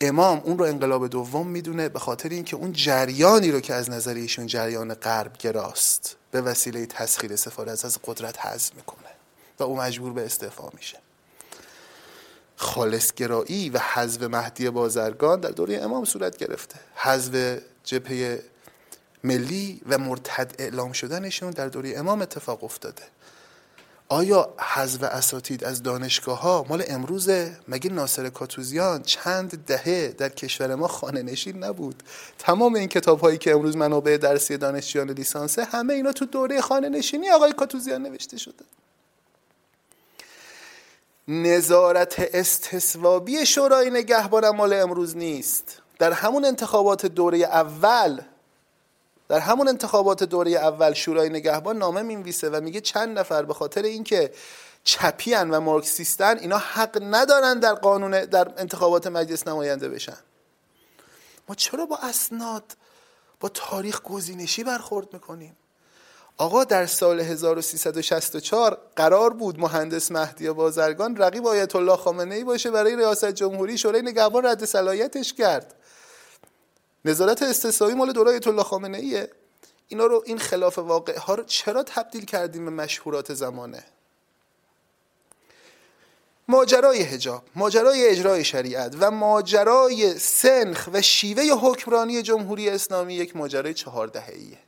امام 0.00 0.42
اون 0.44 0.58
رو 0.58 0.64
انقلاب 0.64 1.08
دوم 1.08 1.46
می‌دونه 1.46 1.88
به 1.88 1.98
خاطر 1.98 2.28
اینکه 2.28 2.56
اون 2.56 2.72
جریانی 2.72 3.50
رو 3.50 3.60
که 3.60 3.74
از 3.74 3.90
نظر 3.90 4.14
ایشون 4.14 4.46
جریان 4.46 4.94
غرب 4.94 5.38
گراست 5.38 6.16
به 6.30 6.40
وسیله 6.40 6.86
تسخیر 6.86 7.36
سفارت 7.36 7.84
از 7.84 7.98
قدرت 8.04 8.46
حذف 8.46 8.74
می‌کنه. 8.74 9.15
و 9.58 9.62
او 9.62 9.76
مجبور 9.76 10.12
به 10.12 10.24
استعفا 10.24 10.68
میشه. 10.74 10.98
خالصگرایی 12.56 13.70
و 13.70 13.78
حذف 13.78 14.22
مهدی 14.22 14.70
بازرگان 14.70 15.40
در 15.40 15.50
دوره 15.50 15.76
امام 15.82 16.04
صورت 16.04 16.36
گرفته. 16.36 16.76
حذف 16.94 17.58
جبهه 17.84 18.42
ملی 19.24 19.80
و 19.88 19.98
مرتد 19.98 20.54
اعلام 20.58 20.92
شدنشون 20.92 21.50
در 21.50 21.68
دوره 21.68 21.94
امام 21.96 22.22
اتفاق 22.22 22.64
افتاده. 22.64 23.02
آیا 24.08 24.54
حذف 24.58 25.02
اساتید 25.02 25.64
از 25.64 25.82
دانشگاه 25.82 26.40
ها 26.40 26.66
مال 26.68 26.84
امروزه. 26.88 27.56
مگه 27.68 27.90
ناصر 27.90 28.28
کاتوزیان 28.28 29.02
چند 29.02 29.64
دهه 29.64 30.14
در 30.18 30.28
کشور 30.28 30.74
ما 30.74 30.88
خانه 30.88 31.22
نشین 31.22 31.64
نبود؟ 31.64 32.02
تمام 32.38 32.74
این 32.74 32.88
کتاب 32.88 33.20
هایی 33.20 33.38
که 33.38 33.52
امروز 33.52 33.76
منابع 33.76 34.16
درسی 34.16 34.56
دانشجویان 34.56 35.10
لیسانسه 35.10 35.64
همه 35.64 35.94
اینا 35.94 36.12
تو 36.12 36.26
دوره 36.26 36.60
خانه 36.60 36.88
نشینی 36.88 37.30
آقای 37.30 37.52
کاتوزیان 37.52 38.02
نوشته 38.02 38.36
شده. 38.36 38.64
نظارت 41.28 42.14
استصوابی 42.18 43.46
شورای 43.46 43.90
نگهبان 43.90 44.48
مال 44.50 44.72
امروز 44.72 45.16
نیست. 45.16 45.82
در 45.98 46.12
همون 46.12 46.44
انتخابات 46.44 47.06
دوره 47.06 47.38
اول 47.38 48.20
در 49.28 49.38
همون 49.38 49.68
انتخابات 49.68 50.22
دوره 50.22 50.50
اول 50.50 50.92
شورای 50.92 51.28
نگهبان 51.28 51.78
نامه 51.78 52.02
می‌نویسه 52.02 52.50
و 52.50 52.60
میگه 52.60 52.80
چند 52.80 53.18
نفر 53.18 53.42
به 53.42 53.54
خاطر 53.54 53.82
اینکه 53.82 54.32
چپیان 54.84 55.50
و 55.50 55.60
مارکسیستن 55.60 56.38
اینا 56.38 56.58
حق 56.58 56.98
ندارن 57.02 57.60
در 57.60 57.74
قانون 57.74 58.24
در 58.24 58.52
انتخابات 58.56 59.06
مجلس 59.06 59.48
نماینده 59.48 59.88
بشن. 59.88 60.18
ما 61.48 61.54
چرا 61.54 61.86
با 61.86 61.96
اسناد 61.96 62.76
با 63.40 63.48
تاریخ 63.48 64.02
گزینشی 64.02 64.64
برخورد 64.64 65.12
می‌کنیم؟ 65.12 65.56
آقا 66.38 66.64
در 66.64 66.86
سال 66.86 67.20
1364 67.20 68.78
قرار 68.96 69.32
بود 69.32 69.60
مهندس 69.60 70.10
مهدی 70.10 70.50
بازرگان 70.50 71.16
رقیب 71.16 71.46
آیت 71.46 71.76
الله 71.76 71.96
خامنه 71.96 72.34
ای 72.34 72.44
باشه 72.44 72.70
برای 72.70 72.96
ریاست 72.96 73.32
جمهوری 73.32 73.78
شورای 73.78 74.02
نگهبان 74.02 74.46
رد 74.46 74.64
صلاحیتش 74.64 75.32
کرد. 75.32 75.74
نظارت 77.04 77.42
استثنایی 77.42 77.94
مال 77.94 78.12
دوره 78.12 78.30
آیت 78.30 78.46
الله 78.46 78.62
خامنه 78.62 78.98
ایه 78.98 79.30
اینا 79.88 80.06
رو 80.06 80.22
این 80.26 80.38
خلاف 80.38 80.78
واقع 80.78 81.18
ها 81.18 81.34
رو 81.34 81.44
چرا 81.44 81.82
تبدیل 81.82 82.24
کردیم 82.24 82.64
به 82.64 82.70
مشهورات 82.70 83.34
زمانه؟ 83.34 83.84
ماجرای 86.48 87.02
حجاب 87.02 87.42
ماجرای 87.54 88.08
اجرای 88.08 88.44
شریعت 88.44 88.96
و 89.00 89.10
ماجرای 89.10 90.18
سنخ 90.18 90.88
و 90.92 91.02
شیوه 91.02 91.44
حکمرانی 91.44 92.22
جمهوری 92.22 92.70
اسلامی 92.70 93.14
یک 93.14 93.36
ماجرای 93.36 93.74
چهار 93.74 94.10
ایه 94.14 94.65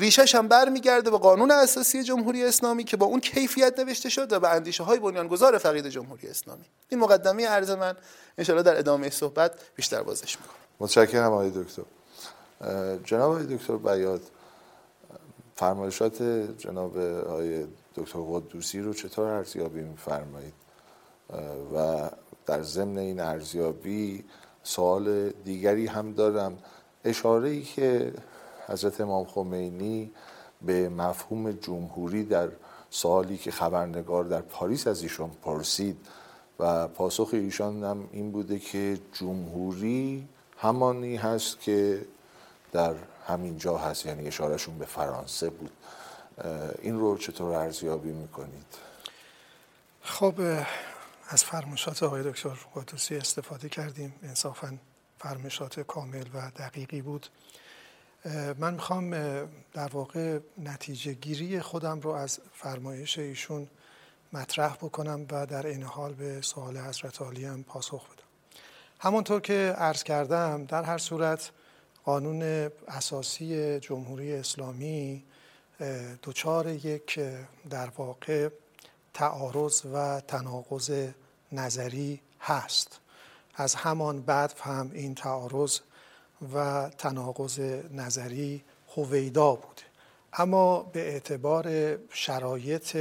ریشش 0.00 0.34
هم 0.34 0.48
برمیگرده 0.48 1.10
به 1.10 1.18
قانون 1.18 1.50
اساسی 1.50 2.02
جمهوری 2.02 2.44
اسلامی 2.44 2.84
که 2.84 2.96
با 2.96 3.06
اون 3.06 3.20
کیفیت 3.20 3.78
نوشته 3.78 4.08
شد 4.08 4.32
و 4.32 4.40
به 4.40 4.48
اندیشه 4.48 4.84
های 4.84 4.98
بنیانگذار 4.98 5.58
فقید 5.58 5.88
جمهوری 5.88 6.28
اسلامی. 6.28 6.64
این 6.88 7.00
مقدمه 7.00 7.46
عرض 7.46 7.70
من 7.70 7.96
انشاءالله 8.38 8.72
در 8.72 8.78
ادامه 8.78 9.10
صحبت 9.10 9.52
بیشتر 9.76 10.02
بازش 10.02 10.36
می‌کنم. 10.36 10.56
متشکرم 10.80 11.32
آقای 11.32 11.50
دکتر. 11.50 11.82
جناب 13.04 13.30
آقای 13.30 13.56
دکتر 13.56 13.76
بیاد. 13.76 14.20
فرمایشات 15.56 16.22
جناب 16.58 16.98
آقای 16.98 17.66
دکتر 17.94 18.18
قدوسی 18.18 18.80
رو 18.80 18.94
چطور 18.94 19.26
ارزیابی 19.26 19.80
میفرمایید؟ 19.80 20.54
و 21.74 22.08
در 22.46 22.62
ضمن 22.62 22.98
این 22.98 23.20
ارزیابی 23.20 24.24
سوال 24.62 25.30
دیگری 25.30 25.86
هم 25.86 26.12
دارم. 26.12 26.58
اشاره 27.04 27.48
ای 27.48 27.62
که 27.62 28.12
حضرت 28.68 29.00
امام 29.00 29.24
خمینی 29.24 30.10
به 30.62 30.88
مفهوم 30.88 31.52
جمهوری 31.52 32.24
در 32.24 32.48
سوالی 32.90 33.38
که 33.38 33.50
خبرنگار 33.50 34.24
در 34.24 34.40
پاریس 34.40 34.86
از 34.86 35.02
ایشان 35.02 35.30
پرسید 35.30 35.96
و 36.58 36.88
پاسخ 36.88 37.28
ایشان 37.32 37.84
هم 37.84 38.08
این 38.12 38.32
بوده 38.32 38.58
که 38.58 38.98
جمهوری 39.12 40.28
همانی 40.58 41.16
هست 41.16 41.60
که 41.60 42.04
در 42.72 42.94
همین 43.26 43.58
جا 43.58 43.78
هست 43.78 44.06
یعنی 44.06 44.26
اشارهشون 44.26 44.78
به 44.78 44.86
فرانسه 44.86 45.50
بود. 45.50 45.70
این 46.82 46.98
رو 46.98 47.18
چطور 47.18 47.54
ارزیابی 47.54 48.12
می‌کنید؟ 48.12 48.66
خب 50.02 50.34
از 51.28 51.44
فرمایشات 51.44 52.02
آقای 52.02 52.22
دکتر 52.22 52.58
قدوسی 52.74 53.16
استفاده 53.16 53.68
کردیم. 53.68 54.14
انصافا 54.22 54.78
فرمایشات 55.18 55.80
کامل 55.80 56.24
و 56.34 56.50
دقیقی 56.56 57.02
بود. 57.02 57.26
من 58.58 58.74
می‌خوام 58.74 59.10
در 59.72 59.88
واقع 59.92 60.38
نتیجه 60.58 61.12
گیری 61.12 61.60
خودم 61.60 62.00
رو 62.00 62.10
از 62.10 62.40
فرمایش 62.52 63.18
ایشون 63.18 63.68
مطرح 64.32 64.74
بکنم 64.74 65.26
و 65.30 65.46
در 65.46 65.66
این 65.66 65.82
حال 65.82 66.12
به 66.14 66.40
سوال 66.40 66.76
حضرت 66.76 67.22
عالی 67.22 67.44
هم 67.44 67.62
پاسخ 67.62 68.04
بدم. 68.04 68.24
همونطور 69.00 69.40
که 69.40 69.74
عرض 69.78 70.02
کردم 70.02 70.64
در 70.64 70.82
هر 70.82 70.98
صورت 70.98 71.50
قانون 72.04 72.70
اساسی 72.88 73.80
جمهوری 73.80 74.32
اسلامی 74.32 75.24
دچار 76.22 76.66
یک 76.66 77.20
در 77.70 77.88
واقع 77.96 78.48
تعارض 79.14 79.82
و 79.94 80.20
تناقض 80.20 81.08
نظری 81.52 82.20
هست. 82.40 83.00
از 83.54 83.74
همان 83.74 84.22
بعد 84.22 84.54
هم 84.60 84.90
این 84.94 85.14
تعارض 85.14 85.78
و 86.54 86.88
تناقض 86.98 87.60
نظری 87.92 88.64
هویدا 88.96 89.54
بوده 89.54 89.82
اما 90.32 90.82
به 90.82 91.00
اعتبار 91.00 91.96
شرایط 92.12 92.96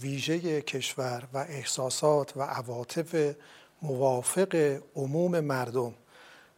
ویژه 0.00 0.62
کشور 0.62 1.28
و 1.32 1.38
احساسات 1.38 2.36
و 2.36 2.42
عواطف 2.42 3.34
موافق 3.82 4.80
عموم 4.96 5.40
مردم 5.40 5.94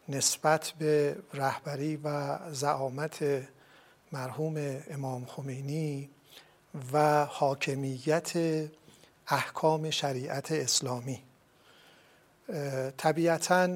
نسبت 0.09 0.73
به 0.79 1.17
رهبری 1.35 1.97
و 1.97 2.39
زعامت 2.53 3.43
مرحوم 4.13 4.83
امام 4.91 5.25
خمینی 5.27 6.11
و 6.93 7.25
حاکمیت 7.25 8.33
احکام 9.29 9.91
شریعت 9.91 10.53
اسلامی. 10.53 11.23
طبیعتا 12.97 13.69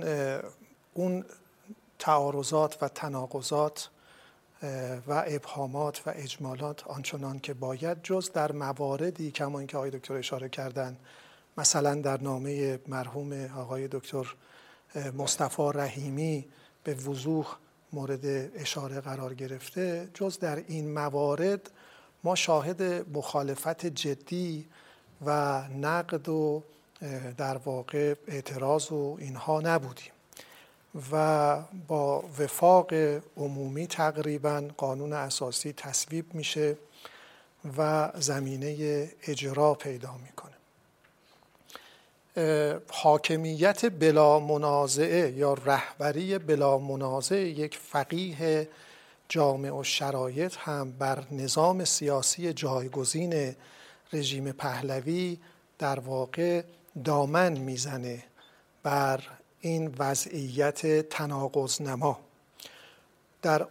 اون 0.94 1.24
تعارضات 1.98 2.82
و 2.82 2.88
تناقضات 2.88 3.90
و 5.08 5.24
ابهامات 5.26 6.02
و 6.06 6.12
اجمالات 6.16 6.86
آنچنان 6.86 7.38
که 7.38 7.54
باید 7.54 8.02
جز 8.02 8.32
در 8.32 8.52
مواردی 8.52 9.30
کما 9.30 9.58
اینکه 9.58 9.76
آقای 9.76 9.90
دکتر 9.90 10.14
اشاره 10.14 10.48
کردن 10.48 10.96
مثلا 11.58 11.94
در 11.94 12.20
نامه 12.20 12.78
مرحوم 12.88 13.32
آقای 13.56 13.88
دکتر 13.88 14.34
مصطفی 15.16 15.70
رحیمی 15.74 16.46
به 16.84 16.94
وضوح 16.94 17.56
مورد 17.92 18.26
اشاره 18.60 19.00
قرار 19.00 19.34
گرفته 19.34 20.08
جز 20.14 20.38
در 20.38 20.56
این 20.56 20.94
موارد 20.94 21.70
ما 22.24 22.34
شاهد 22.34 22.82
مخالفت 23.16 23.86
جدی 23.86 24.68
و 25.26 25.62
نقد 25.68 26.28
و 26.28 26.62
در 27.36 27.56
واقع 27.56 28.14
اعتراض 28.28 28.92
و 28.92 29.16
اینها 29.18 29.60
نبودیم. 29.60 30.12
و 31.12 31.56
با 31.88 32.24
وفاق 32.38 32.92
عمومی 33.36 33.86
تقریبا 33.86 34.68
قانون 34.76 35.12
اساسی 35.12 35.72
تصویب 35.72 36.34
میشه 36.34 36.76
و 37.78 38.10
زمینه 38.14 39.08
اجرا 39.22 39.74
پیدا 39.74 40.14
می‌کنه. 40.22 40.58
حاکمیت 42.90 43.86
بلا 43.86 44.38
منازعه 44.38 45.30
یا 45.30 45.54
رهبری 45.54 46.38
بلا 46.38 46.78
منازعه 46.78 47.48
یک 47.48 47.78
فقیه 47.78 48.68
جامع 49.28 49.70
و 49.70 49.84
شرایط 49.84 50.56
هم 50.58 50.92
بر 50.92 51.24
نظام 51.30 51.84
سیاسی 51.84 52.52
جایگزین 52.52 53.56
رژیم 54.12 54.52
پهلوی 54.52 55.38
در 55.78 56.00
واقع 56.00 56.62
دامن 57.04 57.58
می‌زنه 57.58 58.24
بر 58.82 59.20
این 59.60 59.94
وضعیت 59.98 61.08
تناقض 61.08 61.82
نما 61.82 62.18
در 63.42 63.66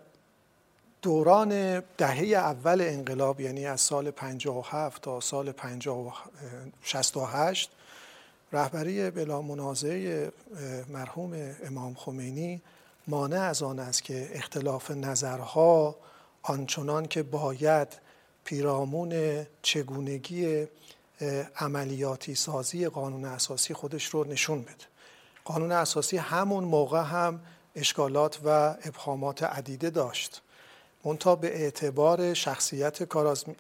دوران 1.01 1.79
دهه 1.79 2.23
اول 2.25 2.81
انقلاب 2.81 3.41
یعنی 3.41 3.65
از 3.65 3.81
سال 3.81 4.11
57 4.11 5.01
تا 5.01 5.19
سال 5.19 5.53
68 6.83 7.71
رهبری 8.53 9.11
بلا 9.11 9.41
منازعه 9.41 10.31
مرحوم 10.89 11.55
امام 11.63 11.93
خمینی 11.93 12.61
مانع 13.07 13.41
از 13.41 13.63
آن 13.63 13.79
است 13.79 14.03
که 14.03 14.29
اختلاف 14.33 14.91
نظرها 14.91 15.95
آنچنان 16.41 17.05
که 17.05 17.23
باید 17.23 17.87
پیرامون 18.43 19.45
چگونگی 19.61 20.67
عملیاتی 21.55 22.35
سازی 22.35 22.87
قانون 22.87 23.25
اساسی 23.25 23.73
خودش 23.73 24.05
رو 24.05 24.23
نشون 24.23 24.61
بده. 24.61 24.96
قانون 25.47 25.71
اساسی 25.71 26.17
همون 26.17 26.63
موقع 26.63 27.01
هم 27.01 27.39
اشکالات 27.75 28.39
و 28.45 28.75
ابهامات 28.83 29.43
عدیده 29.43 29.89
داشت. 29.89 30.41
منتها 31.05 31.35
به 31.35 31.61
اعتبار 31.61 32.33
شخصیت 32.33 33.03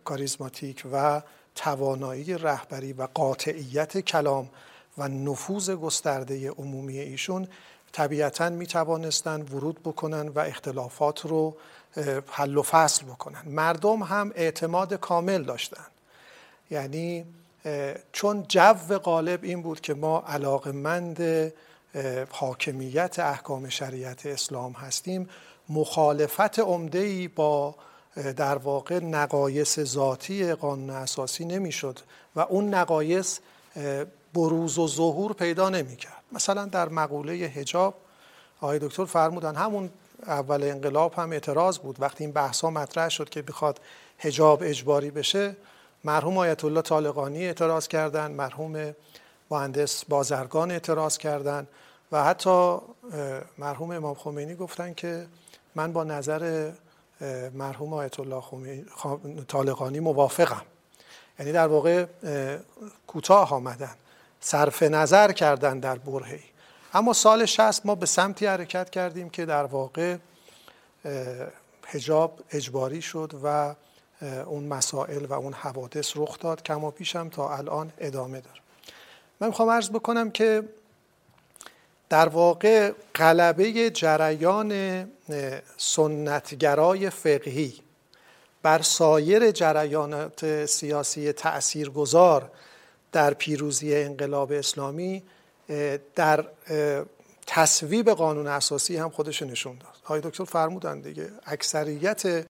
کاریزماتیک 0.03 0.83
و 0.93 1.21
توانایی 1.55 2.37
رهبری 2.37 2.93
و 2.93 3.07
قاطعیت 3.13 3.97
کلام 3.97 4.49
و 4.97 5.07
نفوذ 5.07 5.69
گسترده 5.69 6.49
عمومی 6.49 6.99
ایشون 6.99 7.47
طبیعتا 7.91 8.49
می 8.49 8.67
توانستن 8.67 9.41
ورود 9.41 9.79
بکنن 9.83 10.27
و 10.27 10.39
اختلافات 10.39 11.25
رو 11.25 11.57
حل 12.27 12.57
و 12.57 12.61
فصل 12.61 13.05
بکنن. 13.05 13.41
مردم 13.45 14.03
هم 14.03 14.31
اعتماد 14.35 14.93
کامل 14.93 15.43
داشتن. 15.43 15.85
یعنی 16.71 17.25
چون 18.11 18.45
جو 18.47 18.97
غالب 19.03 19.43
این 19.43 19.61
بود 19.61 19.81
که 19.81 19.93
ما 19.93 20.23
علاقمند 20.27 21.53
حاکمیت 22.31 23.19
احکام 23.19 23.69
شریعت 23.69 24.25
اسلام 24.25 24.71
هستیم 24.71 25.29
مخالفت 25.69 26.59
عمده 26.59 27.27
با 27.27 27.75
در 28.15 28.57
واقع 28.57 28.99
نقایص 28.99 29.79
ذاتی 29.79 30.53
قانون 30.53 30.89
اساسی 30.89 31.45
نمی‌شد 31.45 31.99
و 32.35 32.39
اون 32.39 32.73
نقایص 32.73 33.39
بروز 34.33 34.77
و 34.77 34.87
ظهور 34.87 35.33
پیدا 35.33 35.69
نمی‌کرد. 35.69 36.23
مثلا 36.31 36.65
در 36.65 36.89
مقوله 36.89 37.33
هجاب 37.33 37.95
آقای 38.61 38.79
دکتر 38.79 39.05
فرمودن 39.05 39.55
همون 39.55 39.89
اول 40.27 40.63
انقلاب 40.63 41.13
هم 41.13 41.31
اعتراض 41.31 41.77
بود. 41.77 41.95
وقتی 41.99 42.23
این 42.23 42.33
بحثا 42.33 42.69
مطرح 42.69 43.09
شد 43.09 43.29
که 43.29 43.41
بخواد 43.41 43.79
هجاب 44.19 44.63
اجباری 44.63 45.11
بشه 45.11 45.55
مرحوم 46.03 46.37
آیت 46.37 46.65
الله 46.65 46.81
طالقانی 46.81 47.45
اعتراض 47.45 47.87
کردند 47.87 48.35
مرحوم 48.35 48.95
مهندس 49.51 50.05
بازرگان 50.05 50.71
اعتراض 50.71 51.17
کردند 51.17 51.67
و 52.11 52.23
حتی 52.23 52.77
مرحوم 53.57 53.91
امام 53.91 54.13
خمینی 54.13 54.55
گفتن 54.55 54.93
که 54.93 55.27
من 55.75 55.93
با 55.93 56.03
نظر 56.03 56.71
مرحوم 57.53 57.93
آیت 57.93 58.19
الله 58.19 58.43
طالقانی 59.47 59.99
موافقم. 59.99 60.61
یعنی 61.39 61.51
در 61.51 61.67
واقع 61.67 62.05
کوتاه 63.07 63.53
آمدن 63.53 63.95
صرف 64.39 64.83
نظر 64.83 65.31
کردن 65.31 65.79
در 65.79 65.97
برهی 65.97 66.39
اما 66.93 67.13
سال 67.13 67.45
60 67.45 67.85
ما 67.85 67.95
به 67.95 68.05
سمتی 68.05 68.45
حرکت 68.45 68.89
کردیم 68.89 69.29
که 69.29 69.45
در 69.45 69.63
واقع 69.63 70.17
هجاب 71.87 72.39
اجباری 72.51 73.01
شد 73.01 73.33
و 73.43 73.75
اون 74.45 74.63
مسائل 74.63 75.25
و 75.25 75.33
اون 75.33 75.53
حوادث 75.53 76.13
رخ 76.15 76.39
داد 76.39 76.63
کما 76.63 76.91
پیشم 76.91 77.29
تا 77.29 77.57
الان 77.57 77.91
ادامه 77.97 78.41
داره. 78.41 78.59
من 79.39 79.47
می‌خوام 79.47 79.69
عرض 79.69 79.89
بکنم 79.89 80.31
که 80.31 80.63
در 82.09 82.29
واقع 82.29 82.91
قلبه 83.13 83.89
جریان 83.89 85.03
سنتگرای 85.77 87.09
فقهی 87.09 87.73
بر 88.63 88.81
سایر 88.81 89.51
جریانات 89.51 90.65
سیاسی 90.65 91.31
تأثیرگذار 91.31 92.51
در 93.11 93.33
پیروزی 93.33 93.95
انقلاب 93.95 94.51
اسلامی 94.51 95.23
در 96.15 96.45
تصویب 97.47 98.09
قانون 98.09 98.47
اساسی 98.47 98.97
هم 98.97 99.09
خودش 99.09 99.41
نشون 99.41 99.77
داد. 99.77 99.95
های 100.05 100.21
دکتر 100.21 100.43
فرمودن 100.43 100.99
دیگه 100.99 101.29
اکثریت 101.45 102.45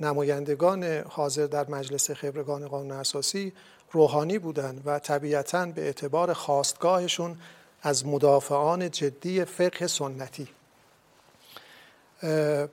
نمایندگان 0.00 0.84
حاضر 1.08 1.46
در 1.46 1.70
مجلس 1.70 2.10
خبرگان 2.10 2.68
قانون 2.68 2.92
اساسی 2.92 3.52
روحانی 3.92 4.38
بودند 4.38 4.82
و 4.84 4.98
طبیعتا 4.98 5.66
به 5.66 5.82
اعتبار 5.82 6.32
خواستگاهشون 6.32 7.36
از 7.82 8.06
مدافعان 8.06 8.90
جدی 8.90 9.44
فقه 9.44 9.86
سنتی. 9.86 10.48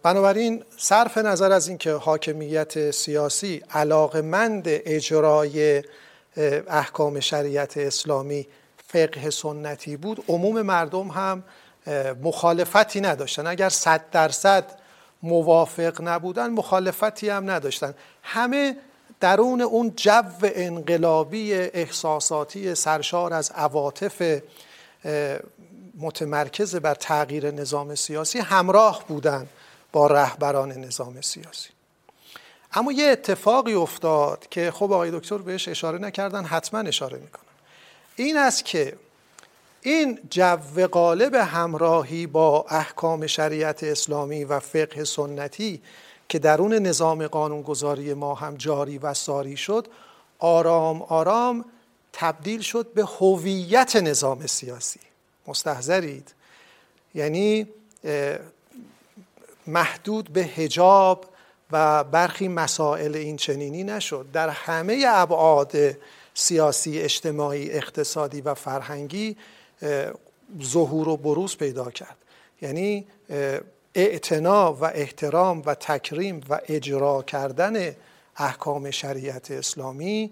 بنابراین 0.03 0.63
صرف 0.77 1.17
نظر 1.17 1.51
از 1.51 1.67
اینکه 1.67 1.91
حاکمیت 1.91 2.91
سیاسی 2.91 3.63
علاقمند 3.73 4.63
اجرای 4.67 5.83
احکام 6.67 7.19
شریعت 7.19 7.77
اسلامی 7.77 8.47
فقه 8.87 9.29
سنتی 9.29 9.97
بود 9.97 10.23
عموم 10.27 10.61
مردم 10.61 11.07
هم 11.07 11.43
مخالفتی 12.23 13.01
نداشتن. 13.01 13.47
اگر 13.47 13.69
صد 13.69 14.01
درصد 14.11 14.65
موافق 15.23 16.01
نبودن 16.01 16.47
مخالفتی 16.49 17.29
هم 17.29 17.51
نداشتن. 17.51 17.93
همه 18.23 18.77
درون 19.19 19.61
اون 19.61 19.93
جو 19.95 20.23
انقلابی 20.43 21.53
احساساتی 21.53 22.75
سرشار 22.75 23.33
از 23.33 23.51
عواطف 23.51 24.41
متمرکز 25.97 26.75
بر 26.75 26.93
تغییر 26.93 27.51
نظام 27.51 27.95
سیاسی 27.95 28.39
همراه 28.39 29.05
بودند 29.07 29.49
با 29.91 30.07
رهبران 30.07 30.71
نظام 30.71 31.21
سیاسی. 31.21 31.69
اما 32.73 32.91
یه 32.91 33.07
اتفاقی 33.07 33.73
افتاد 33.73 34.47
که 34.49 34.71
خب 34.71 34.91
آقای 34.91 35.11
دکتر 35.11 35.37
بهش 35.37 35.67
اشاره 35.67 35.99
نکردن 35.99 36.43
حتما 36.43 36.79
اشاره 36.79 37.17
می‌کنن 37.17 37.43
این 38.15 38.37
است 38.37 38.65
که 38.65 38.97
این 39.81 40.19
جو 40.29 40.87
غالب 40.87 41.35
همراهی 41.35 42.27
با 42.27 42.65
احکام 42.69 43.27
شریعت 43.27 43.83
اسلامی 43.83 44.43
و 44.43 44.59
فقه 44.59 45.03
سنتی 45.03 45.81
که 46.29 46.39
درون 46.39 46.73
نظام 46.73 47.27
قانونگذاری 47.27 48.13
ما 48.13 48.35
هم 48.35 48.55
جاری 48.55 48.97
و 48.97 49.13
ساری 49.13 49.57
شد 49.57 49.87
آرام 50.39 51.01
آرام 51.01 51.65
تبدیل 52.13 52.61
شد 52.61 52.93
به 52.93 53.03
هویت 53.03 53.95
نظام 53.95 54.47
سیاسی. 54.47 54.99
مستحضرید. 55.47 56.33
یعنی 57.15 57.67
محدود 59.67 60.29
به 60.33 60.41
هجاب 60.41 61.25
و 61.71 62.03
برخی 62.03 62.47
مسائل 62.47 63.15
این 63.15 63.37
چنینی 63.37 63.83
نشد. 63.83 64.25
در 64.33 64.49
همه 64.49 65.05
ابعاد 65.07 65.73
سیاسی 66.33 66.99
اجتماعی 66.99 67.71
اقتصادی 67.71 68.41
و 68.41 68.53
فرهنگی 68.53 69.37
ظهور 70.63 71.09
و 71.09 71.17
بروز 71.17 71.57
پیدا 71.57 71.91
کرد. 71.91 72.17
یعنی 72.61 73.07
اعتنا 73.95 74.73
و 74.73 74.85
احترام 74.85 75.63
و 75.65 75.75
تکریم 75.75 76.41
و 76.49 76.59
اجرا 76.67 77.21
کردن 77.21 77.95
احکام 78.37 78.91
شریعت 78.91 79.51
اسلامی 79.51 80.31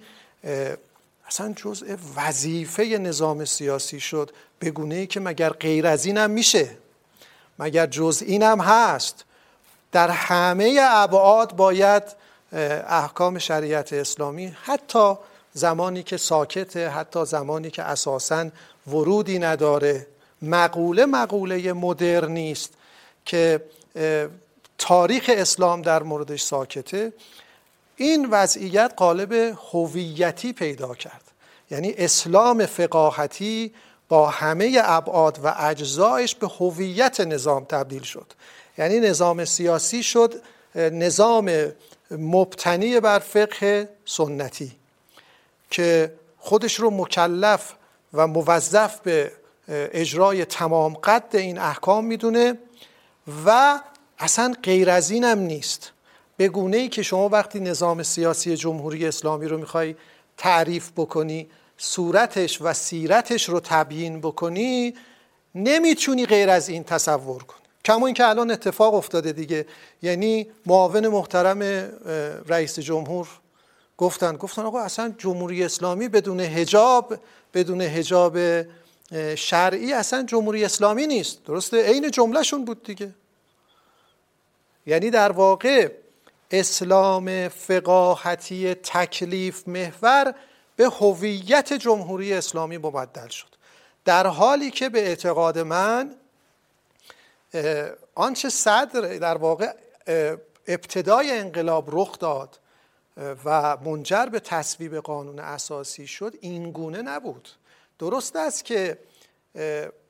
اصلا 1.28 1.54
جزء 1.56 1.96
وظیفه 2.16 2.84
نظام 2.84 3.46
سیاسی 3.46 4.00
شد 4.00 4.32
به 4.60 4.72
گونه 4.72 4.96
ای 4.96 5.08
که 5.08 5.20
مگر 5.20 5.50
غیر 5.50 5.88
از 5.88 6.06
این 6.06 6.18
هم 6.18 6.32
میشه. 6.32 6.70
مگر 7.60 7.86
جز 7.86 8.24
این 8.26 8.44
هم 8.44 8.60
هست. 8.60 9.26
در 9.92 10.10
همه 10.10 10.80
ابعاد 10.82 11.56
باید 11.56 12.04
احکام 12.88 13.40
شریعت 13.40 13.94
اسلامی 13.94 14.56
حتی 14.64 15.16
زمانی 15.54 16.04
که 16.04 16.18
ساکته 16.18 16.90
حتی 16.90 17.26
زمانی 17.26 17.72
که 17.72 17.84
اساسا 17.84 18.50
ورودی 18.88 19.40
نداره. 19.40 20.08
مقوله 20.42 21.06
مقوله 21.06 21.74
مدرنی 21.74 22.52
است 22.52 22.74
که 23.26 23.62
تاریخ 24.78 25.30
اسلام 25.34 25.82
در 25.82 26.04
موردش 26.04 26.42
ساکته. 26.42 27.14
این 27.98 28.28
وضعیت 28.32 28.94
قالب 28.98 29.34
هویتی 29.72 30.54
پیدا 30.54 30.96
کرد. 30.96 31.22
یعنی 31.72 31.94
اسلام 31.98 32.66
فقاهتی 32.66 33.74
با 34.10 34.30
همه 34.30 34.80
ابعاد 34.84 35.40
و 35.44 35.56
اجزایش 35.58 36.36
به 36.36 36.48
هویت 36.48 37.22
نظام 37.22 37.66
تبدیل 37.66 38.04
شد. 38.04 38.34
یعنی 38.78 39.00
نظام 39.00 39.46
سیاسی 39.46 40.04
شد 40.04 40.42
نظام 40.76 41.72
مبتنی 42.12 43.00
بر 43.00 43.20
فقه 43.20 43.90
سنتی 44.06 44.72
که 45.72 46.14
خودش 46.38 46.76
رو 46.76 46.92
مکلف 46.92 47.74
و 48.14 48.28
موظف 48.28 49.00
به 49.00 49.32
اجرای 49.70 50.46
تمام 50.46 50.94
قد 50.94 51.30
این 51.34 51.58
احکام 51.58 52.06
می‌دونه 52.06 52.58
و 53.46 53.80
اصلا 54.20 54.56
غیر 54.64 54.90
از 54.90 55.12
اینم 55.12 55.40
نیست. 55.40 55.92
به 56.38 56.48
گونه 56.48 56.78
ای 56.78 56.90
که 56.90 57.04
شما 57.04 57.30
وقتی 57.30 57.60
نظام 57.60 58.04
سیاسی 58.04 58.58
جمهوری 58.58 59.06
اسلامی 59.06 59.48
رو 59.48 59.58
می‌خوای 59.58 59.96
تعریف 60.38 60.92
بکنی 60.96 61.50
صورتش 61.78 62.62
و 62.62 62.74
سیرتش 62.74 63.50
رو 63.50 63.60
تبیین 63.60 64.20
بکنی 64.22 64.94
نمی‌تونی 65.56 66.26
غیر 66.26 66.50
از 66.50 66.70
این 66.70 66.84
تصور 66.84 67.44
کنی. 67.44 67.60
کما 67.86 68.06
اینکه 68.06 68.28
الان 68.28 68.52
اتفاق 68.52 68.94
افتاده 68.94 69.32
دیگه. 69.32 69.66
یعنی 70.02 70.48
معاون 70.66 71.08
محترم 71.08 71.60
رئیس 72.48 72.80
جمهور 72.80 73.28
گفتن 73.98 74.36
گفتن 74.36 74.62
آقا 74.62 74.82
اصلا 74.82 75.14
جمهوری 75.18 75.64
اسلامی 75.64 76.08
بدون 76.08 76.40
هجاب 76.40 77.18
بدون 77.54 77.82
هجاب 77.82 78.38
شرعی 79.36 79.94
اصلا 79.94 80.24
جمهوری 80.24 80.66
اسلامی 80.66 81.08
نیست. 81.08 81.46
درسته؟ 81.46 81.84
عین 81.84 82.12
جملهشون 82.12 82.66
بود 82.66 82.84
دیگه. 82.84 83.14
یعنی 84.86 85.10
در 85.10 85.32
واقع 85.32 85.92
اسلام 86.52 87.48
فقاهتی 87.48 88.74
تکلیف 88.74 89.68
محور 89.68 90.34
به 90.76 90.86
هویت 90.86 91.74
جمهوری 91.74 92.34
اسلامی 92.34 92.78
مبدل 92.78 93.28
شد. 93.28 93.48
در 94.06 94.28
حالی 94.28 94.72
که 94.72 94.90
به 94.90 95.08
اعتقاد 95.08 95.60
من 95.60 96.16
آنچه 98.16 98.50
صدر 98.50 99.02
در 99.02 99.38
واقع 99.38 99.74
ابتدای 100.68 101.32
انقلاب 101.40 101.90
رخ 101.92 102.20
داد 102.20 102.60
و 103.46 103.78
منجر 103.86 104.26
به 104.26 104.40
تصویب 104.40 104.96
قانون 104.96 105.40
اساسی 105.40 106.08
شد 106.08 106.34
این 106.42 106.72
گونه 106.72 107.02
نبود. 107.02 107.50
درست 108.00 108.36
است 108.36 108.66
که 108.66 109.00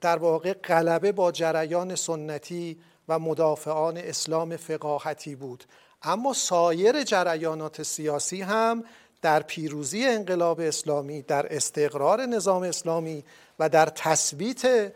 در 0.02 0.18
واقع 0.18 0.54
غلبه 0.54 1.12
با 1.12 1.32
جریان 1.32 1.96
سنتی 1.96 2.80
و 3.10 3.20
مدافعان 3.20 3.98
اسلام 3.98 4.58
فقاهتی 4.58 5.36
بود. 5.36 5.64
اما 6.04 6.34
سایر 6.34 7.04
جریانات 7.04 7.84
سیاسی 7.84 8.42
هم 8.42 8.84
در 9.22 9.42
پیروزی 9.42 10.06
انقلاب 10.06 10.60
اسلامی 10.60 11.22
در 11.22 11.56
استقرار 11.56 12.26
نظام 12.26 12.64
اسلامی 12.64 13.24
و 13.60 13.70
در 13.70 13.86
تثبیت 13.86 14.94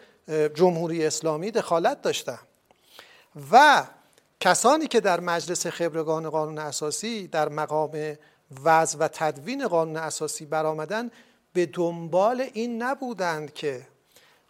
جمهوری 0.56 1.06
اسلامی 1.06 1.52
دخالت 1.52 2.02
داشتن 2.02 2.40
و 3.52 3.84
کسانی 4.40 4.88
که 4.88 5.00
در 5.00 5.20
مجلس 5.20 5.68
خبرگان 5.68 6.30
قانون 6.30 6.58
اساسی 6.58 7.28
در 7.28 7.50
مقام 7.50 8.18
وضع 8.64 8.98
و 9.00 9.08
تدوین 9.08 9.68
قانون 9.68 9.98
اساسی 9.98 10.46
برآمدن 10.46 11.12
به 11.54 11.66
دنبال 11.66 12.46
این 12.54 12.82
نبودند 12.82 13.54
که 13.54 13.88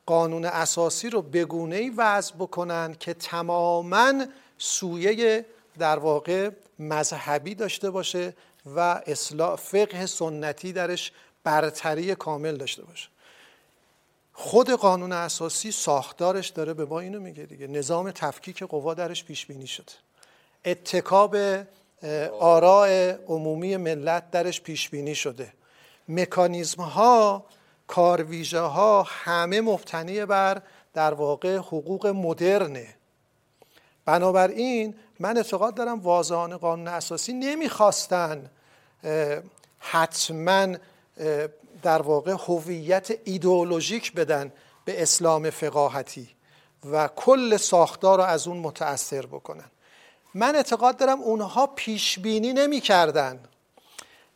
قانون 0.06 0.46
اساسی 0.46 1.10
رو 1.10 1.22
بگونه 1.22 1.76
ای 1.76 1.90
وضع 1.90 2.36
بکنند 2.36 2.98
که 2.98 3.14
تماما 3.14 4.26
سویه 4.58 5.46
در 5.80 6.00
واقع 6.00 6.50
مذهبی 6.80 7.56
داشته 7.56 7.90
باشه 7.90 8.34
و 8.66 8.80
اصلاح 9.08 9.56
فقه 9.56 10.06
سنتی 10.06 10.74
درش 10.74 11.12
برتری 11.44 12.16
کامل 12.16 12.58
داشته 12.58 12.84
باشه. 12.84 13.10
خود 14.34 14.70
قانون 14.70 15.12
اساسی 15.12 15.72
ساختارش 15.72 16.50
داره 16.50 16.74
به 16.74 16.86
ما 16.86 17.00
اینو 17.00 17.20
میگه 17.20 17.44
دیگه. 17.44 17.68
نظام 17.68 18.12
تفکیک 18.12 18.64
قوا 18.64 18.94
درش 18.94 19.24
پیش 19.24 19.46
بینی 19.46 19.68
شده. 19.68 19.92
اتکاب 20.66 21.36
آراء 22.40 23.16
عمومی 23.28 23.78
ملت 23.78 24.32
درش 24.32 24.62
پیش 24.62 24.90
بینی 24.90 25.16
شده. 25.16 25.54
مکانیزم 26.10 26.82
ها 26.84 27.46
کارویژه 27.88 28.60
ها 28.60 29.04
همه 29.08 29.62
مبتنی 29.62 30.26
بر 30.26 30.62
در 30.94 31.14
واقع 31.14 31.58
حقوق 31.58 32.08
مدرنه. 32.08 32.96
بنابراین 34.06 34.96
من 35.20 35.38
اعتقاد 35.38 35.76
دارم 35.76 36.00
واضحان 36.00 36.58
قانون 36.58 36.88
اساسی 36.88 37.34
نمی‌خواستن 37.34 38.50
حتما 39.80 40.68
در 41.84 42.02
واقع 42.02 42.36
هویت 42.48 43.12
ایدئولوژیک 43.24 44.14
بدن 44.14 44.52
به 44.86 45.02
اسلام 45.02 45.50
فقاهتی 45.50 46.30
و 46.92 47.08
کل 47.16 47.58
ساختار 47.58 48.18
رو 48.18 48.24
از 48.24 48.48
اون 48.48 48.58
متأثر 48.58 49.26
بکنن. 49.26 49.72
من 50.34 50.56
اعتقاد 50.56 50.98
دارم 50.98 51.22
اونها 51.22 51.68
پیش 51.68 52.20
بینی 52.20 52.54
نمی 52.54 52.82
کردن 52.82 53.40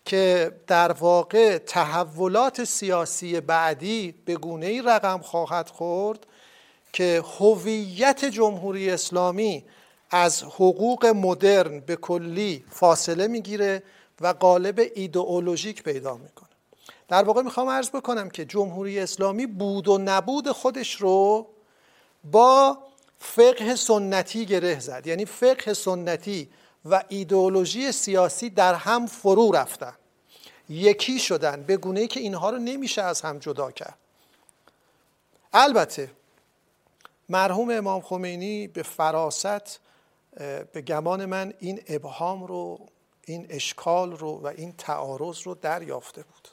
که 0.06 0.52
در 0.68 0.92
واقع 0.92 1.58
تحولات 1.58 2.64
سیاسی 2.64 3.40
بعدی 3.40 4.16
به 4.26 4.36
گونه 4.36 4.66
ای 4.66 4.82
رقم 4.82 5.20
خواهد 5.20 5.70
خورد 5.70 6.28
که 6.96 7.24
هویت 7.40 8.26
جمهوری 8.26 8.90
اسلامی 8.90 9.64
از 10.10 10.44
حقوق 10.44 11.06
مدرن 11.06 11.80
به 11.80 11.96
کلی 11.96 12.64
فاصله 12.72 13.28
می‌گیره 13.28 13.84
و 14.22 14.28
قالب 14.28 14.92
ایدئولوژیک 14.96 15.84
پیدا 15.84 16.18
می‌کنه. 16.18 16.50
در 17.08 17.24
واقع 17.24 17.42
می‌خوام 17.42 17.70
عرض 17.70 17.90
بکنم 17.90 18.30
که 18.30 18.46
جمهوری 18.46 19.00
اسلامی 19.00 19.46
بود 19.46 19.88
و 19.88 19.98
نبود 19.98 20.52
خودش 20.52 20.96
رو 20.96 21.48
با 22.24 22.78
فقه 23.20 23.76
سنتی 23.76 24.46
گره 24.46 24.80
زد. 24.80 25.08
یعنی 25.08 25.26
فقه 25.26 25.74
سنتی 25.74 26.50
و 26.86 27.04
ایدئولوژی 27.08 27.92
سیاسی 27.92 28.50
در 28.50 28.74
هم 28.74 29.08
فرو 29.08 29.52
رفتن. 29.52 29.94
یکی 30.70 31.20
شدن. 31.20 31.64
به 31.64 31.78
گونه 31.78 32.08
که 32.08 32.20
اینها 32.20 32.50
رو 32.50 32.58
نمیشه 32.58 33.02
از 33.02 33.22
هم 33.22 33.40
جدا 33.40 33.72
کرد. 33.72 33.98
البته 35.54 36.10
مرحوم 37.30 37.70
امام 37.72 38.02
خمینی 38.02 38.68
به 38.68 38.84
فراست 38.84 39.80
به 40.74 40.82
گمان 40.88 41.26
من 41.26 41.54
این 41.60 41.82
ابهام 41.88 42.44
رو 42.44 42.80
این 43.26 43.46
اشکال 43.50 44.18
رو 44.18 44.32
و 44.32 44.48
این 44.48 44.74
تعارض 44.78 45.42
رو 45.42 45.56
دریافته 45.56 46.24
بود. 46.24 46.48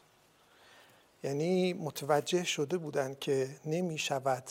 یعنی 1.24 1.72
متوجه 1.72 2.44
شده 2.44 2.78
بودند 2.78 3.18
که 3.18 3.48
نمی 3.66 3.98
شود 3.98 4.44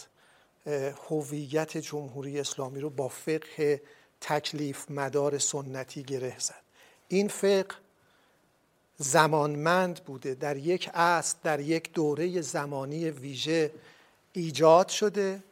هویت 1.10 1.78
جمهوری 1.78 2.40
اسلامی 2.40 2.80
رو 2.80 2.90
با 2.90 3.08
فقه 3.08 3.82
تکلیف 4.22 4.92
مدار 4.92 5.38
سنتی 5.38 6.04
گره 6.04 6.40
زد. 6.40 6.62
این 7.08 7.28
فقه 7.28 7.76
زمانمند 8.98 10.04
بوده 10.04 10.36
در 10.36 10.58
یک 10.58 10.90
عصر 10.94 11.36
در 11.44 11.60
یک 11.60 11.94
دوره 11.94 12.42
زمانی 12.42 13.10
ویژه 13.10 13.72
ایجاد 14.34 14.88
شده. 14.90 15.44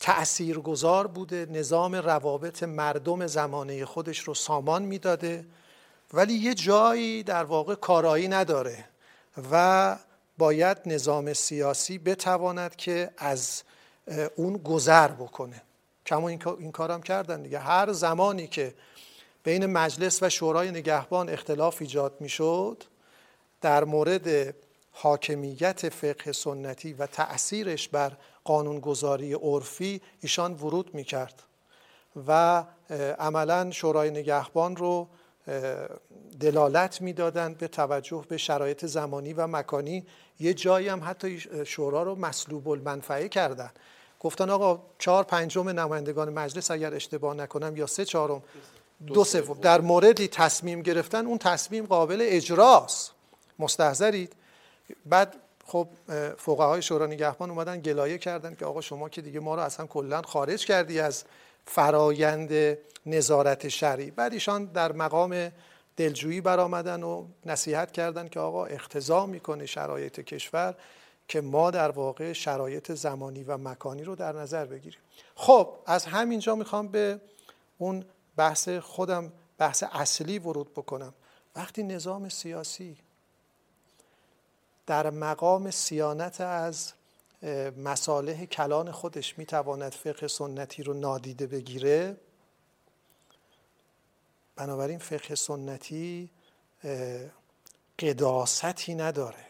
تأثیرگذار 0.00 1.06
بوده 1.06 1.46
نظام 1.50 1.94
روابط 1.94 2.62
مردم 2.62 3.26
زمانه 3.26 3.84
خودش 3.84 4.18
رو 4.18 4.34
سامان 4.34 4.82
می‌داده 4.82 5.44
ولی 6.12 6.34
یه 6.34 6.54
جایی 6.54 7.22
در 7.22 7.44
واقع 7.44 7.74
کارایی 7.74 8.28
نداره 8.28 8.84
و 9.52 9.96
باید 10.38 10.78
نظام 10.86 11.32
سیاسی 11.32 11.98
بتواند 11.98 12.76
که 12.76 13.10
از 13.18 13.62
اون 14.36 14.56
گذر 14.56 15.08
بکنه. 15.08 15.62
کما 16.06 16.28
این 16.28 16.72
کارم 16.72 17.02
کردن 17.02 17.42
دیگه. 17.42 17.58
هر 17.58 17.92
زمانی 17.92 18.46
که 18.46 18.74
بین 19.44 19.66
مجلس 19.66 20.22
و 20.22 20.28
شورای 20.28 20.70
نگهبان 20.70 21.28
اختلاف 21.28 21.76
ایجاد 21.80 22.16
می‌شد 22.20 22.84
در 23.60 23.84
مورد 23.84 24.54
حاکمیت 24.92 25.88
فقه 25.88 26.32
سنتی 26.32 26.92
و 26.92 27.06
تأثیرش 27.06 27.88
بر 27.88 28.12
قانونگذاری 28.48 29.34
عرفی 29.34 30.00
ایشان 30.20 30.52
ورود 30.52 30.94
می‌کرد 30.94 31.42
و 32.28 32.64
عملا 33.18 33.70
شورای 33.70 34.10
نگهبان 34.10 34.76
رو 34.76 35.08
دلالت 36.40 37.00
می‌دادند 37.00 37.58
به 37.58 37.68
توجه 37.68 38.24
به 38.28 38.36
شرایط 38.36 38.86
زمانی 38.86 39.32
و 39.32 39.46
مکانی. 39.46 40.06
یه 40.40 40.54
جایی 40.54 40.88
هم 40.88 41.00
حتی 41.04 41.40
شورا 41.66 42.02
رو 42.02 42.14
مسلوب 42.14 42.68
المنفعه 42.68 43.28
کردن. 43.28 43.70
گفتن 44.20 44.50
آقا 44.50 44.82
چهار 44.98 45.24
پنجم 45.24 45.68
نمایندگان 45.68 46.28
مجلس 46.32 46.70
اگر 46.70 46.94
اشتباه 46.94 47.34
نکنم 47.34 47.76
یا 47.76 47.86
سه 47.86 48.04
چهارم 48.04 48.42
دو 49.06 49.24
سوم. 49.24 49.60
در 49.60 49.80
موردی 49.80 50.28
تصمیم 50.28 50.82
گرفتن 50.82 51.26
اون 51.26 51.38
تصمیم 51.38 51.86
قابل 51.86 52.18
اجراست. 52.22 53.12
مستحضرید. 53.58 54.32
بعد 55.06 55.36
خب 55.68 55.88
فقهای 56.36 56.82
شورا 56.82 57.06
نگهبان 57.06 57.50
اومدن 57.50 57.80
گلایه 57.80 58.18
کردن 58.18 58.54
که 58.54 58.64
آقا 58.64 58.80
شما 58.80 59.08
که 59.08 59.22
دیگه 59.22 59.40
ما 59.40 59.54
رو 59.54 59.60
اصلا 59.60 59.86
کلا 59.86 60.22
خارج 60.22 60.66
کردی 60.66 61.00
از 61.00 61.24
فرایند 61.66 62.78
نظارت 63.06 63.68
شرعی. 63.68 64.10
بعد 64.10 64.32
ایشان 64.32 64.64
در 64.64 64.92
مقام 64.92 65.52
دلجویی 65.96 66.40
برآمدن 66.40 67.02
و 67.02 67.26
نصیحت 67.46 67.92
کردن 67.92 68.28
که 68.28 68.40
آقا 68.40 68.66
اختضا 68.66 69.26
می‌کنه 69.26 69.66
شرایط 69.66 70.20
کشور 70.20 70.74
که 71.28 71.40
ما 71.40 71.70
در 71.70 71.90
واقع 71.90 72.32
شرایط 72.32 72.92
زمانی 72.92 73.44
و 73.44 73.56
مکانی 73.56 74.04
رو 74.04 74.14
در 74.14 74.32
نظر 74.32 74.64
بگیریم. 74.64 75.00
خب 75.34 75.68
از 75.86 76.04
همینجا 76.04 76.54
می‌خوام 76.54 76.88
به 76.88 77.20
اون 77.78 78.04
بحث 78.36 78.68
خودم 78.68 79.32
بحث 79.58 79.84
اصلی 79.92 80.38
ورود 80.38 80.72
بکنم. 80.72 81.14
وقتی 81.56 81.82
نظام 81.82 82.28
سیاسی 82.28 82.96
در 84.88 85.10
مقام 85.10 85.70
سیانت 85.70 86.40
از 86.40 86.92
مصالح 87.76 88.44
کلان 88.44 88.92
خودش 88.92 89.38
می‌تواند 89.38 89.92
فقه 89.92 90.28
سنتی 90.28 90.82
رو 90.82 90.94
نادیده 90.94 91.46
بگیره. 91.46 92.16
بنابراین 94.56 94.98
فقه 94.98 95.34
سنتی 95.34 96.30
قداستی 97.98 98.94
نداره. 98.94 99.46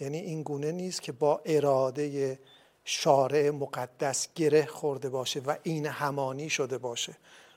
یعنی 0.00 0.18
این 0.18 0.42
گونه 0.42 0.72
نیست 0.72 1.02
که 1.02 1.12
با 1.12 1.42
اراده 1.44 2.38
شارع 2.84 3.50
مقدس 3.50 4.28
گره 4.34 4.66
خورده 4.66 5.08
باشه 5.08 5.40
و 5.40 5.56
این 5.62 5.86
همانی 5.86 6.50
شده 6.50 6.78
باشه. 6.78 7.16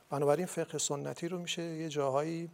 بنابراین 0.10 0.46
فقه 0.46 0.78
سنتی 0.78 1.28
رو 1.28 1.40
میشه 1.40 1.62
یه 1.62 1.90
جاهایی 1.90 2.50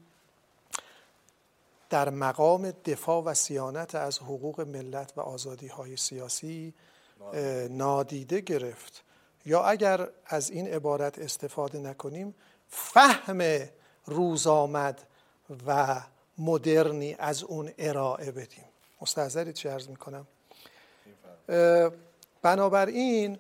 در 1.90 2.10
مقام 2.10 2.72
دفاع 2.72 3.24
و 3.24 3.34
سیانت 3.34 3.96
از 3.96 4.20
حقوق 4.20 4.62
ملت 4.62 5.14
و 5.16 5.22
آزادی 5.22 5.68
های 5.68 5.98
سیاسی 5.98 6.74
نادیده 7.70 8.42
گرفت. 8.42 9.04
یا 9.46 9.64
اگر 9.64 10.08
از 10.26 10.50
این 10.50 10.68
عبارت 10.68 11.20
استفاده 11.20 11.80
نکنیم 11.80 12.36
فهم 12.68 13.70
روز 14.06 14.48
آمد 14.48 15.08
و 15.68 16.02
مدرنی 16.38 17.16
از 17.20 17.44
اون 17.44 17.72
ارائه 17.78 18.32
بدیم. 18.32 18.66
مستحضرید 19.02 19.56
چه 19.56 19.72
ارز 19.72 19.90
می‌کنم؟ 19.90 20.28
بنابراین 22.42 23.40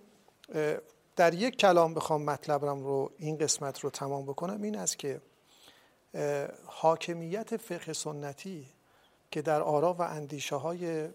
در 1.15 1.33
یک 1.33 1.57
کلام 1.57 1.93
بخوام 1.93 2.23
مطلبم 2.23 2.83
رو 2.83 3.11
این 3.17 3.37
قسمت 3.37 3.79
رو 3.79 3.89
تمام 3.89 4.25
بکنم 4.25 4.61
این 4.61 4.77
است 4.77 4.99
که 4.99 5.21
حاکمیت 6.65 7.57
فقه 7.57 7.93
سنتی 7.93 8.65
که 9.31 9.41
در 9.41 9.61
آرا 9.61 9.93
و 9.93 10.01
اندیشه 10.01 10.55
های 10.55 11.09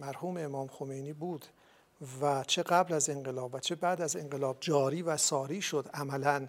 مرحوم 0.00 0.36
امام 0.36 0.68
خمینی 0.68 1.12
بود 1.12 1.46
و 2.20 2.44
چه 2.44 2.62
قبل 2.62 2.94
از 2.94 3.10
انقلاب 3.10 3.54
و 3.54 3.58
چه 3.58 3.74
بعد 3.74 4.00
از 4.00 4.16
انقلاب 4.16 4.56
جاری 4.60 5.02
و 5.02 5.16
ساری 5.16 5.62
شد 5.62 5.90
عملا 5.94 6.48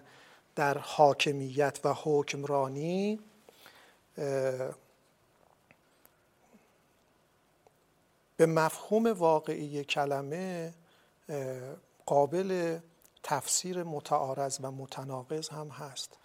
در 0.56 0.78
حاکمیت 0.78 1.80
و 1.84 1.94
حکمرانی 2.02 3.20
به 8.36 8.46
مفهوم 8.46 9.06
واقعی 9.06 9.84
کلمه 9.84 10.74
قابل 12.06 12.78
تفسیر 13.22 13.82
متعارض 13.82 14.58
و 14.62 14.70
متناقض 14.70 15.48
هم 15.48 15.68
هست. 15.68 16.16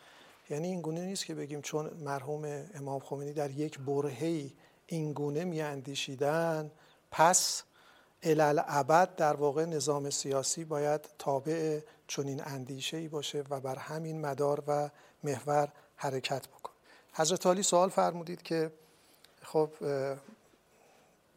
یعنی 0.51 0.67
این 0.67 0.81
گونه 0.81 1.05
نیست 1.05 1.25
که 1.25 1.35
بگیم 1.35 1.61
چون 1.61 1.89
مرحوم 1.89 2.65
امام 2.73 2.99
خمینی 2.99 3.33
در 3.33 3.51
یک 3.51 3.79
برهی 3.79 4.53
این 4.87 5.13
گونه 5.13 5.43
می 5.43 5.61
اندیشیدن 5.61 6.71
پس 7.11 7.63
ابد 8.23 9.15
در 9.15 9.33
واقع 9.35 9.65
نظام 9.65 10.09
سیاسی 10.09 10.65
باید 10.65 11.09
تابع 11.19 11.79
چنین 12.07 12.41
اندیشه 12.45 12.97
ای 12.97 13.07
باشه 13.07 13.43
و 13.49 13.59
بر 13.59 13.75
همین 13.75 14.21
مدار 14.21 14.63
و 14.67 14.89
محور 15.23 15.71
حرکت 15.95 16.47
بکن 16.47 16.71
حضرت 17.13 17.45
علی 17.45 17.63
سوال 17.63 17.89
فرمودید 17.89 18.41
که 18.41 18.71
خب 19.43 19.69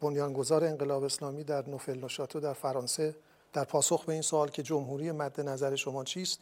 بنیانگذار 0.01 0.65
انقلاب 0.65 1.03
اسلامی 1.03 1.43
در 1.43 1.69
نوفل 1.69 2.03
نشاتو 2.03 2.39
در 2.39 2.53
فرانسه 2.53 3.15
در 3.53 3.63
پاسخ 3.63 4.05
به 4.05 4.13
این 4.13 4.21
سوال 4.21 4.49
که 4.49 4.63
جمهوری 4.63 5.11
مد 5.11 5.41
نظر 5.41 5.75
شما 5.75 6.03
چیست؟ 6.03 6.39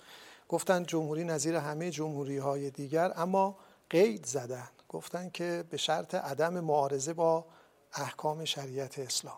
گفتن 0.49 0.83
جمهوری 0.83 1.23
نظیر 1.23 1.55
همه 1.55 1.91
جمهوری 1.91 2.37
های 2.37 2.69
دیگر 2.69 3.11
اما 3.15 3.57
قید 3.89 4.25
زدن. 4.25 4.69
گفتن 4.89 5.29
که 5.29 5.63
به 5.69 5.77
شرط 5.77 6.15
عدم 6.15 6.59
معارضه 6.59 7.13
با 7.13 7.45
احکام 7.93 8.45
شریعت 8.45 8.99
اسلام. 8.99 9.37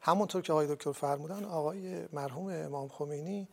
همونطور 0.00 0.42
که 0.42 0.52
آقای 0.52 0.74
دکتر 0.74 0.92
فرمودن 0.92 1.44
آقای 1.44 2.08
مرحوم 2.12 2.48
امام 2.48 2.88
خمینی 2.88 3.48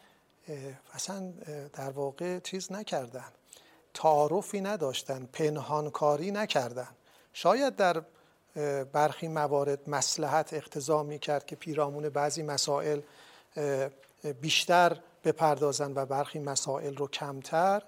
اصلا 0.93 1.34
در 1.74 1.89
واقع 1.89 2.39
چیز 2.39 2.72
نکردن. 2.72 3.32
تعارفی 3.93 4.62
نداشتن 4.62 5.30
پنهانکاری 5.34 6.32
نکردن. 6.32 6.88
شاید 7.34 7.76
در 7.76 8.03
برخی 8.84 9.28
موارد 9.28 9.89
مسلحت 9.89 10.53
اقتضا 10.53 11.03
می 11.03 11.20
کرد 11.20 11.45
که 11.45 11.55
پیرامون 11.55 12.10
بعضی 12.10 12.43
مسائل 12.43 13.01
بیشتر 14.41 14.99
بپردازن 15.24 15.93
و 15.95 16.05
برخی 16.05 16.39
مسائل 16.39 16.95
رو 16.95 17.07
کمتر. 17.07 17.84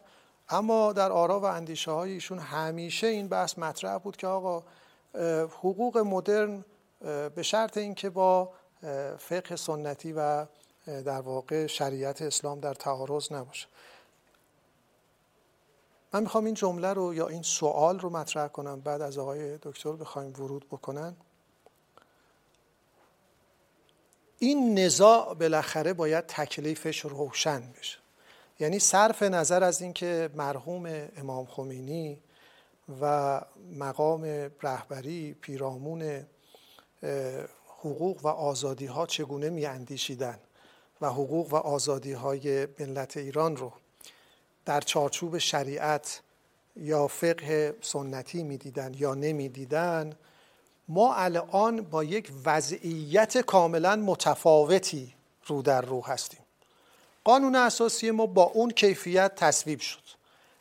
اما 0.49 0.93
در 0.93 1.11
آرا 1.11 1.39
و 1.39 1.45
اندیشه 1.45 1.91
های 1.91 2.11
ایشون 2.11 2.39
همیشه 2.39 3.07
این 3.07 3.27
بحث 3.27 3.57
مطرح 3.57 3.97
بود 3.97 4.17
که 4.17 4.27
آقا 4.27 4.63
حقوق 5.49 5.97
مدرن 5.97 6.65
به 7.35 7.43
شرط 7.43 7.77
اینکه 7.77 8.09
با 8.09 8.49
فقه 9.17 9.55
سنتی 9.55 10.13
و 10.13 10.45
در 10.85 11.21
واقع 11.21 11.67
شریعت 11.67 12.21
اسلام 12.21 12.59
در 12.59 12.73
تعارض 12.73 13.31
نباشه. 13.31 13.67
من 16.13 16.23
می‌خوام 16.23 16.45
این 16.45 16.53
جمله 16.53 16.93
رو 16.93 17.13
یا 17.13 17.27
این 17.27 17.41
سوال 17.41 17.99
رو 17.99 18.09
مطرح 18.09 18.47
کنم 18.47 18.79
بعد 18.79 19.01
از 19.01 19.17
آقای 19.17 19.57
دکتر 19.57 19.91
بخوایم 19.91 20.33
ورود 20.39 20.65
بکنن. 20.67 21.15
این 24.43 24.79
نزاع 24.79 25.33
بالاخره 25.33 25.93
باید 25.93 26.25
تکلیفش 26.25 26.99
روشن 26.99 27.61
بشه. 27.79 27.97
یعنی 28.59 28.79
صرف 28.79 29.23
نظر 29.23 29.63
از 29.63 29.81
اینکه 29.81 30.29
مرحوم 30.35 30.85
امام 31.17 31.45
خمینی 31.45 32.21
و 33.01 33.41
مقام 33.79 34.23
رهبری 34.61 35.33
پیرامون 35.41 36.25
حقوق 37.79 38.25
و 38.25 38.27
آزادی 38.27 38.85
ها 38.85 39.05
چگونه 39.05 39.49
می 39.49 39.65
اندیشیدن 39.65 40.39
و 41.01 41.09
حقوق 41.09 41.53
و 41.53 41.55
آزادی 41.55 42.13
های 42.13 42.67
ملت 42.79 43.17
ایران 43.17 43.55
رو 43.57 43.73
در 44.65 44.81
چارچوب 44.81 45.37
شریعت 45.37 46.21
یا 46.75 47.07
فقه 47.07 47.75
سنتی 47.81 48.43
می‌دیدن 48.43 48.93
یا 48.93 49.13
نمی‌دیدن 49.13 50.15
ما 50.93 51.15
الان 51.15 51.81
با 51.81 52.03
یک 52.03 52.31
وضعیت 52.45 53.37
کاملا 53.37 53.95
متفاوتی 53.95 55.13
رو 55.47 55.61
در 55.61 55.81
رو 55.81 56.05
هستیم. 56.05 56.39
قانون 57.23 57.55
اساسی 57.55 58.11
ما 58.11 58.25
با 58.25 58.43
اون 58.43 58.71
کیفیت 58.71 59.35
تصویب 59.35 59.79
شد. 59.79 60.03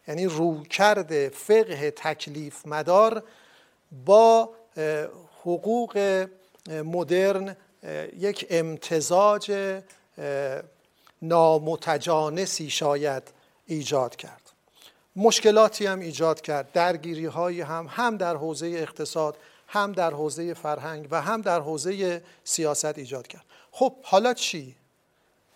یعنی 0.08 0.26
روکرد 0.26 1.28
فقه 1.28 1.90
تکلیف 1.90 2.66
مدار 2.66 3.22
با 4.06 4.50
حقوق 5.42 6.26
مدرن 6.68 7.56
یک 8.18 8.46
امتزاج 8.50 9.78
نامتجانسی 11.22 12.70
شاید 12.70 13.22
ایجاد 13.66 14.16
کرد. 14.16 14.52
مشکلاتی 15.16 15.86
هم 15.86 16.00
ایجاد 16.00 16.40
کرد. 16.40 16.72
درگیری 16.72 17.26
هایی 17.26 17.60
هم 17.60 17.86
هم 17.90 18.16
در 18.16 18.36
حوزه 18.36 18.66
اقتصاد 18.66 19.36
هم 19.72 19.92
در 19.92 20.10
حوزه 20.10 20.54
فرهنگ 20.54 21.08
و 21.10 21.20
هم 21.22 21.40
در 21.40 21.60
حوزه 21.60 22.22
سیاست 22.44 22.98
ایجاد 22.98 23.26
کرد. 23.26 23.44
خب 23.72 23.94
حالا 24.02 24.34
چی؟ 24.34 24.76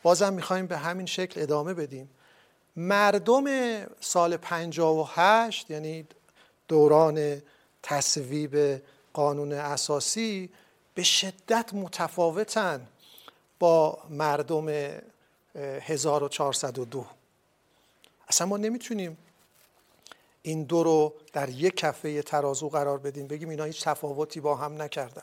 بازم 0.02 0.32
می‌خوایم 0.32 0.66
به 0.66 0.76
همین 0.76 1.06
شکل 1.06 1.42
ادامه 1.42 1.74
بدیم. 1.74 2.10
مردم 2.76 3.44
سال 4.00 4.36
58 4.36 5.70
یعنی 5.70 6.06
دوران 6.68 7.42
تصویب 7.82 8.82
قانون 9.12 9.52
اساسی 9.52 10.50
به 10.94 11.02
شدت 11.02 11.70
متفاوتن 11.74 12.86
با 13.58 13.98
مردم 14.10 14.68
1402 15.54 17.06
اصلا 18.28 18.46
ما 18.46 18.56
نمی‌تونیم 18.56 19.18
این 20.47 20.64
دو 20.64 20.82
رو 20.82 21.14
در 21.32 21.49
یک 21.49 21.76
کفه 21.76 22.22
ترازو 22.22 22.68
قرار 22.68 22.99
بدیم. 22.99 23.26
بگیم 23.26 23.49
اینا 23.49 23.64
هیچ 23.64 23.84
تفاوتی 23.84 24.40
با 24.40 24.55
هم 24.55 24.82
نکردن. 24.82 25.22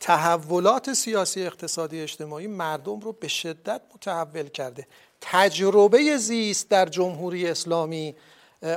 تحولات 0.00 0.92
سیاسی 0.92 1.42
اقتصادی 1.46 2.00
اجتماعی 2.00 2.46
مردم 2.46 3.00
رو 3.00 3.12
به 3.12 3.28
شدت 3.28 3.80
متحول 3.94 4.48
کرده. 4.48 4.86
تجربه 5.20 6.16
زیست 6.16 6.68
در 6.68 6.86
جمهوری 6.86 7.48
اسلامی 7.48 8.16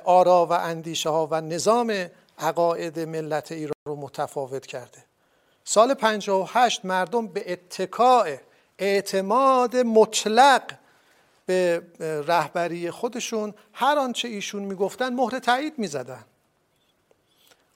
آرا 0.06 0.46
و 0.46 0.52
اندیشه 0.52 1.10
ها 1.10 1.28
و 1.32 1.42
نظام 1.42 2.10
عقاید 2.40 3.00
ملت 3.00 3.52
ایران 3.52 3.76
رو 3.88 3.96
متفاوت 3.96 4.66
کرده. 4.66 5.06
سال 5.64 5.94
58 5.94 6.86
مردم 6.86 7.28
به 7.28 7.52
اتکاع 7.52 8.38
اعتماد 8.80 9.76
مطلق 9.76 10.62
به 11.46 11.84
رهبری 12.28 12.92
خودشون 12.92 13.54
هر 13.74 13.98
آنچه 13.98 14.28
ایشون 14.28 14.64
می‌گفتن 14.64 15.14
مهر 15.14 15.40
تایید 15.40 15.80
می‌زدن. 15.80 16.26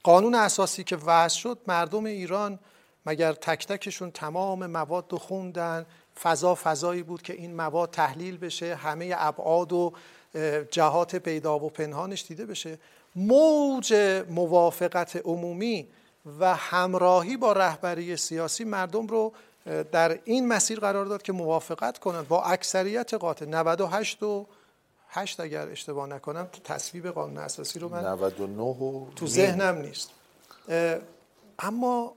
قانون 0.04 0.36
اساسی 0.36 0.84
که 0.84 0.96
وضع 0.96 1.38
شد 1.38 1.60
مردم 1.68 2.06
ایران 2.06 2.60
مگر 3.06 3.34
تک 3.34 3.68
تکشون 3.68 4.12
تمام 4.12 4.66
مواد 4.66 5.06
رو 5.10 5.18
خوندن؟ 5.18 5.86
فضا 6.22 6.56
فضایی 6.64 7.04
بود 7.04 7.22
که 7.22 7.34
این 7.34 7.56
مواد 7.56 7.92
تحلیل 7.92 8.38
بشه 8.38 8.76
همه 8.76 9.14
ابعاد 9.18 9.74
و 9.74 9.94
جهات 10.72 11.16
پیدا 11.16 11.60
و 11.60 11.70
پنهانش 11.70 12.26
دیده 12.28 12.46
بشه. 12.46 12.80
موج 13.16 13.94
موافقت 14.30 15.16
عمومی 15.16 15.88
و 16.40 16.56
همراهی 16.56 17.38
با 17.38 17.54
رهبری 17.54 18.18
سیاسی 18.18 18.64
مردم 18.64 19.08
رو 19.08 19.34
در 19.66 20.20
این 20.26 20.48
مسیر 20.48 20.80
قرار 20.80 21.06
داد 21.06 21.22
که 21.22 21.32
موافقت 21.32 22.00
کنند 22.00 22.28
با 22.28 22.44
اکثریت 22.44 23.14
قاطع. 23.14 23.46
98 23.46 24.24
و 24.24 24.48
8 25.10 25.40
اگر 25.40 25.70
اشتباه 25.70 26.08
نکنم 26.08 26.46
تو 26.52 26.62
تصویب 26.62 27.08
قانون 27.08 27.38
اساسی 27.38 27.80
رو 27.80 27.90
من 27.90 28.06
99 28.06 29.08
تو 29.16 29.28
ذهنم 29.28 29.78
نیست. 29.78 30.10
اما 31.60 32.16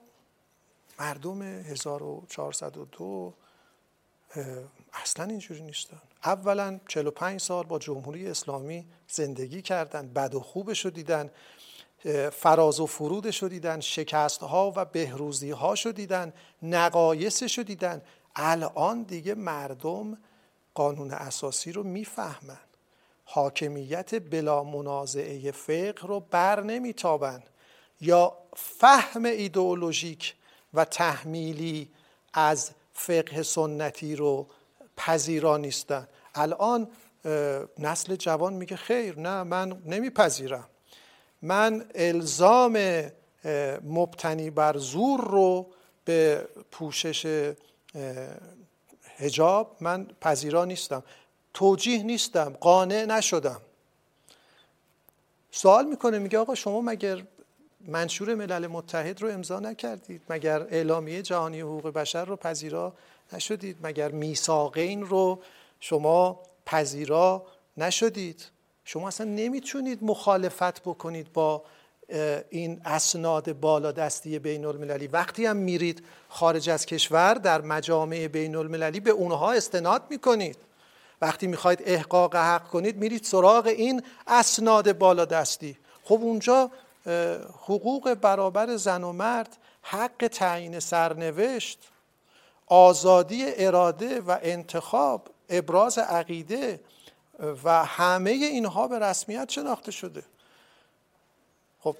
مردم 0.98 1.42
1402 1.42 3.32
اصلا 4.92 5.24
اینجوری 5.24 5.62
نیستن. 5.62 6.00
اولا 6.24 6.80
45 6.88 7.40
سال 7.40 7.64
با 7.64 7.78
جمهوری 7.78 8.28
اسلامی 8.28 8.86
زندگی 9.08 9.62
کردن 9.62 10.08
بد 10.08 10.34
و 10.34 10.40
خوبش 10.40 10.84
رو 10.84 10.90
دیدن. 10.90 11.30
فراز 12.32 12.80
و 12.80 12.86
فرودش 12.86 13.42
رو 13.42 13.48
دیدن 13.48 13.80
شکست 13.80 14.42
ها 14.42 14.72
و 14.76 14.84
بهروزی 14.84 15.50
ها 15.50 15.74
رو 15.74 15.92
دیدن 15.92 16.32
نقایصش 16.62 17.58
رو 17.58 17.64
دیدن 17.64 18.02
الان 18.36 19.02
دیگه 19.02 19.34
مردم 19.34 20.18
قانون 20.74 21.10
اساسی 21.10 21.72
رو 21.72 21.82
می‌فهمن. 21.82 22.60
حاکمیت 23.24 24.14
بلا 24.14 24.64
منازعه 24.64 25.50
فقه 25.50 26.06
رو 26.06 26.20
بر 26.20 26.62
نمیتابن. 26.62 27.42
یا 28.00 28.38
فهم 28.56 29.24
ایدئولوژیک 29.24 30.34
و 30.74 30.84
تحمیلی 30.84 31.90
از 32.34 32.70
فقه 32.92 33.42
سنتی 33.42 34.16
رو 34.16 34.46
پذیرا 34.96 35.56
نیستن. 35.56 36.08
الان 36.34 36.88
نسل 37.78 38.16
جوان 38.16 38.52
میگه 38.52 38.76
خیر 38.76 39.18
نه 39.18 39.42
من 39.42 39.82
نمیپذیرم. 39.86 40.68
من 41.42 41.84
الزام 41.94 43.02
مبتنی 43.84 44.50
بر 44.50 44.76
زور 44.76 45.20
رو 45.20 45.66
به 46.04 46.48
پوشش 46.70 47.52
هجاب 49.16 49.76
من 49.80 50.06
پذیرا 50.20 50.64
نیستم. 50.64 51.02
توجیه 51.54 52.02
نیستم 52.02 52.56
قانع 52.60 53.04
نشدم. 53.04 53.60
سوال 55.50 55.86
می‌کنه 55.86 56.18
میگه 56.18 56.38
آقا 56.38 56.54
شما 56.54 56.80
مگر 56.80 57.22
منشور 57.80 58.34
ملل 58.34 58.66
متحد 58.66 59.22
رو 59.22 59.28
امضا 59.28 59.60
نکردید؟ 59.60 60.22
مگر 60.30 60.62
اعلامیه 60.62 61.22
جهانی 61.22 61.60
حقوق 61.60 61.88
بشر 61.88 62.24
رو 62.24 62.36
پذیرا 62.36 62.92
نشدید؟ 63.32 63.76
مگر 63.82 64.10
میثاقین 64.10 65.02
رو 65.02 65.38
شما 65.80 66.40
پذیرا 66.66 67.46
نشدید؟ 67.76 68.46
شما 68.84 69.08
اصلا 69.08 69.26
نمی‌تونید 69.26 70.04
مخالفت 70.04 70.80
بکنید 70.80 71.32
با 71.32 71.62
این 72.50 72.80
اسناد 72.84 73.52
بالادستی 73.52 74.38
بین 74.38 74.64
المللی 74.64 75.06
وقتی 75.06 75.46
هم 75.46 75.56
میرید 75.56 76.04
خارج 76.28 76.70
از 76.70 76.86
کشور 76.86 77.34
در 77.34 77.60
مجامع 77.60 78.28
بین 78.28 78.56
المللی 78.56 79.00
به 79.00 79.10
اونها 79.10 79.52
استناد 79.52 80.02
می‌کنید. 80.10 80.56
وقتی 81.20 81.46
می‌خواید 81.46 81.82
احقاق 81.84 82.36
حق 82.36 82.68
کنید 82.68 82.96
میرید 82.96 83.24
سراغ 83.24 83.66
این 83.66 84.02
اسناد 84.26 84.98
بالادستی. 84.98 85.78
خب 86.04 86.18
اونجا 86.22 86.70
حقوق 87.62 88.14
برابر 88.14 88.76
زن 88.76 89.04
و 89.04 89.12
مرد 89.12 89.56
حق 89.82 90.28
تعیین 90.32 90.80
سرنوشت 90.80 91.88
آزادی 92.66 93.44
اراده 93.56 94.20
و 94.20 94.38
انتخاب 94.42 95.28
ابراز 95.48 95.98
عقیده 95.98 96.80
و 97.64 97.84
همه 97.84 98.30
اینها 98.30 98.88
به 98.88 98.98
رسمیت 98.98 99.50
شناخته 99.50 99.92
شده. 99.92 100.24
خب 101.80 101.96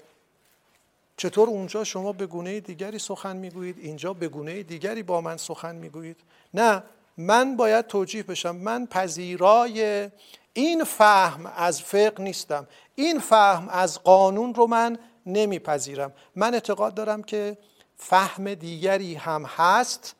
چطور 1.17 1.49
اونجا 1.49 1.83
شما 1.83 2.11
به 2.11 2.25
گونه 2.25 2.59
دیگری 2.59 2.99
سخن 2.99 3.35
می‌گویید 3.35 3.77
اینجا 3.77 4.13
به 4.13 4.27
گونه 4.27 4.63
دیگری 4.63 5.03
با 5.03 5.21
من 5.21 5.37
سخن 5.37 5.75
می‌گویید؟ 5.75 6.17
نه 6.53 6.83
من 7.17 7.55
باید 7.55 7.87
توجیه 7.87 8.23
بشم. 8.23 8.55
من 8.55 8.85
پذیرای 8.85 10.09
این 10.53 10.83
فهم 10.83 11.45
از 11.45 11.81
فقه 11.81 12.23
نیستم. 12.23 12.67
این 12.95 13.19
فهم 13.19 13.69
از 13.69 14.03
قانون 14.03 14.55
رو 14.55 14.67
من 14.67 14.99
نمیپذیرم. 15.25 16.13
من 16.35 16.53
اعتقاد 16.53 16.93
دارم 16.93 17.23
که 17.23 17.57
فهم 17.97 18.53
دیگری 18.53 19.15
هم 19.15 19.45
هست 19.45 20.15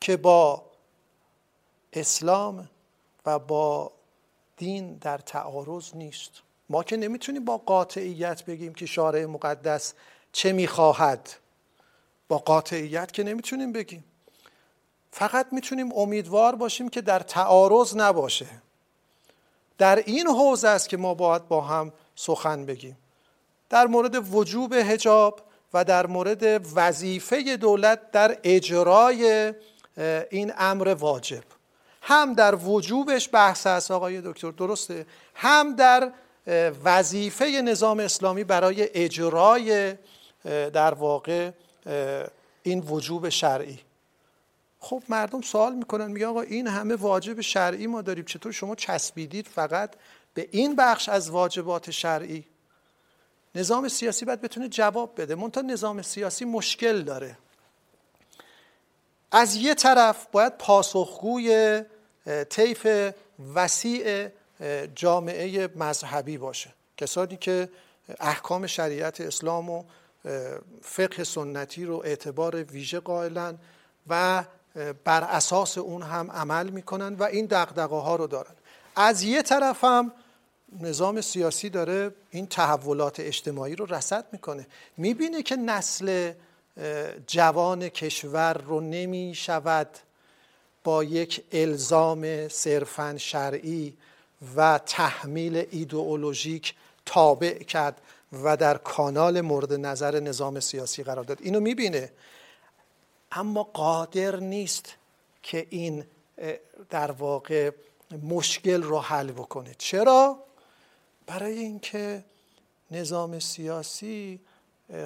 که 0.00 0.16
با 0.16 0.62
اسلام 1.92 2.68
و 3.26 3.38
با 3.38 3.92
دین 4.58 4.94
در 4.94 5.18
تعارض 5.18 5.94
نیست. 5.94 6.30
ما 6.68 6.82
که 6.82 6.96
نمی‌تونیم 6.96 7.44
با 7.44 7.58
قاطعیت 7.58 8.44
بگیم 8.44 8.74
که 8.74 8.86
شارع 8.86 9.24
مقدس 9.24 9.94
چه 10.32 10.52
می‌خواهد. 10.52 11.30
با 12.28 12.38
قاطعیت 12.38 13.12
که 13.12 13.22
نمی‌تونیم 13.22 13.72
بگیم. 13.72 14.04
فقط 15.12 15.46
می‌تونیم 15.52 15.92
امیدوار 15.92 16.54
باشیم 16.54 16.88
که 16.88 17.00
در 17.00 17.20
تعارض 17.20 17.96
نباشه. 17.96 18.46
در 19.78 19.96
این 19.96 20.26
حوزه 20.26 20.68
است 20.68 20.88
که 20.88 20.96
ما 20.96 21.14
باید 21.14 21.48
با 21.48 21.60
هم 21.60 21.92
سخن 22.16 22.66
بگیم. 22.66 22.98
در 23.70 23.86
مورد 23.86 24.34
وجوب 24.34 24.72
هجاب 24.72 25.40
و 25.74 25.84
در 25.84 26.06
مورد 26.06 26.66
وظیفه 26.74 27.56
دولت 27.56 28.10
در 28.10 28.38
اجرای 28.44 29.54
این 30.30 30.52
امر 30.58 30.88
واجب. 30.88 31.44
هم 32.08 32.32
در 32.34 32.54
وجوبش 32.54 33.28
بحث 33.32 33.66
هست 33.66 33.90
آقای 33.90 34.20
دکتر 34.20 34.50
درسته؟ 34.50 35.06
هم 35.34 35.76
در 35.76 36.12
وظیفه 36.84 37.62
نظام 37.64 38.00
اسلامی 38.00 38.44
برای 38.44 38.88
اجرای 38.94 39.94
در 40.44 40.94
واقع 40.94 41.50
این 42.62 42.80
وجوب 42.80 43.28
شرعی. 43.28 43.80
خب 44.80 45.02
مردم 45.08 45.40
سوال 45.40 45.74
می‌کنن 45.74 46.10
میگه 46.10 46.26
آقا 46.26 46.40
این 46.40 46.66
همه 46.66 46.94
واجب 46.94 47.40
شرعی 47.40 47.86
ما 47.86 48.02
داریم 48.02 48.24
چطور 48.24 48.52
شما 48.52 48.74
چسبیدید 48.74 49.48
فقط 49.48 49.90
به 50.34 50.48
این 50.50 50.76
بخش 50.76 51.08
از 51.08 51.30
واجبات 51.30 51.90
شرعی؟ 51.90 52.44
نظام 53.54 53.88
سیاسی 53.88 54.24
باید 54.24 54.40
بتونه 54.40 54.68
جواب 54.68 55.20
بده. 55.20 55.34
منتها 55.34 55.62
نظام 55.62 56.02
سیاسی 56.02 56.44
مشکل 56.44 57.02
داره. 57.02 57.38
از 59.32 59.56
یه 59.56 59.74
طرف 59.74 60.26
باید 60.32 60.58
پاسخگوی 60.58 61.82
طیف 62.48 63.12
وسیع 63.54 64.28
جامعه 64.94 65.68
مذهبی 65.76 66.38
باشه. 66.38 66.74
کسانی 66.96 67.36
که 67.36 67.68
احکام 68.20 68.66
شریعت 68.66 69.20
اسلام 69.20 69.70
و 69.70 69.84
فقه 70.82 71.24
سنتی 71.24 71.84
رو 71.84 72.02
اعتبار 72.04 72.62
ویژه 72.62 73.00
قائلن 73.00 73.58
و 74.08 74.44
بر 75.04 75.24
اساس 75.24 75.78
اون 75.78 76.02
هم 76.02 76.30
عمل 76.30 76.68
می‌کنن 76.68 77.14
و 77.14 77.22
این 77.22 77.46
دقدقه 77.46 77.96
ها 77.96 78.16
رو 78.16 78.26
دارن. 78.26 78.54
از 78.96 79.22
یه 79.22 79.42
طرف 79.42 79.84
هم 79.84 80.12
نظام 80.80 81.20
سیاسی 81.20 81.70
داره 81.70 82.10
این 82.30 82.46
تحولات 82.46 83.20
اجتماعی 83.20 83.76
رو 83.76 83.86
رسد 83.86 84.24
می‌کنه. 84.32 84.66
می‌بینه 84.96 85.42
که 85.42 85.56
نسل 85.56 86.32
جوان 87.26 87.88
کشور 87.88 88.52
رو 88.52 88.80
نمی 88.80 89.32
شود 89.34 89.88
با 90.88 91.04
یک 91.04 91.44
الزام 91.52 92.48
صرفا 92.48 93.16
شرعی 93.18 93.96
و 94.56 94.80
تحمیل 94.86 95.66
ایدئولوژیک 95.70 96.74
تابع 97.06 97.62
کرد 97.62 98.00
و 98.32 98.56
در 98.56 98.76
کانال 98.76 99.40
مورد 99.40 99.72
نظر 99.72 100.20
نظام 100.20 100.60
سیاسی 100.60 101.02
قرار 101.02 101.24
داد. 101.24 101.38
اینو 101.40 101.60
می‌بینه. 101.60 102.12
اما 103.32 103.62
قادر 103.62 104.36
نیست 104.36 104.94
که 105.42 105.66
این 105.70 106.04
در 106.90 107.10
واقع 107.10 107.70
مشکل 108.22 108.82
رو 108.82 108.98
حل 108.98 109.32
بکنه. 109.32 109.74
چرا؟ 109.78 110.38
برای 111.26 111.58
اینکه 111.58 112.24
نظام 112.90 113.38
سیاسی 113.38 114.40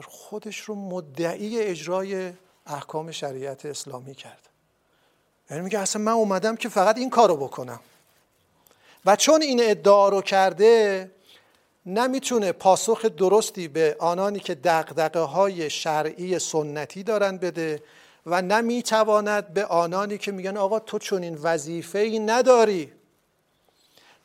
خودش 0.05 0.61
رو 0.61 0.75
مدعی 0.75 1.61
اجرای 1.61 2.33
احکام 2.67 3.11
شریعت 3.11 3.67
اسلامی 3.67 4.15
کرد. 4.15 4.52
یعنی 5.51 5.63
میگه 5.63 5.79
اصلا 5.79 6.03
من 6.03 6.13
اومدم 6.13 6.57
که 6.57 6.69
فقط 6.69 6.99
این 6.99 7.11
کارو 7.11 7.37
بکنم. 7.37 7.81
و 9.07 9.17
چون 9.17 9.43
این 9.43 9.61
ادعا 9.63 10.09
رو 10.09 10.23
کرده 10.23 11.11
نمی‌تونه 11.87 12.53
پاسخ 12.53 13.05
درستی 13.05 13.69
به 13.69 13.97
آنانی 13.99 14.41
که 14.41 14.55
دقدقه 14.55 15.21
های 15.21 15.71
شرعی 15.71 16.39
سنتی 16.39 17.03
دارن 17.03 17.39
بده 17.39 17.83
و 18.27 18.43
نمی‌تواند 18.43 19.55
به 19.55 19.65
آنانی 19.65 20.19
که 20.19 20.33
میگن 20.33 20.57
آقا 20.57 20.79
تو 20.79 20.99
چون 20.99 21.23
این 21.23 21.39
وظیفه 21.43 21.99
ای 21.99 22.19
نداری 22.19 22.93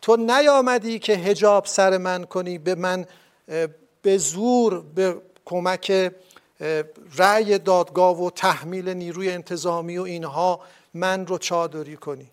تو 0.02 0.16
نیامدی 0.16 1.00
که 1.00 1.14
هجاب 1.14 1.66
سر 1.66 1.98
من 1.98 2.24
کنی 2.24 2.58
به 2.58 2.76
من 2.76 3.06
به 4.02 4.18
زور 4.18 4.82
به 4.82 5.22
کمک 5.46 6.12
رأی 7.18 7.58
دادگاه 7.58 8.24
و 8.24 8.30
تحمیل 8.30 8.90
نیروی 8.90 9.32
انتظامی 9.32 9.98
و 9.98 10.02
اینها 10.02 10.60
من 10.94 11.28
رو 11.28 11.38
چادری 11.38 11.98
کنی. 11.98 12.32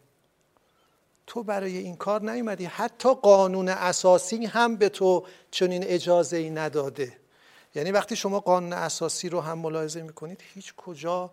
تو 1.26 1.42
برای 1.42 1.78
این 1.78 1.96
کار 1.96 2.30
نیومدی. 2.30 2.64
حتی 2.64 3.14
قانون 3.14 3.68
اساسی 3.68 4.46
هم 4.46 4.76
به 4.76 4.88
تو 4.88 5.26
چنین 5.50 5.84
اجازه 5.84 6.36
ای 6.36 6.50
نداده. 6.50 7.16
یعنی 7.74 7.90
وقتی 7.90 8.16
شما 8.16 8.40
قانون 8.40 8.72
اساسی 8.72 9.28
رو 9.28 9.40
هم 9.40 9.58
ملاحظه 9.58 10.02
می‌کنید 10.02 10.40
هیچ 10.54 10.74
کجا 10.74 11.30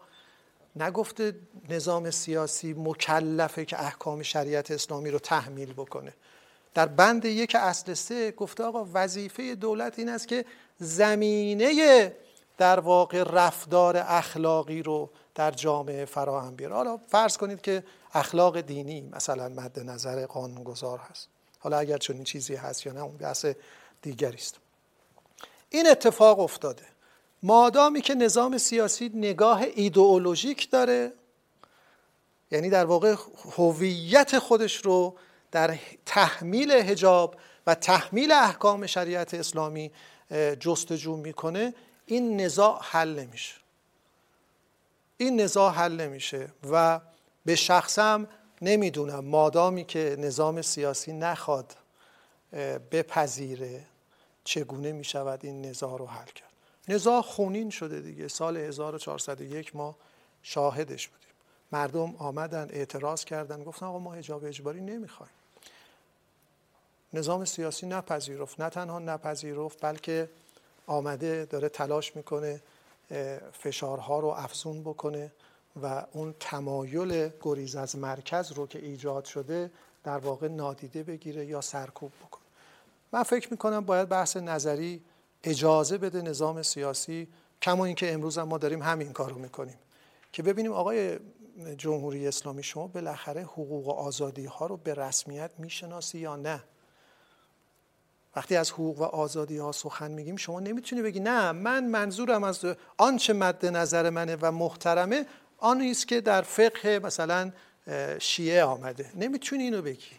نگفته 0.75 1.35
نظام 1.69 2.11
سیاسی 2.11 2.75
مکلفه 2.77 3.65
که 3.65 3.81
احکام 3.81 4.23
شریعت 4.23 4.71
اسلامی 4.71 5.11
رو 5.11 5.19
تحمیل 5.19 5.73
بکنه. 5.73 6.13
در 6.73 6.85
بند 6.85 7.25
یک 7.25 7.55
اصل 7.55 7.93
سه 7.93 8.31
گفته 8.31 8.63
آقا 8.63 8.87
وظیفه 8.93 9.55
دولت 9.55 9.99
این 9.99 10.09
است 10.09 10.27
که 10.27 10.45
زمینه 10.79 12.15
در 12.57 12.79
واقع 12.79 13.23
رفتار 13.23 13.97
اخلاقی 13.97 14.83
رو 14.83 15.09
در 15.35 15.51
جامعه 15.51 16.05
فراهم 16.05 16.55
بیاره. 16.55 16.75
حالا 16.75 16.97
فرض 16.97 17.37
کنید 17.37 17.61
که 17.61 17.83
اخلاق 18.13 18.61
دینی 18.61 19.01
مثلا 19.01 19.49
مد 19.49 19.79
نظر 19.79 20.25
قانونگذار 20.25 20.99
هست. 20.99 21.27
حالا 21.59 21.77
اگر 21.77 21.97
چنین 21.97 22.23
چیزی 22.23 22.55
هست 22.55 22.85
یا 22.85 22.93
نه 22.93 23.01
اون 23.01 23.17
بحث 23.17 23.45
دیگری 24.01 24.37
است. 24.37 24.55
این 25.69 25.89
اتفاق 25.89 26.39
افتاده. 26.39 26.85
مادامی 27.43 28.01
که 28.01 28.15
نظام 28.15 28.57
سیاسی 28.57 29.11
نگاه 29.13 29.63
ایدئولوژیک 29.75 30.69
داره 30.69 31.13
یعنی 32.51 32.69
در 32.69 32.85
واقع 32.85 33.15
هویت 33.57 34.39
خودش 34.39 34.77
رو 34.77 35.17
در 35.51 35.77
تحمیل 36.05 36.71
هجاب 36.71 37.35
و 37.67 37.75
تحمیل 37.75 38.31
احکام 38.31 38.87
شریعت 38.87 39.33
اسلامی 39.33 39.91
جستجو 40.59 41.15
می‌کنه 41.15 41.73
این 42.05 42.41
نزاع 42.41 42.79
حل 42.83 43.19
نمیشه. 43.19 43.60
این 45.21 45.41
نزاع 45.41 45.73
حل 45.73 45.91
نمیشه 46.01 46.49
و 46.71 46.99
به 47.45 47.55
شخصم 47.55 48.27
نمی‌دونم. 48.61 49.25
مادامی 49.25 49.85
که 49.85 50.15
نظام 50.19 50.61
سیاسی 50.61 51.13
نخواد 51.13 51.75
بپذیره 52.91 53.85
چگونه 54.43 54.91
می 54.91 55.03
شود 55.03 55.39
این 55.45 55.65
نزاع 55.65 55.97
رو 55.97 56.05
حل 56.05 56.25
کرد؟ 56.25 56.49
نزاع 56.87 57.21
خونین 57.21 57.69
شده 57.69 57.99
دیگه. 57.99 58.27
سال 58.27 58.57
1401 58.57 59.75
ما 59.75 59.95
شاهدش 60.43 61.07
بودیم. 61.07 61.29
مردم 61.71 62.15
آمدن 62.15 62.69
اعتراض 62.71 63.25
کردن 63.25 63.63
گفتن 63.63 63.85
آقا 63.85 63.99
ما 63.99 64.13
حجاب 64.13 64.45
اجباری 64.45 64.81
نمی‌خوایم. 64.81 65.33
نظام 67.13 67.45
سیاسی 67.45 67.87
نپذیرفت. 67.87 68.61
نه 68.61 68.69
تنها 68.69 68.99
نپذیرفت 68.99 69.81
بلکه 69.81 70.29
آمده 70.87 71.45
داره 71.45 71.69
تلاش 71.69 72.15
می‌کنه. 72.15 72.61
فشارها 73.51 74.19
رو 74.19 74.27
افزون 74.27 74.81
بکنه 74.81 75.31
و 75.83 76.05
اون 76.11 76.35
تمایل 76.39 77.29
گریز 77.41 77.75
از 77.75 77.95
مرکز 77.95 78.51
رو 78.51 78.67
که 78.67 78.79
ایجاد 78.79 79.25
شده 79.25 79.71
در 80.03 80.17
واقع 80.17 80.47
نادیده 80.47 81.03
بگیره 81.03 81.45
یا 81.45 81.61
سرکوب 81.61 82.11
بکنه. 82.25 82.41
من 83.11 83.23
فکر 83.23 83.51
می‌کنم 83.51 83.79
باید 83.79 84.09
بحث 84.09 84.37
نظری 84.37 85.01
اجازه 85.43 85.97
بده 85.97 86.21
نظام 86.21 86.61
سیاسی 86.63 87.27
کما 87.61 87.85
اینکه 87.85 88.13
امروز 88.13 88.37
هم 88.37 88.47
ما 88.47 88.57
داریم 88.57 88.81
همین 88.81 89.13
کار 89.13 89.29
رو 89.29 89.39
می‌کنیم 89.39 89.77
که 90.33 90.43
ببینیم 90.43 90.71
آقای 90.71 91.19
جمهوری 91.77 92.27
اسلامی 92.27 92.63
شما 92.63 92.87
بالاخره 92.87 93.41
حقوق 93.41 93.87
و 93.87 93.91
آزادی 93.91 94.45
ها 94.45 94.65
رو 94.65 94.77
به 94.77 94.93
رسمیت 94.93 95.51
می‌شناسی 95.57 96.19
یا 96.19 96.35
نه. 96.35 96.63
وقتی 98.35 98.55
از 98.55 98.71
حقوق 98.71 99.01
و 99.01 99.03
آزادی 99.03 99.57
ها 99.57 99.71
سخن 99.71 100.11
میگیم 100.11 100.35
شما 100.35 100.59
نمی‌تونی 100.59 101.01
بگی 101.01 101.19
نه 101.19 101.51
من 101.51 101.85
منظورم 101.85 102.43
از 102.43 102.65
آنچه 102.97 103.33
مد 103.33 103.65
نظر 103.65 104.09
منه 104.09 104.37
و 104.41 104.51
محترمه 104.51 105.25
آن 105.57 105.81
است 105.81 106.07
که 106.07 106.21
در 106.21 106.41
فقه 106.41 106.99
مثلا 107.03 107.51
شیعه 108.19 108.63
آمده. 108.63 109.11
نمی‌تونی 109.15 109.63
اینو 109.63 109.81
بگی. 109.81 110.11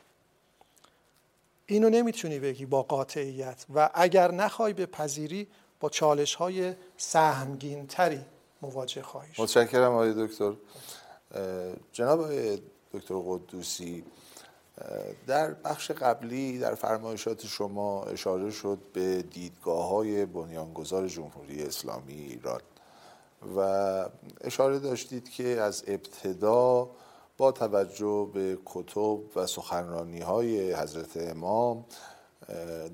اینو 1.67 1.91
نمی‌تونی 1.91 2.39
بگی 2.39 2.67
با 2.67 2.83
قاطعیت. 2.83 3.65
و 3.75 3.91
اگر 3.95 4.31
نخوای 4.31 4.73
به 4.73 4.87
پذیری 4.87 5.49
با 5.81 5.89
چالش 5.89 6.35
های 6.35 6.75
سهمگین 6.97 7.87
تری 7.87 8.21
مواجه 8.63 9.03
خواهی 9.03 9.35
شد. 9.35 9.43
متشکرم 9.43 9.93
آقای 9.93 10.27
دکتر. 10.27 10.53
جناب 11.93 12.29
دکتر 12.93 13.15
قدوسی 13.27 14.05
در 15.27 15.55
بخش 15.55 15.91
قبلی 15.91 16.59
در 16.59 16.75
فرمایشات 16.75 17.47
شما 17.47 18.05
اشاره 18.05 18.51
شد 18.51 18.79
به 18.93 19.23
دیدگاه 19.23 19.89
های 19.89 20.27
بنیانگذار 20.27 21.09
جمهوری 21.09 21.63
اسلامی 21.63 22.15
ایران 22.15 22.61
و 23.57 23.61
اشاره 24.41 24.79
داشتید 24.79 25.29
که 25.29 25.45
از 25.45 25.85
ابتدا 25.87 26.91
با 27.37 27.53
توجه 27.53 28.31
به 28.35 28.59
کتب 28.65 29.37
و 29.37 29.47
سخنرانی 29.47 30.21
های 30.21 30.75
حضرت 30.75 31.17
امام 31.17 31.85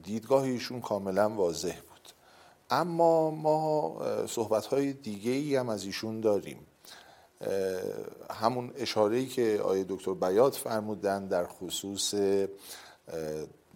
دیدگاه 0.03 0.43
ایشون 0.43 0.81
کاملا 0.81 1.29
واضح 1.29 1.75
بود. 1.75 2.13
اما 2.71 3.31
ما 3.31 3.97
صحبت 4.27 4.67
های 4.67 4.93
دیگه 4.93 5.31
ای 5.31 5.57
هم 5.57 5.69
از 5.69 5.85
ایشون 5.85 6.21
داریم. 6.21 6.59
همون 8.31 8.73
اشاره‌ای 8.77 9.27
که 9.27 9.61
آیه 9.65 9.85
دکتر 9.89 10.15
بیات 10.15 10.57
فرمودن 10.57 11.27
در 11.27 11.47
خصوص 11.47 12.15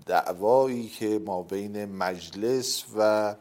دعوایی 0.07 0.89
که 0.89 1.19
ما 1.19 1.43
بین 1.43 1.85
مجلس 1.85 2.85
و 2.97 3.35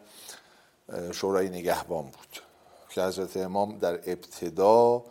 شورای 1.12 1.50
نگهبان 1.50 2.04
بود. 2.04 2.42
که 2.90 3.02
حضرت 3.02 3.38
امام 3.38 3.78
در 3.78 3.94
ابتدا 3.94 5.04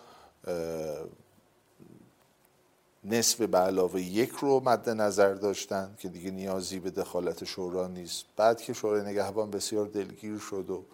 نصف 3.04 3.40
به 3.40 3.58
علاوه 3.58 4.00
یک 4.00 4.30
رو 4.30 4.60
مد 4.64 4.88
نظر 4.90 5.34
داشتن 5.34 5.94
که 5.98 6.08
دیگه 6.08 6.30
نیازی 6.30 6.78
به 6.78 6.90
دخالت 6.90 7.44
شورا 7.44 7.86
نیست. 7.86 8.24
بعد 8.36 8.60
که 8.60 8.72
شورای 8.72 9.02
نگهبان 9.02 9.50
بسیار 9.50 9.86
دلگیر 9.86 10.38
شد 10.38 10.70
و 10.70 10.84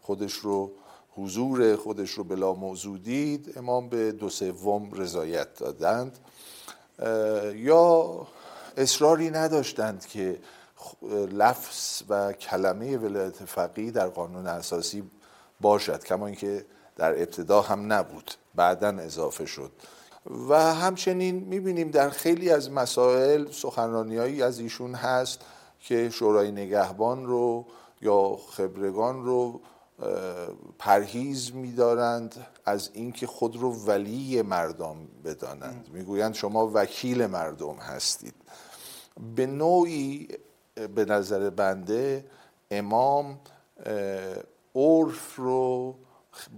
خودش 0.00 0.32
رو 0.32 0.72
حضور 1.20 1.76
خودش 1.76 2.10
رو 2.10 2.24
بلا 2.24 2.52
موضوع 2.52 2.98
دید 2.98 3.54
امام 3.56 3.88
به 3.88 4.12
دو 4.12 4.28
سوم 4.28 4.92
رضایت 4.92 5.54
دادند. 5.54 6.18
یا 7.54 8.26
اصراری 8.76 9.30
نداشتند 9.30 10.06
که 10.06 10.38
لفظ 11.32 12.02
و 12.08 12.32
کلمه 12.32 12.96
ولایت 12.96 13.44
فقیه 13.44 13.90
در 13.90 14.08
قانون 14.08 14.46
اساسی 14.46 15.02
باشد 15.60 16.04
کما 16.04 16.26
اینکه 16.26 16.64
در 16.96 17.12
ابتدا 17.12 17.60
هم 17.60 17.92
نبود 17.92 18.30
بعدا 18.54 18.88
اضافه 18.88 19.46
شد. 19.46 19.72
و 20.48 20.74
همچنین 20.74 21.36
می‌بینیم 21.36 21.90
در 21.90 22.10
خیلی 22.10 22.50
از 22.50 22.70
مسائل 22.70 23.50
سخنرانیهایی 23.50 24.42
از 24.42 24.58
ایشون 24.58 24.94
هست 24.94 25.40
که 25.80 26.10
شورای 26.10 26.52
نگهبان 26.52 27.26
رو 27.26 27.66
یا 28.02 28.36
خبرگان 28.50 29.24
رو 29.24 29.60
پرهیز 30.78 31.54
میدارند 31.54 32.46
از 32.64 32.90
اینکه 32.92 33.26
خود 33.26 33.56
رو 33.56 33.72
ولی 33.72 34.42
مردم 34.42 34.96
بدانند. 35.24 35.88
می‌گویند 35.92 36.34
شما 36.34 36.70
وکیل 36.74 37.26
مردم 37.26 37.74
هستید. 37.74 38.34
به 39.36 39.46
نوعی 39.46 40.28
به 40.94 41.04
نظر 41.04 41.50
بنده 41.50 42.24
امام 42.70 43.40
عرف 44.74 45.36
رو 45.36 45.94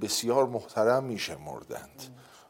بسیار 0.01 0.47
محترم 0.47 1.05
میشمردند. 1.05 2.02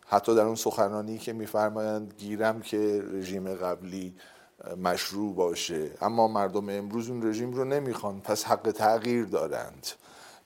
حتی 0.06 0.34
در 0.34 0.42
اون 0.42 0.54
سخنرانی 0.54 1.18
که 1.18 1.32
میفرمایند 1.32 2.14
گیرم 2.18 2.60
که 2.60 3.04
رژیم 3.12 3.54
قبلی 3.54 4.14
مشروع 4.82 5.34
باشه. 5.34 5.90
اما 6.00 6.28
مردم 6.28 6.68
امروز 6.68 7.10
اون 7.10 7.28
رژیم 7.28 7.52
رو 7.52 7.64
نمی‌خوان 7.64 8.20
پس 8.20 8.44
حق 8.44 8.70
تغییر 8.70 9.24
دارند. 9.24 9.86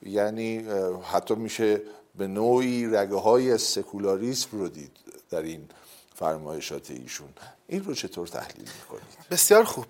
یعنی 0.01 0.67
حتی 1.11 1.35
میشه 1.35 1.81
به 2.15 2.27
نوعی 2.27 2.87
رگه 2.87 3.15
های 3.15 3.57
سکولاریسم 3.57 4.49
رو 4.51 4.69
دید 4.69 4.91
در 5.29 5.41
این 5.41 5.69
فرمایشات 6.15 6.91
ایشون. 6.91 7.29
این 7.67 7.83
رو 7.83 7.93
چطور 7.93 8.27
تحلیل 8.27 8.69
می‌کنید؟ 8.81 9.27
بسیار 9.31 9.63
خوب. 9.63 9.85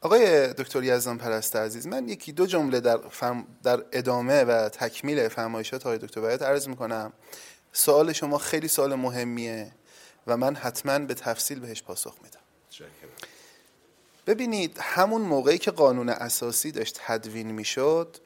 آقای 0.00 0.52
دکتر 0.52 0.84
یزدان 0.84 1.18
پرست 1.18 1.56
عزیز 1.56 1.86
من 1.86 2.08
یکی 2.08 2.32
دو 2.32 2.46
جمله 2.46 2.80
در, 2.80 3.00
در 3.62 3.84
ادامه 3.92 4.44
و 4.44 4.68
تکمیل 4.68 5.28
فرمایشات 5.28 5.86
آقای 5.86 5.98
دکتر 5.98 6.20
باید 6.20 6.44
عرض 6.44 6.68
می‌کنم. 6.68 7.12
سوال 7.72 8.12
شما 8.12 8.38
خیلی 8.38 8.68
سوال 8.68 8.94
مهمیه 8.94 9.72
و 10.26 10.36
من 10.36 10.54
حتما 10.54 10.98
به 10.98 11.14
تفصیل 11.14 11.60
بهش 11.60 11.82
پاسخ 11.82 12.14
میدم. 12.22 12.40
ببینید 14.26 14.78
همون 14.80 15.22
موقعی 15.22 15.58
که 15.58 15.70
قانون 15.70 16.08
اساسی 16.08 16.72
داشت 16.72 17.00
تدوین 17.06 17.50
می‌شد 17.50 18.16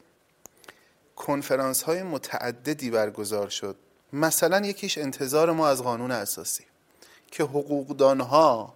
کنفرانس 1.20 1.82
های 1.82 2.02
متعددی 2.02 2.90
برگزار 2.90 3.48
شد. 3.48 3.76
مثلا 4.12 4.66
یکیش 4.66 4.98
انتظار 4.98 5.52
ما 5.52 5.68
از 5.68 5.82
قانون 5.82 6.10
اساسی 6.10 6.64
که 7.30 7.44
حقوقدان 7.44 8.20
ها 8.20 8.74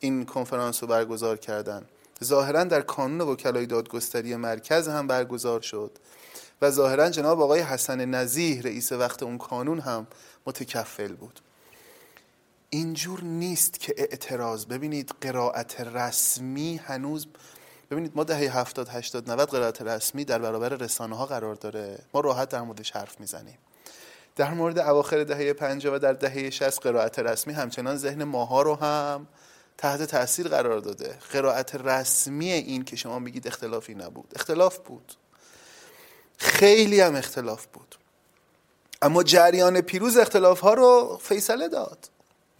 این 0.00 0.24
کنفرانس 0.24 0.82
رو 0.82 0.88
برگزار 0.88 1.36
کردن. 1.36 1.84
ظاهرا 2.24 2.64
در 2.64 2.80
کانون 2.80 3.20
وکلای 3.20 3.66
دادگستری 3.66 4.36
مرکز 4.36 4.88
هم 4.88 5.06
برگزار 5.06 5.60
شد. 5.60 5.98
و 6.62 6.70
ظاهرا 6.70 7.10
جناب 7.10 7.40
آقای 7.40 7.60
حسن 7.60 8.04
نزیه 8.04 8.62
رئیس 8.62 8.92
وقت 8.92 9.22
اون 9.22 9.38
کانون 9.38 9.80
هم 9.80 10.06
متکفل 10.46 11.12
بود. 11.12 11.40
اینجور 12.70 13.22
نیست 13.22 13.80
که 13.80 13.94
اعتراض. 13.96 14.64
ببینید 14.64 15.14
قرائت 15.20 15.80
رسمی 15.80 16.76
هنوز 16.76 17.26
ببینید 17.94 18.12
ما 18.14 18.24
دهه 18.24 18.58
70 18.58 18.88
80 18.88 19.30
90 19.30 19.48
قرائت 19.50 19.82
رسمی 19.82 20.24
در 20.24 20.38
برابر 20.38 20.68
رسانه 20.68 21.16
ها 21.16 21.26
قرار 21.26 21.54
داره. 21.54 21.98
ما 22.14 22.20
راحت 22.20 22.48
در 22.48 22.60
موردش 22.60 22.90
حرف 22.90 23.20
می‌زنیم. 23.20 23.58
در 24.36 24.54
مورد 24.54 24.78
اواخر 24.78 25.24
دهه 25.24 25.52
50 25.52 25.94
و 25.94 25.98
در 25.98 26.12
دهه 26.12 26.50
60 26.50 26.80
قرائت 26.80 27.18
رسمی 27.18 27.52
همچنان 27.52 27.96
ذهن 27.96 28.24
ماها 28.24 28.62
رو 28.62 28.74
هم 28.74 29.26
تحت 29.78 30.02
تاثیر 30.02 30.48
قرار 30.48 30.80
داده. 30.80 31.18
قرائت 31.32 31.74
رسمی 31.74 32.50
این 32.50 32.84
که 32.84 32.96
شما 32.96 33.18
میگید 33.18 33.46
اختلافی 33.46 33.94
نبود. 33.94 34.32
اختلاف 34.36 34.78
بود. 34.78 35.14
خیلی 36.38 37.00
هم 37.00 37.16
اختلاف 37.16 37.66
بود. 37.66 37.94
اما 39.02 39.22
جریان 39.22 39.80
پیروز 39.80 40.16
اختلاف 40.16 40.60
ها 40.60 40.74
رو 40.74 41.18
فیصله 41.22 41.68
داد. 41.68 41.98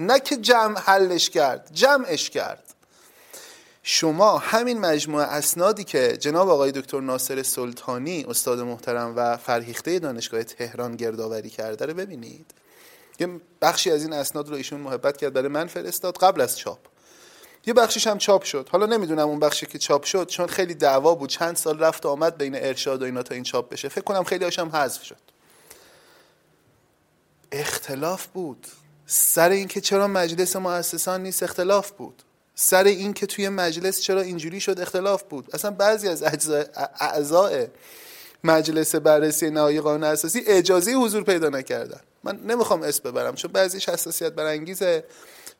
نه 0.00 0.20
که 0.20 0.36
جمع 0.36 0.78
حلش 0.80 1.30
کرد 1.30 1.70
جمعش 1.72 2.30
کرد. 2.30 2.63
شما 3.86 4.38
همین 4.38 4.80
مجموعه 4.80 5.24
اسنادی 5.24 5.84
که 5.84 6.16
جناب 6.16 6.48
آقای 6.48 6.72
دکتر 6.72 7.00
ناصر 7.00 7.42
سلطانی 7.42 8.24
استاد 8.28 8.60
محترم 8.60 9.12
و 9.16 9.36
فرهیخته 9.36 9.98
دانشگاه 9.98 10.44
تهران 10.44 10.96
گردآوری 10.96 11.50
کرده 11.50 11.86
رو 11.86 11.94
ببینید. 11.94 12.50
یه 13.20 13.40
بخشی 13.62 13.90
از 13.90 14.02
این 14.02 14.12
اسناد 14.12 14.48
رو 14.48 14.54
ایشون 14.54 14.80
محبت 14.80 15.16
کرد 15.16 15.32
برای 15.32 15.48
من 15.48 15.66
فرستاد 15.66 16.18
قبل 16.18 16.40
از 16.40 16.58
چاپ. 16.58 16.78
یه 17.66 17.74
بخشیش 17.74 18.06
هم 18.06 18.18
چاپ 18.18 18.42
شد. 18.42 18.68
حالا 18.72 18.86
نمی‌دونم 18.86 19.28
اون 19.28 19.40
بخشی 19.40 19.66
که 19.66 19.78
چاپ 19.78 20.04
شد 20.04 20.26
چون 20.26 20.46
خیلی 20.46 20.74
دعوا 20.74 21.14
بود. 21.14 21.30
چند 21.30 21.56
سال 21.56 21.78
رفت 21.78 22.06
و 22.06 22.08
آمد 22.08 22.38
بین 22.38 22.54
ارشاد 22.56 23.02
و 23.02 23.04
اینا 23.04 23.22
تا 23.22 23.34
این 23.34 23.44
چاپ 23.44 23.68
بشه. 23.68 23.88
فکر 23.88 24.04
کنم 24.04 24.24
خیلی 24.24 24.44
هاشم 24.44 24.68
حذف 24.68 25.02
شد. 25.02 25.16
اختلاف 27.52 28.26
بود. 28.26 28.66
سر 29.06 29.48
اینکه 29.50 29.80
چرا 29.80 30.08
مجلس 30.08 30.56
مؤسسان 30.56 31.22
نیست 31.22 31.42
اختلاف 31.42 31.90
بود. 31.90 32.22
سر 32.54 32.84
اینکه 32.84 33.26
توی 33.26 33.48
مجلس 33.48 34.00
چرا 34.00 34.20
اینجوری 34.20 34.60
شد 34.60 34.80
اختلاف 34.80 35.22
بود. 35.22 35.54
اصلا 35.54 35.70
بعضی 35.70 36.08
از 36.08 36.22
اعضای 37.00 37.68
مجلس 38.44 38.94
بررسی 38.94 39.50
نهایی 39.50 39.80
قانون 39.80 40.04
اساسی 40.04 40.44
اجازه 40.46 40.92
حضور 40.92 41.24
پیدا 41.24 41.48
نکردن. 41.48 42.00
من 42.24 42.36
نمی‌خوام 42.36 42.82
اسم 42.82 43.10
ببرم 43.10 43.34
چون 43.34 43.52
بعضیش 43.52 43.88
حساسیت 43.88 44.32
برانگیزه 44.32 45.04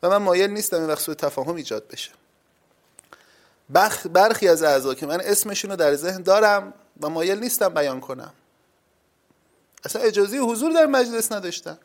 و 0.03 0.11
من 0.11 0.17
مایل 0.17 0.51
نیستم 0.51 0.77
این 0.77 0.87
وقت 0.87 1.11
تفاهم 1.11 1.55
ایجاد 1.55 1.89
بشه. 1.89 2.11
بخ 3.75 4.07
برخی 4.07 4.49
از 4.49 4.63
اعضا 4.63 4.95
که 4.95 5.07
من 5.07 5.21
اسمشون 5.21 5.71
رو 5.71 5.77
در 5.77 5.95
ذهن 5.95 6.23
دارم 6.23 6.75
و 7.01 7.09
مایل 7.09 7.39
نیستم 7.39 7.69
بیان 7.69 8.01
کنم. 8.01 8.33
اصلا 9.85 10.03
اجازه 10.03 10.39
حضور 10.39 10.73
در 10.73 10.87
مجلس 10.87 11.33
نداشتن. 11.33 11.79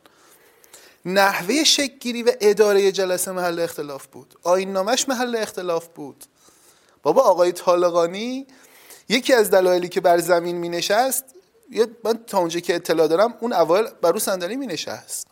نحوه 1.05 1.63
شکگیری 1.63 2.23
و 2.23 2.31
اداره 2.41 2.91
جلسه 2.91 3.31
محل 3.31 3.59
اختلاف 3.59 4.07
بود. 4.07 4.35
آین 4.43 4.73
نامش 4.73 5.09
محل 5.09 5.35
اختلاف 5.35 5.87
بود. 5.87 6.25
بابا 7.03 7.21
آقای 7.21 7.51
طالقانی 7.51 8.47
یکی 9.09 9.33
از 9.33 9.51
دلایلی 9.51 9.89
که 9.89 10.01
بر 10.01 10.17
زمین 10.17 10.55
می 10.55 10.69
نشست 10.69 11.25
من 12.03 12.23
تا 12.27 12.39
اونجا 12.39 12.59
که 12.59 12.75
اطلاع 12.75 13.07
دارم 13.07 13.33
اون 13.39 13.53
اول 13.53 13.87
بر 14.01 14.11
رو 14.11 14.19
صندلی 14.19 14.55
می 14.55 14.67
نشست 14.67 15.27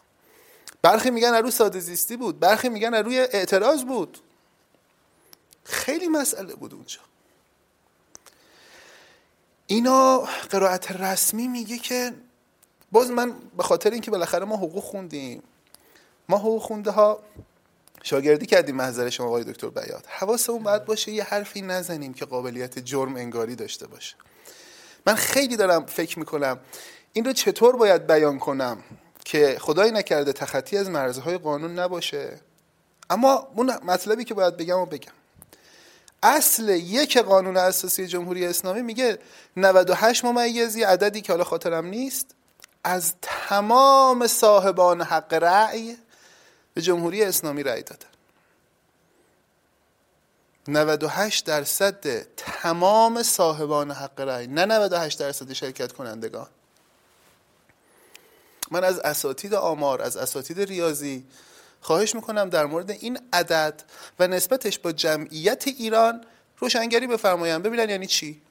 برخی 0.82 1.10
میگن 1.12 1.36
روی 1.36 1.52
ساده 1.52 1.80
زیستی 1.80 2.18
بود 2.18 2.40
برخی 2.40 2.70
میگن 2.70 2.94
روی 2.94 3.20
اعتراض 3.20 3.84
بود. 3.84 4.18
خیلی 5.64 6.08
مسئله 6.08 6.56
بود 6.56 6.74
اونجا. 6.74 7.00
اینا 9.68 10.18
قرائت 10.50 10.92
رسمی 10.92 11.48
میگه 11.48 11.78
که 11.78 12.14
باز 12.92 13.12
من 13.12 13.34
به 13.58 13.64
خاطر 13.64 13.90
اینکه 13.90 14.12
بالاخره 14.12 14.46
ما 14.46 14.56
حقوق 14.56 14.84
خوندیم 14.84 15.44
ما 16.30 16.38
حقوق 16.38 16.62
خونده 16.62 16.92
ها 16.92 17.20
شاگردی 18.04 18.46
کردیم 18.46 18.76
محضر 18.76 19.10
شما 19.10 19.28
آقای 19.28 19.44
دکتر 19.44 19.70
بیاد. 19.70 20.06
حواسمون 20.08 20.64
باید 20.64 20.86
باشه 20.86 21.12
یه 21.12 21.24
حرفی 21.24 21.62
نزنیم 21.62 22.14
که 22.14 22.26
قابلیت 22.26 22.80
جرم 22.80 23.16
انگاری 23.16 23.56
داشته 23.56 23.88
باشه. 23.88 24.16
من 25.06 25.16
خیلی 25.16 25.56
دارم 25.56 25.86
فکر 25.86 26.20
می‌کنم 26.20 26.60
این 27.14 27.26
رو 27.26 27.34
چطور 27.34 27.76
باید 27.76 28.08
بیان 28.08 28.40
کنم 28.40 28.84
که 29.26 29.58
خدای 29.60 29.92
نکرده 29.92 30.34
تخطی 30.34 30.78
از 30.78 30.90
مرزهای 30.90 31.38
قانون 31.38 31.80
نباشه؟ 31.80 32.40
اما 33.10 33.48
اون 33.56 33.74
مطلبی 33.84 34.24
که 34.24 34.34
باید 34.34 34.58
بگم 34.58 34.80
و 34.80 34.86
بگم. 34.86 35.12
اصل 36.24 36.70
یک 36.70 37.18
قانون 37.18 37.58
اساسی 37.58 38.08
جمهوری 38.08 38.46
اسلامی 38.46 38.82
میگه 38.82 39.20
98 39.58 40.26
ممیزی 40.26 40.84
عددی 40.84 41.22
که 41.22 41.34
حالا 41.34 41.44
خاطرم 41.44 41.86
نیست 41.86 42.36
از 42.84 43.14
تمام 43.22 44.28
صاحبان 44.28 45.02
حق 45.02 45.34
رأی 45.34 45.98
به 46.78 46.84
جمهوری 46.84 47.24
اسلامی 47.24 47.64
رأی 47.64 47.84
دادن 47.84 48.08
98 50.68 51.46
درصد 51.46 52.22
تمام 52.38 53.24
صاحبان 53.24 53.92
حق 53.92 54.20
رأی 54.22 54.48
نه 54.48 54.66
98 54.66 55.20
درصد 55.20 55.54
شرکت 55.54 55.92
کنندگان. 55.92 56.48
من 58.72 58.84
از 58.84 59.00
اساتید 59.00 59.54
آمار 59.54 60.02
از 60.02 60.18
اساتید 60.18 60.62
ریاضی 60.62 61.26
خواهش 61.82 62.16
می‌کنم 62.16 62.50
در 62.50 62.66
مورد 62.66 62.92
این 62.92 63.20
عدد 63.34 63.84
و 64.20 64.28
نسبتش 64.28 64.80
با 64.80 64.92
جمعیت 64.92 65.68
ایران 65.68 66.26
روشنگری 66.58 67.08
بفرمایم 67.08 67.62
ببینن 67.62 67.90
یعنی 67.90 68.08
چی؟ 68.08 68.42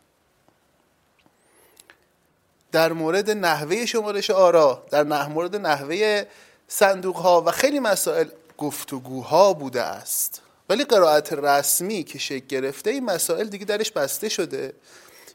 در 2.73 2.93
مورد 2.93 3.31
نحوه 3.31 3.87
شمارش 3.87 4.31
آرا 4.31 4.87
در 4.91 5.03
مورد 5.29 5.57
نحوه 5.57 6.27
صندوق 6.69 7.17
ها 7.17 7.43
و 7.47 7.51
خیلی 7.51 7.81
مسائل 7.81 8.29
گفتگوها 8.59 9.53
بوده 9.53 9.83
است. 9.83 10.41
ولی 10.69 10.85
قرائت 10.85 11.33
رسمی 11.33 12.05
که 12.05 12.19
شکل 12.19 12.47
گرفته 12.47 12.91
این 12.91 13.05
مسائل 13.05 13.49
دیگه 13.49 13.65
درش 13.65 13.91
بسته 13.91 14.29
شده. 14.29 14.73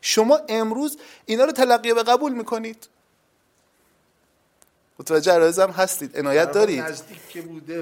شما 0.02 0.40
امروز 0.50 0.98
اینا 1.26 1.46
رو 1.46 1.52
تلقیه 1.52 1.94
به 1.94 2.04
قبول 2.04 2.32
می‌کنید؟ 2.32 2.88
متوجه 5.00 5.64
هم 5.64 5.70
هستید 5.70 6.18
عنایت 6.18 6.52
دارید؟ 6.52 6.80
نزدیک 6.80 7.28
که 7.30 7.42
بوده 7.42 7.74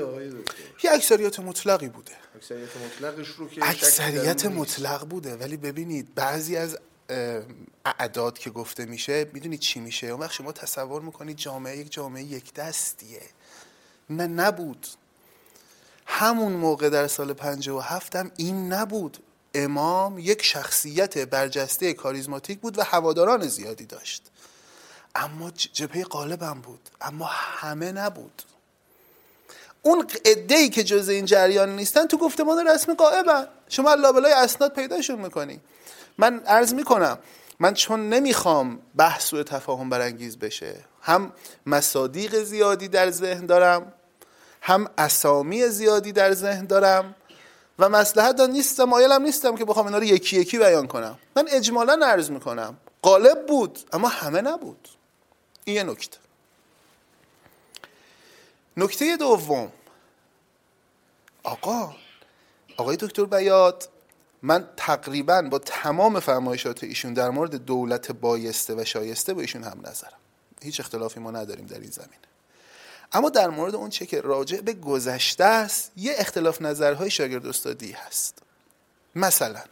یه 0.83 0.91
اکثریت 0.91 1.39
مطلقی 1.39 1.87
بوده. 1.87 2.11
اکثریت 2.35 2.69
مطلقش 2.85 3.27
رو 3.27 3.49
که 3.49 3.69
اکثریت 3.69 4.45
مطلق 4.45 5.05
بوده. 5.07 5.35
ولی 5.35 5.57
ببینید 5.57 6.15
بعضی 6.15 6.55
از 6.57 6.77
اعداد 7.85 8.37
که 8.37 8.49
گفته 8.49 8.85
میشه 8.85 9.27
می‌دونید 9.33 9.59
چی 9.59 9.79
میشه؟ 9.79 10.07
اون 10.07 10.19
وقت 10.19 10.31
شما 10.31 10.51
تصور 10.51 11.01
می‌کنید 11.01 11.37
جامعه 11.37 11.77
یک 11.77 11.91
جامعه 11.91 12.23
یک 12.23 12.53
دستیه. 12.53 13.21
نه 14.09 14.27
نبود. 14.27 14.87
همون 16.05 16.51
موقع 16.51 16.89
در 16.89 17.07
سال 17.07 17.33
57 17.33 18.15
هم 18.15 18.31
این 18.37 18.73
نبود. 18.73 19.17
امام 19.53 20.19
یک 20.19 20.43
شخصیت 20.43 21.17
برجسته 21.17 21.93
کاریزماتیک 21.93 22.59
بود 22.59 22.79
و 22.79 22.83
هواداران 22.83 23.47
زیادی 23.47 23.85
داشت. 23.85 24.23
اما 25.15 25.51
جبهه 25.51 26.03
قالبم 26.03 26.61
بود. 26.61 26.89
اما 27.01 27.25
همه 27.31 27.91
نبود. 27.91 28.43
اون 29.81 30.07
ای 30.49 30.69
که 30.69 30.83
جز 30.83 31.09
این 31.09 31.25
جریان 31.25 31.75
نیستن 31.75 32.05
تو 32.07 32.17
گفتمان 32.17 32.67
رسمی 32.67 32.95
قائبن. 32.95 33.47
شما 33.69 33.93
لابلای 33.93 34.33
اسناد 34.33 34.73
پیداشون 34.73 35.19
می‌کنی. 35.19 35.59
من 36.17 36.39
عرض 36.39 36.73
می‌کنم 36.73 37.17
من 37.59 37.73
چون 37.73 38.09
نمی‌خوام 38.09 38.79
بحث 38.95 39.33
و 39.33 39.43
تفاهم 39.43 39.89
برانگیز 39.89 40.37
بشه 40.37 40.75
هم 41.01 41.31
مصادیق 41.65 42.43
زیادی 42.43 42.87
در 42.87 43.11
ذهن 43.11 43.45
دارم 43.45 43.93
هم 44.61 44.89
اسامی 44.97 45.67
زیادی 45.67 46.11
در 46.11 46.33
ذهن 46.33 46.65
دارم 46.65 47.15
و 47.79 47.89
مسلحت 47.89 48.39
نیستم 48.39 48.83
مایلم 48.83 49.21
نیستم 49.21 49.55
که 49.55 49.65
بخوام 49.65 49.85
اینا 49.85 49.97
رو 49.97 50.03
یکی 50.03 50.39
یکی 50.39 50.57
بیان 50.57 50.87
کنم. 50.87 51.19
من 51.35 51.47
اجمالا 51.51 52.05
عرض 52.05 52.31
می‌کنم 52.31 52.77
قالب 53.01 53.45
بود 53.45 53.79
اما 53.93 54.07
همه 54.07 54.41
نبود. 54.41 54.87
این 55.65 55.75
یه 55.75 55.83
نکته. 55.83 56.17
نکته 58.77 59.17
دوم. 59.17 59.71
آقا 61.43 61.95
آقای 62.77 62.97
دکتر 62.97 63.25
بیاد 63.25 63.89
من 64.41 64.69
تقریبا 64.77 65.41
با 65.41 65.59
تمام 65.59 66.19
فرمایشات 66.19 66.83
ایشون 66.83 67.13
در 67.13 67.29
مورد 67.29 67.55
دولت 67.55 68.11
بایسته 68.11 68.75
و 68.75 68.85
شایسته 68.85 69.33
با 69.33 69.41
ایشون 69.41 69.63
هم 69.63 69.79
نظرم. 69.83 70.17
هیچ 70.61 70.79
اختلافی 70.79 71.19
ما 71.19 71.31
نداریم 71.31 71.65
در 71.65 71.79
این 71.79 71.91
زمینه. 71.91 72.28
اما 73.11 73.29
در 73.29 73.49
مورد 73.49 73.75
اون 73.75 73.89
چه 73.89 74.05
که 74.05 74.21
راجع 74.21 74.61
به 74.61 74.73
گذشته 74.73 75.43
است 75.43 75.91
یه 75.95 76.13
اختلاف 76.17 76.61
نظرهای 76.61 77.11
شاگرد 77.11 77.45
استادی 77.45 77.91
هست. 77.91 78.37
مثلا 79.15 79.63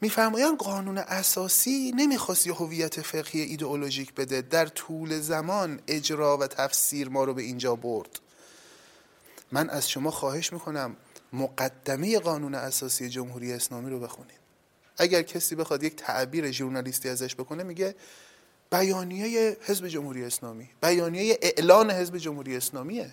میفرمایند 0.00 0.58
قانون 0.58 0.98
اساسی 0.98 1.92
نمی‌خواست 1.96 2.46
یه 2.46 2.54
هویت 2.54 3.00
فقهی 3.00 3.40
ایدئولوژیک 3.40 4.14
بده 4.14 4.40
در 4.40 4.66
طول 4.66 5.20
زمان 5.20 5.80
اجرا 5.86 6.36
و 6.36 6.46
تفسیر 6.46 7.08
ما 7.08 7.24
رو 7.24 7.34
به 7.34 7.42
اینجا 7.42 7.76
برد. 7.76 8.20
من 9.52 9.70
از 9.70 9.90
شما 9.90 10.10
خواهش 10.10 10.52
می‌کنم 10.52 10.96
مقدمه 11.32 12.18
قانون 12.18 12.54
اساسی 12.54 13.08
جمهوری 13.08 13.52
اسلامی 13.52 13.90
رو 13.90 14.00
بخونید. 14.00 14.42
اگر 14.98 15.22
کسی 15.22 15.54
بخواد 15.54 15.82
یک 15.82 15.96
تعبیر 15.96 16.50
ژورنالیستی 16.50 17.08
ازش 17.08 17.34
بکنه 17.34 17.62
میگه 17.62 17.94
بیانیه 18.72 19.56
حزب 19.62 19.88
جمهوری 19.88 20.24
اسلامی 20.24 20.70
بیانیه 20.82 21.38
اعلان 21.42 21.90
حزب 21.90 22.16
جمهوری 22.16 22.56
اسلامیه. 22.56 23.12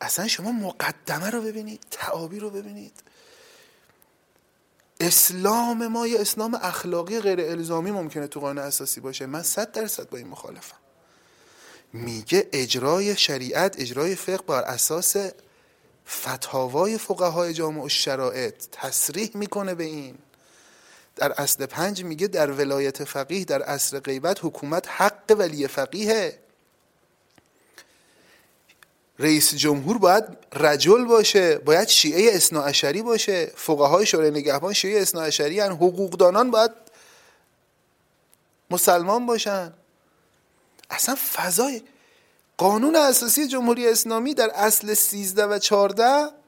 اصلا 0.00 0.28
شما 0.28 0.52
مقدمه 0.52 1.30
رو 1.30 1.42
ببینید 1.42 1.80
تعابیر 1.90 2.42
رو 2.42 2.50
ببینید. 2.50 2.92
اسلام 5.00 5.86
ما 5.86 6.06
یه 6.06 6.20
اسلام 6.20 6.54
اخلاقی 6.54 7.20
غیر 7.20 7.40
الزامی 7.40 7.90
ممکنه 7.90 8.26
تو 8.26 8.40
قانون 8.40 8.64
اساسی 8.64 9.00
باشه. 9.00 9.26
من 9.26 9.42
صد 9.42 9.72
درصد 9.72 10.08
با 10.08 10.18
این 10.18 10.28
مخالفم. 10.28 10.76
میگه 11.92 12.48
اجرای 12.52 13.16
شریعت 13.16 13.80
اجرای 13.80 14.14
فقه 14.14 14.42
بر 14.42 14.62
اساس 14.62 15.16
فتاوای 16.08 16.98
فقهای 16.98 17.54
جامع 17.54 17.84
و 17.84 17.88
شرایط 17.88 18.54
تصریح 18.72 19.30
می‌کنه 19.34 19.74
به 19.74 19.84
این. 19.84 20.18
در 21.16 21.32
اصل 21.32 21.66
پنج 21.66 22.04
میگه 22.04 22.26
در 22.26 22.50
ولایت 22.50 23.04
فقیه 23.04 23.44
در 23.44 23.62
اصل 23.62 23.98
غیبت 23.98 24.38
حکومت 24.42 24.88
حق 24.88 25.36
ولی 25.38 25.66
فقیه. 25.66 26.38
رئیس 29.18 29.54
جمهور 29.54 29.98
باید 29.98 30.24
رجل 30.52 31.04
باشه 31.04 31.58
باید 31.58 31.88
شیعه 31.88 32.36
اصناعشری 32.36 33.02
باشه 33.02 33.52
فقهای 33.56 34.06
شورای 34.06 34.30
نگهبان 34.30 34.72
شیعه 34.72 35.02
اصناعشری 35.02 35.60
هن 35.60 35.72
حقوقدانان 35.72 36.50
باید 36.50 36.70
مسلمان 38.70 39.26
باشن. 39.26 39.72
اصلا 40.90 41.14
فضای 41.32 41.82
قانون 42.56 42.96
اساسی 42.96 43.46
جمهوری 43.46 43.88
اسلامی 43.88 44.34
در 44.34 44.50
اصل 44.50 44.94
13 44.94 45.46
و 45.46 45.58
14 45.58 46.39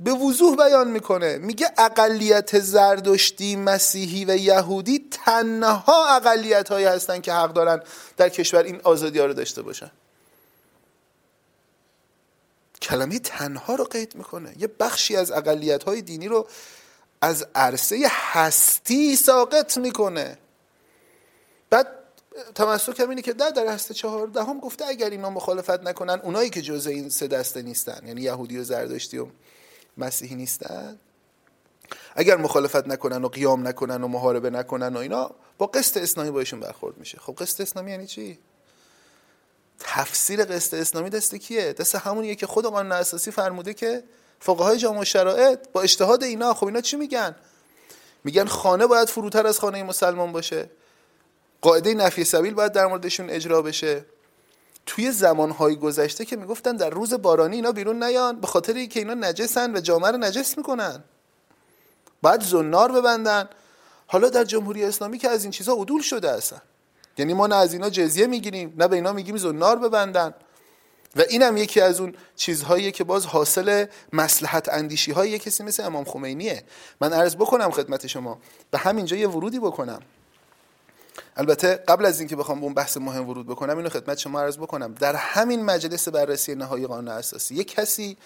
به 0.00 0.12
وضوح 0.12 0.56
بیان 0.56 0.90
می‌کنه. 0.90 1.38
میگه 1.38 1.70
اقلیت 1.78 2.58
زردشتی 2.58 3.56
مسیحی 3.56 4.24
و 4.24 4.36
یهودی 4.36 5.08
تنها 5.10 6.16
اقلیت 6.16 6.68
هایی 6.68 6.86
هستن 6.86 7.20
که 7.20 7.32
حق 7.32 7.52
دارن 7.52 7.82
در 8.16 8.28
کشور 8.28 8.62
این 8.62 8.80
آزادی 8.84 9.18
ها 9.18 9.26
رو 9.26 9.32
داشته 9.34 9.62
باشن. 9.62 9.90
کلمه 12.82 13.18
تنها 13.18 13.74
رو 13.74 13.84
قید 13.84 14.14
می‌کنه. 14.14 14.54
یه 14.58 14.66
بخشی 14.66 15.16
از 15.16 15.30
اقلیت 15.30 15.82
های 15.82 16.02
دینی 16.02 16.28
رو 16.28 16.46
از 17.20 17.46
عرصه 17.54 18.06
هستی 18.10 19.16
ساقط 19.16 19.78
می‌کنه. 19.78 20.38
بعد 21.70 21.86
تمسک 22.54 23.00
هم 23.00 23.08
اینه 23.10 23.22
که 23.22 23.32
در 23.32 23.50
در 23.50 23.66
هسته 23.66 23.94
چهارده 23.94 24.44
هم 24.44 24.60
گفته 24.60 24.86
اگر 24.86 25.10
اینا 25.10 25.30
مخالفت 25.30 25.82
نکنن 25.82 26.20
اونایی 26.24 26.50
که 26.50 26.62
جزء 26.62 26.90
این 26.90 27.08
سه 27.08 27.26
دسته 27.26 27.62
نیستن 27.62 28.06
یعنی 28.06 28.20
یهودی 28.20 28.58
و 28.58 28.64
زردشتی 28.64 29.18
و 29.18 29.26
مسیحی 29.98 30.34
نیستن؟ 30.34 30.98
اگر 32.14 32.36
مخالفت 32.36 32.86
نکنن 32.86 33.24
و 33.24 33.28
قیام 33.28 33.68
نکنن 33.68 34.04
و 34.04 34.08
محاربه 34.08 34.50
نکنن 34.50 34.96
و 34.96 34.98
اینا 34.98 35.30
با 35.58 35.66
قسط 35.66 35.96
اسلامی 35.96 36.30
باشون 36.30 36.60
برخورد 36.60 36.98
میشه. 36.98 37.18
خب 37.18 37.34
قسط 37.38 37.60
اسلامی 37.60 37.90
یعنی 37.90 38.06
چی؟ 38.06 38.38
تفسیر 39.78 40.44
قسط 40.44 40.74
اسلامی 40.74 41.10
دست 41.10 41.34
کیه؟ 41.34 41.72
دست 41.72 41.94
همونیه 41.94 42.34
که 42.34 42.46
خود 42.46 42.64
قانون 42.64 42.92
اساسی 42.92 43.30
فرموده 43.30 43.74
که 43.74 44.04
فقهای 44.40 44.78
جامع 44.78 45.04
شرایط 45.04 45.58
با 45.72 45.82
اجتهاد 45.82 46.22
اینا 46.22 46.54
خب 46.54 46.66
اینا 46.66 46.80
چی 46.80 46.96
میگن؟ 46.96 47.36
میگن 48.24 48.44
خانه 48.44 48.86
باید 48.86 49.08
فروتر 49.08 49.46
از 49.46 49.58
خانه 49.58 49.82
مسلمان 49.82 50.32
باشه. 50.32 50.70
قاعده 51.60 51.94
نفی 51.94 52.24
سبیل 52.24 52.54
باید 52.54 52.72
در 52.72 52.86
موردشون 52.86 53.30
اجرا 53.30 53.62
بشه. 53.62 54.04
توی 54.86 55.12
زمانهای 55.12 55.76
گذشته 55.76 56.24
که 56.24 56.36
می‌گفتن 56.36 56.76
در 56.76 56.90
روز 56.90 57.14
بارانی 57.14 57.56
اینا 57.56 57.72
بیرون 57.72 58.02
نیان 58.02 58.40
به 58.40 58.46
خاطر 58.46 58.74
اینکه 58.74 59.00
اینا 59.00 59.14
نجسن 59.14 59.76
و 59.76 59.80
جامعه 59.80 60.10
رو 60.10 60.16
نجس 60.16 60.58
می‌کنن. 60.58 61.04
بعد 62.22 62.42
زنار 62.42 62.92
ببندن. 62.92 63.48
حالا 64.06 64.28
در 64.28 64.44
جمهوری 64.44 64.84
اسلامی 64.84 65.18
که 65.18 65.28
از 65.28 65.44
این 65.44 65.50
چیزها 65.50 65.74
عدول 65.74 66.02
شده 66.02 66.30
اصلا. 66.30 66.58
یعنی 67.18 67.34
ما 67.34 67.46
نه 67.46 67.56
از 67.56 67.72
اینا 67.72 67.90
جزیه 67.90 68.26
می‌گیریم 68.26 68.74
نه 68.78 68.88
به 68.88 68.96
اینا 68.96 69.12
میگیم 69.12 69.36
زنار 69.36 69.78
ببندن. 69.78 70.34
و 71.16 71.22
اینم 71.28 71.56
یکی 71.56 71.80
از 71.80 72.00
اون 72.00 72.14
چیزهایی 72.36 72.92
که 72.92 73.04
باز 73.04 73.26
حاصل 73.26 73.86
مسلحت 74.12 74.68
اندیشی 74.68 75.12
های 75.12 75.38
کسی 75.38 75.62
مثل 75.62 75.84
امام 75.84 76.04
خمینیه. 76.04 76.64
من 77.00 77.12
عرض 77.12 77.36
بکنم 77.36 77.70
خدمت 77.70 78.06
شما 78.06 78.38
به 78.70 78.78
همینجا 78.78 79.16
یه 79.16 79.28
ورودی 79.28 79.58
بکنم. 79.58 80.00
البته 81.36 81.74
قبل 81.74 82.06
از 82.06 82.20
اینکه 82.20 82.36
بخوام 82.36 82.64
اون 82.64 82.74
بحث 82.74 82.96
مهم 82.96 83.28
ورود 83.28 83.46
بکنم 83.46 83.76
اینو 83.76 83.88
خدمت 83.88 84.18
شما 84.18 84.40
عرض 84.40 84.58
بکنم. 84.58 84.94
در 84.94 85.14
همین 85.16 85.64
مجلس 85.64 86.08
بررسی 86.08 86.54
نهایی 86.54 86.86
قانون 86.86 87.08
اساسی 87.08 87.54
یک 87.54 87.74
کسی 87.74 88.16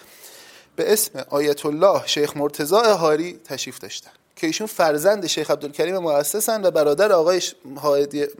به 0.75 0.93
اسم 0.93 1.25
آیت 1.29 1.65
الله 1.65 2.01
شیخ 2.05 2.37
مرتضی 2.37 2.75
هاری 2.75 3.39
تشریف 3.43 3.79
داشتن 3.79 4.11
که 4.35 4.47
ایشون 4.47 4.67
فرزند 4.67 5.27
شیخ 5.27 5.51
عبدالکریم 5.51 5.97
مؤسسن 5.97 6.65
و 6.65 6.71
برادر 6.71 7.11
آقای 7.11 7.41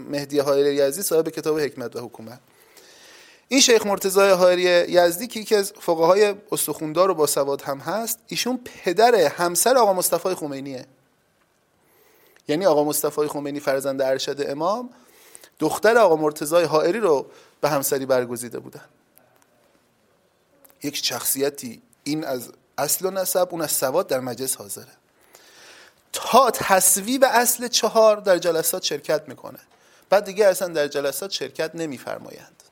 مهدی 0.09 0.39
هایری 0.39 0.75
یزدی 0.75 1.01
صاحب 1.01 1.29
کتاب 1.29 1.59
حکمت 1.59 1.95
و 1.95 1.99
حکومت. 1.99 2.39
این 3.47 3.59
شیخ 3.59 3.85
مرتضی 3.85 4.19
هاری 4.19 4.61
یزدی 4.61 5.27
که 5.27 5.39
یکی 5.39 5.55
از 5.55 5.73
فقهای 5.79 6.35
استخوندار 6.51 7.11
و 7.11 7.13
باسواد 7.13 7.61
هم 7.61 7.77
هست 7.77 8.19
ایشون 8.27 8.59
پدر 8.83 9.15
همسر 9.15 9.77
آقا 9.77 9.93
مصطفی 9.93 10.33
خمینیه. 10.33 10.85
یعنی 12.47 12.65
آقا 12.65 12.83
مصطفی 12.83 13.27
خمینی 13.27 13.59
فرزند 13.59 14.01
ارشد 14.01 14.49
امام 14.49 14.89
دختر 15.59 15.97
آقا 15.97 16.15
مرتضی 16.15 16.63
حائری 16.63 16.99
رو 16.99 17.25
به 17.61 17.69
همسری 17.69 18.05
برگزیده 18.05 18.59
بودن. 18.59 18.85
یک 20.83 20.95
شخصیتی 20.95 21.81
این 22.03 22.23
از 22.23 22.51
اصل 22.77 23.05
و 23.05 23.11
نسب 23.11 23.47
اون 23.51 23.61
از 23.61 23.71
سواد 23.71 24.07
در 24.07 24.19
مجلس 24.19 24.55
حاضره. 24.55 24.91
تا 26.13 26.51
تصویب 26.51 27.23
اصل 27.27 27.67
چهار 27.67 28.17
در 28.17 28.37
جلسات 28.37 28.83
شرکت 28.83 29.27
می‌کنه. 29.27 29.59
بعد 30.09 30.25
دیگه 30.25 30.45
اصلا 30.45 30.67
در 30.67 30.87
جلسات 30.87 31.31
شرکت 31.31 31.75
نمیفرمایند. 31.75 32.63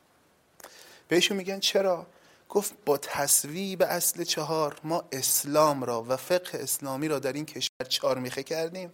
بهشون 1.08 1.38
میگن 1.38 1.60
چرا؟ 1.60 2.06
گفت 2.50 2.74
با 2.86 2.98
تصویب 2.98 3.82
اصل 3.82 4.24
چهار 4.24 4.80
ما 4.84 5.04
اسلام 5.12 5.84
را 5.84 6.06
و 6.08 6.18
فقه 6.18 6.58
اسلامی 6.58 7.08
را 7.08 7.20
در 7.20 7.34
این 7.34 7.45
کشور 7.45 7.86
چهار 7.90 8.18
میخه 8.18 8.44
کردیم. 8.44 8.91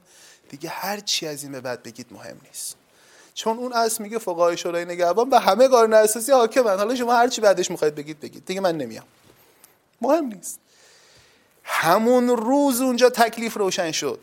دیگه 0.50 0.70
هر 0.70 1.00
چی 1.00 1.28
از 1.28 1.44
این 1.44 1.52
به 1.52 1.62
بعد 1.62 1.84
بگید 1.84 2.08
مهم 2.12 2.38
نیست. 2.48 2.76
چون 3.34 3.58
اون 3.58 3.74
اصل 3.74 4.04
میگه 4.04 4.18
فقهای 4.18 4.58
شورای 4.58 4.86
نگهبان 4.86 5.30
به 5.30 5.40
همه 5.40 5.68
قانون 5.68 5.94
اساسی 5.94 6.32
حاکمن. 6.32 6.78
حالا 6.78 6.96
شما 6.96 7.14
هر 7.14 7.28
چی 7.28 7.42
بعدش 7.42 7.72
می‌خواید 7.72 7.96
بگید 7.96 8.20
بگید. 8.20 8.46
دیگه 8.46 8.62
من 8.62 8.78
نمیام. 8.78 9.06
مهم 10.02 10.26
نیست. 10.26 10.60
همون 11.64 12.30
روز 12.30 12.82
اونجا 12.82 13.10
تکلیف 13.10 13.58
روشن 13.58 13.92
شد. 13.92 14.20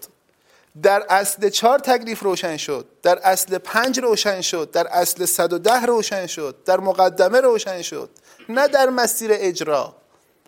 در 0.83 1.07
اصل 1.09 1.49
چهار 1.49 1.79
تکلیف 1.79 2.21
روشن 2.21 2.57
شد. 2.57 2.87
در 3.03 3.19
اصل 3.19 3.59
پنج 3.59 4.01
روشن 4.01 4.41
شد. 4.41 4.71
در 4.71 4.87
اصل 4.87 5.25
صد 5.25 5.53
و 5.53 5.59
ده 5.59 5.87
روشن 5.87 6.27
شد. 6.27 6.57
در 6.65 6.81
مقدمه 6.81 7.41
روشن 7.41 7.83
شد. 7.83 8.11
نه 8.49 8.69
در 8.69 8.89
مسیر 8.89 9.31
اجرا. 9.35 9.97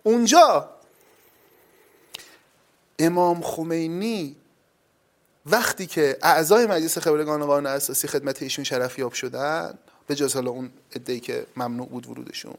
اونجا 0.03 0.69
امام 2.99 3.41
خمینی 3.41 4.35
وقتی 5.45 5.87
که 5.87 6.17
اعضای 6.21 6.65
مجلس 6.65 6.97
خبرگان 6.97 7.45
قانون 7.45 7.65
اساسی 7.65 8.07
خدمت 8.07 8.41
ایشون 8.41 8.63
شرفیاب 8.63 9.13
شدن 9.13 9.77
به 10.07 10.15
جز 10.15 10.33
حالا 10.33 10.51
اون 10.51 10.71
ادهی 10.91 11.19
که 11.19 11.45
ممنوع 11.57 11.87
بود 11.87 12.07
ورودشون. 12.07 12.55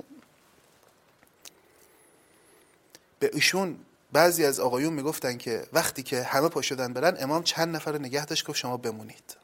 به 3.18 3.30
ایشون 3.32 3.78
بعضی 4.12 4.44
از 4.44 4.60
آقایون 4.60 4.92
می‌گفتن 4.92 5.36
که 5.38 5.66
وقتی 5.72 6.02
که 6.02 6.22
همه 6.22 6.48
پا 6.48 6.62
شدن 6.62 6.92
برن 6.92 7.16
امام 7.20 7.42
چند 7.42 7.76
نفر 7.76 7.98
نگه 7.98 8.26
داشت 8.26 8.46
گفت 8.46 8.58
شما 8.58 8.76
بمونید. 8.76 9.36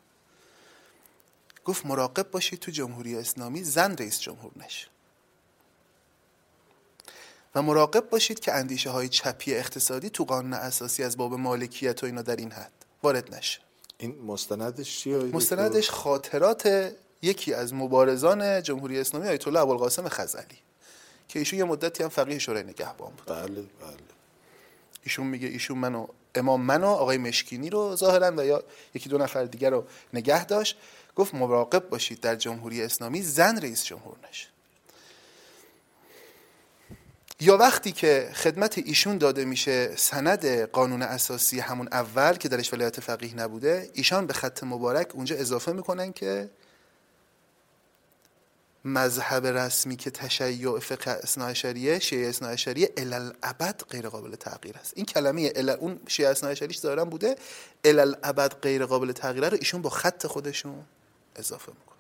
گفت 1.65 1.87
مراقب 1.87 2.31
باشید 2.31 2.59
تو 2.59 2.71
جمهوری 2.71 3.17
اسلامی 3.17 3.65
زن 3.65 3.97
رئیس 3.97 4.21
جمهور 4.21 4.53
نشه. 4.57 4.89
و 7.55 7.63
مراقب 7.63 8.11
باشید 8.11 8.41
که 8.41 8.55
اندیشه 8.55 8.91
های 8.91 9.09
چپی 9.09 9.55
اقتصادی 9.55 10.11
تو 10.11 10.25
قانون 10.25 10.53
اساسی 10.53 11.03
از 11.03 11.17
باب 11.17 11.35
مالکیت 11.35 12.03
و 12.03 12.07
اینا 12.07 12.23
در 12.23 12.37
این 12.37 12.53
حد. 12.53 12.76
وارد 13.03 13.35
نشه. 13.35 13.61
این 13.99 14.19
مستندش 14.27 14.99
چیه؟ 14.99 15.17
مستندش 15.17 15.91
خاطرات 15.91 16.93
یکی 17.23 17.55
از 17.55 17.75
مبارزان 17.75 18.63
جمهوری 18.63 19.01
اسلامی 19.01 19.29
آیت 19.29 19.47
الله 19.47 19.61
ابوالقاسم 19.61 20.09
خزعلی 20.09 20.59
که 21.29 21.39
ایشون 21.39 21.59
یه 21.59 21.65
مدتی 21.65 22.03
هم 22.03 22.09
فقیه 22.09 22.39
شورای 22.39 22.63
نگهبان 22.63 23.13
بود. 23.13 23.27
بله 23.27 23.47
بله. 23.47 23.97
ایشون 25.03 25.27
میگه 25.27 25.49
ایشون 25.49 25.79
منو 25.79 26.07
امام 26.35 26.61
منو 26.61 26.87
آقای 26.87 27.19
مشکینی 27.19 27.71
رو 27.71 27.97
ظاهرا 27.97 28.33
و 28.37 28.45
یا 28.45 28.63
یکی 28.95 29.09
دو 29.09 29.19
نفر 29.19 29.45
دیگر 29.45 29.71
رو 29.71 29.85
نگه 30.13 30.45
داشت. 30.45 30.77
گفت 31.17 31.35
مراقب 31.35 31.89
باشید 31.89 32.21
در 32.21 32.37
جمهوری 32.37 32.83
اسلامی 32.83 33.23
زن 33.23 33.59
رئیس 33.59 33.85
جمهور 33.85 34.17
نشه. 34.31 34.49
یا 37.41 37.57
وقتی 37.57 37.93
که 37.93 38.31
خدمت 38.35 38.79
ایشون 38.79 39.19
داده 39.19 39.45
میشه 39.45 39.97
سند 39.97 40.47
قانون 40.47 41.03
اساسی 41.03 41.61
همون 41.61 41.89
اول 41.93 42.33
که 42.33 42.49
درش 42.49 42.73
ولایت 42.73 43.01
فقیه 43.01 43.35
نبوده 43.35 43.91
ایشان 43.93 44.27
به 44.27 44.33
خط 44.33 44.65
مبارک 44.65 45.11
اونجا 45.15 45.37
اضافه 45.37 45.73
می‌کنن 45.73 46.13
که 46.13 46.51
مذهب 48.85 49.47
رسمی 49.47 49.97
که 49.97 50.11
تشیع 50.11 50.79
فقه 50.79 51.11
اصناعشریه 51.11 51.99
شیعه 51.99 52.29
اصناعشریه 52.29 52.93
الالعبد 52.97 53.83
غیر 53.91 54.09
قابل 54.09 54.35
تغییر 54.35 54.77
است. 54.77 54.93
این 54.97 55.07
کلمه 55.07 55.41
اون 55.81 56.01
شیعه 56.09 56.31
اصناعشریش 56.31 56.77
دارن 56.77 57.05
بوده 57.05 57.37
الالعبد 57.85 58.55
غیر 58.63 58.87
قابل 58.87 59.13
تغییر 59.13 59.49
رو 59.49 59.57
ایشون 59.61 59.83
با 59.83 59.91
خط 59.91 60.27
خودشون 60.27 60.85
اضافه 61.37 61.73
می‌کنه. 61.73 61.96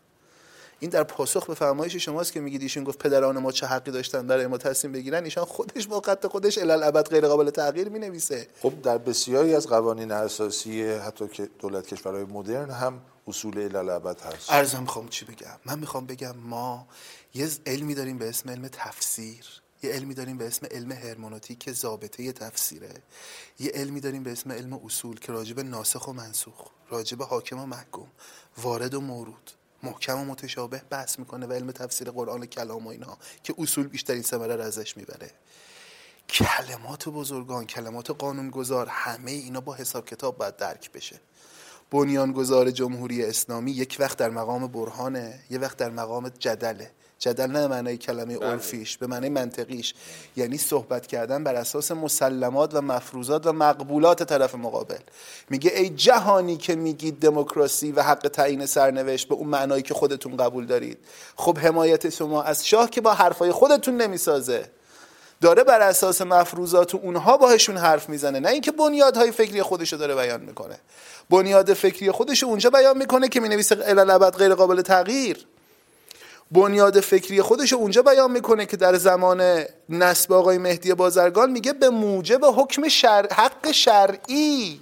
این 0.80 0.90
در 0.90 1.02
پاسخ 1.02 1.46
به 1.46 1.54
فرمایش 1.54 1.96
شماست 1.96 2.32
که 2.32 2.40
میگید 2.40 2.62
ایشون 2.62 2.84
گفت 2.84 2.98
پدران 2.98 3.38
ما 3.38 3.52
چه 3.52 3.66
حقی 3.66 3.90
داشتن 3.90 4.26
برای 4.26 4.46
ما 4.46 4.58
تصمیم 4.58 4.92
بگیرن 4.92 5.24
ایشان 5.24 5.44
خودش 5.44 5.86
با 5.86 6.00
خط 6.00 6.26
خودش 6.26 6.58
الالعبد 6.58 7.08
غیر 7.08 7.28
قابل 7.28 7.50
تغییر 7.50 7.88
می 7.88 7.98
نویسه 7.98 8.46
خب 8.62 8.82
در 8.82 8.98
بسیاری 8.98 9.54
از 9.54 9.66
قوانین 9.66 10.12
اساسی 10.12 10.82
حتی 10.82 11.28
که 11.28 11.48
دولت 11.58 11.86
کشورهای 11.86 12.24
مدرن 12.24 12.70
هم 12.70 13.00
اصول 13.28 13.58
الالعبد 13.58 14.20
هست. 14.20 14.52
ارزم 14.52 14.80
می‌خوام 14.80 15.08
چی 15.08 15.24
بگم؟ 15.24 15.56
من 15.64 15.78
می‌خوام 15.78 16.06
بگم 16.06 16.36
ما 16.36 16.86
یه 17.34 17.48
علمی 17.66 17.94
داریم 17.94 18.18
به 18.18 18.28
اسم 18.28 18.50
علم 18.50 18.68
تفسیر 18.68 19.62
یه 19.82 19.92
علمی 19.92 20.14
داریم 20.14 20.38
به 20.38 20.46
اسم 20.46 20.66
علم 20.70 20.92
هرمونوتیک 20.92 21.58
که 21.58 21.72
ضابطه 21.72 22.32
تفسیره. 22.32 22.94
یه 23.58 23.70
علمی 23.74 24.00
داریم 24.00 24.22
به 24.22 24.32
اسم 24.32 24.52
علم 24.52 24.80
اصول 24.84 25.20
که 25.20 25.32
راجب 25.32 25.60
ناسخ 25.60 26.08
و 26.08 26.12
منسوخ 26.12 26.68
راجب 26.90 27.22
حاکم 27.22 27.58
و 27.58 27.66
محکوم 27.66 28.08
وارد 28.58 28.94
و 28.94 29.00
مورود. 29.00 29.50
محکم 29.86 30.18
و 30.20 30.24
متشابه 30.24 30.82
بحث 30.90 31.18
می‌کنه 31.18 31.46
و 31.46 31.52
علم 31.52 31.70
تفسیر 31.72 32.10
قرآن 32.10 32.46
کلام 32.46 32.86
و 32.86 32.88
اینها 32.88 33.18
که 33.42 33.54
اصول 33.58 33.86
بیشترین 33.86 34.22
ثمره 34.22 34.56
رو 34.56 34.62
ازش 34.62 34.96
می‌بره. 34.96 35.30
کلمات 36.28 37.08
بزرگان 37.08 37.66
کلمات 37.66 38.10
قانونگذار 38.10 38.86
همه 38.90 39.30
اینا 39.30 39.60
با 39.60 39.74
حساب 39.74 40.06
کتاب 40.06 40.38
باید 40.38 40.56
درک 40.56 40.92
بشه. 40.92 41.20
بنیانگذار 41.90 42.70
جمهوری 42.70 43.24
اسلامی 43.24 43.72
یک 43.72 43.96
وقت 43.98 44.18
در 44.18 44.30
مقام 44.30 44.66
برهانه 44.66 45.40
یه 45.50 45.58
وقت 45.58 45.76
در 45.76 45.90
مقام 45.90 46.28
جدله. 46.28 46.90
جدل 47.18 47.46
نه 47.46 47.66
معنای 47.66 47.96
کلمه 47.96 48.38
بله. 48.38 48.48
عرفیش 48.48 48.98
به 48.98 49.06
معنای 49.06 49.30
منطقیش. 49.30 49.94
یعنی 50.36 50.58
صحبت 50.58 51.06
کردن 51.06 51.44
بر 51.44 51.54
اساس 51.54 51.90
مسلمات 51.90 52.74
و 52.74 52.80
مفروضات 52.80 53.46
و 53.46 53.52
مقبولات 53.52 54.22
طرف 54.22 54.54
مقابل. 54.54 54.98
میگه 55.50 55.72
ای 55.76 55.88
جهانی 55.88 56.56
که 56.56 56.74
میگید 56.74 57.20
دموکراسی 57.20 57.92
و 57.92 58.02
حق 58.02 58.28
تعیین 58.28 58.66
سرنوشت 58.66 59.28
به 59.28 59.34
اون 59.34 59.48
معنایی 59.48 59.82
که 59.82 59.94
خودتون 59.94 60.36
قبول 60.36 60.66
دارید. 60.66 60.98
خب 61.36 61.58
حمایت 61.58 62.10
شما 62.10 62.42
از 62.42 62.66
شاه 62.66 62.90
که 62.90 63.00
با 63.00 63.14
حرفای 63.14 63.52
خودتون 63.52 63.96
نمی‌سازه. 63.96 64.70
داره 65.40 65.64
بر 65.64 65.80
اساس 65.80 66.22
مفروضات 66.22 66.94
اونها 66.94 67.36
باهشون 67.36 67.76
حرف 67.76 68.08
می‌زنه 68.08 68.40
نه 68.40 68.48
اینکه 68.48 68.72
بنیادهای 68.72 69.32
فکری 69.32 69.62
خودشو 69.62 69.96
داره 69.96 70.14
بیان 70.14 70.40
می‌کنه. 70.40 70.78
بنیاد 71.30 71.74
فکری 71.74 72.10
خودش 72.10 72.44
اونجا 72.44 72.70
بیان 72.70 72.98
می‌کنه 72.98 73.28
که 73.28 73.40
می‌نویسه 73.40 73.78
الالبد 73.84 74.36
غیر 74.36 74.54
قابل 74.54 74.82
تغییر. 74.82 75.46
بنیاد 76.50 77.00
فکری 77.00 77.42
خودش 77.42 77.72
اونجا 77.72 78.02
بیان 78.02 78.30
می‌کنه 78.30 78.66
که 78.66 78.76
در 78.76 78.94
زمان 78.96 79.64
نسب 79.88 80.32
آقای 80.32 80.58
مهدی 80.58 80.94
بازرگان 80.94 81.50
میگه 81.50 81.72
به 81.72 81.90
موجب 81.90 82.44
حکم 82.44 82.88
شر... 82.88 83.26
حق 83.32 83.70
شرعی. 83.70 84.80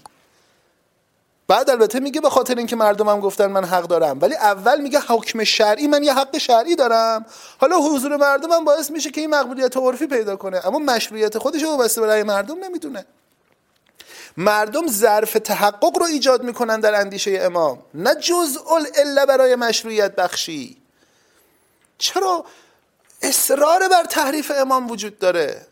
بعد 1.49 1.71
البته 1.71 2.01
میگه 2.01 2.21
به 2.21 2.31
خاطر 2.31 2.55
اینکه 2.55 2.77
مردمم 2.77 3.21
گفتن 3.21 3.47
من 3.47 3.65
حق 3.65 3.83
دارم 3.83 4.19
ولی 4.21 4.35
اول 4.35 4.81
میگه 4.81 5.01
حکم 5.01 5.45
شرعی 5.45 5.87
من 5.87 6.03
یه 6.03 6.15
حق 6.15 6.39
شرعی 6.39 6.77
دارم. 6.77 7.27
حالا 7.59 7.79
حضور 7.79 8.17
مردمم 8.17 8.65
باعث 8.65 8.91
میشه 8.91 9.11
که 9.11 9.21
این 9.21 9.31
مقبولیت 9.31 9.77
عرفی 9.77 10.07
پیدا 10.07 10.37
کنه 10.37 10.67
اما 10.67 10.79
مشروعیت 10.79 11.39
خودش 11.39 11.63
رو 11.63 11.77
بسته 11.77 12.01
برای 12.01 12.23
مردم 12.23 12.65
نمی‌دونه. 12.65 13.05
مردم 14.37 14.87
ظرف 14.87 15.33
تحقق 15.33 15.99
رو 15.99 16.05
ایجاد 16.05 16.43
می‌کنن 16.43 16.81
در 16.81 17.01
اندیشه 17.01 17.39
امام. 17.43 17.79
نه 17.95 18.15
جزء 18.15 18.61
الا 18.95 19.27
برای 19.27 19.57
مشروعیت 19.57 20.17
بخشی. 20.17 20.84
چرا 21.99 22.45
اصرار 23.23 23.89
بر 23.89 24.05
تحریف 24.05 24.53
امام 24.57 24.91
وجود 24.91 25.19
داره؟ 25.19 25.67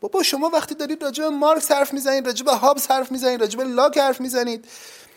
بابا 0.00 0.22
شما 0.22 0.48
وقتی 0.48 0.74
دارید 0.74 1.02
راجع 1.02 1.24
به 1.24 1.30
مارکس 1.30 1.70
حرف 1.70 1.92
می‌زنید 1.92 2.26
راجع 2.26 2.44
به 2.44 2.52
هابز 2.52 2.86
حرف 2.86 3.12
می‌زنید 3.12 3.40
راجع 3.40 3.58
به 3.58 3.64
لاک 3.64 3.98
حرف 3.98 4.20
می‌زنید 4.20 4.64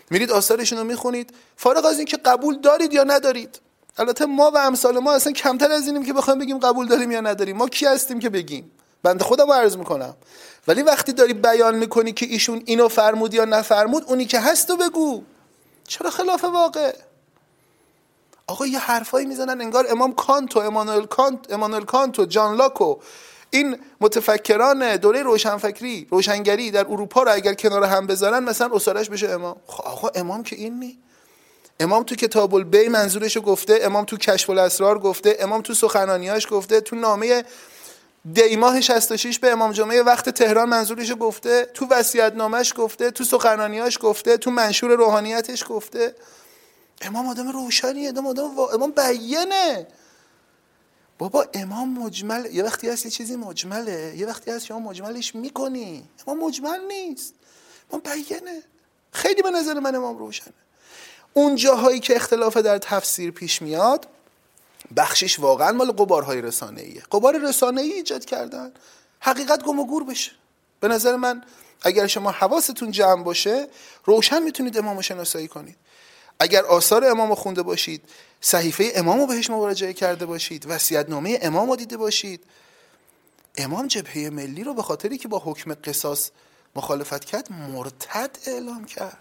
میرید 0.09 0.31
آثارشون 0.31 0.79
رو 0.79 0.83
می‌خونید. 0.83 1.33
فارغ 1.55 1.85
از 1.85 1.97
اینکه 1.97 2.17
قبول 2.17 2.59
دارید 2.59 2.93
یا 2.93 3.03
ندارید. 3.03 3.59
البته 3.97 4.25
ما 4.25 4.51
و 4.51 4.57
امثال 4.57 4.99
ما 4.99 5.13
اصلا 5.13 5.33
کمتر 5.33 5.71
از 5.71 5.87
اینیم 5.87 6.05
که 6.05 6.13
بخوایم 6.13 6.39
بگیم 6.39 6.57
قبول 6.57 6.87
داریم 6.87 7.11
یا 7.11 7.21
نداریم. 7.21 7.57
ما 7.57 7.67
کی 7.67 7.85
هستیم 7.85 8.19
که 8.19 8.29
بگیم؟ 8.29 8.71
بنده 9.03 9.23
خودم 9.23 9.51
عرض 9.51 9.77
می‌کنم. 9.77 10.15
ولی 10.67 10.81
وقتی 10.81 11.13
داری 11.13 11.33
بیان 11.33 11.75
می‌کنی 11.75 12.13
که 12.13 12.25
ایشون 12.25 12.63
اینو 12.65 12.87
فرمود 12.87 13.33
یا 13.33 13.45
نفرمود 13.45 14.03
اونی 14.07 14.25
که 14.25 14.39
هست 14.39 14.69
و 14.69 14.77
بگو. 14.77 15.23
چرا 15.87 16.09
خلاف 16.09 16.43
واقع؟ 16.43 16.95
آقا 18.47 18.67
یه 18.67 18.79
حرفایی 18.79 19.25
می‌زنن 19.25 19.61
انگار 19.61 19.85
امام 19.89 20.13
کانت 20.13 20.55
و 20.55 20.59
امانوئل 20.59 21.05
کانت 21.05 21.53
امانوئل 21.53 21.83
کانت 21.83 22.19
و 22.19 22.25
جان 22.25 22.55
لاکو. 22.55 22.95
این 23.49 23.77
متفکران 24.01 24.95
دوره 24.95 25.23
روشنفکری 25.23 26.07
روشنگری 26.11 26.71
در 26.71 26.85
اروپا 26.89 27.23
رو 27.23 27.31
اگر 27.33 27.53
کنار 27.53 27.83
هم 27.83 28.07
بذارن 28.07 28.43
مثلا 28.43 28.69
اصارش 28.73 29.09
بشه 29.09 29.29
امام. 29.29 29.55
خب 29.67 29.83
آقا 29.83 30.07
امام 30.15 30.43
که 30.43 30.55
این 30.55 30.79
نی 30.79 30.99
امام 31.79 32.03
تو 32.03 32.15
کتاب 32.15 32.55
البی 32.55 32.87
منظورش 32.87 33.37
گفته 33.45 33.79
امام 33.81 34.05
تو 34.05 34.17
کشف 34.17 34.49
الاسرار 34.49 34.99
گفته 34.99 35.37
امام 35.39 35.61
تو 35.61 35.73
سخنانیاش 35.73 36.47
گفته 36.51 36.81
تو 36.81 36.95
نامه 36.95 37.43
دیماه 38.33 38.81
66 38.81 39.39
به 39.39 39.51
امام 39.51 39.71
جمعه 39.71 40.01
وقت 40.01 40.29
تهران 40.29 40.69
منظورش 40.69 41.13
گفته 41.19 41.65
تو 41.73 41.87
وصیت 41.89 42.33
نامش 42.35 42.73
گفته 42.77 43.11
تو 43.11 43.23
سخنانیاش 43.23 43.97
گفته 44.01 44.37
تو 44.37 44.51
منشور 44.51 44.91
روحانیتش 44.91 45.63
گفته. 45.69 46.15
امام 47.01 47.27
آدم 47.27 47.51
روشنیه 47.51 48.09
امام 48.09 48.27
آدم 48.27 48.59
امام 48.59 48.91
بیانه. 48.91 49.87
بابا 51.17 51.45
امام 51.53 51.89
مجمل 51.89 52.45
یه 52.51 52.63
وقتی 52.63 52.89
هست 52.89 53.05
یه 53.05 53.11
چیزی 53.11 53.35
مجمله. 53.35 54.13
یه 54.17 54.27
وقتی 54.27 54.51
هست 54.51 54.65
شما 54.65 54.79
مجملش 54.79 55.35
می‌کنی. 55.35 56.09
امام 56.27 56.47
مجمل 56.47 56.79
نیست. 56.87 57.33
امام 57.91 58.01
بیانه. 58.01 58.63
خیلی 59.11 59.41
به 59.41 59.51
نظر 59.51 59.79
من 59.79 59.95
امام 59.95 60.17
روشنه. 60.17 60.53
اون 61.33 61.55
جاهایی 61.55 61.99
که 61.99 62.15
اختلاف 62.15 62.57
در 62.57 62.77
تفسیر 62.77 63.31
پیش 63.31 63.61
میاد 63.61 64.07
بخشش 64.97 65.39
واقعا 65.39 65.71
مال 65.71 65.91
قبارهای 65.91 66.41
رسانه 66.41 66.81
ایه 66.81 67.03
قبار 67.11 67.37
رسانه 67.37 67.81
ای 67.81 67.91
ایجاد 67.91 68.25
کردن. 68.25 68.71
حقیقت 69.19 69.63
گم 69.63 69.79
و 69.79 69.85
گور 69.85 70.03
بشه. 70.03 70.31
به 70.79 70.87
نظر 70.87 71.15
من 71.15 71.43
اگر 71.81 72.07
شما 72.07 72.31
حواستون 72.31 72.91
جمع 72.91 73.23
باشه 73.23 73.67
روشن 74.05 74.43
می‌تونید 74.43 74.77
امام 74.77 75.01
شناسایی 75.01 75.47
کنید. 75.47 75.75
اگر 76.39 76.65
آثار 76.65 77.05
امام 77.05 77.35
خونده 77.35 77.61
باشید 77.61 78.09
صحیفه 78.41 78.91
امام 78.95 79.19
رو 79.19 79.27
بهش 79.27 79.49
مراجعه 79.49 79.93
کرده 79.93 80.25
باشید 80.25 80.65
وصیت 80.69 81.09
نامه 81.09 81.39
امام 81.41 81.69
رو 81.69 81.75
دیده 81.75 81.97
باشید. 81.97 82.43
امام 83.57 83.87
جبهه 83.87 84.29
ملی 84.29 84.63
رو 84.63 84.73
به 84.73 84.83
خاطری 84.83 85.17
که 85.17 85.27
با 85.27 85.39
حکم 85.39 85.73
قصاص 85.73 86.29
مخالفت 86.75 87.25
کرد 87.25 87.51
مرتد 87.51 88.37
اعلام 88.45 88.85
کرد. 88.85 89.17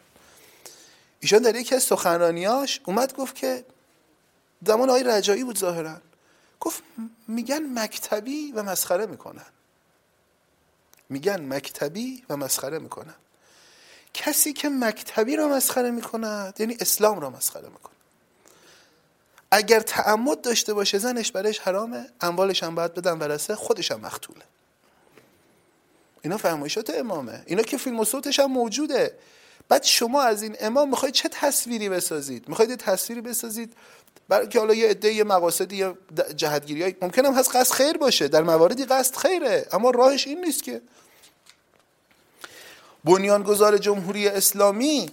ایشان 1.20 1.42
در 1.42 1.56
یکی 1.56 1.74
از 1.74 1.82
سخنرانیاش 1.82 2.80
اومد 2.84 3.16
گفت 3.16 3.34
که 3.34 3.64
زمان 4.66 4.90
آقای 4.90 5.04
رجایی 5.04 5.44
بود 5.44 5.58
ظاهرا. 5.58 6.00
گفت 6.60 6.82
میگن 7.28 7.78
مکتبی 7.78 8.52
و 8.52 8.62
مسخره 8.62 9.06
می‌کنن. 9.06 9.46
میگن 11.08 11.54
مکتبی 11.54 12.24
و 12.28 12.36
مسخره 12.36 12.78
می‌کنن. 12.78 13.14
کسی 14.16 14.52
که 14.52 14.68
مکتبی 14.68 15.36
را 15.36 15.48
مسخره 15.48 15.90
می‌کند 15.90 16.60
یعنی 16.60 16.76
اسلام 16.80 17.20
را 17.20 17.30
مسخره 17.30 17.68
می‌کنه. 17.68 17.94
اگر 19.50 19.80
تعمد 19.80 20.40
داشته 20.40 20.74
باشه 20.74 20.98
زنش 20.98 21.32
برایش 21.32 21.58
حرامه 21.58 22.06
اموالش 22.20 22.62
هم 22.62 22.74
باید 22.74 22.94
بدن 22.94 23.18
ورسه 23.18 23.54
خودش 23.54 23.90
هم 23.90 24.00
مختوله 24.00 24.42
اینا 26.22 26.36
فرمایشات 26.36 26.90
امامه. 26.90 27.42
اینا 27.46 27.62
که 27.62 27.76
فیلم 27.76 28.00
و 28.00 28.04
صوتش 28.04 28.40
هم 28.40 28.52
موجوده. 28.52 29.18
بعد 29.68 29.82
شما 29.82 30.22
از 30.22 30.42
این 30.42 30.56
امام 30.60 30.88
می‌خواید 30.88 31.14
چه 31.14 31.28
تصویری 31.28 31.88
بسازید؟ 31.88 32.48
می‌خواید 32.48 32.70
یه 32.70 32.76
تصویری 32.76 33.20
بسازید؟ 33.20 33.72
برای 34.28 34.48
که 34.48 34.58
حالا 34.58 34.74
یه 34.74 34.88
عده 34.88 35.12
یه 35.12 35.24
مقاصدی 35.24 35.76
یا 35.76 35.98
جهتگیری 36.36 36.96
ممکنه 37.02 37.28
هم 37.28 37.34
هست 37.34 37.56
قصد 37.56 37.74
خیر 37.74 37.96
باشه. 37.96 38.28
در 38.28 38.42
مواردی 38.42 38.84
قصد 38.84 39.16
خیره. 39.16 39.66
اما 39.72 39.90
راهش 39.90 40.26
این 40.26 40.44
نیست 40.44 40.62
که 40.62 40.80
بنیانگذار 43.06 43.78
جمهوری 43.78 44.28
اسلامی. 44.28 45.10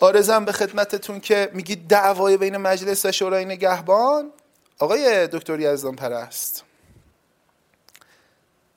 آرزم 0.00 0.44
به 0.44 0.52
خدمتتون 0.52 1.20
که 1.20 1.50
میگید 1.52 1.88
دعوای 1.88 2.36
بین 2.36 2.56
مجلس 2.56 3.06
و 3.06 3.12
شورای 3.12 3.44
نگهبان. 3.44 4.32
آقای 4.78 5.26
دکتر 5.26 5.60
یزدان 5.60 5.96
پرست. 5.96 6.64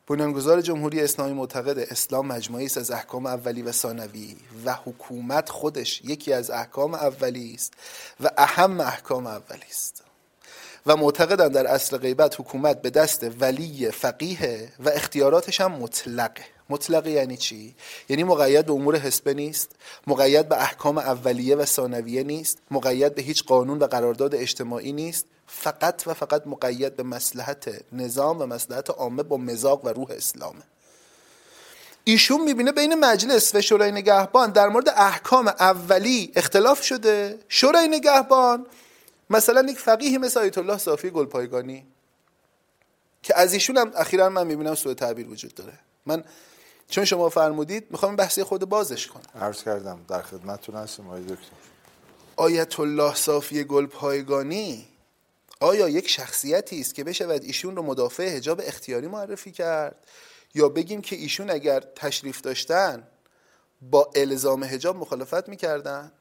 بنیانگذار 0.07 0.61
جمهوری 0.61 1.01
اسلامی 1.01 1.33
معتقد 1.33 1.79
اسلام 1.79 2.27
مجموعی 2.27 2.65
است 2.65 2.77
از 2.77 2.91
احکام 2.91 3.25
اولی 3.25 3.61
و 3.61 3.71
ثانوی 3.71 4.35
و 4.65 4.73
حکومت 4.73 5.49
خودش 5.49 6.01
یکی 6.03 6.33
از 6.33 6.49
احکام 6.49 6.93
اولی 6.93 7.53
است 7.53 7.73
و 8.19 8.29
اهم 8.37 8.79
احکام 8.79 9.27
اولی 9.27 9.69
است. 9.69 10.03
و 10.85 10.95
معتقدن 10.95 11.47
در 11.47 11.67
اصل 11.67 11.97
غیبت 11.97 12.39
حکومت 12.39 12.81
به 12.81 12.89
دست 12.89 13.25
ولی 13.41 13.91
فقیه 13.91 14.73
و 14.79 14.89
اختیاراتش 14.89 15.61
هم 15.61 15.71
مطلقه. 15.71 16.52
مطلقه 16.69 17.11
یعنی 17.11 17.37
چی؟ 17.37 17.75
یعنی 18.09 18.23
مقید 18.23 18.65
به 18.65 18.73
امور 18.73 18.95
حسبه 18.95 19.33
نیست 19.33 19.69
مقید 20.07 20.49
به 20.49 20.61
احکام 20.61 20.97
اولیه 20.97 21.55
و 21.55 21.65
ثانویه 21.65 22.23
نیست 22.23 22.57
مقید 22.71 23.15
به 23.15 23.21
هیچ 23.21 23.43
قانون 23.43 23.79
و 23.79 23.87
قرارداد 23.87 24.35
اجتماعی 24.35 24.91
نیست 24.91 25.25
فقط 25.47 26.03
و 26.05 26.13
فقط 26.13 26.47
مقید 26.47 26.95
به 26.95 27.03
مسلحت 27.03 27.69
نظام 27.91 28.41
و 28.41 28.45
مسلحت 28.45 28.89
عامه 28.89 29.23
با 29.23 29.37
مزاق 29.37 29.85
و 29.85 29.89
روح 29.89 30.11
اسلامه 30.11 30.63
ایشون 32.03 32.41
می‌بینه 32.41 32.71
بین 32.71 32.95
مجلس 32.95 33.55
و 33.55 33.61
شورای 33.61 33.91
نگهبان 33.91 34.51
در 34.51 34.69
مورد 34.69 34.89
احکام 34.89 35.47
اولی 35.47 36.31
اختلاف 36.35 36.83
شده. 36.83 37.39
شورای 37.49 37.87
نگهبان 37.87 38.65
مثلا 39.29 39.71
یک 39.71 39.79
فقیه 39.79 40.17
مثل 40.17 40.39
آیت 40.39 40.57
الله 40.57 40.77
صافی 40.77 41.09
گلپایگانی 41.09 41.85
که 43.23 43.37
از 43.37 43.53
ایشون 43.53 43.77
هم 43.77 43.91
اخیرا 43.95 44.29
من 44.29 44.47
می‌بینم 44.47 44.75
سوء 44.75 44.93
تعبیر 44.93 45.29
وجود 45.29 45.53
داره. 45.53 45.73
من 46.05 46.23
چون 46.89 47.05
شما 47.05 47.29
فرمودید 47.29 47.87
می‌خوام 47.89 48.15
بحثی 48.15 48.43
خود 48.43 48.65
بازش 48.65 49.07
کنم. 49.07 49.41
عرض 49.41 49.63
کردم 49.63 49.99
در 50.07 50.21
خدمتتون 50.21 50.75
هستم 50.75 51.07
آقای 51.07 51.23
دکتر. 51.23 51.51
آیت 52.35 52.79
الله 52.79 53.15
صافی 53.15 53.63
گلپایگانی 53.63 54.87
آیا 55.59 55.89
یک 55.89 56.09
شخصیتی 56.09 56.81
است 56.81 56.95
که 56.95 57.03
بشود 57.03 57.43
ایشون 57.43 57.75
رو 57.75 57.81
مدافع 57.83 58.35
حجاب 58.35 58.61
اختیاری 58.63 59.07
معرفی 59.07 59.51
کرد؟ 59.51 59.95
یا 60.55 60.69
بگیم 60.69 61.01
که 61.01 61.15
ایشون 61.15 61.49
اگر 61.49 61.79
تشریف 61.79 62.41
داشتن 62.41 63.07
با 63.81 64.11
الزام 64.15 64.63
حجاب 64.63 64.95
مخالفت 64.95 65.49
می‌کردن؟ 65.49 66.11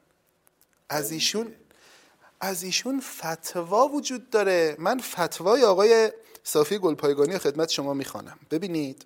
از 0.89 1.11
ایشون 1.11 1.55
از 2.41 2.63
ایشون 2.63 2.99
فتوا 2.99 3.87
وجود 3.87 4.29
داره. 4.29 4.75
من 4.79 4.99
فتوای 4.99 5.63
آقای 5.63 6.11
صافی 6.43 6.77
گلپایگانی 6.77 7.37
خدمت 7.37 7.69
شما 7.69 7.93
می‌خوانم. 7.93 8.39
ببینید 8.51 9.05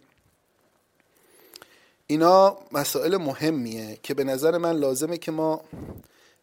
اینا 2.07 2.57
مسائل 2.71 3.17
مهمیه 3.17 3.97
که 4.03 4.13
به 4.13 4.23
نظر 4.23 4.57
من 4.57 4.71
لازمه 4.71 5.17
که 5.17 5.31
ما 5.31 5.61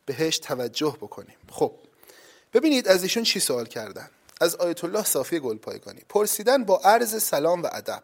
بهش 0.07 0.39
توجه 0.39 0.97
بکنیم. 1.01 1.37
خب 1.51 1.73
ببینید 2.53 2.89
از 2.89 3.03
ایشون 3.03 3.23
چی 3.23 3.41
سوال 3.41 3.67
کردن؟ 3.67 4.11
از 4.41 4.57
آیت 4.57 4.85
الله 4.85 5.05
صافی 5.05 5.41
گلپایگانی. 5.41 6.01
پرسیدن 6.09 6.65
با 6.65 6.81
عرض 6.85 7.23
سلام 7.23 7.63
و 7.63 7.69
ادب. 7.73 8.03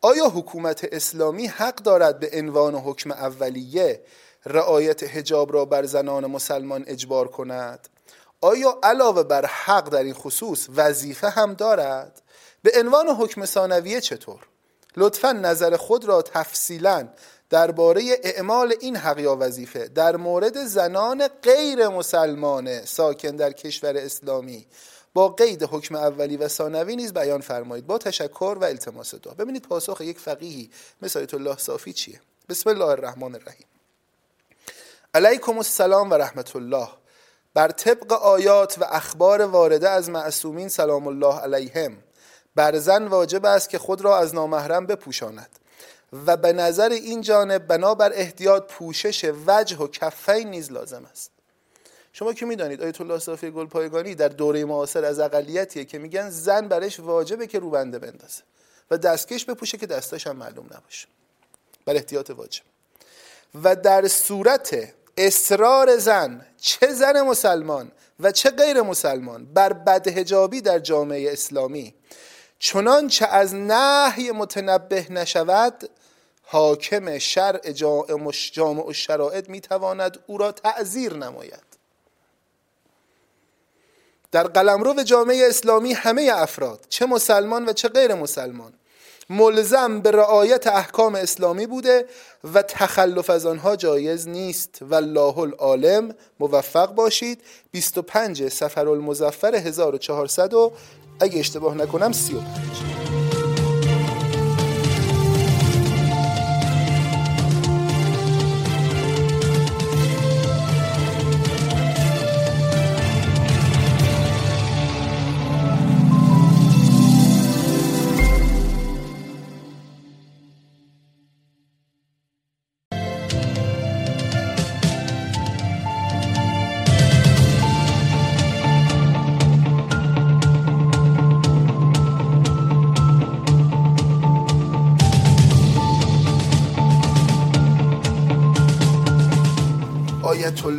آیا 0.00 0.28
حکومت 0.28 0.88
اسلامی 0.92 1.46
حق 1.46 1.74
دارد 1.74 2.20
به 2.20 2.30
عنوان 2.32 2.74
حکم 2.74 3.12
اولیه 3.12 4.02
رعایت 4.46 5.02
حجاب 5.02 5.52
را 5.52 5.64
بر 5.64 5.84
زنان 5.84 6.26
مسلمان 6.26 6.84
اجبار 6.86 7.28
کند؟ 7.28 7.88
آیا 8.40 8.78
علاوه 8.82 9.22
بر 9.22 9.46
حق 9.46 9.88
در 9.88 10.02
این 10.02 10.14
خصوص 10.14 10.66
وظیفه 10.76 11.28
هم 11.28 11.54
دارد؟ 11.54 12.22
به 12.62 12.72
عنوان 12.74 13.08
حکم 13.08 13.44
ثانویه 13.44 14.00
چطور؟ 14.00 14.46
لطفا 14.96 15.32
نظر 15.32 15.76
خود 15.76 16.04
را 16.04 16.22
تفصیلا 16.22 17.08
درباره 17.50 18.02
اعمال 18.22 18.74
این 18.80 18.96
حق 18.96 19.18
یا 19.18 19.36
وظیفه 19.40 19.88
در 19.88 20.16
مورد 20.16 20.64
زنان 20.64 21.28
غیر 21.28 21.88
مسلمان 21.88 22.84
ساکن 22.84 23.36
در 23.36 23.52
کشور 23.52 23.96
اسلامی 23.96 24.66
با 25.16 25.28
قید 25.28 25.62
حکم 25.62 25.94
اولی 25.94 26.36
و 26.36 26.48
ثانوی 26.48 26.96
نیز 26.96 27.12
بیان 27.12 27.40
فرمایید. 27.40 27.86
با 27.86 27.98
تشکر 27.98 28.56
و 28.60 28.64
التماس 28.64 29.14
دعا. 29.14 29.34
ببینید 29.34 29.62
پاسخ 29.62 30.00
یک 30.00 30.18
فقیهی 30.18 30.70
مثل 31.02 31.18
آیت 31.18 31.34
الله 31.34 31.56
صافی 31.56 31.92
چیه؟ 31.92 32.20
بسم 32.48 32.70
الله 32.70 32.84
الرحمن 32.84 33.34
الرحیم. 33.34 33.66
علیکم 35.14 35.56
السلام 35.56 36.10
و 36.10 36.14
رحمت 36.14 36.56
الله. 36.56 36.88
بر 37.54 37.68
طبق 37.68 38.12
آیات 38.12 38.78
و 38.78 38.84
اخبار 38.84 39.42
وارده 39.42 39.88
از 39.88 40.10
معصومین 40.10 40.68
سلام 40.68 41.06
الله 41.06 41.40
علیهم. 41.40 42.05
بر 42.56 42.78
زن 42.78 43.06
واجب 43.06 43.44
است 43.44 43.70
که 43.70 43.78
خود 43.78 44.00
را 44.00 44.18
از 44.18 44.34
نامحرم 44.34 44.86
بپوشاند. 44.86 45.48
و 46.26 46.36
به 46.36 46.52
نظر 46.52 46.88
این 46.88 47.20
جانب 47.20 47.66
بنابر 47.66 48.12
احتیاط 48.12 48.72
پوشش 48.72 49.30
وجه 49.46 49.76
و 49.76 49.88
کفین 49.88 50.50
نیز 50.50 50.72
لازم 50.72 51.04
است. 51.10 51.30
شما 52.12 52.32
که 52.32 52.46
می‌دانید 52.46 52.82
آیت 52.82 53.00
الله 53.00 53.18
صافی 53.18 53.50
گلپایگانی 53.50 54.14
در 54.14 54.28
دوره 54.28 54.64
معاصر 54.64 55.04
از 55.04 55.20
اقلیتیه 55.20 55.84
که 55.84 55.98
میگن 55.98 56.30
زن 56.30 56.68
برش 56.68 57.00
واجبه 57.00 57.46
که 57.46 57.58
روبنده 57.58 57.98
بندازه 57.98 58.42
و 58.90 58.98
دستکش 58.98 59.44
بپوشه 59.44 59.78
که 59.78 59.86
دستاش 59.86 60.26
هم 60.26 60.36
معلوم 60.36 60.66
نباشه. 60.66 61.08
بر 61.84 61.94
احتیاط 61.94 62.30
واجب. 62.30 62.62
و 63.62 63.76
در 63.76 64.08
صورت 64.08 64.92
اصرار 65.16 65.96
زن 65.96 66.46
چه 66.60 66.92
زن 66.92 67.20
مسلمان 67.20 67.92
و 68.20 68.32
چه 68.32 68.50
غیر 68.50 68.82
مسلمان 68.82 69.46
بر 69.46 69.72
بدهجابی 69.72 70.60
در 70.60 70.78
جامعه 70.78 71.32
اسلامی 71.32 71.94
چنانچه 72.58 73.26
از 73.26 73.54
نهی 73.54 74.30
متنبه 74.30 75.06
نشود 75.10 75.90
حاکم 76.42 77.18
شرع 77.18 77.72
جامع 77.72 78.88
و 78.88 78.92
شرائط 78.92 79.48
می‌تواند 79.48 80.18
او 80.26 80.38
را 80.38 80.52
تعذیر 80.52 81.14
نماید. 81.14 81.66
در 84.32 84.42
قلمرو 84.42 85.02
جامعه 85.02 85.46
اسلامی 85.48 85.92
همه 85.92 86.30
افراد 86.34 86.86
چه 86.88 87.06
مسلمان 87.06 87.68
و 87.68 87.72
چه 87.72 87.88
غیر 87.88 88.14
مسلمان 88.14 88.72
ملزم 89.30 90.00
به 90.00 90.10
رعایت 90.10 90.66
احکام 90.66 91.14
اسلامی 91.14 91.66
بوده 91.66 92.06
و 92.54 92.62
تخلف 92.62 93.30
از 93.30 93.46
آنها 93.46 93.76
جایز 93.76 94.28
نیست. 94.28 94.78
و 94.80 94.94
الله 94.94 95.38
العالم 95.38 96.14
موفق 96.40 96.94
باشید. 96.94 97.42
25 97.70 98.48
سفر 98.48 98.88
المزفر 98.88 99.54
1400 99.54 100.54
و 100.54 100.72
اگه 101.20 101.38
اشتباه 101.38 101.74
نکنم 101.74 102.12
35 102.12 102.95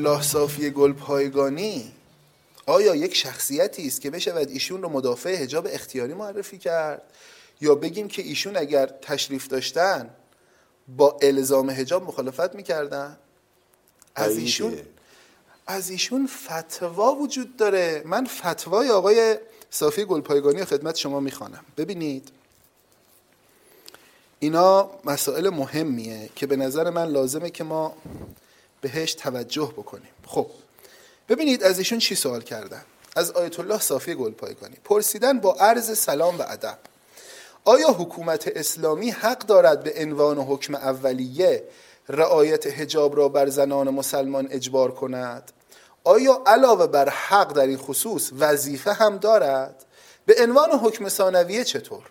الله 0.08 0.22
صافی 0.22 0.70
گل 0.70 0.94
پایگانی 0.94 1.92
آیا 2.66 2.96
یک 2.96 3.16
شخصیتی 3.16 3.88
است 3.88 4.02
که 4.02 4.10
بشود 4.10 4.50
ایشون 4.50 4.82
رو 4.82 4.90
مدافع 4.90 5.36
حجاب 5.36 5.68
اختیاری 5.72 6.14
معرفی 6.14 6.58
کرد؟ 6.58 7.02
یا 7.62 7.76
بگیم 7.76 8.08
که 8.08 8.22
ایشون 8.22 8.58
اگر 8.58 8.86
تشریف 8.86 9.48
داشتن 9.48 10.10
با 10.98 11.18
الزام 11.22 11.70
حجاب 11.72 12.04
مخالفت 12.04 12.56
می‌کردن؟ 12.56 13.18
از 14.16 14.38
ایشون 14.38 14.78
از 15.68 15.90
ایشون 15.90 16.28
فتوا 16.28 17.16
وجود 17.16 17.58
داره. 17.58 18.02
من 18.06 18.26
فتوای 18.26 18.90
آقای 18.90 19.38
صافی 19.70 20.06
گلپایگانی 20.06 20.66
خدمت 20.66 20.96
شما 20.96 21.20
می‌خوانم. 21.20 21.66
ببینید. 21.78 22.32
اینا 24.40 24.90
مسائل 25.06 25.50
مهمیه 25.50 26.30
که 26.36 26.48
به 26.48 26.56
نظر 26.56 26.90
من 26.90 27.08
لازمه 27.08 27.50
که 27.50 27.64
ما 27.64 27.96
بهش 28.82 29.14
توجه 29.14 29.74
بکنیم. 29.78 30.12
خب 30.28 30.48
ببینید 31.30 31.64
از 31.64 31.78
ایشون 31.78 32.00
چی 32.00 32.16
سوال 32.16 32.42
کردن؟ 32.42 32.82
از 33.16 33.32
آیت 33.32 33.60
الله 33.60 33.80
صافی 33.80 34.16
گلپایگانی 34.16 34.76
پرسیدن 34.84 35.40
با 35.40 35.54
عرض 35.54 35.98
سلام 35.98 36.40
و 36.40 36.44
ادب 36.48 36.78
آیا 37.66 37.88
حکومت 37.88 38.48
اسلامی 38.56 39.12
حق 39.12 39.40
دارد 39.40 39.84
به 39.84 39.94
عنوان 39.98 40.38
حکم 40.38 40.76
اولیه 40.76 41.64
رعایت 42.10 42.68
حجاب 42.68 43.18
را 43.18 43.30
بر 43.30 43.50
زنان 43.50 43.90
مسلمان 43.90 44.48
اجبار 44.52 44.92
کند؟ 44.92 45.52
آیا 46.04 46.42
علاوه 46.46 46.88
بر 46.88 47.10
حق 47.10 47.54
در 47.54 47.68
این 47.68 47.78
خصوص 47.78 48.32
وظیفه 48.40 48.94
هم 48.94 49.18
دارد؟ 49.18 49.86
به 50.26 50.36
عنوان 50.40 50.72
حکم 50.72 51.10
ثانویه 51.10 51.64
چطور؟ 51.64 52.04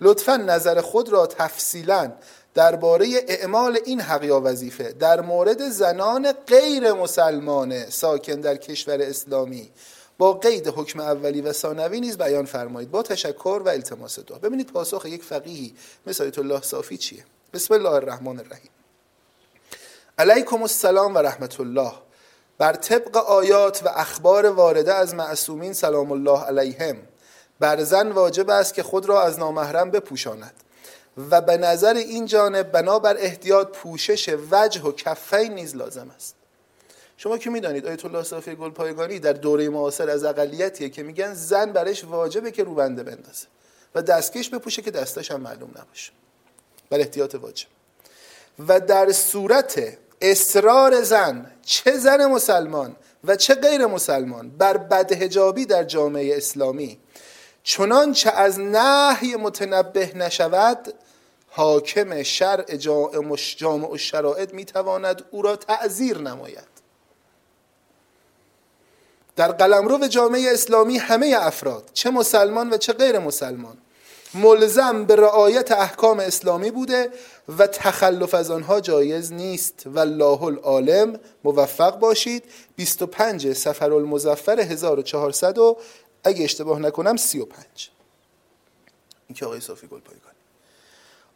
لطفا 0.00 0.36
نظر 0.36 0.80
خود 0.80 1.08
را 1.08 1.26
تفصیلا 1.26 2.12
درباره 2.58 3.24
اعمال 3.28 3.78
این 3.84 4.00
حق 4.00 4.24
یا 4.24 4.40
وظیفه. 4.40 4.92
در 4.92 5.20
مورد 5.20 5.68
زنان 5.68 6.32
غیر 6.32 6.92
مسلمان 6.92 7.90
ساکن 7.90 8.40
در 8.40 8.56
کشور 8.56 9.02
اسلامی. 9.02 9.70
با 10.18 10.32
قید 10.32 10.68
حکم 10.68 11.00
اولی 11.00 11.40
و 11.40 11.52
ثانوی 11.52 12.00
نیز 12.00 12.18
بیان 12.18 12.44
فرمایید. 12.44 12.90
با 12.90 13.02
تشکر 13.02 13.62
و 13.64 13.68
التماس 13.68 14.18
دعا. 14.18 14.38
ببینید 14.38 14.72
پاسخ 14.72 15.06
یک 15.06 15.24
فقیهی. 15.24 15.74
مثل 16.06 16.24
آیت 16.24 16.38
الله 16.38 16.62
صافی 16.62 16.96
چیه؟ 16.96 17.24
بسم 17.52 17.74
الله 17.74 17.90
الرحمن 17.90 18.38
الرحیم. 18.38 18.70
علیکم 20.18 20.62
السلام 20.62 21.14
و 21.14 21.18
رحمت 21.18 21.60
الله. 21.60 21.92
بر 22.58 22.72
طبق 22.72 23.16
آیات 23.16 23.82
و 23.84 23.88
اخبار 23.88 24.46
وارده 24.46 24.94
از 24.94 25.14
معصومین 25.14 25.72
سلام 25.72 26.12
الله 26.12 26.44
علیهم. 26.44 26.96
بر 27.60 27.82
زن 27.82 28.12
واجب 28.12 28.50
است 28.50 28.74
که 28.74 28.82
خود 28.82 29.06
را 29.06 29.22
از 29.22 29.38
نامحرم 29.38 29.90
بپوشاند. 29.90 30.67
و 31.30 31.40
به 31.40 31.56
نظر 31.56 31.94
این 31.94 32.26
جانب 32.26 32.72
بنابر 32.72 33.16
احتیاط 33.16 33.68
پوشش 33.68 34.34
وجه 34.50 34.82
و 34.82 34.92
کفین 34.92 35.54
نیز 35.54 35.76
لازم 35.76 36.10
است. 36.16 36.34
شما 37.16 37.38
که 37.38 37.50
می‌دانید 37.50 37.86
آیت 37.86 38.04
الله 38.04 38.22
صافی 38.22 38.54
گلپایگانی 38.54 39.18
در 39.18 39.32
دوره 39.32 39.68
معاصر 39.68 40.10
از 40.10 40.24
اقلیتیه 40.24 40.88
که 40.88 41.02
میگن 41.02 41.34
زن 41.34 41.72
برش 41.72 42.04
واجبه 42.04 42.50
که 42.50 42.64
روبنده 42.64 43.02
بندازه 43.02 43.46
و 43.94 44.02
دستکش 44.02 44.50
بپوشه 44.50 44.82
که 44.82 44.90
دستش 44.90 45.30
هم 45.30 45.40
معلوم 45.40 45.70
نباشه. 45.70 46.12
بر 46.90 46.98
احتیاط 46.98 47.34
واجب. 47.34 47.66
و 48.68 48.80
در 48.80 49.12
صورت 49.12 49.98
اصرار 50.20 51.02
زن 51.02 51.50
چه 51.62 51.98
زن 51.98 52.26
مسلمان 52.26 52.96
و 53.24 53.36
چه 53.36 53.54
غیر 53.54 53.86
مسلمان 53.86 54.50
بر 54.50 54.76
بدهجابی 54.76 55.66
در 55.66 55.84
جامعه 55.84 56.36
اسلامی 56.36 56.98
چنانچه 57.62 58.30
از 58.30 58.60
نهی 58.60 59.36
متنبه 59.36 60.12
نشود 60.14 60.94
حاکم 61.50 62.22
شرع 62.22 62.76
جامع 62.76 63.92
و 63.92 63.96
شرائط 63.96 64.54
می‌تواند 64.54 65.24
او 65.30 65.42
را 65.42 65.56
تعذیر 65.56 66.18
نماید. 66.18 66.68
در 69.36 69.52
قلمرو 69.52 70.06
جامعه 70.06 70.52
اسلامی 70.52 70.98
همه 70.98 71.36
افراد 71.40 71.90
چه 71.92 72.10
مسلمان 72.10 72.70
و 72.70 72.76
چه 72.76 72.92
غیر 72.92 73.18
مسلمان 73.18 73.78
ملزم 74.34 75.04
به 75.04 75.16
رعایت 75.16 75.72
احکام 75.72 76.20
اسلامی 76.20 76.70
بوده 76.70 77.10
و 77.58 77.66
تخلف 77.66 78.34
از 78.34 78.50
آنها 78.50 78.80
جایز 78.80 79.32
نیست. 79.32 79.82
و 79.86 79.98
الله 79.98 80.42
العالم 80.42 81.20
موفق 81.44 81.98
باشید. 81.98 82.44
25 82.76 83.52
سفر 83.52 83.92
المزفر 83.92 84.60
1400 84.60 85.58
و 85.58 85.76
اگه 86.24 86.44
اشتباه 86.44 86.78
نکنم 86.78 87.16
35 87.16 87.90
این 89.28 89.36
که 89.36 89.46
آقای 89.46 89.60
صافی 89.60 89.86
گلپایگانی 89.86 90.37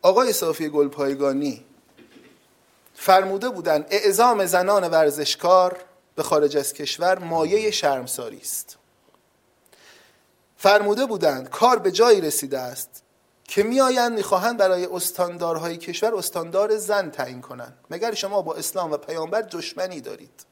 آقای 0.02 0.32
صافی 0.32 0.68
گلپایگانی 0.68 1.64
فرموده 2.94 3.48
بودن 3.48 3.86
اعزام 3.90 4.46
زنان 4.46 4.88
ورزشکار 4.88 5.76
به 6.14 6.22
خارج 6.22 6.56
از 6.56 6.72
کشور 6.72 7.18
مایه 7.18 7.70
شرمساری 7.70 8.38
است. 8.38 8.76
فرموده 10.56 11.06
بودند 11.06 11.50
کار 11.50 11.78
به 11.78 11.90
جایی 11.90 12.20
رسیده 12.20 12.58
است 12.58 13.02
که 13.44 13.62
میآیند 13.62 14.12
می‌خواهند 14.12 14.58
برای 14.58 14.86
استاندارهای 14.86 15.76
کشور 15.76 16.14
استاندار 16.14 16.76
زن 16.76 17.10
تعیین 17.10 17.40
کنند. 17.40 17.76
مگر 17.90 18.14
شما 18.14 18.42
با 18.42 18.54
اسلام 18.54 18.92
و 18.92 18.96
پیامبر 18.96 19.42
دشمنی 19.42 20.00
دارید؟ 20.00 20.46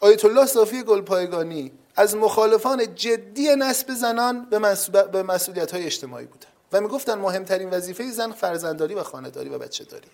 آیت 0.00 0.24
الله 0.24 0.46
صافی 0.46 0.82
گلپایگانی 0.82 1.72
از 1.96 2.16
مخالفان 2.16 2.94
جدی 2.94 3.56
نسب 3.56 3.94
زنان 3.94 4.44
به 5.12 5.22
مسئولیت 5.22 5.70
های 5.70 5.84
اجتماعی 5.84 6.26
بودند 6.26 6.53
و 6.74 6.80
می‌گفتند 6.80 7.18
مهمترین 7.18 7.70
وظیفه 7.70 8.10
زن 8.10 8.32
فرزندداری 8.32 8.94
و 8.94 9.02
خانهداری 9.02 9.48
و 9.48 9.58
بچه 9.58 9.84
داری. 9.84 10.08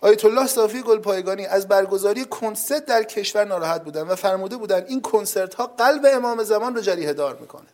آیت 0.00 0.24
الله 0.24 0.46
صافی 0.46 0.82
گلپایگانی 0.82 1.46
از 1.46 1.68
برگزاری 1.68 2.24
کنسرت 2.24 2.86
در 2.86 3.02
کشور 3.02 3.44
ناراحت 3.44 3.84
بودن 3.84 4.02
و 4.02 4.16
فرموده 4.16 4.56
بودن 4.56 4.84
این 4.88 5.02
کنسرت 5.02 5.54
ها 5.54 5.66
قلب 5.66 6.06
امام 6.12 6.44
زمان 6.44 6.74
رو 6.74 6.80
جریه 6.80 7.12
دار 7.12 7.36
می‌کنه. 7.36 7.66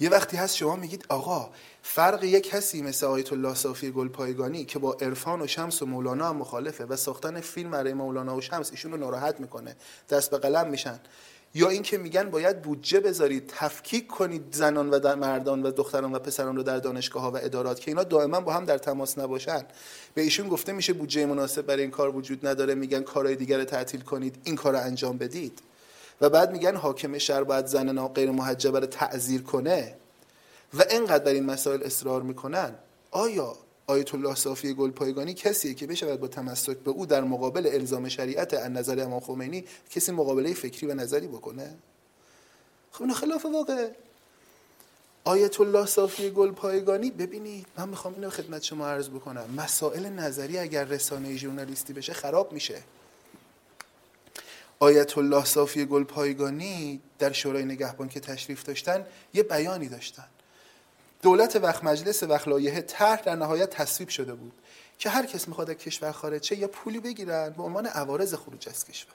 یه 0.00 0.10
وقتی 0.10 0.36
هست 0.36 0.56
شما 0.56 0.76
میگید 0.76 1.04
آقا 1.08 1.50
فرق 1.82 2.24
یک 2.24 2.48
کسی 2.48 2.82
مثل 2.82 3.06
آیت 3.06 3.32
الله 3.32 3.54
صافی 3.54 3.90
گلپایگانی 3.90 4.64
که 4.64 4.78
با 4.78 4.92
عرفان 5.00 5.42
و 5.42 5.46
شمس 5.46 5.82
و 5.82 5.86
مولانا 5.86 6.32
مخالفه 6.32 6.84
و 6.84 6.96
ساختن 6.96 7.40
فیلم 7.40 7.70
برای 7.70 7.92
مولانا 7.92 8.36
و 8.36 8.40
شمس 8.40 8.70
ایشون 8.70 8.92
رو 8.92 8.98
ناراحت 8.98 9.40
می‌کنه. 9.40 9.76
دست 10.10 10.30
به 10.30 10.38
قلم 10.38 10.68
میشن. 10.68 11.00
یا 11.54 11.68
اینکه 11.68 11.98
میگن 11.98 12.30
باید 12.30 12.62
بودجه 12.62 13.00
بذارید 13.00 13.52
تفکیک 13.56 14.06
کنید 14.06 14.42
زنان 14.50 14.90
و 14.90 15.16
مردان 15.16 15.62
و 15.62 15.70
دختران 15.70 16.14
و 16.14 16.18
پسران 16.18 16.56
رو 16.56 16.62
در 16.62 16.78
دانشگاه 16.78 17.22
ها 17.22 17.30
و 17.30 17.36
ادارات 17.36 17.80
که 17.80 17.90
اینا 17.90 18.04
دائما 18.04 18.40
با 18.40 18.52
هم 18.52 18.64
در 18.64 18.78
تماس 18.78 19.18
نباشن. 19.18 19.64
به 20.14 20.22
ایشون 20.22 20.48
گفته 20.48 20.72
میشه 20.72 20.92
بودجه 20.92 21.26
مناسب 21.26 21.62
برای 21.62 21.82
این 21.82 21.90
کار 21.90 22.16
وجود 22.16 22.46
نداره 22.46 22.74
میگن 22.74 23.02
کارهای 23.02 23.36
دیگر 23.36 23.58
رو 23.58 23.64
تعطیل 23.64 24.00
کنید 24.00 24.36
این 24.44 24.56
کار 24.56 24.72
رو 24.72 24.78
انجام 24.78 25.18
بدید. 25.18 25.58
و 26.20 26.28
بعد 26.28 26.52
میگن 26.52 26.76
حاکم 26.76 27.18
شهر 27.18 27.44
باید 27.44 27.66
زن 27.66 28.06
غیر 28.06 28.30
محجبه 28.30 28.80
رو 28.80 28.86
تعذیر 28.86 29.42
کنه. 29.42 29.94
و 30.74 30.84
اینقدر 30.90 31.24
بر 31.24 31.32
این 31.32 31.44
مسائل 31.44 31.82
اصرار 31.82 32.22
می‌کنن. 32.22 32.74
آیا 33.10 33.56
آیت 33.86 34.14
الله 34.14 34.34
صافی 34.34 34.74
گلپایگانی 34.74 35.34
کسیه 35.34 35.74
که 35.74 35.86
بشود 35.86 36.20
با 36.20 36.28
تمسک 36.28 36.76
به 36.76 36.90
او 36.90 37.06
در 37.06 37.24
مقابل 37.24 37.70
الزام 37.72 38.08
شریعت 38.08 38.54
از 38.54 38.70
نظر 38.70 39.00
امام 39.00 39.20
خمینی 39.20 39.64
کسی 39.90 40.12
مقابله 40.12 40.54
فکری 40.54 40.86
و 40.86 40.94
نظری 40.94 41.26
بکنه؟ 41.26 41.74
خب 42.92 43.02
اینو 43.02 43.14
خلاف 43.14 43.44
واقع 43.44 43.88
آیت 45.24 45.60
الله 45.60 45.86
صافی 45.86 46.30
گلپایگانی 46.30 47.10
ببینید 47.10 47.66
من 47.78 47.88
می‌خوام 47.88 48.14
اینو 48.14 48.30
خدمت 48.30 48.62
شما 48.62 48.88
عرض 48.88 49.08
بکنم. 49.08 49.54
مسائل 49.56 50.06
نظری 50.06 50.58
اگر 50.58 50.84
رسانه 50.84 51.36
ژورنالیستی 51.36 51.92
بشه 51.92 52.12
خراب 52.12 52.52
میشه. 52.52 52.82
آیت 54.78 55.18
الله 55.18 55.44
صافی 55.44 55.84
گلپایگانی 55.84 57.00
در 57.18 57.32
شورای 57.32 57.64
نگهبان 57.64 58.08
که 58.08 58.20
تشریف 58.20 58.64
داشتن 58.64 59.06
یه 59.34 59.42
بیانی 59.42 59.88
داشتن. 59.88 60.24
دولت 61.22 61.56
وقت 61.56 61.84
مجلس 61.84 62.22
وقت 62.22 62.48
لایحه 62.48 62.80
طرح 62.80 63.20
در 63.20 63.36
نهایت 63.36 63.70
تصویب 63.70 64.08
شده 64.08 64.34
بود 64.34 64.52
که 64.98 65.10
هر 65.10 65.26
کس 65.26 65.48
می‌خواد 65.48 65.70
از 65.70 65.76
کشور 65.76 66.12
خارج 66.12 66.44
شه 66.44 66.58
یا 66.58 66.68
پولی 66.68 67.00
بگیرن 67.00 67.50
به 67.50 67.62
عنوان 67.62 67.86
عوارض 67.86 68.34
خروج 68.34 68.68
از 68.68 68.84
کشور 68.84 69.14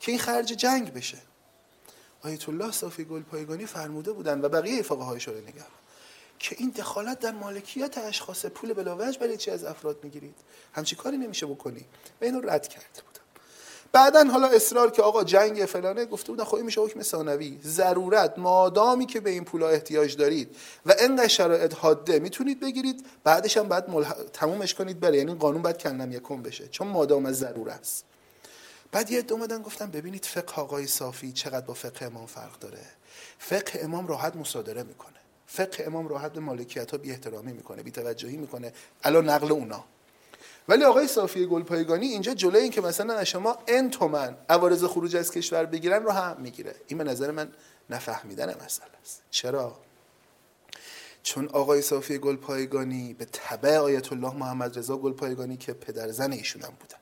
که 0.00 0.12
این 0.12 0.20
خرج 0.20 0.46
جنگ 0.46 0.92
بشه. 0.92 1.18
آیت 2.22 2.48
الله 2.48 2.72
صافی 2.72 3.04
گلپایگانی 3.04 3.66
فرموده 3.66 4.12
بودن 4.12 4.40
و 4.40 4.48
بقیه 4.48 4.82
فقهای 4.82 5.20
شورای 5.20 5.40
نگهبان 5.40 5.70
که 6.38 6.56
این 6.58 6.70
دخالت 6.70 7.18
در 7.18 7.32
مالکیت 7.32 7.98
اشخاص 7.98 8.46
پول 8.46 8.72
بلاوج 8.72 9.18
برای 9.18 9.36
چی 9.36 9.50
از 9.50 9.64
افراد 9.64 10.04
می‌گیرید؟ 10.04 10.34
همچی 10.72 10.96
کاری 10.96 11.16
نمیشه 11.16 11.46
بکنی. 11.46 11.84
و 12.20 12.24
اینو 12.24 12.40
رد 12.40 12.68
کرده 12.68 13.02
بود. 13.06 13.15
بعدا 13.92 14.24
حالا 14.24 14.46
اصرار 14.46 14.90
که 14.90 15.02
آقا 15.02 15.24
جنگ 15.24 15.64
فلانه 15.64 16.04
گفته 16.04 16.32
بودن 16.32 16.44
خب 16.44 16.58
میشه 16.58 16.80
حکم 16.80 17.02
ثانوی. 17.02 17.58
ضرورت 17.64 18.38
مادامی 18.38 19.06
که 19.06 19.20
به 19.20 19.30
این 19.30 19.44
پولا 19.44 19.68
احتیاج 19.68 20.16
دارید 20.16 20.56
و 20.86 20.94
انقدر 20.98 21.28
شرایط 21.28 21.74
حاده 21.74 22.18
می‌تونید 22.18 22.60
بگیرید 22.60 23.06
بعدش 23.24 23.56
هم 23.56 23.68
بعد 23.68 23.90
ملح... 23.90 24.12
تمومش 24.32 24.74
کنید 24.74 25.00
بره. 25.00 25.16
یعنی 25.16 25.34
قانون 25.34 25.62
باید 25.62 25.78
کلم 25.78 26.12
یکم 26.12 26.42
بشه. 26.42 26.68
چون 26.68 26.88
مادام 26.88 27.26
از 27.26 27.38
ضروره 27.38 27.72
است. 27.72 28.04
بعد 28.92 29.10
یه 29.10 29.24
اومدن 29.30 29.62
گفتن 29.62 29.90
ببینید 29.90 30.24
فقه 30.24 30.62
آقای 30.62 30.86
صافی 30.86 31.32
چقدر 31.32 31.66
با 31.66 31.74
فقه 31.74 32.06
امام 32.06 32.26
فرق 32.26 32.58
داره. 32.58 32.84
فقه 33.38 33.80
امام 33.82 34.06
راحت 34.06 34.36
مصادره 34.36 34.82
می‌کنه. 34.82 35.16
فقه 35.46 35.84
امام 35.86 36.08
راحت 36.08 36.32
به 36.32 36.40
مالکیت 36.40 36.90
ها 36.90 36.98
بی 36.98 37.10
احترامی 37.10 37.52
می‌کنه 37.52 37.82
بی 37.82 37.90
توجهی 37.90 38.36
می‌کنه. 38.36 38.72
الان 39.02 39.28
نقل 39.28 39.52
اونا. 39.52 39.84
ولی 40.68 40.84
آقای 40.84 41.06
صافی 41.06 41.46
گلپایگانی 41.46 42.06
اینجا 42.06 42.34
جلوی 42.34 42.62
این 42.62 42.70
که 42.70 42.80
مثلا 42.80 43.14
از 43.14 43.26
شما 43.26 43.58
ان 43.68 43.90
تومن 43.90 44.36
عوارض 44.48 44.84
خروج 44.84 45.16
از 45.16 45.30
کشور 45.30 45.64
بگیرن 45.64 46.02
رو 46.02 46.10
هم 46.10 46.36
می‌گیره. 46.40 46.74
این 46.86 46.98
به 46.98 47.04
نظر 47.04 47.30
من 47.30 47.52
نفهمیدن 47.90 48.64
مسئله 48.64 48.90
است. 49.02 49.22
چرا؟ 49.30 49.76
چون 51.22 51.48
آقای 51.48 51.82
صافی 51.82 52.18
گلپایگانی 52.18 53.14
به 53.14 53.24
تبع 53.24 53.76
آیت 53.76 54.12
الله 54.12 54.34
محمد 54.34 54.78
رضا 54.78 54.96
گلپایگانی 54.96 55.56
که 55.56 55.72
پدر 55.72 56.10
زن 56.10 56.32
ایشون 56.32 56.62
هم 56.62 56.72
بودن. 56.80 56.98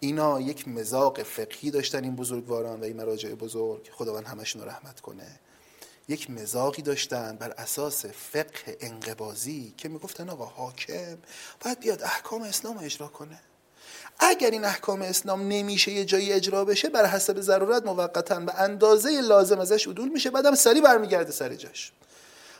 اینا 0.00 0.40
یک 0.40 0.68
مزاق 0.68 1.22
فقهی 1.22 1.70
داشتن 1.70 2.04
این 2.04 2.16
بزرگواران 2.16 2.80
و 2.80 2.84
این 2.84 2.96
مراجع 2.96 3.34
بزرگ. 3.34 3.90
خداوند 3.92 4.26
همشون 4.26 4.62
رو 4.62 4.68
رحمت 4.68 5.00
کنه. 5.00 5.40
یک 6.10 6.30
مزاقی 6.30 6.82
داشتن 6.82 7.36
بر 7.36 7.50
اساس 7.50 8.04
فقه 8.06 8.76
انقبازی 8.80 9.74
که 9.76 9.88
می‌گفتن 9.88 10.30
آقا 10.30 10.44
حاکم 10.44 11.18
باید 11.64 11.80
بیاد 11.80 12.02
احکام 12.02 12.42
اسلام 12.42 12.78
رو 12.78 12.84
اجرا 12.84 13.08
کنه. 13.08 13.40
اگر 14.18 14.50
این 14.50 14.64
احکام 14.64 15.02
اسلام 15.02 15.48
نمیشه 15.48 15.92
یه 15.92 16.04
جایی 16.04 16.32
اجرا 16.32 16.64
بشه 16.64 16.88
بر 16.88 17.06
حسب 17.06 17.40
ضرورت 17.40 17.86
موقتا 17.86 18.40
به 18.40 18.54
اندازه 18.54 19.20
لازم 19.20 19.60
ازش 19.60 19.88
عدول 19.88 20.08
میشه 20.08 20.30
بعدم 20.30 20.54
سری 20.54 20.80
برمیگرده 20.80 21.32
سر 21.32 21.54
جاش. 21.54 21.92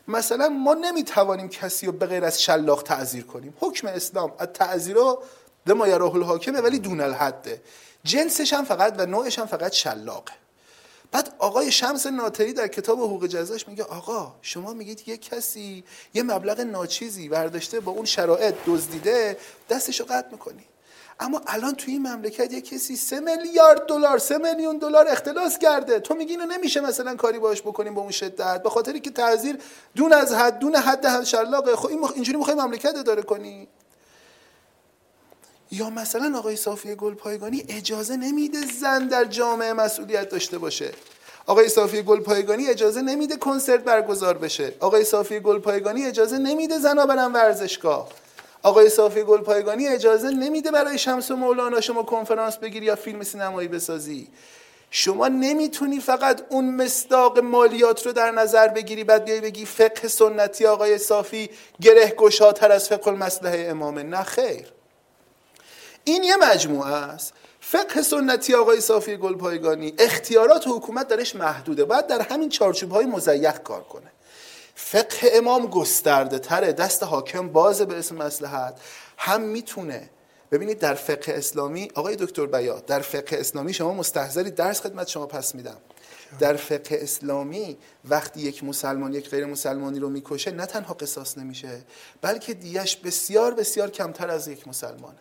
مثلا 0.09 0.49
ما 0.49 0.75
نمی‌توانیم 0.75 1.49
کسی 1.49 1.87
رو 1.87 1.93
به 1.93 2.07
غیر 2.07 2.25
از 2.25 2.43
شلاق 2.43 2.83
تعذیر 2.83 3.25
کنیم. 3.25 3.55
حکم 3.61 3.87
اسلام 3.87 4.35
از 4.39 4.49
تعذیر 4.55 4.97
رو 4.97 5.23
ما 5.67 5.89
یراه 5.89 6.15
الحاکمه 6.15 6.61
ولی 6.61 6.79
دون 6.79 7.01
الحده. 7.01 7.63
جنسش 8.05 8.53
هم 8.53 8.65
فقط 8.65 8.95
و 8.99 9.07
نوعش 9.07 9.39
هم 9.39 9.47
فقط 9.47 9.73
شلاقه. 9.73 10.33
بعد 11.13 11.35
آقای 11.39 11.73
شمس 11.73 12.07
ناطری 12.07 12.53
در 12.53 12.69
کتاب 12.69 12.99
حقوق 13.01 13.27
جزاش 13.27 13.69
میگه 13.69 13.85
آقا 13.85 14.35
شما 14.43 14.73
میگید 14.73 15.09
یه 15.09 15.17
کسی 15.17 15.85
یه 16.15 16.23
مبلغ 16.23 16.61
ناچیزی 16.61 17.29
برداشته 17.29 17.81
با 17.81 17.93
اون 17.93 18.05
شرایط 18.05 18.55
دزدیده 18.67 19.37
دستشو 19.71 20.05
قطع 20.05 20.29
می‌کنی. 20.33 20.65
اما 21.21 21.43
الان 21.47 21.75
توی 21.75 21.93
این 21.93 22.03
مملکت 22.03 22.53
یه 22.53 22.61
کسی 22.61 22.97
سه 22.97 23.21
میلیارد 23.21 23.87
دلار 23.87 24.19
سه 24.19 24.39
میلیون 24.39 24.79
دلار 24.79 25.09
اختلاس 25.09 25.59
کرده. 25.59 26.01
تو 26.01 26.15
میگی 26.15 26.33
اینو 26.33 26.47
نمیشه 26.47 26.81
مثلا 26.81 27.17
کاری 27.17 27.39
باش 27.39 27.63
بکنیم 27.63 27.95
با 27.95 28.03
اون 28.03 28.11
شدت 28.11 28.63
به 28.63 28.71
خاطری 28.71 29.01
که 29.01 29.11
تعذیر 29.11 29.59
دون 29.97 30.13
از 30.13 30.33
حد 30.33 30.59
دون 30.59 30.77
حد 30.77 31.07
حد 31.07 31.25
شلاقه 31.25 31.77
خب 31.77 31.89
این. 31.89 32.05
اینجوری 32.15 32.39
می‌خوای 32.39 32.57
مملکت 32.57 32.97
اداره 32.97 33.23
کنی؟ 33.23 33.69
یا 35.71 35.91
مثلا 35.91 36.39
آقای 36.39 36.57
صافی 36.57 36.95
گلپایگانی 36.95 37.65
اجازه 37.69 38.17
نمیده 38.17 38.59
زن 38.81 39.09
در 39.09 39.25
جامعه 39.25 39.73
مسئولیت 39.73 40.29
داشته 40.29 40.59
باشه؟ 40.59 40.93
آقای 41.47 41.69
صافی 41.69 42.03
گلپایگانی 42.03 42.69
اجازه 42.69 43.03
نمیده 43.03 43.37
کنسرت 43.37 43.85
برگزار 43.85 44.39
بشه. 44.39 44.73
آقای 44.81 45.05
صافی 45.05 45.41
گلپایگانی 45.41 46.05
اجازه 46.05 46.39
نمیده 46.39 46.79
زنا 46.79 47.07
برن 47.07 47.33
ورزشگاه. 47.33 48.09
آقای 48.63 48.89
صافی 48.89 49.23
گلپایگانی 49.23 49.89
اجازه 49.89 50.31
نمیده 50.31 50.71
برای 50.71 50.99
شمس 50.99 51.31
و 51.31 51.37
مولانا 51.37 51.81
شما 51.81 52.03
کنفرانس 52.03 52.57
بگیری 52.57 52.87
یا 52.87 52.97
فیلم 52.97 53.23
سینمایی 53.23 53.69
بسازی. 53.69 54.29
شما 54.91 55.29
نمی‌تونی 55.29 56.01
فقط 56.01 56.43
اون 56.49 56.75
مصداق 56.75 57.39
مالیات 57.39 58.07
رو 58.07 58.13
در 58.13 58.31
نظر 58.31 58.69
بگیری 58.69 59.05
بعد 59.05 59.25
بیای 59.25 59.41
بگی 59.41 59.67
فقه 59.67 60.09
سنتی 60.09 60.67
آقای 60.67 60.99
صافی 60.99 61.51
گره 61.81 62.15
گشاتر 62.19 62.73
از 62.73 62.89
فقه 62.89 63.09
المصلحه 63.09 63.67
امامه. 63.71 64.03
نه 64.03 64.23
خیر. 64.23 64.80
این 66.11 66.25
یه 66.25 66.37
مجموعه 66.37 66.93
است. 66.93 67.33
فقه 67.61 68.03
سنتی 68.03 68.55
آقای 68.55 68.81
صافی 68.81 69.17
گلپایگانی 69.17 69.95
اختیارات 69.99 70.65
حکومت 70.69 71.09
درش 71.09 71.37
محدوده. 71.37 71.85
باید 71.85 72.07
در 72.07 72.21
همین 72.21 72.49
چارچوب 72.49 72.91
های 72.91 73.07
مزیق 73.07 73.59
کار 73.59 73.83
کنه. 73.83 74.13
فقه 74.75 75.31
امام 75.33 75.67
گسترده 75.67 76.39
تره. 76.39 76.73
دست 76.73 77.03
حاکم 77.03 77.49
بازه 77.49 77.85
به 77.85 77.99
اسم 77.99 78.17
مسلحت 78.17 78.81
هم 79.17 79.41
می‌تونه 79.41 80.11
ببینید 80.51 80.79
در 80.79 80.95
فقه 80.95 81.33
اسلامی 81.33 81.89
آقای 81.95 82.17
دکتر 82.17 82.47
بیا 82.47 82.81
در 82.81 83.01
فقه 83.01 83.37
اسلامی 83.37 83.73
شما 83.75 83.95
مستحضری 83.95 84.51
درس 84.51 84.81
خدمت 84.81 85.09
شما 85.09 85.27
پس 85.27 85.55
میدم. 85.55 85.77
در 86.39 86.57
فقه 86.57 86.99
اسلامی 87.03 87.79
وقتی 88.05 88.41
یک 88.41 88.65
مسلمان 88.65 89.15
یک 89.15 89.31
غیر 89.31 89.47
مسلمانی 89.47 89.99
رو 89.99 90.11
می‌کشه 90.11 90.51
نه 90.51 90.67
تنها 90.67 90.95
قصاص 90.95 91.39
نمیشه 91.39 91.83
بلکه 92.23 92.55
دیش 92.55 92.97
بسیار 92.97 93.55
بسیار 93.55 93.91
کمتر 93.91 94.31
از 94.31 94.49
یک 94.49 94.69
مسلمانه. 94.69 95.19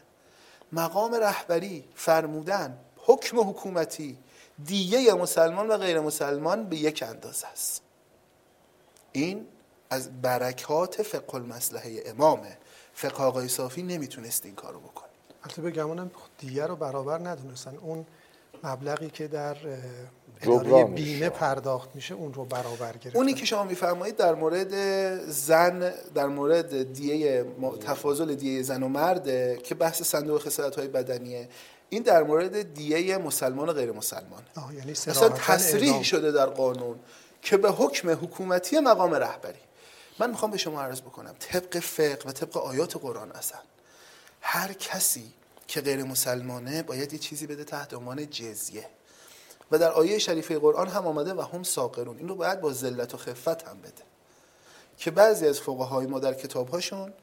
مقام 0.72 1.16
رهبری 1.16 1.86
فرمودن 1.96 2.78
حکم 2.98 3.40
حکومتی 3.40 4.18
دیگه 4.66 5.14
مسلمان 5.14 5.68
و 5.68 5.78
غیر 5.78 6.00
مسلمان 6.00 6.70
به 6.70 6.76
یک 6.76 7.04
اندازه 7.08 7.48
است. 7.48 7.82
این 9.12 9.48
از 9.90 10.22
برکات 10.22 11.02
فقه 11.02 11.36
المصلحه 11.36 12.04
امامه. 12.06 12.58
فقه 12.94 13.24
آقای 13.24 13.48
صافی 13.48 13.84
نمی‌تونست 13.84 14.46
این 14.46 14.56
کارو 14.56 14.80
بکنه. 14.80 15.10
البته 15.44 15.62
بگمونم 15.62 16.12
دیگه 16.38 16.68
رو 16.68 16.76
برابر 16.76 17.30
ندونستن. 17.30 17.78
اون 17.78 18.06
مبلغی 18.64 19.10
که 19.10 19.28
در 19.28 19.58
اداره 20.42 20.84
بیمه 20.84 21.30
پرداخت 21.30 21.90
میشه 21.96 22.14
اون 22.14 22.34
رو 22.34 22.46
برابر 22.46 22.92
گرفتن. 22.98 23.20
اونی 23.20 23.34
که 23.34 23.46
شما 23.46 23.64
میفرمایید 23.64 24.16
در 24.16 24.36
مورد 24.36 24.74
زن 25.30 25.94
در 26.16 26.28
مورد 26.28 26.94
دیه 26.94 27.46
تفاضل 27.86 28.36
دیه 28.36 28.62
زن 28.62 28.84
و 28.84 28.88
مرده 28.88 29.60
که 29.64 29.76
بحث 29.76 30.02
صندوق 30.02 30.42
خسارت 30.42 30.76
های 30.76 30.88
بدنیه 30.88 31.50
این 31.90 32.04
در 32.04 32.24
مورد 32.24 32.74
دیه 32.74 33.18
مسلمان 33.18 33.70
و 33.70 33.74
غیر 33.74 33.92
مسلمان. 33.92 34.44
یعنی 34.78 34.92
اصلا 34.92 35.30
تصریح 35.30 36.04
شده 36.04 36.32
در 36.32 36.46
قانون 36.46 37.00
که 37.42 37.58
به 37.58 37.72
حکم 37.72 38.10
حکومتی 38.10 38.80
مقام 38.80 39.14
رهبری. 39.14 39.60
من 40.20 40.30
می‌خوام 40.30 40.52
به 40.52 40.58
شما 40.58 40.82
عرض 40.82 41.02
بکنم 41.02 41.36
طبق 41.40 41.80
فقه 41.80 42.30
و 42.30 42.32
طبق 42.32 42.58
آیات 42.58 42.98
قرآن 42.98 43.32
اصلا 43.32 43.60
هر 44.42 44.74
کسی 44.74 45.34
که 45.68 45.82
غیر 45.82 46.04
مسلمانه 46.04 46.84
باید 46.84 47.14
یه 47.14 47.20
چیزی 47.20 47.48
بده 47.48 47.64
تحت 47.64 47.94
عنوان 47.94 48.30
جزیه. 48.30 48.86
و 49.72 49.78
در 49.78 49.92
آیه 49.92 50.20
شریفه 50.20 50.60
قرآن 50.60 50.88
هم 50.88 51.08
آمده 51.08 51.34
و 51.34 51.42
هم 51.42 51.64
ساقرون. 51.64 52.18
این 52.18 52.30
رو 52.30 52.36
باید 52.36 52.62
با 52.62 52.74
ذلت 52.74 53.14
و 53.14 53.18
خفت 53.18 53.68
هم 53.68 53.82
بده. 53.82 54.04
که 54.98 55.12
بعضی 55.12 55.48
از 55.48 55.60
فقهای 55.60 56.08
ما 56.08 56.20
در 56.20 56.34
کتابهاشون 56.34 57.14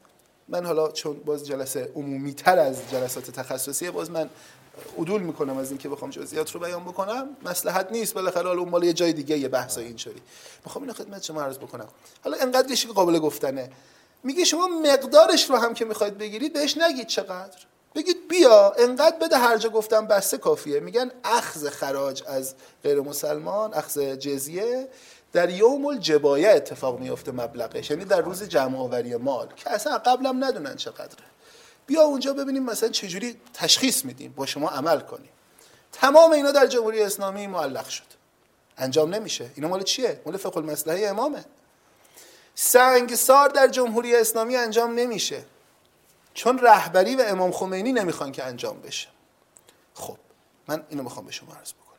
من 0.47 0.65
حالا 0.65 0.91
چون 0.91 1.19
باز 1.19 1.47
جلسه 1.47 1.91
عمومی 1.95 2.33
تر 2.33 2.59
از 2.59 2.81
جلسات 2.91 3.31
تخصصی 3.31 3.91
باز 3.91 4.11
من 4.11 4.29
عدول 4.97 5.21
می‌کنم 5.21 5.57
از 5.57 5.69
اینکه 5.69 5.89
بخوام 5.89 6.11
جزئیات 6.11 6.51
رو 6.51 6.59
بیان 6.59 6.83
بکنم. 6.83 7.27
مصلحت 7.43 7.91
نیست 7.91 8.13
بالاخره 8.13 8.47
حالا 8.47 8.59
اون 8.59 8.69
مال 8.69 8.83
یه 8.83 8.93
جای 8.93 9.13
دیگه 9.13 9.37
یه 9.37 9.47
بحث 9.47 9.77
اینجوری. 9.77 10.21
می‌خوام 10.65 10.83
اینو 10.83 10.93
خدمت 10.93 11.23
شما 11.23 11.41
عرض 11.41 11.57
بکنم. 11.57 11.87
حالا 12.23 12.37
انقدرش 12.37 12.85
که 12.85 12.93
قابل 12.93 13.19
گفتنه. 13.19 13.69
میگه 14.23 14.43
شما 14.43 14.67
مقدارش 14.67 15.49
رو 15.49 15.55
هم 15.55 15.73
که 15.73 15.85
می‌خواید 15.85 16.17
بگیرید 16.17 16.53
بهش 16.53 16.77
نگید 16.77 17.07
چقدر. 17.07 17.57
بگید 17.97 18.27
بیا 18.27 18.73
انقدر 18.79 19.17
بده 19.17 19.37
هر 19.37 19.57
جا 19.57 19.69
گفتم 19.69 20.07
بسته 20.07 20.37
کافیه. 20.37 20.79
میگن 20.79 21.11
اخذ 21.23 21.69
خراج 21.69 22.23
از 22.27 22.55
غیر 22.83 23.01
مسلمان 23.01 23.73
اخذ 23.73 23.99
جزیه 23.99 24.87
در 25.33 25.49
یوم 25.49 25.85
الجبایه 25.85 26.49
اتفاق 26.49 26.99
میفته 26.99 27.31
مبلغش. 27.31 27.91
یعنی 27.91 28.05
در 28.05 28.21
روز 28.21 28.43
جمع 28.43 28.79
آوری 28.79 29.15
مال 29.15 29.47
که 29.55 29.71
اصلا 29.71 29.97
قبلم 29.97 30.43
ندونن 30.43 30.75
چقدره. 30.75 31.25
بیا 31.87 32.01
اونجا 32.01 32.33
ببینیم 32.33 32.63
مثلا 32.63 32.89
چجوری 32.89 33.35
تشخیص 33.53 34.05
میدیم 34.05 34.33
با 34.35 34.45
شما 34.45 34.69
عمل 34.69 34.99
کنیم. 34.99 35.29
تمام 35.91 36.31
اینا 36.31 36.51
در 36.51 36.67
جمهوری 36.67 37.01
اسلامی 37.01 37.47
معلق 37.47 37.89
شد. 37.89 38.03
انجام 38.77 39.15
نمیشه. 39.15 39.49
اینا 39.55 39.67
مال 39.67 39.83
چیه؟ 39.83 40.21
مال 40.25 40.37
فقه 40.37 40.57
المصلحه 40.57 41.07
امامه. 41.07 41.45
سنگسار 42.55 43.49
در 43.49 43.67
جمهوری 43.67 44.15
اسلامی 44.15 44.55
انجام 44.55 44.93
نمیشه. 44.99 45.43
چون 46.37 46.59
رهبری 46.59 47.15
و 47.15 47.23
امام 47.27 47.51
خمینی 47.51 47.93
نمی‌خوان 47.93 48.31
که 48.31 48.43
انجام 48.43 48.79
بشه. 48.81 49.07
خب 49.93 50.17
من 50.67 50.83
اینو 50.89 51.03
می‌خوام 51.03 51.25
به 51.25 51.31
شما 51.31 51.53
عرض 51.53 51.73
بکنم. 51.73 51.97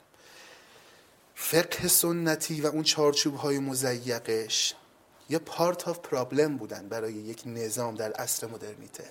فقه 1.34 1.88
سنتی 1.88 2.60
و 2.60 2.66
اون 2.66 2.82
چارچوب 2.82 3.34
های 3.34 3.58
مضیقش 3.58 4.74
یه 5.30 5.38
part 5.38 5.88
of 5.88 5.98
problem 5.98 6.56
بودن 6.56 6.88
برای 6.88 7.12
یک 7.12 7.42
نظام 7.46 7.94
در 7.94 8.12
عصر 8.12 8.46
مدرنیته. 8.46 9.04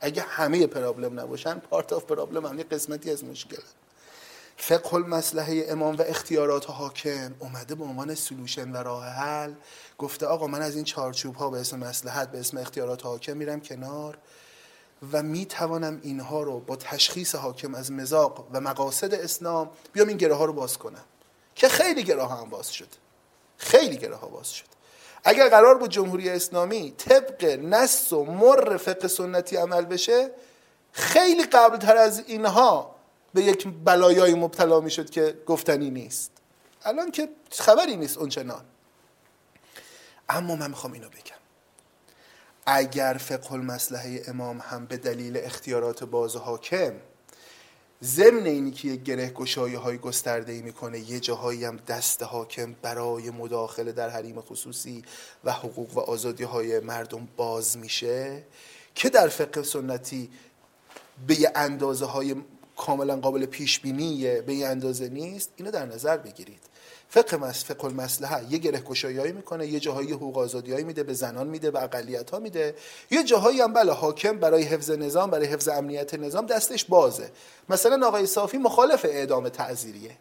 اگه 0.00 0.22
همه 0.22 0.66
problem 0.66 1.20
نباشن 1.20 1.58
part 1.58 1.92
of 1.92 2.04
problem 2.04 2.46
هم 2.46 2.58
یه 2.58 2.64
قسمتی 2.64 3.10
از 3.10 3.24
مشکل. 3.24 3.62
فقه 4.56 4.94
المصلحه 4.94 5.66
امام 5.68 5.96
و 5.96 6.02
اختیارات 6.02 6.70
حاکم 6.70 7.34
اومده 7.38 7.74
به 7.74 7.84
عنوان 7.84 8.14
سلوشن 8.14 8.72
و 8.72 8.76
راه 8.76 9.08
حل 9.08 9.54
گفته 9.98 10.26
آقا 10.26 10.46
من 10.46 10.62
از 10.62 10.74
این 10.74 10.84
چارچوب 10.84 11.34
ها 11.34 11.50
به 11.50 11.60
اسم 11.60 11.78
مسلحت 11.78 12.30
به 12.30 12.40
اسم 12.40 12.58
اختیارات 12.58 13.04
حاکم 13.04 13.36
میرم 13.36 13.60
کنار. 13.60 14.18
و 15.12 15.22
می 15.22 15.46
توانم 15.46 16.00
اینها 16.02 16.42
رو 16.42 16.60
با 16.60 16.76
تشخیص 16.76 17.34
حاکم 17.34 17.74
از 17.74 17.92
مزاق 17.92 18.46
و 18.52 18.60
مقاصد 18.60 19.14
اسلام 19.14 19.70
بیام 19.92 20.08
این 20.08 20.16
گره 20.16 20.34
ها 20.34 20.44
رو 20.44 20.52
باز 20.52 20.78
کنم. 20.78 21.04
که 21.54 21.68
خیلی 21.68 22.02
گره 22.02 22.22
ها 22.22 22.36
هم 22.36 22.50
باز 22.50 22.72
شد. 22.72 22.88
خیلی 23.56 23.96
گره 23.96 24.14
ها 24.14 24.26
باز 24.26 24.52
شد. 24.52 24.64
اگر 25.24 25.48
قرار 25.48 25.78
بود 25.78 25.90
جمهوری 25.90 26.30
اسلامی 26.30 26.90
طبق 26.90 27.44
نص 27.44 28.12
و 28.12 28.24
مر 28.24 28.76
فقه 28.76 29.08
سنتی 29.08 29.56
عمل 29.56 29.84
بشه 29.84 30.30
خیلی 30.92 31.44
قبل 31.44 31.76
تر 31.76 31.96
از 31.96 32.22
اینها 32.26 32.94
به 33.34 33.42
یک 33.42 33.68
بلایای 33.84 34.34
مبتلا 34.34 34.80
می 34.80 34.90
شد 34.90 35.10
که 35.10 35.38
گفتنی 35.46 35.90
نیست. 35.90 36.30
الان 36.84 37.10
که 37.10 37.28
خبری 37.50 37.96
نیست 37.96 38.18
اونچنان. 38.18 38.64
اما 40.28 40.56
من 40.56 40.70
می‌خوام 40.70 40.92
اینو 40.92 41.08
بگم. 41.08 41.33
اگر 42.66 43.16
فقه 43.20 43.52
المصلحه 43.52 44.22
امام 44.28 44.58
هم 44.58 44.86
به 44.86 44.96
دلیل 44.96 45.36
اختیارات 45.36 46.04
باز 46.04 46.36
حاکم 46.36 46.92
ضمن 48.02 48.46
اینی 48.46 48.70
که 48.70 48.88
یک 48.88 49.02
گره 49.02 49.30
گشایی 49.30 49.74
های 49.74 49.98
گسترده 49.98 50.52
ای 50.52 50.62
می‌کنه 50.62 50.98
یه 50.98 51.20
جاهایی 51.20 51.64
هم 51.64 51.76
دست 51.76 52.22
حاکم 52.22 52.74
برای 52.82 53.30
مداخله 53.30 53.92
در 53.92 54.08
حریم 54.10 54.40
خصوصی 54.40 55.02
و 55.44 55.52
حقوق 55.52 55.96
و 55.96 56.00
آزادی 56.00 56.44
های 56.44 56.80
مردم 56.80 57.28
باز 57.36 57.78
میشه 57.78 58.42
که 58.94 59.08
در 59.10 59.28
فقه 59.28 59.62
سنتی 59.62 60.30
به 61.26 61.40
یه 61.40 61.52
اندازه 61.54 62.04
های 62.04 62.36
کاملا 62.76 63.16
قابل 63.16 63.46
پیش 63.46 63.80
بینی 63.80 64.40
به 64.40 64.54
یه 64.54 64.66
اندازه 64.66 65.08
نیست 65.08 65.50
اینو 65.56 65.70
در 65.70 65.86
نظر 65.86 66.16
بگیرید. 66.16 66.60
فقه 67.14 67.36
مس 67.36 67.64
فقه 67.64 67.84
المصلحه. 67.84 68.52
یه 68.52 68.58
گره 68.58 68.82
می‌کنه 69.32 69.66
یه 69.66 69.80
جاهایی 69.80 70.12
حقوق 70.12 70.38
آزادیایی 70.38 70.84
میده 70.84 71.02
به 71.02 71.12
زنان 71.14 71.46
میده 71.46 71.70
به 71.70 71.82
اقلیت 71.82 72.30
ها 72.30 72.38
میده. 72.38 72.74
یه 73.10 73.24
جاهایی 73.24 73.60
هم 73.60 73.72
بله 73.72 73.92
حاکم 73.92 74.38
برای 74.38 74.62
حفظ 74.62 74.90
نظام 74.90 75.30
برای 75.30 75.46
حفظ 75.46 75.68
امنیت 75.68 76.14
نظام 76.14 76.46
دستش 76.46 76.84
بازه. 76.84 77.30
مثلا 77.68 78.06
آقای 78.06 78.26
صافی 78.26 78.58
مخالف 78.58 79.04
اعدام 79.04 79.48
تعزیریه 79.48 80.16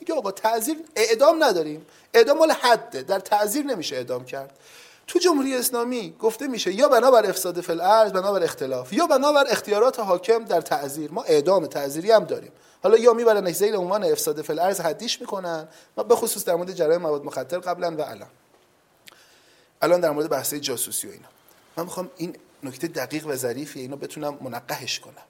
میگه 0.00 0.14
آقا 0.14 0.30
تعزیر 0.30 0.76
اعدام 0.96 1.44
نداریم. 1.44 1.86
اعدام 2.14 2.38
مال 2.38 2.50
حده. 2.50 3.02
در 3.02 3.18
تعزیر 3.18 3.64
نمیشه 3.64 3.96
اعدام 3.96 4.24
کرد. 4.24 4.58
تو 5.06 5.18
جمهوری 5.18 5.54
اسلامی 5.54 6.14
گفته 6.20 6.46
میشه 6.46 6.72
یا 6.72 6.88
بنابر 6.88 7.26
افساد 7.26 7.60
فل 7.60 7.80
ارز 7.80 8.12
بنابر 8.12 8.42
اختلاف 8.42 8.92
یا 8.92 9.06
بنابر 9.06 9.44
اختیارات 9.50 10.00
حاکم 10.00 10.44
در 10.44 10.60
تعزیر 10.60 11.10
ما 11.10 11.22
اعدام 11.22 11.66
تعزیری 11.66 12.10
هم 12.10 12.24
داریم. 12.24 12.52
حالا 12.82 12.98
یا 12.98 13.12
می‌برن 13.12 13.52
زیر 13.52 13.76
عنوان 13.76 14.04
افساد 14.04 14.42
فل 14.42 14.58
ارز 14.58 14.80
حدیش 14.80 15.20
می‌کنن 15.20 15.68
و 15.96 16.04
به 16.04 16.16
خصوص 16.16 16.44
در 16.44 16.54
مورد 16.54 16.72
جرایم 16.72 17.00
مواد 17.00 17.24
مخدر 17.24 17.58
قبلا 17.58 17.96
و 17.96 18.00
الان. 18.00 18.28
الان 19.82 20.00
در 20.00 20.10
مورد 20.10 20.28
بحث 20.28 20.54
جاسوسی 20.54 21.08
و 21.08 21.10
اینا. 21.10 21.28
من 21.76 21.84
می‌خوام 21.84 22.10
این 22.16 22.36
نکته 22.62 22.86
دقیق 22.86 23.26
و 23.26 23.36
ظریفی 23.36 23.80
اینو 23.80 23.96
بتونم 23.96 24.38
منقهش 24.40 24.98
کنم. 24.98 25.22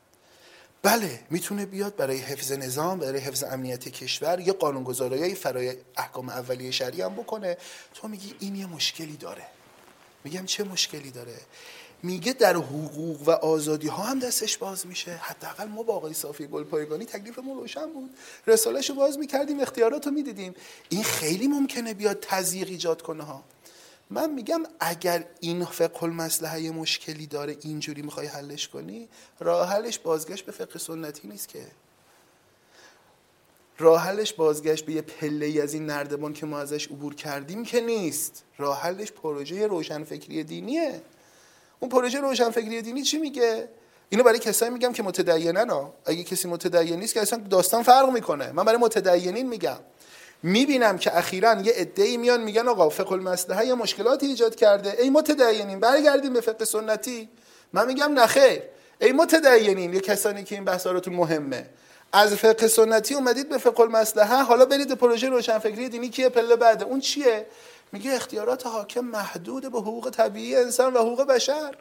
بله 0.82 1.20
می‌تونه 1.30 1.66
بیاد 1.66 1.96
برای 1.96 2.16
حفظ 2.16 2.52
نظام 2.52 2.98
برای 2.98 3.18
حفظ 3.18 3.44
امنیت 3.44 3.88
کشور 3.88 4.40
یه 4.40 4.52
قانونگذاری 4.52 5.34
فرای 5.34 5.76
احکام 5.96 6.28
اولیه 6.28 6.70
شرعی 6.70 7.02
هم 7.02 7.14
بکنه. 7.14 7.56
تو 7.94 8.08
میگی 8.08 8.34
این 8.38 8.56
یه 8.56 8.66
مشکلی 8.66 9.16
داره. 9.16 9.46
میگم 10.24 10.44
چه 10.44 10.64
مشکلی 10.64 11.10
داره؟ 11.10 11.36
میگه 12.02 12.32
در 12.32 12.56
حقوق 12.56 13.28
و 13.28 13.30
آزادی 13.30 13.88
ها 13.88 14.02
هم 14.02 14.18
دستش 14.18 14.58
باز 14.58 14.86
میشه. 14.86 15.10
حداقل 15.10 15.68
ما 15.68 15.82
با 15.82 15.94
آقای 15.94 16.14
صافی 16.14 16.46
گل 16.46 16.64
پایگانی 16.64 17.04
تکلیفمون 17.04 17.58
روشن 17.58 17.86
بود. 17.86 18.10
رسالهشو 18.46 18.94
باز 18.94 19.18
می‌کردیم 19.18 19.60
اختیارات 19.60 20.06
رو 20.06 20.12
می‌دیدیم. 20.12 20.54
این 20.88 21.02
خیلی 21.02 21.48
ممکنه 21.48 21.94
بیاد 21.94 22.18
تضییق 22.20 22.68
ایجاد 22.68 23.02
کنه 23.02 23.24
ها. 23.24 23.44
من 24.10 24.30
میگم 24.30 24.62
اگر 24.80 25.24
این 25.40 25.64
فقه 25.64 26.02
المصلحه 26.02 26.70
مشکلی 26.70 27.26
داره 27.26 27.56
اینجوری 27.60 28.02
می‌خوای 28.02 28.26
حلش 28.26 28.68
کنی 28.68 29.08
راه 29.40 29.68
حلش 29.68 29.98
بازگشت 29.98 30.46
به 30.46 30.52
فقه 30.52 30.78
سنتی 30.78 31.28
نیست 31.28 31.48
که. 31.48 31.66
راه 33.78 34.02
حلش 34.02 34.32
بازگشت 34.32 34.86
به 34.86 34.92
یه 34.92 35.02
پله 35.02 35.46
ای 35.46 35.60
از 35.60 35.74
این 35.74 35.86
نردبان 35.86 36.32
که 36.32 36.46
ما 36.46 36.58
ازش 36.58 36.86
عبور 36.86 37.14
کردیم 37.14 37.64
که 37.64 37.80
نیست. 37.80 38.44
راه 38.58 38.82
حلش 38.82 39.12
پروژه 39.12 39.66
روشنفکری 39.66 40.44
دینیه. 40.44 41.02
اون 41.80 41.90
پروژه 41.90 42.20
روشنفکری 42.20 42.82
دینی 42.82 43.02
چی 43.02 43.18
میگه؟ 43.18 43.68
اینو 44.08 44.24
برای 44.24 44.38
کسایی 44.38 44.72
میگم 44.72 44.92
که 44.92 45.02
متدینن 45.02 45.70
ها. 45.70 45.94
اگه 46.06 46.24
کسی 46.24 46.48
متدین 46.48 47.00
نیست 47.00 47.14
که 47.14 47.20
اصلا 47.20 47.38
داستان 47.50 47.82
فرق 47.82 48.10
می‌کنه. 48.10 48.52
من 48.52 48.64
برای 48.64 48.78
متدینین 48.78 49.48
میگم. 49.48 49.78
می‌بینم 50.42 50.98
که 50.98 51.18
اخیرا 51.18 51.60
یه 51.62 51.72
عده‌ای 51.72 52.16
میان 52.16 52.40
میگن 52.40 52.68
آقا 52.68 52.88
فقه 52.88 53.12
المصلحه 53.12 53.66
یه 53.66 53.74
مشکلاتی 53.74 54.26
ایجاد 54.26 54.54
کرده. 54.54 54.96
ای 54.98 55.10
متدینین 55.10 55.80
برگردیم 55.80 56.32
به 56.32 56.40
فقه 56.40 56.64
سنتی. 56.64 57.28
من 57.72 57.86
میگم 57.86 58.18
نخیر 58.18 58.62
ای 59.00 59.12
متدینین 59.12 59.94
یه 59.94 60.00
کسانی 60.00 60.44
که 60.44 60.54
این 60.54 60.64
بحث 60.64 60.86
مهمه. 60.86 61.66
از 62.12 62.34
فقه 62.34 62.68
سنتی 62.68 63.14
اومدید 63.14 63.48
به 63.48 63.58
فقه 63.58 63.80
المصلحه. 63.80 64.42
حالا 64.42 64.64
برید 64.64 64.92
پروژه 64.92 65.28
روشنفکری 65.28 65.88
دینی 65.88 66.08
کیه؟ 66.08 66.28
پله 66.28 66.56
بعده 66.56 66.84
اون 66.84 67.00
چیه؟ 67.00 67.46
میگه 67.92 68.14
اختیارات 68.14 68.66
حاکم 68.66 69.00
محدود 69.00 69.72
به 69.72 69.78
حقوق 69.78 70.10
طبیعی 70.10 70.56
انسان 70.56 70.94
و 70.94 70.98
حقوق 70.98 71.22
بشر. 71.22 71.74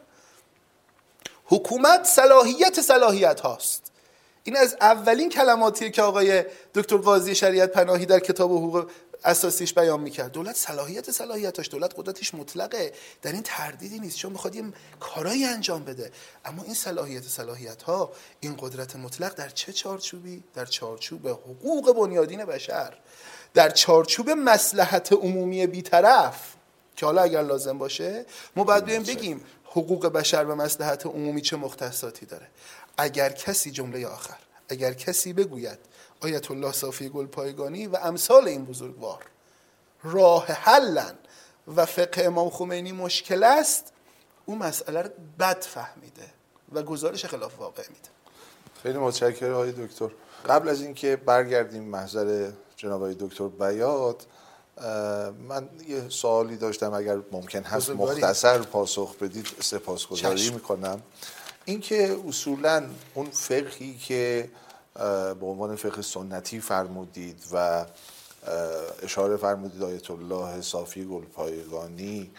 حکومت 1.44 2.04
صلاحیت 2.04 2.80
صلاحیت 2.80 3.40
هاست. 3.40 3.92
این 4.44 4.56
از 4.56 4.76
اولین 4.80 5.28
کلماتیه 5.28 5.90
که 5.90 6.02
آقای 6.02 6.44
دکتر 6.74 6.96
قاضی 6.96 7.34
شریعت 7.34 7.72
پناهی 7.72 8.06
در 8.06 8.18
کتاب 8.18 8.50
حقوق 8.50 8.90
اساسیش 9.24 9.74
بیان 9.74 10.00
می‌کرد. 10.00 10.32
دولت 10.32 10.56
صلاحیت 10.56 11.10
صلاحیتاش 11.10 11.68
دولت 11.70 11.94
قدرتش 11.96 12.34
مطلقه. 12.34 12.92
در 13.22 13.32
این 13.32 13.42
تردیدی 13.42 13.98
نیست. 13.98 14.18
چون 14.18 14.32
می‌خواد 14.32 14.54
یه 14.54 14.64
کارایی 15.00 15.44
انجام 15.44 15.84
بده. 15.84 16.12
اما 16.44 16.62
این 16.62 16.74
صلاحیت 16.74 17.22
صلاحیت 17.22 17.82
ها 17.82 18.12
این 18.40 18.56
قدرت 18.58 18.96
مطلق 18.96 19.34
در 19.34 19.48
چه 19.48 19.72
چارچوبی؟ 19.72 20.44
در 20.54 20.64
چارچوب 20.64 21.28
حقوق 21.28 21.96
بنیادین 21.96 22.44
بشر. 22.44 22.94
در 23.54 23.70
چارچوب 23.70 24.30
مسلحت 24.30 25.12
عمومی 25.12 25.66
بیطرف 25.66 26.54
که 26.96 27.06
حالا 27.06 27.22
اگر 27.22 27.42
لازم 27.42 27.78
باشه 27.78 28.26
ما 28.56 28.64
باید 28.64 28.84
بیایم 28.84 29.02
بگیم 29.02 29.44
حقوق 29.64 30.06
بشر 30.06 30.44
و 30.44 30.54
مسلحت 30.54 31.06
عمومی 31.06 31.40
چه 31.40 31.56
مختصاتی 31.56 32.26
داره. 32.26 32.46
اگر 32.98 33.32
کسی 33.32 33.70
جمله 33.70 34.06
آخر 34.06 34.36
اگر 34.68 34.92
کسی 34.92 35.32
بگوید 35.32 35.78
آیت 36.20 36.50
الله 36.50 36.72
صافی 36.72 37.08
گل 37.08 37.26
پایگانی 37.26 37.86
و 37.86 37.96
امثال 37.96 38.48
این 38.48 38.64
بزرگوار 38.64 39.24
راه 40.02 40.46
حلن 40.46 41.14
و 41.76 41.86
فقه 41.86 42.24
امام 42.24 42.50
خمینی 42.50 42.92
مشکل 42.92 43.44
است 43.44 43.92
او 44.46 44.56
مسئله 44.56 45.02
رو 45.02 45.10
بد 45.38 45.62
فهمیده 45.62 46.26
و 46.72 46.82
گزارش 46.82 47.24
خلاف 47.24 47.58
واقع 47.58 47.82
میده. 47.88 48.08
خیلی 48.82 48.98
متشکرم 48.98 49.54
آقای 49.54 49.72
دکتر. 49.72 50.08
قبل 50.48 50.68
از 50.68 50.82
اینکه 50.82 51.16
برگردیم 51.16 51.82
محضر 51.82 52.50
جناب 52.78 53.02
آقای 53.02 53.16
دکتر 53.20 53.48
بیات 53.48 54.16
من 55.48 55.68
یه 55.88 56.08
سوالی 56.08 56.56
داشتم 56.56 56.92
اگر 56.92 57.18
ممکن 57.32 57.62
هست 57.62 57.90
مختصر 57.90 58.58
پاسخ 58.58 59.16
بدید 59.16 59.46
سپاسگزاری 59.60 60.50
می‌کنم. 60.50 61.02
اینکه 61.64 62.16
اصولا 62.28 62.86
اون 63.14 63.30
فقهی 63.30 63.96
که 63.96 64.50
به 65.40 65.46
عنوان 65.46 65.76
فقه 65.76 66.02
سنتی 66.02 66.60
فرمودید 66.60 67.44
و 67.52 67.86
اشاره 69.02 69.36
فرمودید 69.36 69.82
آیت 69.82 70.10
الله 70.10 70.60
صافی 70.60 71.04
گلپایگانی 71.04 72.30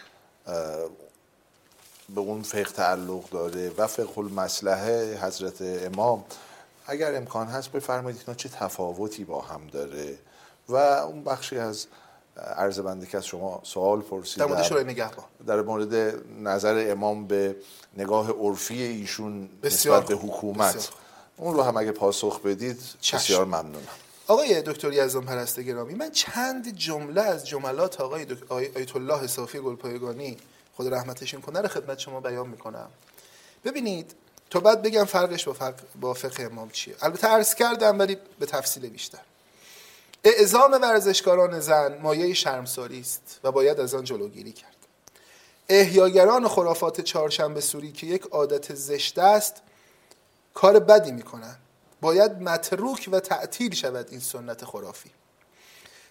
به 2.14 2.20
اون 2.20 2.42
فقه 2.42 2.62
تعلق 2.72 3.30
داره 3.30 3.72
و 3.78 3.86
فقه 3.86 4.18
المسلحه 4.18 5.26
حضرت 5.26 5.62
امام 5.62 6.24
اگر 6.86 7.16
امکان 7.16 7.46
هست 7.46 7.72
بفرمایید 7.72 8.20
اینا 8.20 8.34
چه 8.34 8.48
تفاوتی 8.48 9.24
با 9.24 9.40
هم 9.40 9.66
داره؟ 9.66 10.18
و 10.70 10.76
اون 10.76 11.24
بخشی 11.24 11.58
از 11.58 11.86
عرض 12.56 12.78
بنده 12.78 13.06
که 13.06 13.18
از 13.18 13.26
شما 13.26 13.60
سوال 13.62 14.00
پرسیدم 14.00 14.46
در 14.46 14.52
مورد 14.52 14.64
شورای 14.64 14.84
نگهبان. 14.84 15.24
در 15.46 15.62
مورد 15.62 15.94
نظر 16.42 16.86
امام 16.90 17.26
به 17.26 17.56
نگاه 17.96 18.30
عرفی 18.30 18.82
ایشون 18.82 19.48
نسبت 19.64 20.06
به 20.06 20.14
حکومت. 20.14 20.76
بسیار. 20.76 20.94
اون 21.36 21.54
رو 21.54 21.62
هم 21.62 21.76
اگه 21.76 21.92
پاسخ 21.92 22.40
بدید 22.40 22.80
چشم. 23.00 23.16
بسیار 23.16 23.44
ممنونم. 23.44 23.88
آقای 24.26 24.62
دکتر 24.62 24.92
یزدان 24.92 25.24
پرسته 25.24 25.62
گرامی 25.62 25.94
من 25.94 26.10
چند 26.10 26.74
جمله 26.76 27.22
از 27.22 27.46
جملات 27.46 28.00
آقای 28.00 28.24
دک... 28.24 28.52
آیت 28.52 28.96
الله 28.96 29.26
صافی 29.26 29.58
گلپایگانی 29.58 30.36
خود 30.76 30.94
رحمتشون 30.94 31.40
کنه 31.40 31.60
رو 31.60 31.68
خدمت 31.68 31.98
شما 31.98 32.20
بیان 32.20 32.48
می‌کنم. 32.48 32.88
ببینید 33.64 34.14
تو 34.50 34.60
بعد 34.60 34.82
بگم 34.82 35.04
فرقش 35.04 35.44
با, 35.44 35.52
فرق 35.52 35.74
با 36.00 36.14
فقه 36.14 36.42
امام 36.42 36.70
چیه. 36.70 36.94
البته 37.02 37.28
عرض 37.28 37.54
کردم 37.54 37.98
ولی 37.98 38.16
به 38.38 38.46
تفصیل 38.46 38.88
بیشتر. 38.88 39.18
اعزام 40.24 40.72
ورزشکاران 40.72 41.60
زن 41.60 41.98
مایه 41.98 42.34
شرمساری 42.34 43.00
است 43.00 43.40
و 43.44 43.52
باید 43.52 43.80
از 43.80 43.94
آن 43.94 44.04
جلوگیری 44.04 44.52
کرد. 44.52 44.76
احیاگران 45.68 46.48
خرافات 46.48 47.00
چهارشنبه 47.00 47.60
سوری 47.60 47.92
که 47.92 48.06
یک 48.06 48.22
عادت 48.22 48.74
زشت 48.74 49.18
است 49.18 49.62
کار 50.54 50.78
بدی 50.78 51.12
می‌کنند 51.12 51.58
باید 52.00 52.32
متروک 52.32 53.08
و 53.12 53.20
تعطیل 53.20 53.74
شود 53.74 54.06
این 54.10 54.20
سنت 54.20 54.64
خرافی. 54.64 55.10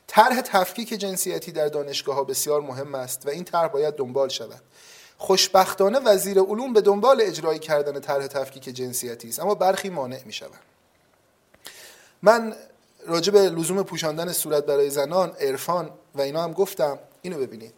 طرح 0.08 0.42
تفکیک 0.42 0.90
جنسیتی 0.90 1.52
در 1.52 1.68
دانشگاه 1.68 2.16
ها 2.16 2.24
بسیار 2.24 2.62
مهم 2.62 2.96
است 2.96 3.26
و 3.26 3.30
این 3.30 3.44
طرح 3.44 3.68
باید 3.68 3.96
دنبال 3.96 4.30
شود. 4.30 4.62
خوشبختانه 5.18 6.00
وزیر 6.00 6.40
علوم 6.40 6.74
به 6.74 6.82
دنبال 6.82 7.22
اجرایی 7.22 7.60
کردن 7.60 8.00
طرح 8.00 8.28
تفکیک 8.28 8.64
جنسیتی 8.64 9.30
است 9.30 9.40
اما 9.40 9.56
برخی 9.56 9.90
مانع 9.90 10.24
می 10.26 10.34
شود 10.34 10.60
من 12.22 12.56
راجع 13.10 13.32
به 13.32 13.40
لزوم 13.40 13.84
پوشاندن 13.84 14.32
صورت 14.32 14.66
برای 14.66 14.90
زنان 14.90 15.30
عرفان 15.30 15.90
و 16.16 16.22
اینا 16.22 16.44
هم 16.44 16.54
گفتم. 16.54 17.00
اینو 17.22 17.38
ببینید. 17.38 17.74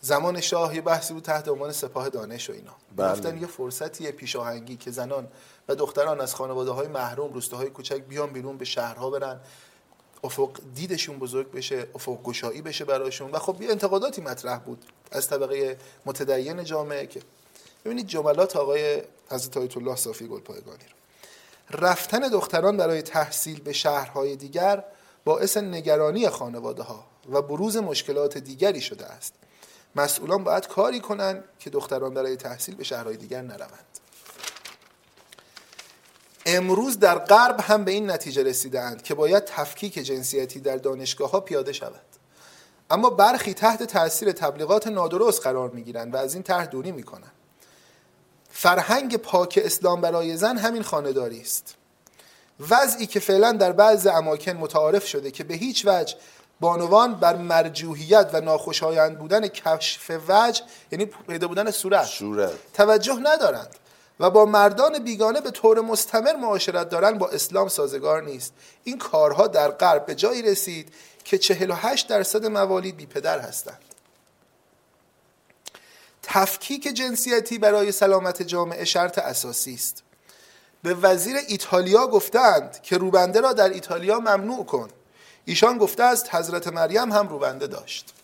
زمان 0.00 0.40
شاه 0.40 0.74
یه 0.74 0.80
بحثی 0.80 1.14
بود 1.14 1.22
تحت 1.22 1.48
عنوان 1.48 1.72
سپاه 1.72 2.08
دانش 2.08 2.50
و 2.50 2.52
اینا. 2.52 2.74
بله. 2.96 3.12
گفتن 3.12 3.40
یه 3.40 3.46
فرصتیه 3.46 4.10
پیشاهنگی 4.10 4.76
که 4.76 4.90
زنان 4.90 5.28
و 5.68 5.74
دختران 5.74 6.20
از 6.20 6.34
خانواده 6.34 6.70
های 6.70 6.88
محروم 6.88 7.32
روستاهای 7.32 7.70
کوچک 7.70 8.02
بیان 8.04 8.32
بیرون 8.32 8.58
به 8.58 8.64
شهرها 8.64 9.10
برن. 9.10 9.40
افق 10.24 10.60
دیدشون 10.74 11.18
بزرگ 11.18 11.50
بشه 11.52 11.86
افق 11.94 12.22
گشایی 12.22 12.62
بشه 12.62 12.84
براشون. 12.84 13.30
و 13.30 13.38
خب 13.38 13.62
یه 13.62 13.70
انتقاداتی 13.70 14.20
مطرح 14.20 14.58
بود 14.58 14.84
از 15.12 15.28
طبقه 15.28 15.78
متدین 16.06 16.64
جامعه 16.64 17.06
که 17.06 17.20
ببینید 17.84 18.06
جملات 18.06 18.56
آقای 18.56 19.02
حضرت 19.30 19.56
آیت 19.56 19.76
الله 19.76 19.96
صافی 19.96 20.26
گلپایگانی 20.26 20.84
رو. 20.90 20.97
رفتن 21.70 22.20
دختران 22.20 22.76
برای 22.76 23.02
تحصیل 23.02 23.60
به 23.60 23.72
شهرهای 23.72 24.36
دیگر 24.36 24.84
باعث 25.24 25.56
نگرانی 25.56 26.28
خانواده 26.28 26.82
ها 26.82 27.04
و 27.32 27.42
بروز 27.42 27.76
مشکلات 27.76 28.38
دیگری 28.38 28.80
شده 28.80 29.06
است. 29.06 29.34
مسئولان 29.96 30.44
باید 30.44 30.68
کاری 30.68 31.00
کنند 31.00 31.44
که 31.58 31.70
دختران 31.70 32.14
برای 32.14 32.36
تحصیل 32.36 32.74
به 32.74 32.84
شهرهای 32.84 33.16
دیگر 33.16 33.42
نروند. 33.42 33.98
امروز 36.46 36.98
در 36.98 37.18
غرب 37.18 37.60
هم 37.60 37.84
به 37.84 37.90
این 37.90 38.10
نتیجه 38.10 38.42
رسیدند 38.42 39.02
که 39.02 39.14
باید 39.14 39.44
تفکیک 39.44 39.94
جنسیتی 39.94 40.60
در 40.60 40.76
دانشگاه 40.76 41.30
ها 41.30 41.40
پیاده 41.40 41.72
شود. 41.72 42.00
اما 42.90 43.10
برخی 43.10 43.54
تحت 43.54 43.82
تاثیر 43.82 44.32
تبلیغات 44.32 44.86
نادرست 44.86 45.42
قرار 45.42 45.70
می 45.70 45.82
گیرند 45.82 46.14
و 46.14 46.16
از 46.16 46.34
این 46.34 46.42
طرح 46.42 46.66
دوری 46.66 46.92
می 46.92 47.02
کنند 47.02 47.37
فرهنگ 48.60 49.16
پاک 49.16 49.60
اسلام 49.64 50.00
برای 50.00 50.36
زن 50.36 50.58
همین 50.58 50.82
خانداری 50.82 51.40
است. 51.40 51.74
وضعی 52.70 53.06
که 53.06 53.20
فعلا 53.20 53.52
در 53.52 53.72
بعض 53.72 54.06
اماکن 54.06 54.52
متعارف 54.52 55.06
شده 55.06 55.30
که 55.30 55.44
به 55.44 55.54
هیچ 55.54 55.86
وجه 55.86 56.16
بانوان 56.60 57.14
بر 57.14 57.36
مرجوهیت 57.36 58.30
و 58.32 58.40
ناخوشایند 58.40 59.18
بودن 59.18 59.48
کشف 59.48 60.10
وجه 60.28 60.62
یعنی 60.92 61.04
پیدا 61.28 61.48
بودن 61.48 61.70
صورت, 61.70 62.04
صورت. 62.04 62.52
توجه 62.74 63.18
ندارند 63.22 63.76
و 64.20 64.30
با 64.30 64.44
مردان 64.44 64.98
بیگانه 64.98 65.40
به 65.40 65.50
طور 65.50 65.80
مستمر 65.80 66.36
معاشرت 66.36 66.88
دارن 66.88 67.18
با 67.18 67.28
اسلام 67.28 67.68
سازگار 67.68 68.22
نیست. 68.22 68.52
این 68.84 68.98
کارها 68.98 69.46
در 69.46 69.70
غرب 69.70 70.06
به 70.06 70.14
جایی 70.14 70.42
رسید 70.42 70.92
که 71.24 71.38
48 71.38 72.08
درصد 72.08 72.46
موالید 72.46 72.96
بی 72.96 73.06
پدر 73.06 73.38
هستند. 73.38 73.87
تفکیک 76.30 76.82
جنسیتی 76.82 77.58
برای 77.58 77.92
سلامت 77.92 78.42
جامعه 78.42 78.84
شرط 78.84 79.18
اساسی 79.18 79.74
است. 79.74 80.02
به 80.82 80.94
وزیر 80.94 81.36
ایتالیا 81.48 82.06
گفتند 82.06 82.82
که 82.82 82.98
روبنده 82.98 83.40
را 83.40 83.52
در 83.52 83.68
ایتالیا 83.68 84.18
ممنوع 84.18 84.64
کن. 84.64 84.88
ایشان 85.44 85.78
گفته 85.78 86.02
است 86.02 86.34
حضرت 86.34 86.66
مریم 86.66 87.12
هم 87.12 87.28
روبنده 87.28 87.66
داشت. 87.66 88.14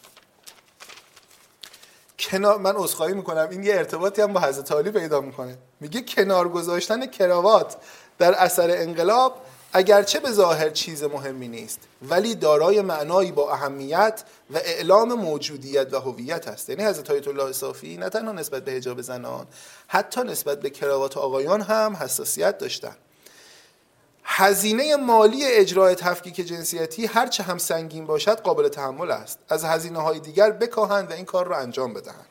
کنار 2.18 2.58
من 2.58 2.74
عذرخواهی 2.76 3.14
می‌کنم. 3.14 3.48
این 3.50 3.64
یه 3.64 3.74
ارتباطی 3.74 4.22
هم 4.22 4.32
با 4.32 4.40
حضرت 4.40 4.72
علی 4.72 4.90
پیدا 4.90 5.20
می‌کنه. 5.20 5.58
میگه 5.80 6.02
کنار 6.02 6.48
گذاشتن 6.48 7.06
کراوات 7.06 7.76
در 8.18 8.34
اثر 8.34 8.70
انقلاب 8.70 9.46
اگرچه 9.76 10.20
به 10.20 10.32
ظاهر 10.32 10.70
چیز 10.70 11.04
مهمی 11.04 11.48
نیست 11.48 11.78
ولی 12.02 12.34
دارای 12.34 12.80
معنایی 12.80 13.32
با 13.32 13.52
اهمیت 13.52 14.22
و 14.50 14.56
اعلام 14.56 15.12
موجودیت 15.12 15.94
و 15.94 16.00
هویت 16.00 16.48
است. 16.48 16.68
یعنی 16.68 16.84
حضرت 16.84 17.10
آیت 17.10 17.28
الله 17.28 17.52
صافی 17.52 17.96
نه 17.96 18.08
تنها 18.08 18.32
نسبت 18.32 18.64
به 18.64 18.72
حجاب 18.72 19.00
زنان 19.00 19.46
حتی 19.88 20.22
نسبت 20.22 20.60
به 20.60 20.70
کراوات 20.70 21.16
آقایان 21.16 21.60
هم 21.60 21.96
حساسیت 21.96 22.58
داشتن. 22.58 22.96
هزینه 24.24 24.96
مالی 24.96 25.44
اجرای 25.44 25.94
تفکیک 25.94 26.36
جنسیتی 26.36 27.06
هرچه 27.06 27.42
هم 27.42 27.58
سنگین 27.58 28.06
باشد 28.06 28.40
قابل 28.40 28.68
تحمل 28.68 29.10
است. 29.10 29.38
از 29.48 29.64
هزینه 29.64 29.98
های 29.98 30.20
دیگر 30.20 30.50
بکاهند 30.50 31.10
و 31.10 31.14
این 31.14 31.24
کار 31.24 31.46
را 31.46 31.58
انجام 31.58 31.94
بدهند. 31.94 32.26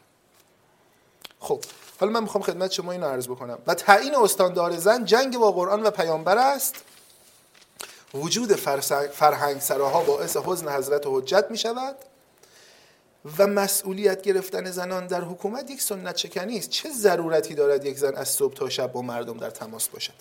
خب 1.40 1.64
حالا 2.00 2.12
من 2.12 2.24
می‌خوام 2.24 2.44
خدمت 2.44 2.72
شما 2.72 2.92
اینو 2.92 3.08
عرض 3.08 3.28
بکنم. 3.28 3.58
و 3.68 3.74
تعیین 3.74 4.16
استاندار 4.16 4.78
زن 4.78 5.06
جنگ 5.06 5.38
با 5.38 5.52
قرآن 5.52 5.84
و 5.84 5.92
پیامبر 5.92 6.38
است. 6.38 6.76
وجود 8.14 8.56
فرهنگ 9.12 9.62
سراها 9.62 10.04
باعث 10.04 10.38
حزن 10.38 10.70
حضرت 10.70 11.04
حجت 11.06 11.46
می 11.50 11.58
شود 11.58 11.96
و 13.38 13.48
مسئولیت 13.48 14.22
گرفتن 14.22 14.72
زنان 14.72 15.08
در 15.08 15.22
حکومت 15.22 15.72
یک 15.72 15.82
سنت 15.82 16.18
شکنی 16.18 16.58
است. 16.58 16.70
چه 16.70 16.90
ضرورتی 16.90 17.56
دارد 17.56 17.86
یک 17.86 17.98
زن 17.98 18.16
از 18.16 18.30
صبح 18.30 18.54
تا 18.54 18.70
شب 18.70 18.92
با 18.92 19.02
مردم 19.02 19.38
در 19.38 19.50
تماس 19.50 19.88
باشد؟ 19.88 20.14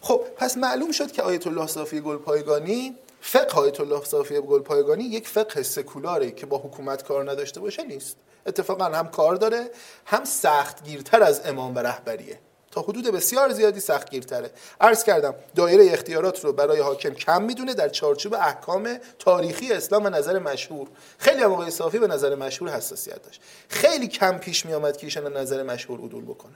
خب 0.00 0.22
پس 0.36 0.56
معلوم 0.56 0.92
شد 0.92 1.12
که 1.12 1.22
آیت 1.22 1.46
الله 1.46 1.66
صافی 1.66 2.00
گلپایگانی 2.00 2.96
فقه 3.20 3.60
آیت 3.60 3.80
الله 3.80 4.04
صافی 4.04 4.40
گلپایگانی 4.40 5.04
یک 5.04 5.28
فقه 5.28 5.62
سکولاره 5.62 6.30
که 6.30 6.46
با 6.46 6.58
حکومت 6.58 7.02
کار 7.02 7.30
نداشته 7.30 7.60
باشه 7.60 7.82
نیست. 7.82 8.16
اتفاقا 8.46 8.84
هم 8.84 9.08
کار 9.08 9.34
داره 9.34 9.70
هم 10.06 10.24
سخت 10.24 10.84
گیرتر 10.84 11.22
از 11.22 11.40
امام 11.44 11.74
و 11.74 11.78
رهبریه. 11.78 12.38
تا 12.70 12.80
حدود 12.80 13.06
بسیار 13.06 13.52
زیادی 13.52 13.80
سختگیرتره. 13.80 14.50
عرض 14.80 15.04
کردم 15.04 15.34
دایره 15.56 15.92
اختیارات 15.92 16.44
رو 16.44 16.52
برای 16.52 16.80
حاکم 16.80 17.10
کم 17.10 17.42
می‌دونه 17.42 17.74
در 17.74 17.88
چارچوب 17.88 18.34
احکام 18.34 18.98
تاریخی 19.18 19.72
اسلام 19.72 20.04
و 20.04 20.08
نظر 20.08 20.38
مشهور. 20.38 20.88
خیلی 21.18 21.42
هم 21.42 21.52
آقای 21.52 21.70
صافی 21.70 21.98
به 21.98 22.06
نظر 22.06 22.34
مشهور 22.34 22.70
حساسیت 22.70 23.22
داشت. 23.22 23.40
خیلی 23.68 24.08
کم 24.08 24.38
پیش 24.38 24.66
میآمد 24.66 24.96
که 24.96 25.06
ایشون 25.06 25.36
نظر 25.36 25.62
مشهور 25.62 26.00
عدول 26.00 26.24
بکنه. 26.24 26.52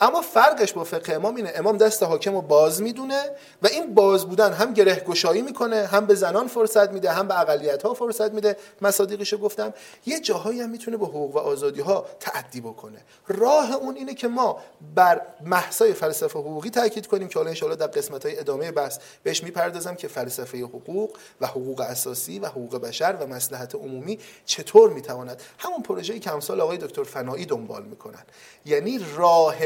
اما 0.00 0.22
فرقش 0.22 0.72
با 0.72 0.84
فقه 0.84 1.14
امام 1.14 1.36
اینه. 1.36 1.52
امام 1.54 1.76
دست 1.76 2.02
حاکم 2.02 2.34
رو 2.34 2.40
باز 2.40 2.82
می‌دونه 2.82 3.22
و 3.62 3.66
این 3.66 3.94
باز 3.94 4.26
بودن 4.26 4.52
هم 4.52 4.72
گره 4.72 4.94
گشایی 4.94 5.42
می‌کنه 5.42 5.86
هم 5.86 6.06
به 6.06 6.14
زنان 6.14 6.48
فرصت 6.48 6.90
میده 6.90 7.10
هم 7.10 7.28
به 7.28 7.40
اقلیت 7.40 7.82
ها 7.82 7.94
فرصت 7.94 8.32
میده. 8.32 8.56
مصادیقشو 8.82 9.38
گفتم. 9.38 9.74
یه 10.06 10.20
جاهایی 10.20 10.60
هم 10.60 10.70
می‌تونه 10.70 10.96
به 10.96 11.06
حقوق 11.06 11.36
و 11.36 11.38
آزادی 11.38 11.80
ها 11.80 12.06
تعدی 12.20 12.60
بکنه. 12.60 12.98
راه 13.28 13.74
اون 13.74 13.96
اینه 13.96 14.14
که 14.14 14.28
ما 14.28 14.60
بر 14.94 15.20
محصای 15.58 15.94
فلسفه 15.94 16.38
حقوقی 16.38 16.70
تاکید 16.70 17.06
کنیم 17.06 17.28
که 17.28 17.38
حالا 17.38 17.50
ان 17.50 17.76
در 17.76 17.86
قسمت 17.86 18.26
های 18.26 18.38
ادامه 18.38 18.70
بحث 18.70 18.98
بهش 19.22 19.42
می‌پردازم 19.42 19.94
که 19.94 20.08
فلسفه 20.08 20.58
حقوق 20.58 21.16
و 21.40 21.46
حقوق 21.46 21.80
اساسی 21.80 22.38
و 22.38 22.46
حقوق 22.46 22.76
بشر 22.76 23.16
و 23.20 23.26
مصلحت 23.26 23.74
عمومی 23.74 24.18
چطور 24.44 24.90
می‌تواند 24.90 25.42
همون 25.58 25.82
پروژه‌ای 25.82 26.20
که 26.20 26.32
امثال 26.32 26.60
آقای 26.60 26.78
دکتر 26.78 27.02
فنایی 27.02 27.46
دنبال 27.46 27.84
می‌کنن. 27.84 28.22
یعنی 28.64 29.00
راه 29.16 29.56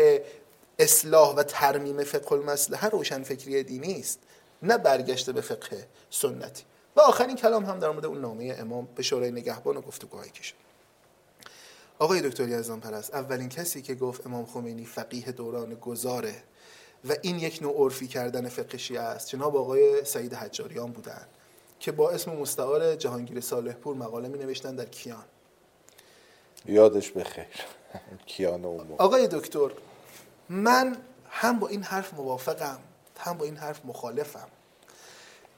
اصلاح 0.78 1.35
و 1.35 1.43
ترمیم 1.43 2.05
فقه 2.05 2.32
المصلحه 2.32 2.89
روشن 2.89 3.23
فکری 3.23 3.62
دینی 3.62 4.01
است 4.01 4.19
نه 4.62 4.78
برگشته 4.78 5.32
به 5.32 5.40
فقه 5.40 5.86
سنتی. 6.10 6.62
و 6.97 7.01
آخرین 7.01 7.36
کلام 7.36 7.64
هم 7.64 7.78
در 7.78 7.90
مورد 7.90 8.06
اون 8.06 8.20
نامه 8.20 8.56
امام 8.59 8.89
به 8.94 9.02
شورای 9.02 9.31
نگهبان 9.31 9.77
و 9.77 9.81
گفتگوهای 9.81 10.31
کشید 10.31 10.62
آقای 12.03 12.20
دکتر 12.20 12.49
یزدان 12.49 12.81
پرست 12.81 13.15
اولین 13.15 13.49
کسی 13.49 13.83
که 13.83 13.95
گفت 13.95 14.27
امام 14.27 14.47
خمینی 14.47 14.85
فقیه 14.85 15.33
دوران 15.33 15.74
گذاره 15.74 16.35
و 17.09 17.15
این 17.23 17.39
یک 17.39 17.62
نوع 17.62 17.74
عرفی 17.77 18.07
کردن 18.09 18.49
فقه 18.49 18.79
شیعه 18.79 19.01
است 19.01 19.29
جناب 19.29 19.57
آقای 19.57 20.05
سعید 20.05 20.35
حجاریان 20.35 20.93
بودن 20.93 21.27
که 21.81 21.93
با 21.93 22.11
اسم 22.11 22.33
مستعار 22.33 22.97
جهانگیر 22.97 23.41
صالح 23.41 23.73
پور 23.73 23.97
مقاله 23.97 24.29
می 24.29 24.39
نوشتن 24.39 24.77
در 24.77 24.85
کیان. 24.85 25.24
یادش 26.66 27.11
بخیر 27.11 27.47
کیان 28.27 28.65
آقای 28.99 29.29
دکتر 29.29 29.70
من 30.49 30.97
هم 31.31 31.59
با 31.59 31.69
این 31.69 31.83
حرف 31.83 32.15
موافقم 32.15 32.79
هم 33.19 33.39
با 33.39 33.45
این 33.45 33.57
حرف 33.57 33.81
مخالفم. 33.85 34.49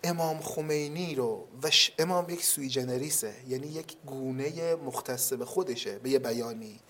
امام 0.05 0.41
خمینی 0.41 1.15
رو 1.15 1.49
و 1.63 1.71
امام 1.99 2.31
یک 2.31 2.45
سوی 2.45 2.69
جنریسه 2.69 3.35
یعنی 3.49 3.67
یک 3.67 3.97
گونه 4.07 4.75
مختص 4.75 5.33
به 5.33 5.45
خودشه 5.45 5.99
به 5.99 6.11
یه 6.11 6.19
بیانی. 6.19 6.81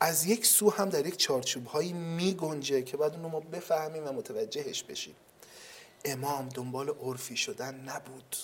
از 0.00 0.26
یک 0.26 0.46
سو 0.46 0.70
هم 0.70 0.88
در 0.88 1.06
یک 1.06 1.16
چارچوب 1.16 1.66
هایی 1.66 1.92
می 1.92 2.34
گنجه 2.34 2.82
که 2.82 2.96
بعد 2.96 3.14
اونو 3.14 3.28
ما 3.28 3.40
بفهمیم 3.40 4.06
و 4.06 4.12
متوجهش 4.12 4.82
بشیم. 4.82 5.14
امام 6.04 6.48
دنبال 6.48 6.88
عرفی 6.88 7.36
شدن 7.36 7.74
نبود. 7.74 8.36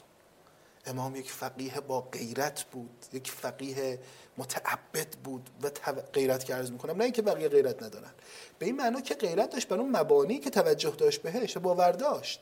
امام 0.86 1.16
یک 1.16 1.30
فقیه 1.30 1.80
با 1.80 2.00
غیرت 2.00 2.62
بود 2.62 3.06
یک 3.12 3.30
فقیه 3.30 3.98
متعبد 4.38 5.08
بود 5.24 5.50
و 5.62 5.70
غیرت 6.12 6.44
که 6.44 6.54
عرض 6.54 6.70
می‌کنم 6.70 6.96
نه 6.96 7.04
اینکه 7.04 7.22
بقیه 7.22 7.48
غیرت 7.48 7.82
ندارن. 7.82 8.10
به 8.58 8.66
این 8.66 8.76
معنا 8.76 9.00
که 9.00 9.14
غیرت 9.14 9.50
داشت 9.50 9.68
بر 9.68 9.76
اون 9.76 9.96
مبانی 9.96 10.38
که 10.38 10.50
توجه 10.50 10.90
داشت 10.90 11.22
بهش 11.22 11.56
باور 11.56 11.92
داشت. 11.92 12.40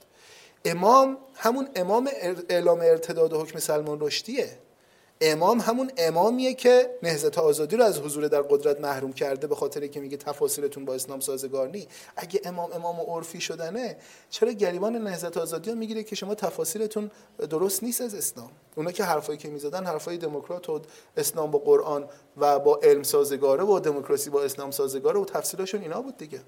امام 0.64 1.16
همون 1.34 1.68
امام 1.76 2.10
اعلام 2.48 2.80
ارتداد 2.80 3.32
حکم 3.32 3.58
سلمان 3.58 4.00
رشدیه. 4.00 4.58
امام 5.24 5.60
همون 5.60 5.90
امامیه 5.96 6.54
که 6.54 6.98
نهضت 7.02 7.38
آزادی 7.38 7.76
رو 7.76 7.84
از 7.84 7.98
حضور 7.98 8.28
در 8.28 8.42
قدرت 8.42 8.80
محروم 8.80 9.12
کرده 9.12 9.46
به 9.46 9.54
خاطر 9.54 9.86
که 9.86 10.00
میگه 10.00 10.16
تفاصیلتون 10.16 10.84
با 10.84 10.94
اسلام 10.94 11.20
سازگار 11.20 11.68
نی. 11.68 11.88
اگه 12.16 12.40
امام 12.44 12.72
امام 12.72 13.00
و 13.00 13.02
عرفی 13.02 13.40
شدنه 13.40 13.96
چرا 14.30 14.52
گریبان 14.52 14.96
نهضت 14.96 15.36
آزادی 15.36 15.70
رو 15.70 15.76
می‌گیره 15.76 16.02
که 16.02 16.16
شما 16.16 16.34
تفاصیلتون 16.34 17.10
درست 17.50 17.82
نیست 17.82 18.00
از 18.00 18.14
اسلام؟ 18.14 18.50
اونا 18.76 18.92
که 18.92 19.04
حرفایی 19.04 19.38
که 19.38 19.48
می‌زدن 19.48 19.84
حرفای 19.86 20.18
دموکرات 20.18 20.70
و 20.70 20.80
اسلام 21.16 21.50
با 21.50 21.58
قرآن 21.58 22.08
و 22.36 22.58
با 22.58 22.80
علم 22.82 23.02
سازگاره 23.02 23.64
و 23.64 23.80
دموکراسی 23.80 24.30
با 24.30 24.42
اسلام 24.42 24.70
سازگاره 24.70 25.20
و 25.20 25.24
تفسیرشون 25.24 25.82
اینا 25.82 26.02
بود 26.02 26.16
دیگه. 26.16 26.40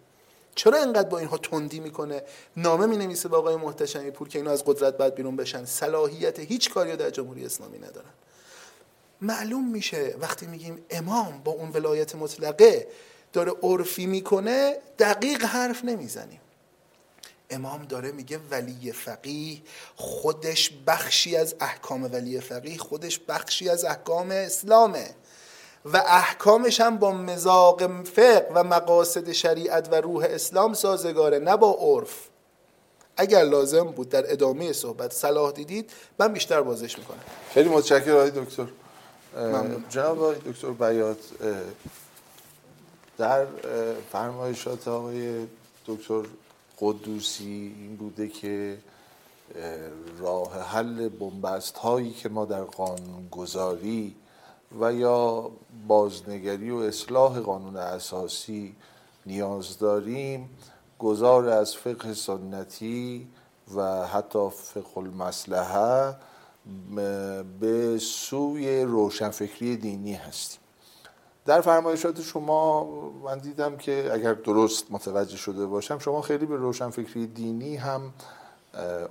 چرا 0.54 0.82
انقدر 0.82 1.08
با 1.08 1.18
اینها 1.18 1.38
تندی 1.38 1.80
می‌کنه؟ 1.80 2.22
نامه 2.56 2.86
می 2.86 2.96
نویسه 2.96 3.28
به 3.28 3.36
آقای 3.36 3.56
محتشمی 3.56 4.10
پور 4.10 4.28
که 4.28 4.38
اینا 4.38 4.50
از 4.50 4.64
قدرت 4.64 4.96
بعد 4.96 5.14
بیرون 5.14 5.36
بشن. 5.36 5.64
صلاحیت 5.64 6.38
هیچ 6.38 6.70
کاری 6.70 6.96
در 6.96 7.10
جمهوری 7.10 7.46
اسلامی 7.46 7.78
ندارن. 7.78 8.10
معلوم 9.20 9.68
میشه 9.68 10.14
وقتی 10.20 10.46
میگیم 10.46 10.84
امام 10.90 11.42
با 11.44 11.52
اون 11.52 11.70
ولایت 11.70 12.14
مطلقه 12.14 12.88
داره 13.32 13.52
عرفی 13.62 14.06
می‌کنه 14.06 14.78
دقیق 14.98 15.44
حرف 15.44 15.84
نمی‌زنیم. 15.84 16.40
امام 17.50 17.84
داره 17.84 18.12
میگه 18.12 18.40
ولی 18.50 18.92
فقیه 18.92 19.62
خودش 19.96 20.70
بخشی 20.86 21.36
از 21.36 21.54
احکام 21.60 22.12
ولی 22.12 22.40
فقیه 22.40 22.78
خودش 22.78 23.20
بخشی 23.28 23.68
از 23.68 23.84
احکام 23.84 24.30
اسلامه. 24.30 25.14
و 25.84 25.96
احکامش 25.96 26.80
هم 26.80 26.98
با 26.98 27.12
مزاق 27.12 28.02
فقه 28.02 28.52
و 28.54 28.64
مقاصد 28.64 29.32
شریعت 29.32 29.88
و 29.92 29.94
روح 29.94 30.26
اسلام 30.30 30.74
سازگاره 30.74 31.38
نه 31.38 31.56
با 31.56 31.76
عرف. 31.80 32.28
اگر 33.16 33.42
لازم 33.42 33.84
بود 33.84 34.08
در 34.08 34.32
ادامه 34.32 34.72
صحبت 34.72 35.12
صلاح 35.12 35.52
دیدید 35.52 35.90
من 36.18 36.32
بیشتر 36.32 36.62
بازش 36.62 36.98
می‌کنم. 36.98 37.20
خیلی 37.50 37.68
متشکرم 37.68 38.16
آقای 38.16 38.30
دکتر. 38.30 38.66
جناب 39.88 40.22
آقای 40.22 40.36
دکتر 40.46 40.70
بیات 40.70 41.18
در 43.18 43.46
فرمایشات 44.12 44.88
آقای 44.88 45.46
دکتر 45.86 46.22
قدوسی 46.80 47.74
این 47.78 47.96
بوده 47.96 48.28
که 48.28 48.78
راه 50.18 50.62
حل 50.62 51.08
بنبست 51.08 51.76
هایی 51.76 52.10
که 52.10 52.28
ما 52.28 52.44
در 52.44 52.62
قانون 52.62 53.28
گذاری 53.30 54.14
و 54.80 54.92
یا 54.92 55.50
بازنگری 55.88 56.70
و 56.70 56.76
اصلاح 56.76 57.40
قانون 57.40 57.76
اساسی 57.76 58.76
نیاز 59.26 59.78
داریم 59.78 60.50
گذار 60.98 61.48
از 61.48 61.76
فقه 61.76 62.14
سنتی 62.14 63.28
و 63.74 64.06
حتی 64.06 64.50
فقه 64.50 64.98
المصلحه 64.98 66.14
به 67.60 67.98
سوی 67.98 68.82
روشنفکری 68.82 69.76
دینی 69.76 70.14
هستیم. 70.14 70.60
در 71.46 71.60
فرمایشات 71.60 72.20
شما 72.22 72.84
من 73.24 73.38
دیدم 73.38 73.76
که 73.76 74.10
اگر 74.12 74.34
درست 74.34 74.86
متوجه 74.90 75.36
شده 75.36 75.66
باشم 75.66 75.98
شما 75.98 76.22
خیلی 76.22 76.46
به 76.46 76.56
روشنفکری 76.56 77.26
دینی 77.26 77.76
هم 77.76 78.12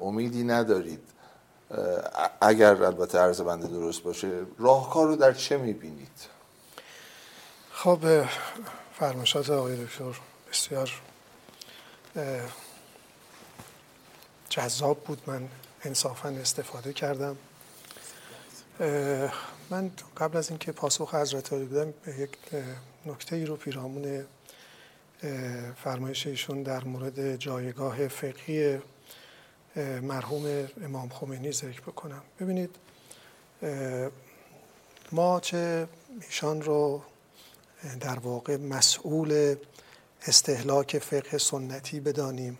امیدی 0.01 0.43
ندارید. 0.43 1.12
اگر 2.41 2.83
البته 2.83 3.19
عرض 3.19 3.41
بنده 3.41 3.67
درست 3.67 4.03
باشه 4.03 4.45
راهکار 4.59 5.07
رو 5.07 5.15
در 5.15 5.33
چه 5.33 5.57
می‌بینید؟ 5.57 6.27
خب 7.71 8.25
فرمایشات 8.99 9.49
آقای 9.49 9.85
دکتر 9.85 10.19
بسیار 10.51 10.91
جذاب 14.49 14.99
بود. 15.03 15.21
من 15.27 15.47
انصافا 15.83 16.29
استفاده 16.29 16.93
کردم. 16.93 17.37
من 19.69 19.91
قبل 20.17 20.37
از 20.37 20.49
اینکه 20.49 20.71
پاسخ 20.71 21.15
حضرت 21.15 21.53
علی 21.53 21.65
بدم 21.65 21.93
یک 22.19 22.29
نکته 23.05 23.35
ای 23.35 23.45
رو 23.45 23.55
پیرامون 23.55 24.25
فرمایش 25.83 26.27
ایشون 26.27 26.63
در 26.63 26.83
مورد 26.83 27.35
جایگاه 27.35 28.07
فقهی 28.07 28.79
مرحوم 30.01 30.67
امام 30.83 31.09
خمینی 31.09 31.51
ذکر 31.51 31.81
بکنم. 31.81 32.21
ببینید 32.39 32.75
ما 35.11 35.39
چه 35.39 35.87
ایشان 36.21 36.61
رو 36.61 37.01
در 37.99 38.19
واقع 38.19 38.57
مسئول 38.57 39.55
استهلاک 40.27 40.99
فقه 40.99 41.37
سنتی 41.37 41.99
بدانیم 41.99 42.59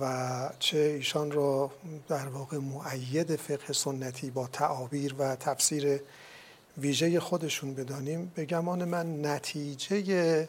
و 0.00 0.50
چه 0.58 0.78
ایشان 0.78 1.30
را 1.30 1.70
در 2.08 2.28
واقع 2.28 2.58
معید 2.58 3.36
فقه 3.36 3.72
سنتی 3.72 4.30
با 4.30 4.46
تعابیر 4.46 5.14
و 5.18 5.36
تفسیر 5.36 6.00
ویژه 6.78 7.20
خودشون 7.20 7.74
بدانیم 7.74 8.32
به 8.34 8.44
گمان 8.44 8.84
من 8.84 9.26
نتیجه 9.26 10.48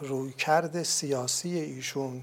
رویکرد 0.00 0.82
سیاسی 0.82 1.58
ایشون 1.58 2.22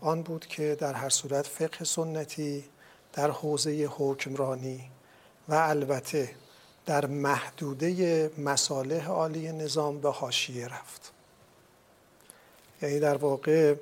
آن 0.00 0.22
بود 0.22 0.46
که 0.46 0.74
در 0.74 0.92
هر 0.92 1.08
صورت 1.08 1.46
فقه 1.46 1.84
سنتی 1.84 2.64
در 3.12 3.30
حوزه 3.30 3.88
حکمرانی 3.90 4.90
و 5.48 5.54
البته 5.54 6.30
در 6.86 7.06
محدوده 7.06 8.30
مصالح 8.38 9.06
عالی 9.06 9.52
نظام 9.52 10.00
به 10.00 10.10
حاشیه 10.10 10.68
رفت. 10.68 11.12
یعنی 12.82 13.00
در 13.00 13.16
واقع 13.16 13.74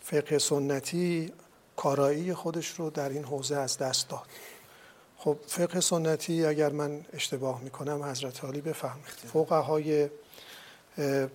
فقه 0.00 0.38
سنتی 0.38 1.32
کارایی 1.76 2.34
خودش 2.34 2.68
رو 2.68 2.90
در 2.90 3.08
این 3.08 3.24
حوزه 3.24 3.56
از 3.56 3.78
دست 3.78 4.08
داد. 4.08 4.26
خب 5.16 5.36
فقه 5.46 5.80
سنتی 5.80 6.44
اگر 6.44 6.72
من 6.72 7.04
اشتباه 7.12 7.60
می‌کنم 7.60 8.02
حضرت 8.02 8.44
عالی 8.44 8.60
بفهمید 8.60 9.04
فقهای 9.48 10.08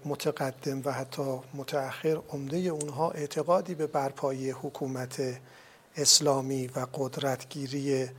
متقدم 0.06 0.82
و 0.86 0.92
حتی 0.92 1.40
متأخر 1.54 2.22
عمده 2.30 2.58
اونها 2.58 3.12
اعتقادی 3.12 3.76
به 3.76 3.88
برپایی 3.88 4.50
حکومت 4.50 5.40
اسلامی 5.96 6.68
و 6.68 6.88
قدرتگیری 6.94 8.10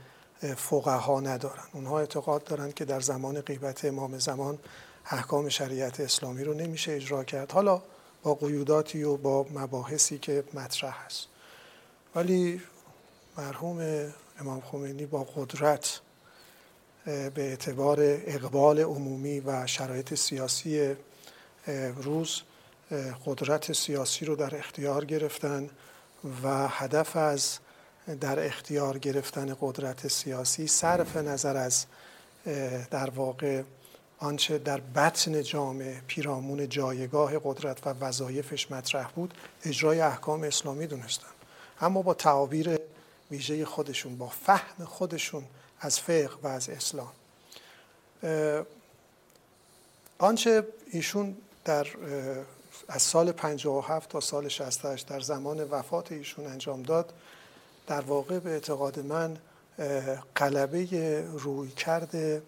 فقها 0.57 1.19
ندارن. 1.19 1.63
اونها 1.73 1.99
اعتقاد 1.99 2.43
دارند 2.43 2.73
که 2.73 2.85
در 2.85 2.99
زمان 2.99 3.41
غیبت 3.41 3.85
امام 3.85 4.19
زمان 4.19 4.59
احکام 5.05 5.49
شریعت 5.49 5.99
اسلامی 5.99 6.43
رو 6.43 6.53
نمیشه 6.53 6.91
اجرا 6.91 7.23
کرد. 7.23 7.51
حالا 7.51 7.81
با 8.23 8.35
قیوداتی 8.35 9.03
و 9.03 9.17
با 9.17 9.45
مباحثی 9.53 10.17
که 10.17 10.43
مطرح 10.53 11.05
هست. 11.05 11.27
ولی 12.15 12.61
مرحوم 13.37 14.11
امام 14.39 14.61
خمینی 14.61 15.05
با 15.05 15.23
قدرت 15.23 15.99
به 17.05 17.31
اعتبار 17.37 17.97
اقبال 18.01 18.79
عمومی 18.79 19.39
و 19.39 19.67
شرایط 19.67 20.13
سیاسی 20.13 20.95
روز 21.95 22.41
قدرت 23.25 23.73
سیاسی 23.73 24.25
رو 24.25 24.35
در 24.35 24.55
اختیار 24.55 25.05
گرفتن 25.05 25.69
و 26.43 26.67
هدف 26.67 27.15
از 27.15 27.59
در 28.21 28.45
اختیار 28.45 28.97
گرفتن 28.97 29.57
قدرت 29.61 30.07
سیاسی 30.07 30.67
صرف 30.67 31.17
نظر 31.17 31.57
از 31.57 31.85
در 32.91 33.09
واقع 33.09 33.63
آنچه 34.19 34.57
در 34.57 34.79
بطن 34.79 35.43
جامعه 35.43 36.01
پیرامون 36.07 36.69
جایگاه 36.69 37.33
قدرت 37.43 37.87
و 37.87 37.89
وظایفش 37.89 38.71
مطرح 38.71 39.11
بود 39.11 39.33
اجرای 39.65 40.01
احکام 40.01 40.43
اسلامی 40.43 40.87
دونستن. 40.87 41.27
اما 41.81 42.01
با 42.01 42.13
تعابیر 42.13 42.79
ویژه 43.31 43.65
خودشون 43.65 44.17
با 44.17 44.27
فهم 44.27 44.85
خودشون 44.85 45.43
از 45.79 45.99
فقه 45.99 46.29
و 46.43 46.47
از 46.47 46.69
اسلام. 46.69 47.11
آنچه 50.17 50.67
ایشون 50.91 51.37
در 51.65 51.87
از 52.87 53.01
سال 53.01 53.31
57 53.31 54.09
تا 54.09 54.19
سال 54.19 54.47
68 54.47 55.07
در 55.07 55.19
زمان 55.19 55.63
وفات 55.63 56.11
ایشون 56.11 56.45
انجام 56.45 56.83
داد. 56.83 57.13
در 57.87 58.01
واقع 58.01 58.39
به 58.39 58.49
اعتقاد 58.49 58.99
من 58.99 59.37
قلبه 60.35 61.23
روی 61.31 61.69
کرده 61.69 62.41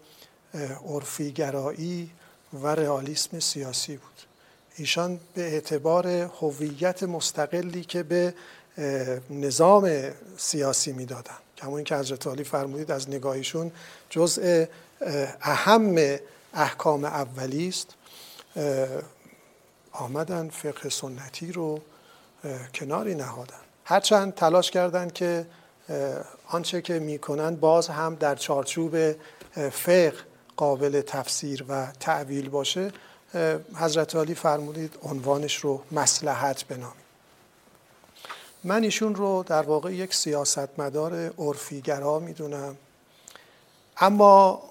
عرفیگرایی 0.88 2.10
و 2.52 2.66
رئالیسم 2.66 3.40
سیاسی 3.40 3.96
بود. 3.96 4.22
ایشان 4.76 5.20
به 5.34 5.42
اعتبار 5.42 6.06
هویت 6.06 7.02
مستقلی 7.02 7.84
که 7.84 8.02
به 8.02 8.34
نظام 9.30 9.90
سیاسی 10.36 10.92
می‌دادن. 10.92 11.34
کما 11.56 11.76
اینکه 11.76 11.96
حضرت 11.96 12.26
علی 12.26 12.44
فرمودید 12.44 12.90
از 12.90 13.08
نگاهیشون 13.08 13.72
جزء 14.10 14.64
اهم 15.40 16.18
احکام 16.54 17.04
اولی 17.04 17.68
است 17.68 17.94
آمدن 19.92 20.48
فقه 20.48 20.88
سنتی 20.88 21.52
رو 21.52 21.80
کناری 22.74 23.14
نهادن. 23.14 23.56
هرچند 23.84 24.34
تلاش 24.34 24.70
کردند 24.70 25.12
که 25.12 25.46
آنچه 26.48 26.82
که 26.82 26.98
می‌کنن 26.98 27.56
باز 27.56 27.88
هم 27.88 28.14
در 28.14 28.34
چارچوب 28.34 29.12
فقه 29.70 30.14
قابل 30.56 31.00
تفسیر 31.00 31.64
و 31.68 31.86
تعویل 32.00 32.48
باشه 32.48 32.92
حضرت 33.74 34.16
علی 34.16 34.34
فرمودید 34.34 34.98
عنوانش 35.02 35.56
رو 35.56 35.82
مسلحت 35.92 36.64
بنامید 36.64 37.04
من 38.64 38.82
ایشون 38.82 39.14
رو 39.14 39.42
در 39.46 39.62
واقع 39.62 39.94
یک 39.94 40.14
سیاستمدار 40.14 41.32
عرفیگرا 41.38 42.18
می‌دونم. 42.18 42.76
اما 43.96 44.62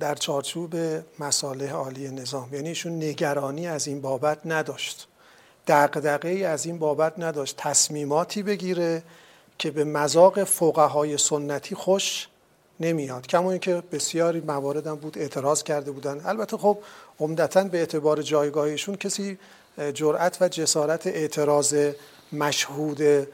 در 0.00 0.14
چارچوب 0.14 0.74
مصالح 1.18 1.72
عالی 1.72 2.08
نظام. 2.08 2.54
یعنی 2.54 2.68
ایشون 2.68 3.02
نگرانی 3.02 3.66
از 3.66 3.86
این 3.86 4.00
بابت 4.00 4.38
نداشت. 4.44 5.08
دقدقه 5.66 6.28
از 6.28 6.66
این 6.66 6.78
بابت 6.78 7.12
نداشت. 7.18 7.54
تصمیماتی 7.56 8.42
بگیره 8.42 9.02
که 9.58 9.70
به 9.70 9.84
مذاق 9.84 10.44
فقهای 10.44 11.18
سنتی 11.18 11.74
خوش 11.74 12.28
نمیاد. 12.80 13.26
کما 13.26 13.50
اینکه 13.50 13.82
بسیاری 13.92 14.40
مواردم 14.40 14.94
بود 14.94 15.18
اعتراض 15.18 15.62
کرده 15.62 15.90
بودن. 15.90 16.20
البته 16.24 16.56
خب 16.56 16.78
عمدتا 17.20 17.64
به 17.64 17.78
اعتبار 17.78 18.22
جایگاهشون 18.22 18.96
کسی 18.96 19.38
جرأت 19.94 20.42
و 20.42 20.48
جسارت 20.48 21.06
اعتراض 21.06 21.92
مشهود 22.32 23.28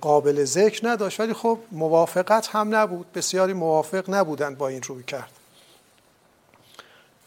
قابل 0.00 0.44
ذکر 0.44 0.88
نداشت. 0.88 1.20
ولی 1.20 1.32
خب 1.32 1.58
موافقت 1.72 2.46
هم 2.46 2.74
نبود. 2.74 3.12
بسیاری 3.12 3.52
موافق 3.52 4.10
نبودند 4.10 4.58
با 4.58 4.68
این 4.68 4.82
روی 4.82 5.02
کرد. 5.02 5.30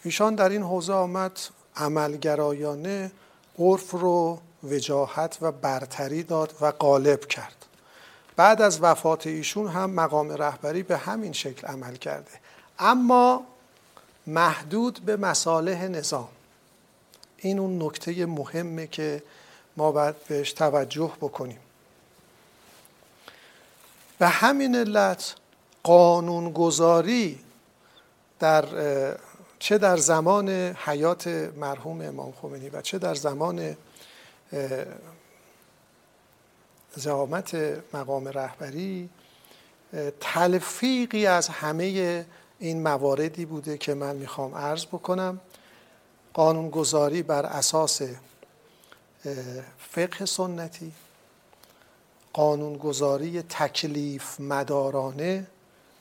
ایشان 0.07 0.35
در 0.35 0.49
این 0.49 0.63
حوزه 0.63 0.93
آمد 0.93 1.39
عملگرایانه 1.75 3.11
عرف 3.59 3.91
رو 3.91 4.39
وجاهت 4.63 5.37
و 5.41 5.51
برتری 5.51 6.23
داد 6.23 6.53
و 6.61 6.71
غالب 6.71 7.25
کرد. 7.25 7.65
بعد 8.35 8.61
از 8.61 8.81
وفات 8.81 9.27
ایشون 9.27 9.67
هم 9.67 9.89
مقام 9.89 10.31
رهبری 10.31 10.83
به 10.83 10.97
همین 10.97 11.33
شکل 11.33 11.67
عمل 11.67 11.95
کرده. 11.95 12.31
اما 12.79 13.43
محدود 14.27 14.99
به 14.99 15.17
مصالح 15.17 15.87
نظام. 15.87 16.29
این 17.37 17.59
اون 17.59 17.83
نکته 17.83 18.25
مهمه 18.25 18.87
که 18.87 19.23
ما 19.77 19.91
باید 19.91 20.15
بهش 20.27 20.53
توجه 20.53 21.11
بکنیم. 21.21 21.59
به 24.19 24.27
همین 24.27 24.75
علت 24.75 25.35
قانونگذاری 25.83 27.39
در 28.39 28.65
چه 29.59 29.77
در 29.77 29.97
زمان 29.97 30.49
حیات 30.85 31.27
مرحوم 31.57 32.01
امام 32.01 32.31
خمینی 32.41 32.69
و 32.69 32.81
چه 32.81 32.97
در 32.97 33.15
زمان 33.15 33.77
زعامت 36.95 37.55
مقام 37.93 38.27
رهبری 38.27 39.09
تلفیقی 40.19 41.25
از 41.25 41.49
همه 41.49 42.25
این 42.59 42.83
مواردی 42.83 43.45
بوده 43.45 43.77
که 43.77 43.93
من 43.93 44.15
می‌خوام 44.15 44.55
عرض 44.55 44.85
بکنم. 44.85 45.39
قانونگذاری 46.33 47.23
بر 47.23 47.45
اساس 47.45 48.01
فقه 49.79 50.25
سنتی 50.25 50.91
قانونگذاری 52.33 53.41
تکلیف 53.41 54.39
مدارانه 54.39 55.47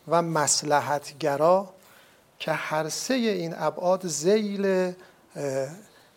و 0.08 0.22
مسلحتگرا 0.22 1.68
که 2.38 2.52
هر 2.52 2.88
سه 2.88 3.14
این 3.14 3.54
ابعاد 3.56 4.06
زیل 4.06 4.92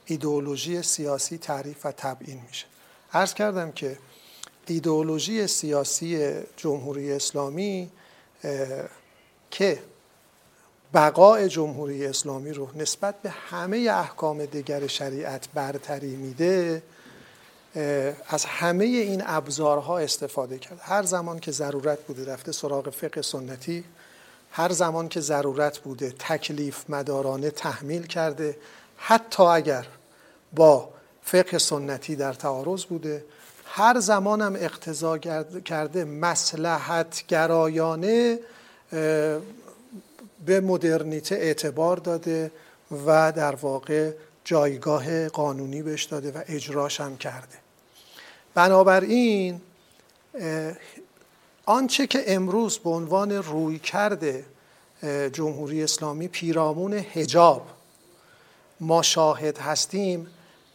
ایدئولوژی 0.06 0.82
سیاسی 0.82 1.38
تعریف 1.38 1.86
و 1.86 1.92
تبیین 1.92 2.42
میشه. 2.48 2.66
عرض 3.14 3.34
کردم 3.34 3.72
که 3.72 3.98
ایدئولوژی 4.68 5.48
سیاسی 5.48 6.36
جمهوری 6.58 7.14
اسلامی 7.14 7.92
که 9.52 9.80
بقای 10.94 11.50
جمهوری 11.50 12.06
اسلامی 12.06 12.52
رو 12.52 12.70
نسبت 12.76 13.22
به 13.22 13.30
همه 13.30 13.78
احکام 13.78 14.46
دیگر 14.46 14.88
شریعت 14.88 15.50
برتری 15.54 16.16
میده 16.16 16.84
از 18.28 18.46
همه 18.46 18.86
این 18.86 19.24
ابزارها 19.26 20.00
استفاده 20.00 20.60
کرد. 20.60 20.80
هر 20.82 21.04
زمان 21.04 21.40
که 21.40 21.52
ضرورت 21.52 22.00
بوده 22.00 22.34
رفته 22.34 22.52
سراغ 22.52 22.90
فقه 22.90 23.22
سنتی 23.22 23.84
هر 24.52 24.72
زمان 24.72 25.10
که 25.10 25.20
ضرورت 25.20 25.80
بوده 25.80 26.14
تکلیف 26.20 26.90
مدارانه 26.90 27.50
تحمیل 27.50 28.08
کرده 28.08 28.58
حتی 28.98 29.44
اگر 29.44 29.88
با 30.56 30.90
فقه 31.22 31.58
سنتی 31.58 32.16
در 32.16 32.34
تعارض 32.34 32.86
بوده 32.86 33.26
هر 33.66 34.00
زمان 34.00 34.42
هم 34.42 34.56
اقتضا 34.56 35.18
کرده 35.66 36.04
مسلحت 36.06 37.24
گرایانه 37.28 38.40
به 40.46 40.62
مدرنیته 40.62 41.36
اعتبار 41.36 41.98
داده 41.98 42.52
و 43.06 43.32
در 43.32 43.56
واقع 43.56 44.12
جایگاه 44.44 45.30
قانونی 45.30 45.82
بهش 45.82 46.04
داده 46.04 46.32
و 46.32 46.42
اجراش 46.48 47.02
هم 47.02 47.18
کرده. 47.18 47.58
بنابراین 48.54 49.62
آنچه 51.70 52.08
که 52.08 52.24
امروز 52.28 52.78
به 52.78 52.90
عنوان 52.90 53.32
روی 53.32 53.80
کرده 53.80 54.46
جمهوری 55.34 55.84
اسلامی 55.84 56.28
پیرامون 56.28 56.94
هجاب 56.94 57.68
ما 58.80 59.02
شاهد 59.02 59.58
هستیم 59.58 60.28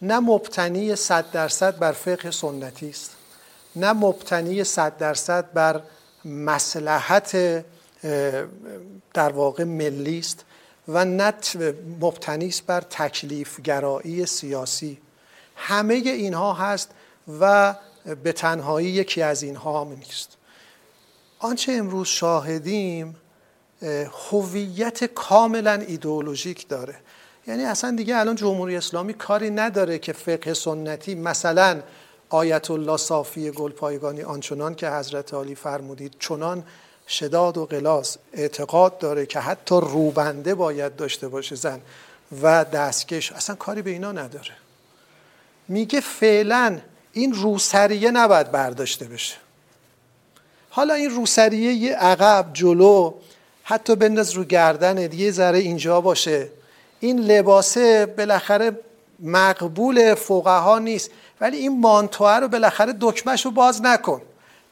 نه 0.03 0.21
مبتنی 0.21 0.97
صد 0.97 1.31
درصد 1.31 1.79
بر 1.79 1.93
فقه 1.93 2.31
سنتی 2.31 2.91
است 2.91 3.17
نه 3.77 3.93
مبتنی 3.93 4.65
صد 4.65 4.97
درصد 4.97 5.53
بر 5.53 5.83
مسلحت 6.25 7.65
در 9.15 9.33
واقع 9.33 9.65
ملی 9.65 10.19
است 10.19 10.45
و 10.89 11.05
نه 11.05 11.35
مبتنی 12.01 12.49
است 12.49 12.67
بر 12.67 12.81
تکلیف 12.81 13.61
گرایی 13.61 14.27
سیاسی. 14.27 14.99
همه 15.57 15.95
اینها 15.95 16.53
هست 16.53 16.91
و 17.41 17.75
به 18.23 18.33
تنهایی 18.33 18.89
یکی 18.89 19.23
از 19.23 19.43
اینها 19.43 19.81
هم 19.81 19.89
نیست. 19.89 20.37
آنچه 21.45 21.73
امروز 21.73 22.09
شاهدیم 22.09 23.17
هویت 24.31 25.05
کاملا 25.05 25.73
ایدئولوژیک 25.73 26.69
داره. 26.69 26.95
یعنی 27.47 27.65
اصلا 27.65 27.97
دیگه 27.97 28.17
الان 28.17 28.37
جمهوری 28.37 28.77
اسلامی 28.77 29.15
کاری 29.15 29.51
نداره 29.51 29.99
که 29.99 30.13
فقه 30.13 30.55
سنتی 30.55 31.15
مثلا 31.15 31.83
آیت 32.29 32.71
الله 32.71 32.97
صافی 32.97 33.51
گلپایگانی 33.51 34.23
آنچنان 34.23 34.75
که 34.75 34.91
حضرت 34.91 35.35
عالی 35.35 35.55
فرمودید 35.55 36.15
چنان 36.19 36.65
شداد 37.09 37.59
و 37.59 37.67
قلاس 37.67 38.17
اعتقاد 38.33 38.99
داره 38.99 39.27
که 39.27 39.41
حتی 39.41 39.75
روبنده 39.75 40.55
باید 40.55 40.97
داشته 40.97 41.29
باشه 41.29 41.57
زن 41.57 41.81
و 42.43 42.65
دستکش. 42.65 43.33
اصلا 43.33 43.57
کاری 43.57 43.83
به 43.83 43.91
اینا 43.91 44.13
نداره. 44.13 44.57
میگه 45.69 46.01
فعلا 46.01 46.81
این 47.13 47.35
روسریه 47.35 48.11
نباید 48.11 48.51
برداشته 48.51 49.05
بشه. 49.05 49.44
حالا 50.77 50.95
این 50.95 51.11
روسریه 51.11 51.73
یه 51.73 51.97
عقب 51.97 52.47
جلو 52.53 53.15
حتی 53.63 53.97
بنداز 53.97 54.33
رو 54.33 54.45
گردن 54.45 55.13
یه 55.13 55.31
ذره 55.31 55.59
اینجا 55.59 56.01
باشه. 56.01 56.49
این 57.01 57.21
لباسه 57.21 58.07
بالاخره 58.07 58.79
مقبول 59.21 60.15
فقها 60.15 60.79
نیست. 60.79 61.11
ولی 61.41 61.57
این 61.57 61.81
مانتوه 61.81 62.37
رو 62.37 62.49
بالاخره 62.49 62.95
دکمهش 63.01 63.45
رو 63.45 63.51
باز 63.51 63.83
نکن. 63.83 64.23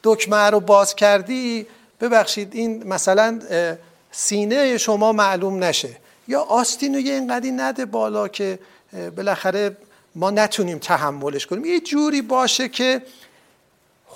دکمه 0.03 0.49
رو 0.49 0.59
باز 0.59 0.95
کردی 0.95 1.67
ببخشید 2.01 2.55
این 2.55 2.87
مثلا 2.87 3.39
سینه 4.11 4.77
شما 4.77 5.11
معلوم 5.11 5.63
نشه. 5.63 5.89
یا 6.27 6.41
آستین 6.41 6.93
رو 6.93 6.99
یه 6.99 7.13
اینقدی 7.13 7.51
نده 7.51 7.85
بالا 7.85 8.27
که 8.27 8.59
بالاخره 9.15 9.77
ما 10.15 10.31
نتونیم 10.31 10.77
تحملش 10.77 11.47
کنیم. 11.47 11.65
یه 11.65 11.79
جوری 11.79 12.21
باشه 12.21 12.69
که 12.69 13.01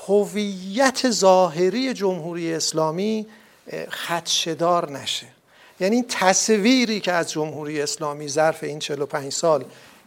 هویت 0.08 1.10
ظاهری 1.10 1.94
جمهوری 1.94 2.54
اسلامی 2.54 3.28
خدشدار 3.90 4.92
نشه. 4.92 5.28
یعنی 5.80 6.06
تصویری 6.10 7.00
که 7.00 7.12
از 7.12 7.32
جمهوری 7.32 7.82
اسلامی 7.82 8.28
ظرف 8.28 8.64
این 8.64 8.80
45 8.80 9.34
سال 9.34 9.66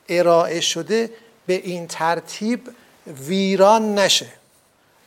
ارائه 0.08 0.60
شده 0.60 1.10
به 1.46 1.54
این 1.54 1.86
ترتیب 1.86 2.70
ویران 3.26 3.98
نشه. 3.98 4.26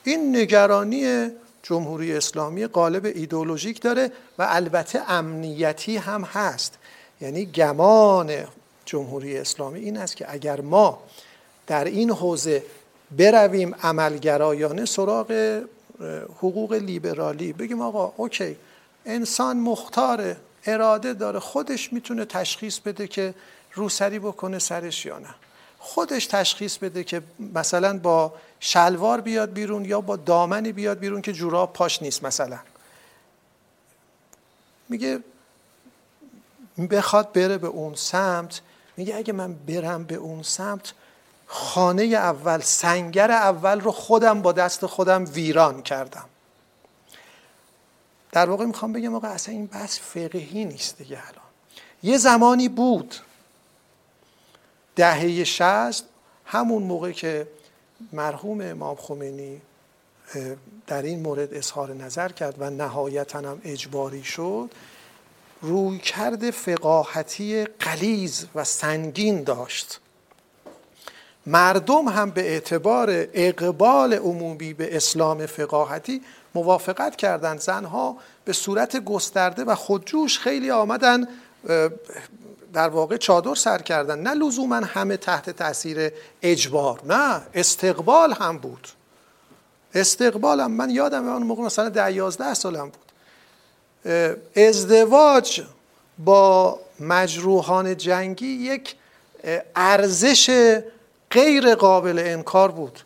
این 0.03 0.35
نگرانی 0.35 1.27
جمهوری 1.63 2.13
اسلامی 2.13 2.67
قالب 2.67 3.05
ایدولوژیک 3.05 3.81
داره 3.81 4.11
و 4.37 4.47
البته 4.49 5.11
امنیتی 5.11 5.97
هم 5.97 6.23
هست. 6.23 6.77
یعنی 7.21 7.45
گمان 7.45 8.31
جمهوری 8.85 9.37
اسلامی 9.37 9.79
این 9.79 9.97
است 9.97 10.15
که 10.15 10.25
اگر 10.33 10.61
ما 10.61 11.03
در 11.67 11.83
این 11.85 12.11
حوزه 12.11 12.63
برویم 13.17 13.75
عملگرایانه 13.83 14.85
سراغ 14.85 15.61
حقوق 16.37 16.73
لیبرالی. 16.73 17.53
بگیم 17.53 17.81
آقا 17.81 18.13
اوکی 18.17 18.55
انسان 19.05 19.57
مختاره 19.57 20.37
اراده 20.65 21.13
داره 21.13 21.39
خودش 21.39 21.93
می‌تونه 21.93 22.25
تشخیص 22.25 22.79
بده 22.79 23.07
که 23.07 23.33
روسری 23.73 24.19
بکنه 24.19 24.59
سرش 24.59 25.05
یا 25.05 25.19
نه. 25.19 25.35
خودش 25.79 26.25
تشخیص 26.25 26.77
بده 26.77 27.03
که 27.03 27.21
مثلا 27.39 27.99
با 27.99 28.33
شلوار 28.59 29.21
بیاد 29.21 29.53
بیرون 29.53 29.85
یا 29.85 30.01
با 30.01 30.15
دامنی 30.15 30.71
بیاد 30.71 30.99
بیرون 30.99 31.21
که 31.21 31.33
جوراب 31.33 31.73
پاش 31.73 32.01
نیست 32.01 32.23
مثلا. 32.23 32.59
میگه 34.89 35.19
بخواد 36.91 37.33
بره 37.33 37.57
به 37.57 37.67
اون 37.67 37.95
سمت 37.95 38.61
میگه 38.97 39.15
اگه 39.15 39.33
من 39.33 39.53
برم 39.53 40.03
به 40.03 40.15
اون 40.15 40.43
سمت 40.43 40.93
خانه 41.55 42.03
اول 42.03 42.59
سنگر 42.61 43.31
اول 43.31 43.81
رو 43.81 43.91
خودم 43.91 44.41
با 44.41 44.51
دست 44.51 44.85
خودم 44.85 45.25
ویران 45.33 45.81
کردم. 45.81 46.25
در 48.31 48.49
واقع 48.49 48.65
می‌خوام 48.65 48.93
بگم 48.93 49.15
آقا 49.15 49.27
اصلا 49.27 49.53
این 49.53 49.65
بحث 49.65 49.99
فقهی 49.99 50.65
نیست 50.65 50.97
دیگه 50.97 51.17
الان. 51.17 51.45
یه 52.03 52.17
زمانی 52.17 52.69
بود 52.69 53.15
دهه 54.95 55.43
شست 55.43 56.05
همون 56.45 56.83
موقع 56.83 57.11
که 57.11 57.47
مرحوم 58.13 58.61
امام 58.61 58.95
خمینی 58.95 59.61
در 60.87 61.01
این 61.01 61.19
مورد 61.19 61.53
اظهار 61.53 61.93
نظر 61.93 62.29
کرد 62.29 62.55
و 62.59 62.69
نهایتا 62.69 63.39
هم 63.39 63.61
اجباری 63.63 64.23
شد 64.23 64.69
روی 65.61 65.99
کرد 65.99 66.51
فقاهتی 66.51 67.65
قلیز 67.65 68.47
و 68.55 68.63
سنگین 68.63 69.43
داشت. 69.43 69.99
مردم 71.45 72.07
هم 72.07 72.29
به 72.29 72.41
اعتبار 72.41 73.27
اقبال 73.33 74.13
عمومی 74.13 74.73
به 74.73 74.95
اسلام 74.95 75.45
فقاهتی 75.45 76.21
موافقت 76.55 77.15
کردند. 77.15 77.59
زنها 77.59 78.17
به 78.45 78.53
صورت 78.53 78.97
گسترده 78.97 79.63
و 79.63 79.75
خودجوش 79.75 80.39
خیلی 80.39 80.71
آمدن 80.71 81.27
در 82.73 82.89
واقع 82.89 83.17
چادر 83.17 83.55
سر 83.55 83.77
کردن. 83.77 84.19
نه 84.19 84.33
لزوما 84.33 84.75
همه 84.75 85.17
تحت 85.17 85.49
تاثیر 85.49 86.11
اجبار 86.41 87.01
نه 87.05 87.41
استقبال 87.53 88.33
هم 88.33 88.57
بود. 88.57 88.87
استقبال 89.93 90.59
هم 90.59 90.71
من 90.71 90.89
یادم 90.89 91.27
اون 91.27 91.43
موقع 91.43 91.63
مثلا 91.63 91.89
ده 91.89 92.13
یازده 92.13 92.53
سالم 92.53 92.89
بود. 92.89 93.11
ازدواج 94.55 95.61
با 96.17 96.79
مجروحان 96.99 97.97
جنگی 97.97 98.47
یک 98.47 98.95
ارزش 99.75 100.79
غیر 101.33 101.75
قابل 101.75 102.19
انکار 102.19 102.71
بود. 102.71 102.99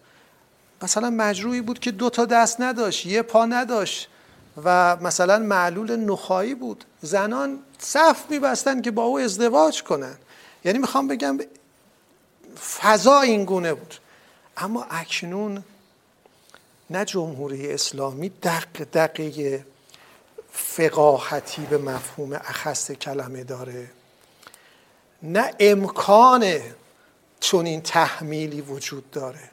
مثلا 0.81 1.09
مجروحی 1.09 1.61
بود 1.61 1.79
که 1.79 1.91
دو 1.91 2.09
تا 2.09 2.25
دست 2.25 2.61
نداشت 2.61 3.05
یه 3.05 3.21
پا 3.21 3.45
نداشت 3.45 4.09
و 4.63 4.97
مثلا 5.01 5.39
معلول 5.39 5.95
نخایی 5.95 6.55
بود. 6.55 6.83
زنان 7.01 7.59
صف 7.79 8.23
میبستن 8.29 8.81
که 8.81 8.91
با 8.91 9.03
او 9.03 9.19
ازدواج 9.19 9.83
کنن. 9.83 10.17
یعنی 10.65 10.79
می‌خوام 10.79 11.07
بگم 11.07 11.39
فضا 12.79 13.21
این 13.21 13.45
گونه 13.45 13.73
بود. 13.73 13.93
اما 14.57 14.85
اکنون 14.89 15.63
نه 16.89 17.05
جمهوری 17.05 17.71
اسلامی 17.71 18.29
دق 18.29 18.83
دقیقه 18.93 19.65
فقاهتی 20.51 21.61
به 21.61 21.77
مفهوم 21.77 22.33
اخص 22.33 22.91
کلمه 22.91 23.43
داره 23.43 23.87
نه 25.23 25.53
امکان 25.59 26.61
چون 27.39 27.65
این 27.65 27.81
تحمیلی 27.81 28.61
وجود 28.61 29.11
داره. 29.11 29.51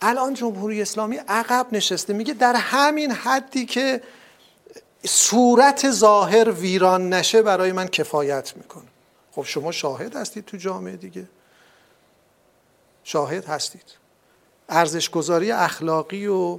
الان 0.00 0.34
جمهوری 0.34 0.82
اسلامی 0.82 1.16
عقب 1.16 1.66
نشسته 1.72 2.12
میگه 2.12 2.34
در 2.34 2.54
همین 2.56 3.12
حدی 3.12 3.66
که 3.66 4.02
صورت 5.06 5.90
ظاهر 5.90 6.50
ویران 6.50 7.12
نشه 7.12 7.42
برای 7.42 7.72
من 7.72 7.88
کفایت 7.88 8.56
می‌کنه. 8.56 8.84
خب 9.32 9.42
شما 9.42 9.72
شاهد 9.72 10.16
هستید 10.16 10.44
تو 10.44 10.56
جامعه 10.56 10.96
دیگه. 10.96 11.26
شاهد 13.04 13.44
هستید. 13.44 13.84
ارزشگذاری 14.68 15.52
اخلاقی 15.52 16.26
و 16.26 16.58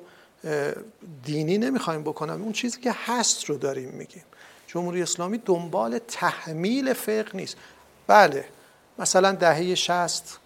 دینی 1.23 1.57
نمی‌خوایم 1.57 2.01
بکنم. 2.03 2.41
اون 2.41 2.51
چیزی 2.51 2.81
که 2.81 2.95
هست 3.05 3.45
رو 3.45 3.57
داریم 3.57 3.89
میگیم. 3.89 4.23
جمهوری 4.67 5.01
اسلامی 5.01 5.37
دنبال 5.37 5.99
تحمیل 6.07 6.93
فقه 6.93 7.29
نیست. 7.33 7.57
بله. 8.07 8.45
مثلا 8.99 9.31
دهه 9.31 9.75
شست 9.75 10.39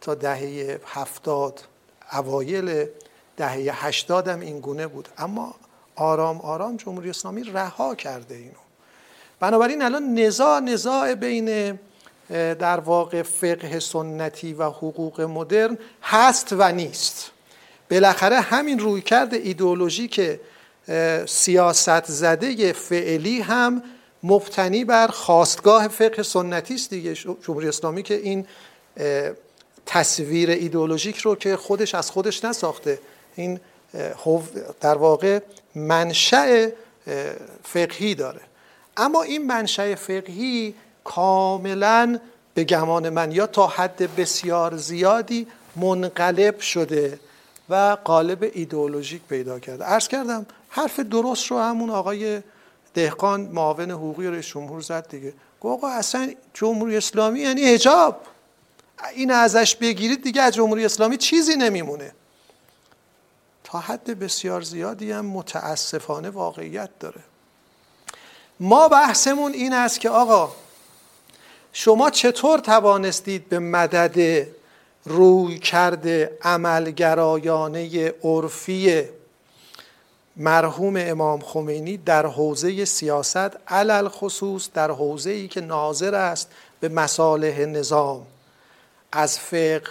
تا 0.00 0.14
دهه 0.14 0.80
هفتاد 0.86 1.60
اوایل 2.12 2.86
دهه 3.36 3.86
هشتاد 3.86 4.28
هم 4.28 4.40
این 4.40 4.60
گونه 4.60 4.86
بود. 4.86 5.08
اما 5.18 5.54
آرام 5.96 6.40
آرام 6.40 6.76
جمهوری 6.76 7.10
اسلامی 7.10 7.44
رها 7.44 7.94
کرده 7.94 8.34
اینو. 8.34 8.52
بنابراین 9.40 9.82
الان 9.82 10.14
نزاع 10.14 10.60
نزاع 10.60 11.14
بین 11.14 11.78
در 12.54 12.80
واقع 12.80 13.22
فقه 13.22 13.80
سنتی 13.80 14.52
و 14.52 14.64
حقوق 14.64 15.20
مدرن 15.20 15.78
هست 16.02 16.48
و 16.52 16.72
نیست. 16.72 17.30
بالاخره 17.90 18.40
همین 18.40 18.78
روی 18.78 19.02
کرده 19.02 19.36
ایدئولوژی 19.36 20.08
که 20.08 20.40
سیاست 21.26 22.04
زده 22.04 22.72
فعلی 22.72 23.40
هم 23.40 23.82
مبتنی 24.22 24.84
بر 24.84 25.08
خواستگاه 25.08 25.88
فقه 25.88 26.22
سنتی 26.22 26.74
است 26.74 26.90
دیگه 26.90 27.14
جمهوری 27.14 27.68
اسلامی 27.68 28.02
که 28.02 28.14
این 28.14 28.46
تصویر 29.86 30.50
ایدئولوژیک 30.50 31.16
رو 31.16 31.34
که 31.34 31.56
خودش 31.56 31.94
از 31.94 32.10
خودش 32.10 32.44
نساخته. 32.44 32.98
این 33.36 33.60
در 34.80 34.94
واقع 34.94 35.40
منشأ 35.74 36.68
فقهی 37.64 38.14
داره. 38.14 38.40
اما 38.96 39.22
این 39.22 39.46
منشأ 39.46 39.94
فقهی 39.94 40.74
کاملا 41.04 42.18
به 42.54 42.64
گمان 42.64 43.08
من 43.08 43.32
یا 43.32 43.46
تا 43.46 43.66
حد 43.66 44.16
بسیار 44.16 44.76
زیادی 44.76 45.46
منقلب 45.76 46.60
شده 46.60 47.18
و 47.68 47.96
قالب 48.04 48.50
ایدئولوژیک 48.54 49.22
پیدا 49.28 49.58
کرده. 49.58 49.84
عرض 49.84 50.08
کردم 50.08 50.46
حرف 50.68 51.00
درست 51.00 51.46
رو 51.46 51.58
همون 51.58 51.90
آقای 51.90 52.40
دهقان 52.94 53.40
معاون 53.40 53.90
حقوقی 53.90 54.26
رئیس 54.26 54.46
جمهور 54.46 54.80
زد 54.80 55.08
دیگه. 55.08 55.32
گفت 55.60 55.84
اصلا 55.84 56.32
جمهوری 56.54 56.96
اسلامی 56.96 57.40
یعنی 57.40 57.74
حجاب. 57.74 58.20
این 59.14 59.30
ازش 59.30 59.76
بگیرید 59.76 60.22
دیگه 60.22 60.42
از 60.42 60.54
جمهوری 60.54 60.84
اسلامی 60.84 61.16
چیزی 61.16 61.56
نمیمونه. 61.56 62.12
تا 63.64 63.78
حد 63.78 64.18
بسیار 64.18 64.62
زیادی 64.62 65.12
هم 65.12 65.26
متاسفانه 65.26 66.30
واقعیت 66.30 66.90
داره. 67.00 67.20
ما 68.60 68.88
بحثمون 68.88 69.52
این 69.52 69.72
است 69.72 70.00
که 70.00 70.10
آقا 70.10 70.52
شما 71.72 72.10
چطور 72.10 72.58
توانستید 72.58 73.48
به 73.48 73.58
مدد 73.58 74.46
روی 75.04 75.58
کرده 75.58 76.38
عملگرایانه 76.42 78.14
عرفی 78.24 79.04
مرحوم 80.40 80.94
امام 80.96 81.40
خمینی 81.40 81.96
در 81.96 82.26
حوزه 82.26 82.84
سیاست 82.84 83.68
علل 83.68 84.08
خصوص 84.08 84.68
در 84.74 84.90
حوزه 84.90 85.30
ای 85.30 85.48
که 85.48 85.60
ناظر 85.60 86.14
است 86.14 86.50
به 86.80 86.88
مصالح 86.88 87.60
نظام. 87.60 88.26
از 89.12 89.38
فقه 89.38 89.90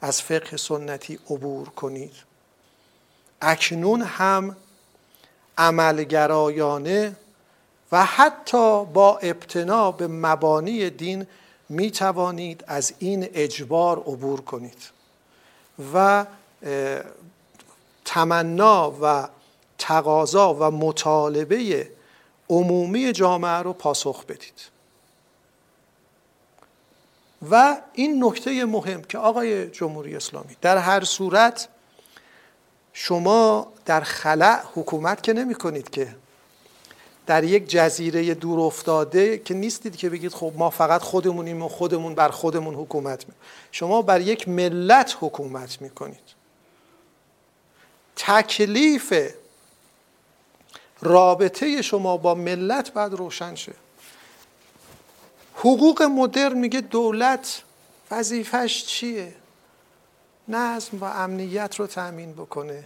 از 0.00 0.22
فقه 0.22 0.56
سنتی 0.56 1.18
عبور 1.30 1.68
کنید. 1.68 2.12
اکنون 3.40 4.02
هم 4.02 4.56
عملگرایانه 5.58 7.16
و 7.92 8.04
حتی 8.04 8.84
با 8.84 9.18
ابتنا 9.18 9.92
به 9.92 10.06
مبانی 10.06 10.90
دین 10.90 11.26
می 11.68 11.90
توانید 11.90 12.64
از 12.66 12.92
این 12.98 13.28
اجبار 13.32 13.98
عبور 13.98 14.40
کنید. 14.40 14.90
و 15.94 16.26
تمنا 18.04 18.94
و 19.02 19.28
تقاضا 19.78 20.54
و 20.54 20.70
مطالبه 20.70 21.90
عمومی 22.48 23.12
جامعه 23.12 23.62
رو 23.62 23.72
پاسخ 23.72 24.24
بدید. 24.24 24.78
و 27.50 27.76
این 27.92 28.24
نکته 28.24 28.64
مهم 28.64 29.02
که 29.02 29.18
آقای 29.18 29.70
جمهوری 29.70 30.16
اسلامی 30.16 30.56
در 30.60 30.78
هر 30.78 31.04
صورت 31.04 31.68
شما 32.92 33.72
در 33.84 34.00
خلع 34.00 34.62
حکومت 34.74 35.22
که 35.22 35.32
نمی 35.32 35.54
کنید 35.54 35.90
که 35.90 36.16
در 37.26 37.44
یک 37.44 37.68
جزیره 37.68 38.34
دور 38.34 38.60
افتاده 38.60 39.38
که 39.38 39.54
نیستید 39.54 39.96
که 39.96 40.10
بگید 40.10 40.32
خب 40.32 40.52
ما 40.56 40.70
فقط 40.70 41.02
خودمونیم 41.02 41.62
و 41.62 41.68
خودمون 41.68 42.14
بر 42.14 42.28
خودمون 42.28 42.74
حکومت 42.74 43.28
می 43.28 43.34
شما 43.72 44.02
بر 44.02 44.20
یک 44.20 44.48
ملت 44.48 45.16
حکومت 45.20 45.82
می 45.82 45.90
کنید. 45.90 46.38
تکلیف 48.16 49.12
رابطه 51.02 51.82
شما 51.82 52.16
با 52.16 52.34
ملت 52.34 52.92
باید 52.92 53.12
روشن 53.12 53.54
شه. 53.54 53.72
حقوق 55.54 56.02
مدرن 56.02 56.58
میگه 56.58 56.80
دولت 56.80 57.62
وظیفش 58.10 58.84
چیه؟ 58.86 59.34
نظم 60.48 60.98
و 61.00 61.04
امنیت 61.04 61.74
رو 61.76 61.86
تأمین 61.86 62.32
بکنه. 62.32 62.84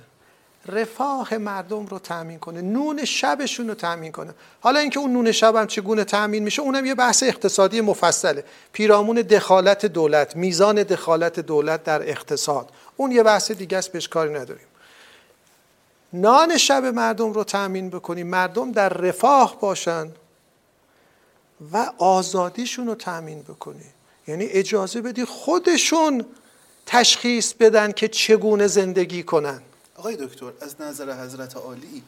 رفاه 0.66 1.38
مردم 1.38 1.86
رو 1.86 1.98
تأمین 1.98 2.38
کنه. 2.38 2.60
نون 2.60 3.04
شبشون 3.04 3.68
رو 3.68 3.74
تأمین 3.74 4.12
کنه. 4.12 4.34
حالا 4.60 4.80
اینکه 4.80 5.00
اون 5.00 5.12
نون 5.12 5.32
شب 5.32 5.56
هم 5.56 5.66
چگونه 5.66 6.04
تأمین 6.04 6.42
میشه 6.42 6.62
اونم 6.62 6.86
یه 6.86 6.94
بحث 6.94 7.22
اقتصادی 7.22 7.80
مفصله. 7.80 8.44
پیرامون 8.72 9.16
دخالت 9.16 9.86
دولت 9.86 10.36
میزان 10.36 10.82
دخالت 10.82 11.40
دولت 11.40 11.84
در 11.84 12.08
اقتصاد. 12.10 12.70
اون 12.96 13.12
یه 13.12 13.22
بحث 13.22 13.50
دیگه 13.50 13.78
است 13.78 13.92
بهش 13.92 14.08
کاری 14.08 14.32
نداریم. 14.32 14.66
نان 16.12 16.56
شب 16.56 16.84
مردم 16.84 17.32
رو 17.32 17.44
تأمین 17.44 17.90
بکنیم 17.90 18.26
مردم 18.26 18.72
در 18.72 18.88
رفاه 18.88 19.60
باشن 19.60 20.12
و 21.72 21.92
آزادیشون 21.98 22.86
رو 22.86 22.94
تأمین 22.94 23.42
بکنی. 23.42 23.84
یعنی 24.26 24.44
اجازه 24.44 25.00
بدی 25.00 25.24
خودشون 25.24 26.24
تشخیص 26.86 27.52
بدن 27.52 27.92
که 27.92 28.08
چگونه 28.08 28.66
زندگی 28.66 29.22
کنن. 29.22 29.62
آقای 29.96 30.16
دکتر 30.16 30.52
از 30.60 30.80
نظر 30.80 31.24
حضرت 31.24 31.56
عالی 31.56 32.02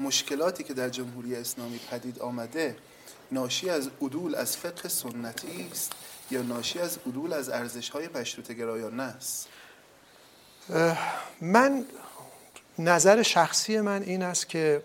مشکلاتی 0.00 0.64
که 0.64 0.74
در 0.74 0.88
جمهوری 0.88 1.36
اسلامی 1.36 1.80
پدید 1.90 2.18
آمده 2.18 2.76
ناشی 3.32 3.70
از 3.70 3.90
عدول 4.02 4.34
از 4.34 4.56
فقه 4.56 4.88
سنتی 4.88 5.68
است 5.72 5.92
یا 6.30 6.42
ناشی 6.42 6.78
از 6.78 6.98
عدول 7.06 7.32
از 7.32 7.48
ارزش 7.48 7.90
های 7.90 8.08
مشروط 8.14 8.52
گرایانه 8.52 9.02
است؟ 9.02 9.48
من 11.40 11.84
نظر 12.78 13.22
شخصی 13.22 13.80
من 13.80 14.02
این 14.02 14.22
است 14.22 14.48
که 14.48 14.82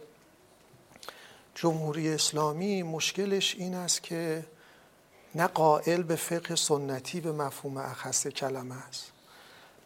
جمهوری 1.56 2.10
اسلامی 2.10 2.84
مشکلش 2.84 3.56
این 3.56 3.76
است 3.76 4.04
که 4.04 4.46
نه 5.36 5.48
قائل 5.48 6.04
به 6.04 6.16
فقه 6.16 6.56
سنتی 6.56 7.22
به 7.22 7.32
مفهوم 7.32 7.78
اخص 7.78 8.28
کلمه 8.28 8.88
است. 8.88 9.12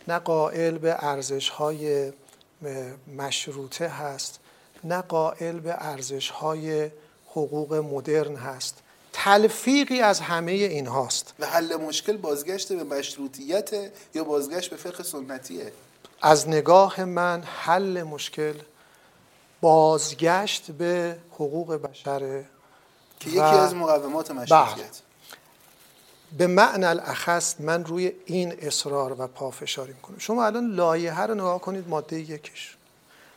نه 0.08 0.20
قائل 0.20 0.78
به 0.78 1.06
ارزش 1.06 1.50
های 1.50 2.12
مشروطه 3.18 3.88
هست. 3.88 4.40
نه 4.84 5.02
قائل 5.02 5.60
به 5.60 5.76
ارزش 5.78 6.30
های 6.30 6.92
حقوق 7.28 7.74
مدرن 7.74 8.36
هست. 8.36 8.78
تلفیقی 9.14 10.00
از 10.00 10.20
همه 10.20 10.52
این 10.52 10.88
هاست 10.88 11.34
و 11.40 11.46
حل 11.46 11.76
مشکل 11.76 12.18
بازگشت 12.18 12.74
به 12.74 12.84
مشروطیت 12.84 13.92
یا 14.14 14.24
بازگشت 14.24 14.70
به 14.70 14.76
فقه 14.76 15.04
سنتیه؟ 15.04 15.72
از 16.24 16.50
نگاه 16.50 17.04
من 17.04 17.44
حل 17.44 18.04
مشکل 18.04 18.54
بازگشت 19.62 20.72
به 20.72 21.18
حقوق 21.32 21.74
بشره 21.74 22.46
که 23.20 23.30
یکی 23.30 23.40
از 23.40 23.76
مقومات 23.76 24.32
مشروطیت. 24.32 24.76
بله. 24.76 24.86
به 26.38 26.48
معنی 26.48 26.86
الاخص 26.86 27.56
من 27.60 27.86
روی 27.86 28.12
این 28.26 28.56
اصرار 28.62 29.22
و 29.22 29.28
پافشاری 29.28 29.94
می‌کنم. 29.94 30.20
شما 30.20 30.46
الان 30.46 30.72
لایحه 30.72 31.22
رو 31.22 31.34
نگاه 31.34 31.62
کنید 31.62 31.88
ماده 31.88 32.20
یکش 32.20 32.78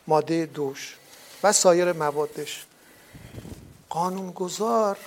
ماده 0.07 0.45
دوش 0.45 0.97
و 1.43 1.51
سایر 1.51 1.93
موادش. 1.93 2.65
قانونگذار 3.89 4.97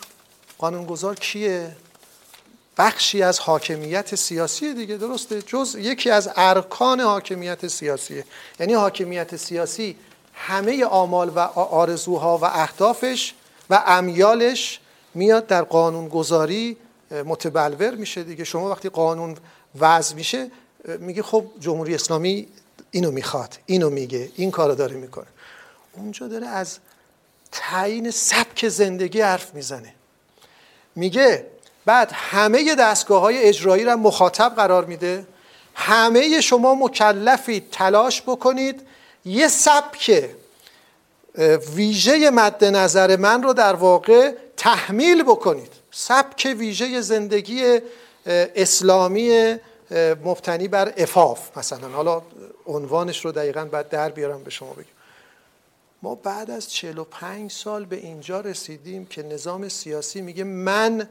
قانونگذار 0.59 1.15
کیه؟ 1.15 1.77
بخشی 2.81 3.23
از 3.23 3.39
حاکمیت 3.39 4.15
سیاسی 4.15 4.75
دیگه 4.75 4.97
درسته؟ 4.97 5.43
جز 5.43 5.77
یکی 5.79 6.11
از 6.11 6.31
ارکان 6.37 7.01
حاکمیت 7.01 7.67
سیاسی 7.67 8.25
یعنی 8.61 8.75
حاکمیت 8.75 9.37
سیاسی 9.37 9.97
همه 10.35 10.85
آمال 10.85 11.29
و 11.29 11.39
آرزوها 11.55 12.39
و 12.39 12.45
اهدافش 12.45 13.35
و 13.71 13.83
امیالش 13.87 14.81
میاد 15.15 15.47
در 15.47 15.63
قانونگذاری 15.63 16.77
متبلور 17.11 17.95
میشه 17.95 18.23
دیگه. 18.23 18.45
شما 18.45 18.71
وقتی 18.71 18.89
قانون 18.89 19.37
وضع 19.81 20.15
میشه 20.15 20.51
میگه 20.99 21.23
خب 21.23 21.45
جمهوری 21.61 21.95
اسلامی 21.95 22.49
اینو 22.91 23.11
می‌خواد 23.11 23.59
اینو 23.67 23.91
میگه 23.91 24.33
این 24.37 24.51
کارو 24.51 24.75
داره 24.75 24.97
می‌کنه. 24.97 25.27
اونجا 25.93 26.29
داره 26.29 26.47
از 26.47 26.79
تعیین 27.53 28.11
سبک 28.11 28.69
زندگی 28.69 29.21
حرف 29.21 29.55
می‌زنه. 29.55 29.95
میگه 30.97 31.47
بعد 31.85 32.11
همه 32.13 32.75
دستگاه 32.75 33.21
های 33.21 33.43
اجرایی 33.43 33.85
را 33.85 33.97
مخاطب 33.97 34.53
قرار 34.57 34.85
میده. 34.85 35.27
همه 35.75 36.41
شما 36.41 36.75
مکلفید 36.75 37.71
تلاش 37.71 38.23
بکنید. 38.23 38.83
یه 39.25 39.49
سبک 39.49 40.31
ویژه 41.75 42.31
مد 42.31 42.65
نظر 42.65 43.17
من 43.17 43.43
رو 43.43 43.53
در 43.53 43.75
واقع 43.75 44.35
تحمیل 44.57 45.23
بکنید. 45.23 45.73
سبک 45.91 46.57
ویژه 46.59 47.01
زندگی 47.01 47.79
اسلامی 48.27 49.57
مبتنی 50.25 50.69
بر 50.69 50.93
افاف 50.97 51.59
مثلا. 51.59 51.89
حالا 51.89 52.23
عنوانش 52.67 53.25
رو 53.25 53.33
دقیقا 53.33 53.65
باید 53.65 53.89
در 53.89 54.09
بیارم 54.09 54.45
به 54.45 54.51
شما 54.51 54.73
بگم. 54.73 54.85
ما 56.03 56.15
بعد 56.15 56.51
از 56.51 56.71
45 56.71 57.53
سال 57.53 57.85
به 57.85 57.97
اینجا 57.97 58.41
رسیدیم 58.41 59.07
که 59.07 59.23
نظام 59.23 59.69
سیاسی 59.69 60.21
میگه 60.21 60.45
من 60.45 61.09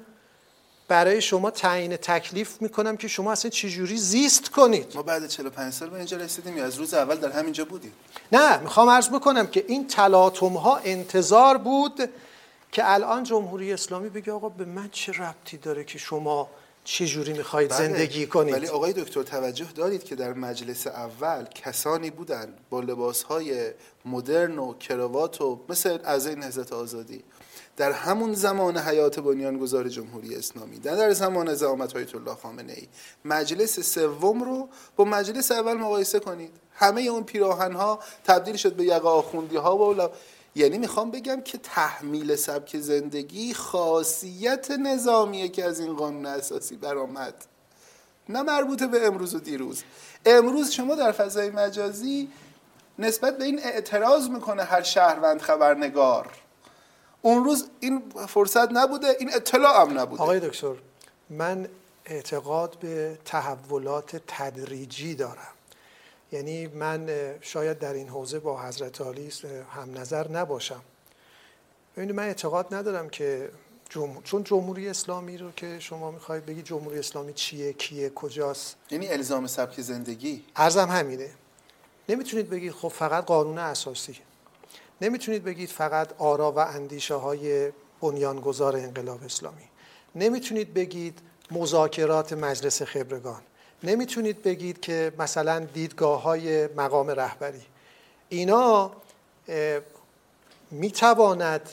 برای 0.89 1.21
شما 1.21 1.51
تعیین 1.51 1.97
تکلیف 1.97 2.61
می‌کنم 2.61 2.97
که 2.97 3.07
شما 3.07 3.31
اصلا 3.31 3.51
چجوری 3.51 3.97
زیست 3.97 4.49
کنید 4.49 4.91
ما 4.95 5.03
بعد 5.03 5.27
45 5.27 5.73
سال 5.73 5.89
به 5.89 5.97
اینجا 5.97 6.17
رسیدیم 6.17 6.57
یا 6.57 6.65
از 6.65 6.77
روز 6.77 6.93
اول 6.93 7.15
در 7.15 7.31
همینجا 7.31 7.65
بودیم 7.65 7.91
نه 8.31 8.57
می‌خوام 8.57 8.89
عرض 8.89 9.09
بکنم 9.09 9.47
که 9.47 9.65
این 9.67 9.87
تلاطم 9.87 10.53
ها 10.53 10.77
انتظار 10.77 11.57
بود 11.57 12.09
که 12.71 12.93
الان 12.93 13.23
جمهوری 13.23 13.73
اسلامی 13.73 14.09
بگه 14.09 14.31
آقا 14.31 14.49
به 14.49 14.65
من 14.65 14.89
چه 14.91 15.11
ربطی 15.11 15.57
داره 15.57 15.83
که 15.83 15.97
شما 15.97 16.49
چجوری 16.83 17.33
می‌خواهید 17.33 17.69
بله. 17.69 17.87
زندگی 17.87 18.27
کنید 18.27 18.53
ولی 18.53 18.67
آقای 18.67 18.93
دکتر 18.93 19.23
توجه 19.23 19.65
دارید 19.75 20.03
که 20.03 20.15
در 20.15 20.33
مجلس 20.33 20.87
اول 20.87 21.45
کسانی 21.45 22.09
بودند 22.09 22.57
با 22.69 22.79
لباسهای 22.79 23.71
مدرن 24.05 24.59
و 24.59 24.73
کراوات 24.73 25.41
و 25.41 25.59
مثل 25.69 25.99
اعضای 26.05 26.35
نهضت 26.35 26.73
آزادی 26.73 27.23
در 27.79 27.91
همون 27.91 28.33
زمان 28.33 28.77
حیات 28.77 29.19
بنیانگذار 29.19 29.89
جمهوری 29.89 30.35
اسلامی 30.35 30.79
در, 30.79 30.95
در 30.95 31.11
زمان 31.13 31.53
زعامت 31.53 31.95
آیت 31.95 32.15
الله 32.15 32.35
خامنه 32.35 32.73
ای 32.73 32.87
مجلس 33.25 33.79
سوم 33.79 34.43
رو 34.43 34.69
با 34.95 35.05
مجلس 35.05 35.51
اول 35.51 35.73
مقایسه 35.73 36.19
کنید. 36.19 36.51
همه 36.73 37.01
اون 37.01 37.23
پیراهن 37.23 37.73
ها 37.73 37.99
تبدیل 38.23 38.55
شد 38.55 38.73
به 38.73 38.83
یقه 38.83 39.07
آخوندی 39.07 39.55
ها 39.55 39.77
و 39.77 40.09
یعنی 40.55 40.77
می‌خوام 40.77 41.11
بگم 41.11 41.41
که 41.41 41.57
تحمیل 41.57 42.35
سبک 42.35 42.77
زندگی 42.77 43.53
خاصیت 43.53 44.71
نظامیه 44.71 45.49
که 45.49 45.65
از 45.65 45.79
این 45.79 45.95
قانون 45.95 46.25
اساسی 46.25 46.75
برآمد. 46.75 47.33
نه 48.29 48.41
مربوط 48.41 48.83
به 48.83 49.07
امروز 49.07 49.35
و 49.35 49.39
دیروز. 49.39 49.83
امروز 50.25 50.71
شما 50.71 50.95
در 50.95 51.11
فضای 51.11 51.49
مجازی 51.49 52.29
نسبت 52.99 53.37
به 53.37 53.43
این 53.43 53.59
اعتراض 53.63 54.29
می‌کنه 54.29 54.63
هر 54.63 54.81
شهروند 54.81 55.41
خبرنگار. 55.41 56.29
اون 57.21 57.43
روز 57.43 57.69
این 57.79 58.03
فرصت 58.27 58.71
نبوده 58.71 59.07
این 59.19 59.35
اطلاع 59.35 59.81
هم 59.81 59.99
نبوده. 59.99 60.23
آقای 60.23 60.39
دکتر 60.39 60.75
من 61.29 61.69
اعتقاد 62.05 62.79
به 62.79 63.17
تحولات 63.25 64.21
تدریجی 64.27 65.15
دارم. 65.15 65.53
یعنی 66.31 66.67
من 66.67 67.09
شاید 67.41 67.79
در 67.79 67.93
این 67.93 68.09
حوزه 68.09 68.39
با 68.39 68.61
حضرت 68.61 69.01
علی 69.01 69.29
هم 69.75 69.97
نظر 69.97 70.27
نباشم. 70.31 70.81
ببینید 71.97 72.15
من 72.15 72.23
اعتقاد 72.23 72.73
ندارم 72.73 73.09
که 73.09 73.49
جمهور... 73.89 74.23
چون 74.23 74.43
جمهوری 74.43 74.89
اسلامی 74.89 75.37
رو 75.37 75.51
که 75.51 75.79
شما 75.79 76.11
می‌خواید 76.11 76.45
بگید 76.45 76.65
جمهوری 76.65 76.99
اسلامی 76.99 77.33
چیه 77.33 77.73
کیه 77.73 78.09
کجاست. 78.09 78.75
یعنی 78.91 79.07
الزام 79.07 79.47
سبک 79.47 79.81
زندگی. 79.81 80.43
ارزم 80.55 80.87
همینه. 80.87 81.29
نمی‌تونید 82.09 82.49
بگید 82.49 82.71
خب 82.71 82.87
فقط 82.87 83.25
قانون 83.25 83.57
اساسی. 83.57 84.17
نمی‌تونید 85.01 85.43
بگید 85.43 85.69
فقط 85.69 86.09
آرا 86.17 86.51
و 86.51 86.59
اندیشه 86.59 87.15
های 87.15 87.71
بنیانگذار 88.01 88.75
انقلاب 88.75 89.23
اسلامی. 89.23 89.69
نمی‌تونید 90.15 90.73
بگید 90.73 91.19
مذاکرات 91.51 92.33
مجلس 92.33 92.81
خبرگان. 92.81 93.41
نمی‌تونید 93.83 94.43
بگید 94.43 94.79
که 94.79 95.11
مثلا 95.19 95.59
دیدگاه 95.73 96.21
های 96.21 96.67
مقام 96.67 97.09
رهبری. 97.09 97.61
اینا 98.29 98.91
می‌تواند 100.71 101.69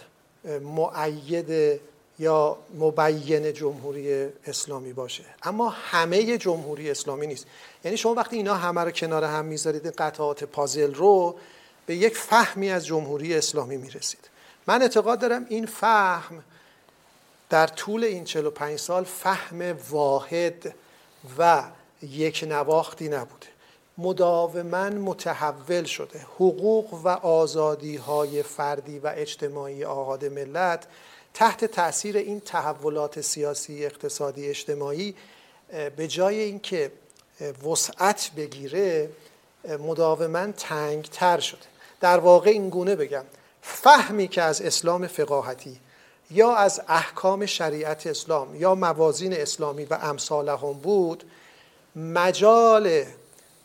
معید 0.63 1.81
یا 2.19 2.57
مبین 2.79 3.53
جمهوری 3.53 4.29
اسلامی 4.47 4.93
باشه. 4.93 5.25
اما 5.43 5.69
همه 5.69 6.39
جمهوری 6.39 6.91
اسلامی 6.91 7.27
نیست. 7.27 7.47
یعنی 7.85 7.97
شما 7.97 8.15
وقتی 8.15 8.37
اینا 8.37 8.55
همه 8.55 8.81
رو 8.81 8.91
کنار 8.91 9.25
هم 9.25 9.45
می‌ذارید 9.45 9.87
قطعات 9.87 10.45
پازل 10.45 10.95
رو 10.95 11.37
به 11.87 11.97
یک 11.97 12.17
فهمی 12.17 12.71
از 12.71 12.87
جمهوری 12.87 13.35
اسلامی 13.35 13.77
می‌رسید. 13.77 14.31
من 14.67 14.83
اعتقاد 14.83 15.19
دارم 15.19 15.47
این 15.49 15.67
فهم 15.67 16.45
در 17.51 17.67
طول 17.67 18.05
این 18.05 18.25
45 18.25 18.79
سال 18.79 19.05
فهم 19.05 19.79
واحد 19.91 20.75
و 21.39 21.63
یک 22.03 22.45
نواختی 22.49 23.09
نبوده. 23.09 23.47
مداوما 23.99 24.91
متحول 24.91 25.85
شده. 25.85 26.19
حقوق 26.19 26.95
و 27.05 27.09
آزادی 27.09 27.97
های 27.97 28.43
فردی 28.43 28.99
و 28.99 29.13
اجتماعی 29.17 29.85
آهاد 29.85 30.25
ملت 30.25 30.87
تحت 31.35 31.65
تاثیر 31.65 32.17
این 32.17 32.41
تحولات 32.41 33.21
سیاسی 33.21 33.85
اقتصادی 33.85 34.49
اجتماعی 34.49 35.15
به 35.97 36.09
جای 36.09 36.41
اینکه 36.41 36.93
وسعت 37.67 38.31
بگیره 38.37 39.11
مداوما 39.79 40.47
تنگتر 40.53 41.41
شده. 41.41 41.76
در 42.01 42.19
واقع 42.19 42.51
این 42.51 42.69
گونه 42.69 42.97
بگم 42.97 43.25
فهمی 43.63 44.29
که 44.29 44.43
از 44.43 44.63
اسلام 44.63 45.07
فقاهتی 45.07 45.81
یا 46.31 46.57
از 46.57 46.83
احکام 46.89 47.47
شریعت 47.47 48.07
اسلام 48.07 48.55
یا 48.55 48.75
موازین 48.75 49.33
اسلامی 49.33 49.85
و 49.85 49.99
امثالهم 50.03 50.73
بود 50.73 51.25
مجال 51.97 53.05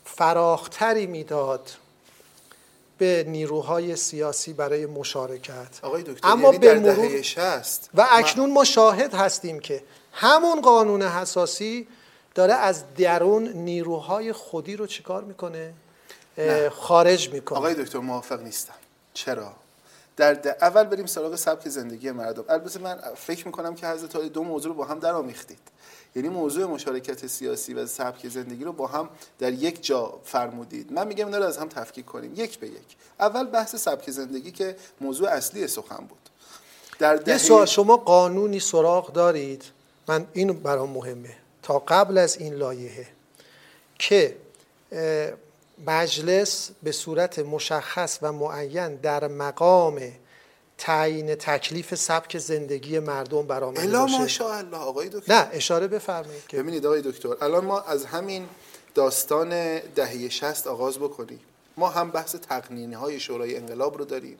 فراختری 0.05 1.07
می‌داد 1.07 1.71
به 2.97 3.25
نیروهای 3.27 3.95
سیاسی 3.95 4.53
برای 4.53 4.85
مشارکت. 4.85 5.79
آقای 5.81 6.03
دکتر 6.03 6.27
اما 6.27 6.43
یعنی 6.43 6.57
به 6.57 6.67
در 6.67 6.93
دهه 6.93 7.21
60 7.21 7.89
و 7.93 8.07
اکنون 8.11 8.53
ما 8.53 8.63
شاهد 8.63 9.13
هستیم 9.13 9.59
که 9.59 9.83
همون 10.13 10.61
قانون 10.61 11.01
حساسی 11.01 11.87
داره 12.35 12.53
از 12.53 12.83
درون 12.97 13.47
نیروهای 13.47 14.33
خودی 14.33 14.75
رو 14.75 14.87
چیکار 14.87 15.23
می‌کنه؟ 15.23 15.73
خارج 16.71 17.29
می‌کنه. 17.29 17.57
آقای 17.57 17.73
دکتر 17.73 17.99
موافق 17.99 18.41
نیستم. 18.41 18.73
چرا؟ 19.13 19.53
در 20.17 20.55
اول 20.61 20.83
بریم 20.83 21.05
سراغ 21.05 21.35
سبک 21.35 21.69
زندگی 21.69 22.11
مردم. 22.11 22.43
البته 22.49 22.79
من 22.79 22.99
فکر 23.15 23.45
می‌کنم 23.45 23.75
که 23.75 23.87
حضرت 23.87 24.17
دو 24.17 24.43
موضوع 24.43 24.71
رو 24.71 24.77
با 24.77 24.85
هم 24.85 24.99
در 24.99 25.13
آمیختید 25.13 25.59
یعنی 26.15 26.29
موضوع 26.29 26.65
مشارکت 26.65 27.27
سیاسی 27.27 27.73
و 27.73 27.85
سبک 27.85 28.27
زندگی 28.27 28.63
رو 28.63 28.73
با 28.73 28.87
هم 28.87 29.09
در 29.39 29.53
یک 29.53 29.85
جا 29.85 30.19
فرمودید. 30.23 30.93
من 30.93 31.07
میگم 31.07 31.25
اینا 31.25 31.37
رو 31.37 31.45
از 31.45 31.57
هم 31.57 31.67
تفکیک 31.67 32.05
کنیم. 32.05 32.33
یک 32.35 32.59
به 32.59 32.67
یک. 32.67 32.95
اول 33.19 33.43
بحث 33.43 33.75
سبک 33.75 34.11
زندگی 34.11 34.51
که 34.51 34.75
موضوع 35.01 35.29
اصلی 35.29 35.67
سخن 35.67 36.05
بود. 36.05 36.29
در 36.99 37.15
دهه... 37.15 37.37
سوال 37.37 37.65
شما 37.65 37.97
قانونی 37.97 38.59
سراغ 38.59 39.13
دارید؟ 39.13 39.63
من 40.07 40.27
اینو 40.33 40.53
برام 40.53 40.89
مهمه. 40.89 41.35
تا 41.63 41.79
قبل 41.79 42.17
از 42.17 42.37
این 42.37 42.53
لایحه 42.53 43.07
که 43.99 44.35
مجلس 45.87 46.71
به 46.83 46.91
صورت 46.91 47.39
مشخص 47.39 48.19
و 48.21 48.31
معین 48.31 48.95
در 48.95 49.27
مقام 49.27 50.01
تعیین 50.77 51.35
تکلیف 51.35 51.95
سبک 51.95 52.37
زندگی 52.37 52.99
مردم 52.99 53.47
برآمده 53.47 53.81
باشه. 53.81 53.89
الا 53.89 54.05
ماشاءالله 54.05 54.77
آقای 54.77 55.09
دکتر. 55.09 55.33
نه 55.33 55.49
اشاره 55.51 55.87
بفرمایید 55.87 56.47
که 56.47 56.57
ببینید 56.57 56.85
آقای 56.85 57.01
دکتر 57.01 57.35
الان 57.41 57.65
ما 57.65 57.81
از 57.81 58.05
همین 58.05 58.47
داستان 58.95 59.79
دهه 59.79 60.29
60 60.29 60.67
آغاز 60.67 60.99
بکنیم. 60.99 61.39
ما 61.77 61.89
هم 61.89 62.11
بحث 62.11 62.35
تقنینی 62.35 62.93
های 62.95 63.19
شورای 63.19 63.57
انقلاب 63.57 63.97
رو 63.97 64.05
داریم. 64.05 64.37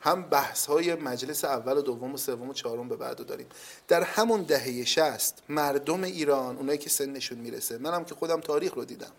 هم 0.00 0.22
بحث 0.22 0.66
های 0.66 0.94
مجلس 0.94 1.44
اول 1.44 1.76
و 1.76 1.82
دوم 1.82 2.14
و 2.14 2.16
سوم 2.16 2.48
و 2.48 2.52
چهارم 2.52 2.88
به 2.88 2.96
بعد 2.96 3.26
داریم. 3.26 3.46
در 3.88 4.02
همون 4.02 4.42
دهه 4.42 4.84
60 4.84 5.34
مردم 5.48 6.02
ایران 6.04 6.56
اونایی 6.56 6.78
که 6.78 6.90
سنشون 6.90 7.38
می‌رسه 7.38 7.78
منم 7.78 8.04
که 8.04 8.14
خودم 8.14 8.40
تاریخ 8.40 8.74
رو 8.74 8.84
دیدم. 8.84 9.12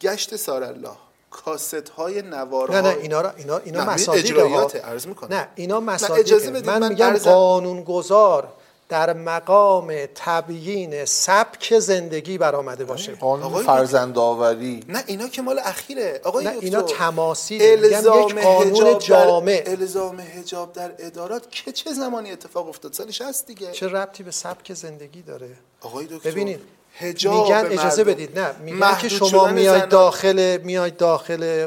گشت 0.00 0.36
سارالله. 0.36 0.96
کاست 1.30 1.88
های 1.88 2.22
نوارها 2.22 2.80
نه 2.80 2.88
نه 2.88 2.98
اینا 3.00 3.20
را 3.20 3.30
اینا 3.30 3.58
اینا 3.58 3.84
مصادیق 3.84 4.38
عرض 4.84 5.06
می‌کنم. 5.06 5.34
نه 5.34 5.48
اینا 5.54 5.80
مصادیق 5.80 6.46
من, 6.48 6.78
من 6.78 6.88
میگم 6.88 7.16
قانون 7.16 7.82
گذار 7.84 8.48
در 8.88 9.12
مقام 9.12 9.92
تبیین 10.14 11.04
سبک 11.04 11.78
زندگی 11.78 12.38
برآمده 12.38 12.84
باشه. 12.84 13.14
قانون 13.14 13.62
فرزندآوری. 13.62 14.84
نه 14.88 15.04
اینا 15.06 15.28
که 15.28 15.42
مال 15.42 15.58
اخیره. 15.64 16.20
آقای 16.24 16.44
نه 16.44 16.50
اینا 16.60 16.82
تماسی 16.82 17.58
الزام 17.62 18.28
یک 18.28 18.38
قانون 18.38 18.98
جامع. 18.98 19.62
الزام 19.66 20.20
حجاب 20.20 20.72
در 20.72 20.92
ادارات 20.98 21.50
که 21.50 21.72
چه 21.72 21.92
زمانی 21.92 22.32
اتفاق 22.32 22.68
افتاد؟ 22.68 22.92
سال 22.92 23.10
60 23.10 23.46
دیگه. 23.46 23.72
چه 23.72 23.88
ربطی 23.88 24.22
به 24.22 24.30
سبک 24.30 24.74
زندگی 24.74 25.22
داره؟ 25.22 25.50
آقای 25.80 26.06
دکتر 26.06 26.30
ببینید 26.30 26.60
میگن 27.00 27.66
اجازه 27.70 28.04
بدید. 28.04 28.38
نه 28.38 28.54
میگن 28.58 28.98
که 28.98 29.08
شما 29.08 29.46
میاید 29.46 29.88
داخل 29.88 30.58
میاید 30.64 30.96
داخل 30.96 31.66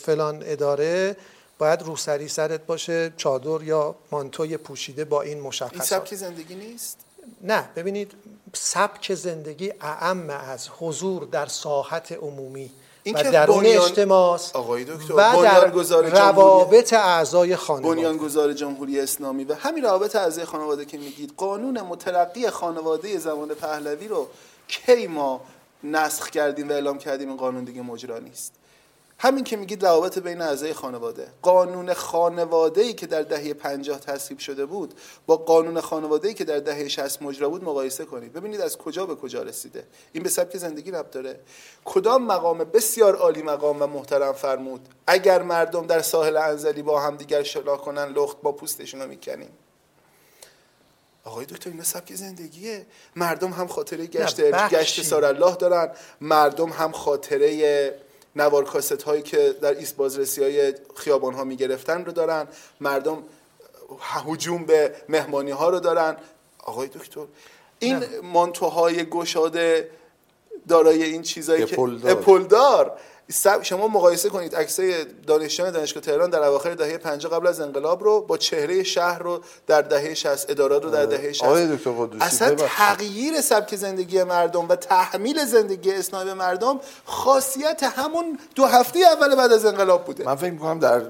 فلان 0.00 0.42
اداره 0.46 1.16
باید 1.58 1.82
روسری 1.82 2.28
سرت 2.28 2.66
باشه 2.66 3.12
چادر 3.16 3.62
یا 3.62 3.94
مانتوی 4.10 4.56
پوشیده 4.56 5.04
با 5.04 5.22
این 5.22 5.40
مشخصات. 5.40 5.72
این 5.72 5.82
سبک 5.82 6.14
زندگی 6.14 6.54
نیست؟ 6.54 6.98
نه 7.42 7.68
ببینید 7.76 8.12
سبک 8.52 9.14
زندگی 9.14 9.72
اعم 9.80 10.30
از 10.30 10.68
حضور 10.78 11.24
در 11.24 11.46
ساحت 11.46 12.12
عمومی 12.12 12.70
این 13.02 13.16
و 13.16 13.22
درون 13.22 13.58
بنیان... 13.58 13.84
اجتماع 13.84 14.40
آقای 14.52 14.84
دکتر 14.84 15.14
و 15.14 15.42
در 15.42 15.70
روابط 16.10 16.92
اعضای 16.92 17.56
خانواده. 17.56 17.94
بنیانگذار 17.94 18.52
جمهوری 18.52 19.00
اسلامی 19.00 19.44
و 19.44 19.54
همین 19.54 19.84
روابط 19.84 20.16
اعضای 20.16 20.44
خانواده 20.44 20.84
که 20.84 20.98
میگید 20.98 21.32
قانون 21.36 21.80
مترقی 21.80 22.50
خانواده 22.50 23.18
زمان 23.18 23.48
پهلوی 23.48 24.08
رو 24.08 24.28
کی 24.70 25.06
ما 25.06 25.40
نسخ 25.84 26.30
کردیم 26.30 26.68
و 26.68 26.72
اعلام 26.72 26.98
کردیم 26.98 27.28
این 27.28 27.36
قانون 27.36 27.64
دیگه 27.64 27.82
مجرا 27.82 28.18
نیست. 28.18 28.54
همین 29.18 29.44
که 29.44 29.56
میگید 29.56 29.86
روابط 29.86 30.18
بین 30.18 30.40
اعضای 30.40 30.72
خانواده. 30.72 31.26
قانون 31.42 31.94
خانواده 31.94 32.80
ای 32.80 32.92
که 32.92 33.06
در 33.06 33.22
دهه 33.22 33.54
50 33.54 33.98
تصویب 33.98 34.38
شده 34.38 34.66
بود 34.66 34.94
با 35.26 35.36
قانون 35.36 35.80
خانواده 35.80 36.28
ای 36.28 36.34
که 36.34 36.44
در 36.44 36.58
دهه 36.58 36.88
60 36.88 37.22
مجرا 37.22 37.48
بود 37.48 37.64
مقایسه 37.64 38.04
کنید. 38.04 38.32
ببینید 38.32 38.60
از 38.60 38.78
کجا 38.78 39.06
به 39.06 39.14
کجا 39.14 39.42
رسیده. 39.42 39.86
این 40.12 40.22
به 40.22 40.28
سبک 40.28 40.56
زندگی 40.56 40.90
ربط 40.90 41.10
داره. 41.10 41.40
کدام 41.84 42.26
مقام 42.26 42.58
بسیار 42.58 43.16
عالی 43.16 43.42
مقام 43.42 43.82
و 43.82 43.86
محترم 43.86 44.32
فرمود؟ 44.32 44.88
اگر 45.06 45.42
مردم 45.42 45.86
در 45.86 46.00
ساحل 46.00 46.36
انزلی 46.36 46.82
با 46.82 47.00
هم 47.00 47.16
دیگر 47.16 47.42
شنا 47.42 47.76
کنن 47.76 48.04
لخت 48.04 48.40
با 48.42 48.52
پوستشون 48.52 49.02
رو 49.02 49.08
می‌کنیم. 49.08 49.50
آقای 51.24 51.46
دکتر 51.46 51.70
این 51.70 51.82
سبک 51.82 52.14
زندگیه. 52.14 52.86
مردم 53.16 53.50
هم 53.50 53.66
خاطره 53.66 54.06
گشت 54.06 54.40
گشت 54.68 55.02
سار 55.02 55.24
الله 55.24 55.56
دارن. 55.56 55.90
مردم 56.20 56.68
هم 56.68 56.92
خاطره 56.92 57.94
نوار 58.36 58.64
کاست 58.64 59.02
هایی 59.02 59.22
که 59.22 59.54
در 59.62 59.74
ایست 59.74 59.96
بازرسی 59.96 60.42
های 60.42 60.74
خیابان 60.96 61.34
ها 61.34 61.44
می 61.44 61.56
گرفتن 61.56 62.04
رو 62.04 62.12
دارن. 62.12 62.48
مردم 62.80 63.22
هجوم 64.00 64.64
به 64.64 64.94
مهمانی 65.08 65.50
ها 65.50 65.68
رو 65.68 65.80
دارن. 65.80 66.16
آقای 66.58 66.88
دکتر 66.88 67.24
این 67.78 68.04
مانتوهای 68.22 69.04
گشاده 69.04 69.90
دارای 70.68 71.02
این 71.02 71.22
چیزایی 71.22 71.64
که 71.64 71.80
اپلدار 71.80 72.98
شما 73.62 73.88
مقایسه 73.88 74.28
کنید 74.28 74.56
عکسای 74.56 75.04
دانشجویان 75.26 75.72
دانشگاه 75.72 76.02
تهران 76.02 76.30
در 76.30 76.42
اواخر 76.42 76.74
دهه 76.74 76.96
50 76.96 77.32
قبل 77.32 77.46
از 77.46 77.60
انقلاب 77.60 78.04
رو 78.04 78.20
با 78.20 78.36
چهره 78.36 78.82
شهر 78.82 79.18
رو 79.18 79.40
در 79.66 79.82
دهه 79.82 80.14
60 80.14 80.50
ادارات 80.50 80.84
رو 80.84 80.90
در 80.90 81.06
دهه 81.06 81.32
60 81.32 81.44
آقای 81.44 81.76
دکتر 81.76 81.90
قدوسی 81.90 82.24
اصلا 82.24 82.54
تغییر 82.54 83.40
سبک 83.40 83.76
زندگی 83.76 84.22
مردم 84.22 84.68
و 84.68 84.76
تحمیل 84.76 85.44
زندگی 85.44 85.92
اسلامی 85.92 86.32
مردم 86.32 86.80
خاصیت 87.04 87.82
همون 87.82 88.38
دو 88.54 88.66
هفته 88.66 88.98
اول 88.98 89.34
بعد 89.34 89.52
از 89.52 89.64
انقلاب 89.64 90.04
بوده. 90.04 90.24
من 90.24 90.34
فکر 90.34 90.50
می‌کنم 90.50 90.78
در 90.78 91.02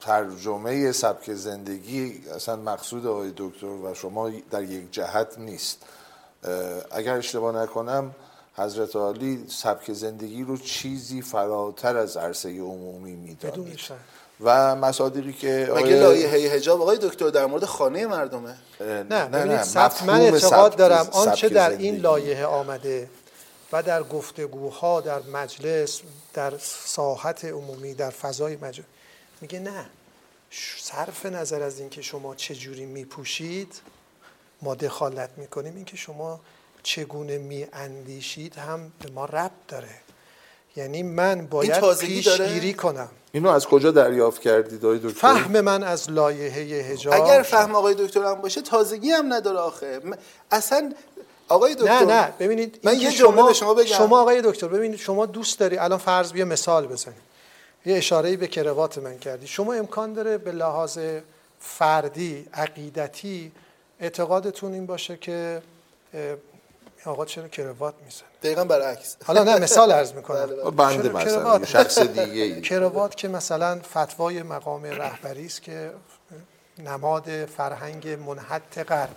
ترجمه 0.00 0.92
سبک 0.92 1.34
زندگی 1.34 2.22
اصلا 2.34 2.56
مقصود 2.56 3.06
آقای 3.06 3.32
دکتر 3.36 3.66
و 3.66 3.94
شما 3.94 4.30
در 4.50 4.62
یک 4.62 4.92
جهت 4.92 5.38
نیست. 5.38 5.78
اگر 6.90 7.14
اشتباه 7.14 7.62
نکنم 7.62 8.14
حضرت 8.58 8.96
عالی 8.96 9.44
سبک 9.48 9.92
زندگی 9.92 10.44
رو 10.44 10.56
چیزی 10.56 11.22
فراتر 11.22 11.96
از 11.96 12.16
عرصه 12.16 12.48
عمومی 12.48 13.12
می‌دانید 13.12 13.80
و 14.40 14.76
مصادیقی 14.76 15.32
که 15.32 15.72
مگه 15.76 15.96
لایحه 15.96 16.54
حجاب 16.54 16.82
آقای 16.82 16.98
دکتر 16.98 17.28
در 17.28 17.46
مورد 17.46 17.64
خانه 17.64 18.06
مردمه؟ 18.06 18.56
نه 18.80 19.02
نه, 19.02 19.44
نه, 19.44 19.62
سبک 19.62 20.02
من 20.02 20.20
اعتقاد 20.20 20.76
دارم 20.76 21.08
آنچه 21.12 21.48
در 21.48 21.70
این 21.70 21.96
لایحه 21.96 22.44
آمده 22.44 23.10
و 23.72 23.82
در 23.82 24.02
گفتگوها 24.02 25.00
در 25.00 25.22
مجلس 25.22 26.00
در 26.34 26.58
ساحت 26.84 27.44
عمومی 27.44 27.94
در 27.94 28.10
فضای 28.10 28.56
مجلس. 28.56 28.86
میگه 29.40 29.58
نه 29.58 29.86
صرف 30.80 31.26
نظر 31.26 31.62
از 31.62 31.80
اینکه 31.80 32.02
شما 32.02 32.34
چجوری 32.34 32.86
میپوشید 32.86 33.80
ما 34.62 34.74
دخالت 34.74 35.30
می‌کنیم. 35.36 35.76
اینکه 35.76 35.96
شما 35.96 36.40
چگونه 36.88 37.38
می 37.38 37.66
اندیشید 37.72 38.54
هم 38.56 38.92
به 39.00 39.10
ما 39.10 39.24
ربط 39.24 39.50
داره. 39.68 39.88
یعنی 40.76 41.02
من 41.02 41.46
باید 41.46 41.94
پیشگیری 41.94 42.74
کنم. 42.74 43.08
اینو 43.32 43.48
از 43.48 43.66
کجا 43.66 43.90
دریافت 43.90 44.40
کردید 44.40 44.84
آقای 44.84 44.98
دکتر؟ 44.98 45.08
فهم 45.08 45.60
من 45.60 45.82
از 45.82 46.10
لایحه 46.10 46.92
حجاب. 46.92 47.14
اگر 47.14 47.42
فهم 47.42 47.74
آقای 47.74 47.94
دکتر 47.94 48.24
هم 48.24 48.34
باشه 48.34 48.62
تازگی 48.62 49.10
هم 49.10 49.32
نداره 49.32 49.58
آخه. 49.58 50.00
اصلا 50.50 50.92
آقای 51.48 51.74
دکتر 51.74 52.04
نه 52.04 52.04
نه 52.04 52.32
ببینید 52.38 52.80
من 52.84 53.00
یه 53.00 53.12
جمله 53.12 53.46
به 53.46 53.52
شما 53.52 53.74
بگم. 53.74 53.96
شما 53.96 54.20
آقای 54.20 54.42
دکتر 54.44 54.68
ببینید 54.68 54.98
شما 54.98 55.26
دوست 55.26 55.58
داری 55.58 55.78
الان 55.78 55.98
فرض 55.98 56.32
بیا 56.32 56.44
مثال 56.44 56.86
بزنید 56.86 57.28
یه 57.86 57.96
اشاره 57.96 58.36
به 58.36 58.46
کروات 58.46 58.98
من 58.98 59.18
کردی. 59.18 59.46
شما 59.46 59.72
امکان 59.72 60.12
داره 60.12 60.38
به 60.38 60.52
لحاظ 60.52 60.98
فردی 61.60 62.46
عقیدتی 62.54 63.52
اعتقادتون 64.00 64.72
این 64.72 64.86
باشه 64.86 65.16
که 65.16 65.62
آقا 67.04 67.24
چرا 67.24 67.48
کروات 67.48 67.94
می‌زنه؟ 68.04 68.28
دقیقا 68.42 68.64
برعکس. 68.64 69.16
حالا 69.24 69.44
نه 69.44 69.58
مثال 69.58 69.92
عرض 69.92 70.12
می‌کنم. 70.12 70.46
بله، 70.46 70.56
بله. 70.56 70.70
بنده 70.70 71.08
مثلا 71.08 71.64
شخص 71.64 71.98
دیگه 71.98 72.42
ای. 72.42 72.60
کروات 72.60 73.14
که 73.14 73.28
مثلا 73.28 73.80
فتوای 73.80 74.42
مقام 74.42 74.84
رهبری 74.84 75.46
است 75.46 75.62
که 75.62 75.90
نماد 76.78 77.46
فرهنگ 77.46 78.08
منحت 78.08 78.78
غرب. 78.78 79.16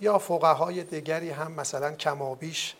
یا 0.00 0.18
فقهای 0.18 0.82
دیگری 0.82 1.30
هم 1.30 1.52
مثلا 1.52 1.92
کمابیش 1.92 2.74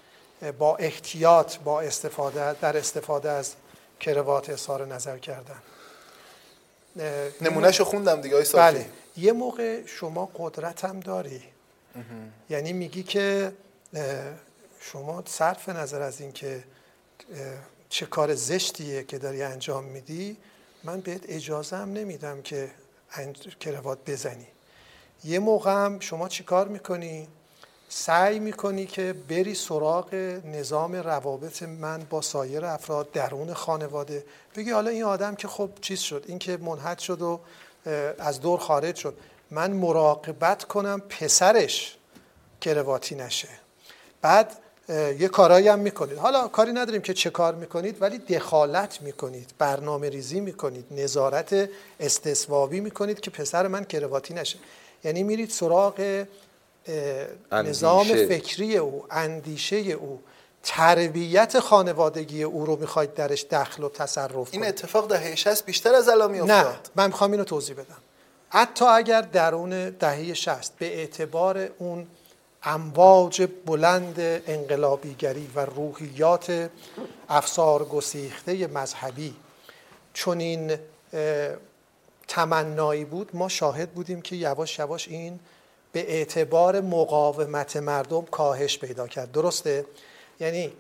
با 0.59 0.77
احتیاط 0.77 1.57
با 1.57 1.81
استفاده 1.81 2.53
در 2.53 2.77
استفاده 2.77 3.31
از 3.31 3.55
کروات 4.01 4.51
اظهار 4.51 4.87
نظر 4.87 5.19
کردن. 5.19 5.63
نمونهشو 7.41 7.85
خوندم 7.85 8.21
دیگه 8.21 8.45
بله. 8.55 8.87
یه 9.17 9.33
موقع 9.33 9.87
شما 9.87 10.31
قدرت 10.39 10.85
هم 10.85 11.01
داری. 11.01 11.43
یعنی 12.51 12.73
میگی 12.73 13.03
که 13.03 13.53
شما 14.81 15.23
صرف 15.27 15.69
نظر 15.69 16.03
از 16.03 16.21
اینکه 16.21 16.65
چه 17.89 18.07
کار 18.07 18.35
زشتیه 18.35 19.05
که 19.05 19.19
داری 19.19 19.43
انجام 19.43 19.85
میدی 19.85 20.37
من 20.85 21.01
بهت 21.01 21.23
اجازه 21.29 21.77
هم 21.77 21.93
نمیدم 21.93 22.43
که 22.43 22.71
کروات 23.61 23.99
بزنی. 24.11 24.47
یه 25.25 25.39
موقع 25.39 25.73
هم 25.73 26.01
شما 26.01 26.29
چی 26.29 26.45
کار 26.45 26.69
می‌کنی؟ 26.69 27.29
سعی 27.89 28.39
می‌کنی 28.39 28.87
که 28.87 29.15
بری 29.29 29.55
سراغ 29.55 30.15
نظام 30.45 30.95
روابط 30.95 31.63
من 31.63 32.07
با 32.11 32.21
سایر 32.21 32.65
افراد 32.65 33.13
درون 33.13 33.55
خانواده. 33.55 34.25
بگی 34.57 34.71
حالا 34.71 34.91
این 34.91 35.05
آدم 35.05 35.35
که 35.35 35.49
خب 35.49 35.71
چیز 35.81 36.01
شد 36.01 36.25
این 36.29 36.39
که 36.39 36.57
منحد 36.57 36.99
شد 36.99 37.23
و 37.23 37.41
از 38.19 38.41
دور 38.41 38.59
خارج 38.59 38.97
شد. 38.97 39.17
من 39.51 39.73
مراقبت 39.73 40.65
کنم 40.65 41.01
پسرش 41.01 41.97
کرواتی 42.61 43.15
نشه. 43.15 43.49
بعد 44.25 44.57
یه 45.19 45.29
کارایی 45.29 45.69
هم 45.69 45.79
می‌کنید. 45.79 46.19
حالا 46.19 46.49
کاری 46.49 46.73
نداریم 46.73 47.03
که 47.03 47.15
چه 47.15 47.31
کار 47.31 47.55
می‌کنید 47.55 48.03
ولی 48.03 48.19
دخالت 48.19 49.03
می‌کنید 49.03 49.51
برنامه 49.59 50.09
ریزی 50.09 50.41
می‌کنید 50.41 50.87
نظارت 50.91 51.69
استثوابی 52.01 52.81
می‌کنید 52.81 53.21
که 53.21 53.31
پسر 53.31 53.67
من 53.67 53.85
کرواتی 53.85 54.35
نشه. 54.35 54.59
یعنی 55.05 55.23
میرید 55.23 55.51
سراغ 55.51 56.25
نظام 57.53 58.05
فکری 58.05 58.77
او 58.77 59.05
اندیشه 59.11 59.77
او. 59.77 60.21
تربیت 60.63 61.59
خانوادگی 61.59 62.43
او 62.43 62.67
رو 62.67 62.77
می‌خواید 62.77 63.15
درش 63.15 63.45
دخل 63.51 63.83
و 63.83 63.89
تصرف 63.89 64.49
این 64.51 64.67
اتفاق 64.67 65.09
دهه 65.09 65.35
60 65.35 65.67
بیشتر 65.67 65.95
از 65.95 66.09
الان 66.09 66.31
میافتاد. 66.31 66.57
نه 66.57 66.77
من 66.97 67.07
می‌خوام 67.07 67.33
اینو 67.33 67.45
توضیح 67.45 67.77
بدم. 67.77 67.99
حتی 68.49 68.85
اگر 68.85 69.21
درون 69.21 69.91
دهه 69.91 70.35
60 70.35 70.73
به 70.79 70.99
اعتبار 70.99 71.69
اون 71.79 72.07
امواج 72.65 73.49
بلند 73.67 74.21
انقلابیگری 74.47 75.51
و 75.55 75.61
روحیات 75.61 76.71
افسار 77.29 77.85
گسیخته 77.85 78.67
مذهبی 78.67 79.35
چون 80.13 80.41
این 80.41 80.77
تمنایی 82.29 83.05
بود 83.05 83.31
ما 83.37 83.49
شاهد 83.49 83.91
بودیم 83.91 84.23
که 84.23 84.37
یواش 84.37 84.79
یواش 84.79 85.09
این 85.09 85.41
به 85.93 86.13
اعتبار 86.13 86.81
مقاومت 86.81 87.77
مردم 87.77 88.23
کاهش 88.23 88.79
پیدا 88.79 89.07
کرد 89.09 89.33
درسته؟ 89.33 89.87
یعنی 90.41 90.73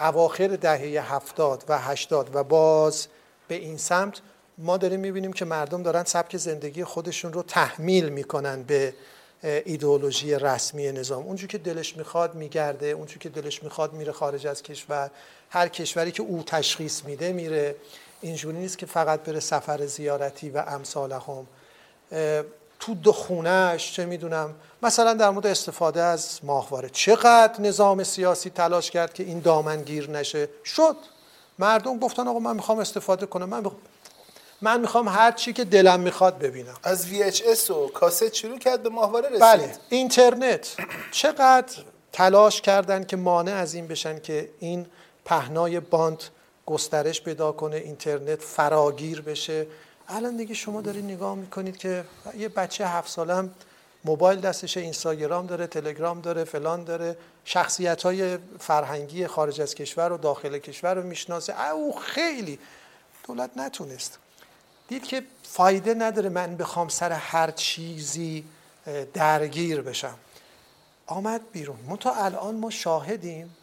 اواخر 0.00 0.48
دهه 0.48 1.14
هفتاد 1.14 1.64
و 1.68 1.78
هشتاد 1.78 2.36
و 2.36 2.44
باز 2.44 3.06
به 3.48 3.54
این 3.54 3.78
سمت 3.78 4.20
ما 4.58 4.76
داریم 4.76 5.00
می‌بینیم 5.00 5.32
که 5.32 5.44
مردم 5.44 5.82
دارن 5.82 6.04
سبک 6.04 6.36
زندگی 6.36 6.84
خودشون 6.84 7.32
رو 7.32 7.42
تحمیل 7.42 8.08
می‌کنن 8.08 8.62
به 8.62 8.94
ایدئولوژی 9.42 10.34
رسمی 10.34 10.92
نظام. 10.92 11.26
اونجور 11.26 11.48
که 11.48 11.58
دلش 11.58 11.96
می‌خواد 11.96 12.34
میگرده 12.34 12.86
اونجور 12.86 13.18
که 13.18 13.28
دلش 13.28 13.62
می‌خواد 13.62 13.92
میره 13.92 14.12
خارج 14.12 14.46
از 14.46 14.62
کشور. 14.62 15.10
هر 15.50 15.68
کشوری 15.68 16.12
که 16.12 16.22
او 16.22 16.42
تشخیص 16.46 17.04
میده 17.04 17.32
میره. 17.32 17.76
اینجوری 18.20 18.58
نیست 18.58 18.78
که 18.78 18.86
فقط 18.86 19.20
بره 19.20 19.40
سفر 19.40 19.86
زیارتی 19.86 20.50
و 20.50 20.64
امثال 20.66 21.12
هم 21.12 21.46
تو 22.80 22.94
دو 22.94 23.12
خونهش 23.12 23.92
چه 23.92 24.04
می‌دونم 24.04 24.54
مثلا 24.82 25.14
در 25.14 25.30
مورد 25.30 25.46
استفاده 25.46 26.02
از 26.02 26.40
ماهواره. 26.42 26.88
چقدر 26.88 27.60
نظام 27.60 28.04
سیاسی 28.04 28.50
تلاش 28.50 28.90
کرد 28.90 29.14
که 29.14 29.22
این 29.22 29.40
دامن 29.40 29.82
گیر 29.82 30.10
نشه؟ 30.10 30.48
شد. 30.64 30.96
مردم 31.58 31.98
گفتن 31.98 32.28
آقا 32.28 32.38
من 32.38 32.56
می‌خوام 32.56 32.78
استفاده 32.78 33.26
کنم. 33.26 33.48
من 33.48 33.62
من 34.62 34.80
می‌خوام 34.80 35.08
هر 35.08 35.32
چی 35.32 35.52
که 35.52 35.64
دلم 35.64 36.00
می‌خواد 36.00 36.38
ببینم. 36.38 36.74
از 36.82 37.06
VHS 37.06 37.70
و 37.70 37.88
کاست 37.88 38.34
شروع 38.34 38.58
کرد 38.58 38.82
به 38.82 38.88
ماهواره 38.88 39.28
رسید. 39.28 39.40
بله 39.40 39.76
اینترنت. 39.88 40.76
چقدر 41.10 41.82
تلاش 42.12 42.60
کردن 42.60 43.04
که 43.04 43.16
مانع 43.16 43.52
از 43.52 43.74
این 43.74 43.86
بشن 43.86 44.18
که 44.18 44.50
این 44.58 44.86
پهنای 45.24 45.80
باند 45.80 46.22
گسترش 46.66 47.22
پیدا 47.22 47.52
کنه 47.52 47.76
اینترنت 47.76 48.42
فراگیر 48.42 49.22
بشه. 49.22 49.66
الان 50.08 50.36
دیگه 50.36 50.54
شما 50.54 50.80
دارید 50.80 51.04
نگاه 51.04 51.34
می‌کنید 51.34 51.76
که 51.76 52.04
یه 52.38 52.48
بچه 52.48 52.86
هفت 52.86 53.10
سالم 53.10 53.54
موبایل 54.04 54.40
دستشه 54.40 54.80
اینستاگرام 54.80 55.46
داره 55.46 55.66
تلگرام 55.66 56.20
داره 56.20 56.44
فلان 56.44 56.84
داره. 56.84 57.16
شخصیت 57.44 58.02
های 58.02 58.38
فرهنگی 58.58 59.26
خارج 59.26 59.60
از 59.60 59.74
کشور 59.74 60.12
و 60.12 60.16
داخل 60.16 60.58
کشور 60.58 60.94
رو 60.94 61.02
می‌شناسه. 61.02 61.70
او 61.70 61.98
خیلی. 61.98 62.58
دولت 63.26 63.50
نتونست. 63.56 64.18
دید 64.88 65.04
که 65.04 65.22
فایده 65.42 65.94
نداره 65.94 66.28
من 66.28 66.56
بخوام 66.56 66.88
سر 66.88 67.12
هر 67.12 67.50
چیزی 67.50 68.44
درگیر 69.14 69.82
بشم. 69.82 70.14
آمد 71.06 71.40
بیرون. 71.52 71.96
تا 72.00 72.14
الان 72.14 72.54
ما 72.54 72.70
شاهدیم. 72.70 73.56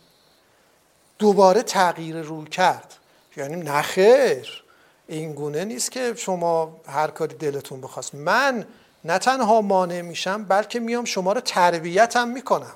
دوباره 1.20 1.62
تغییر 1.62 2.22
روی 2.22 2.48
کرد. 2.48 2.96
یعنی 3.38 3.56
نخیر 3.56 4.64
این 5.08 5.34
گونه 5.34 5.66
نیست 5.66 5.92
که 5.92 6.14
شما 6.18 6.82
هر 6.88 7.08
کاری 7.08 7.36
دلتون 7.36 7.82
بخواست. 7.82 8.16
من 8.16 8.66
نه 9.06 9.18
تنها 9.18 9.62
مانع 9.62 10.02
میشم 10.02 10.44
بلکه 10.44 10.80
میام 10.80 11.06
شما 11.06 11.34
رو 11.34 11.42
تربیتم 11.42 12.28
می‌کنم. 12.28 12.76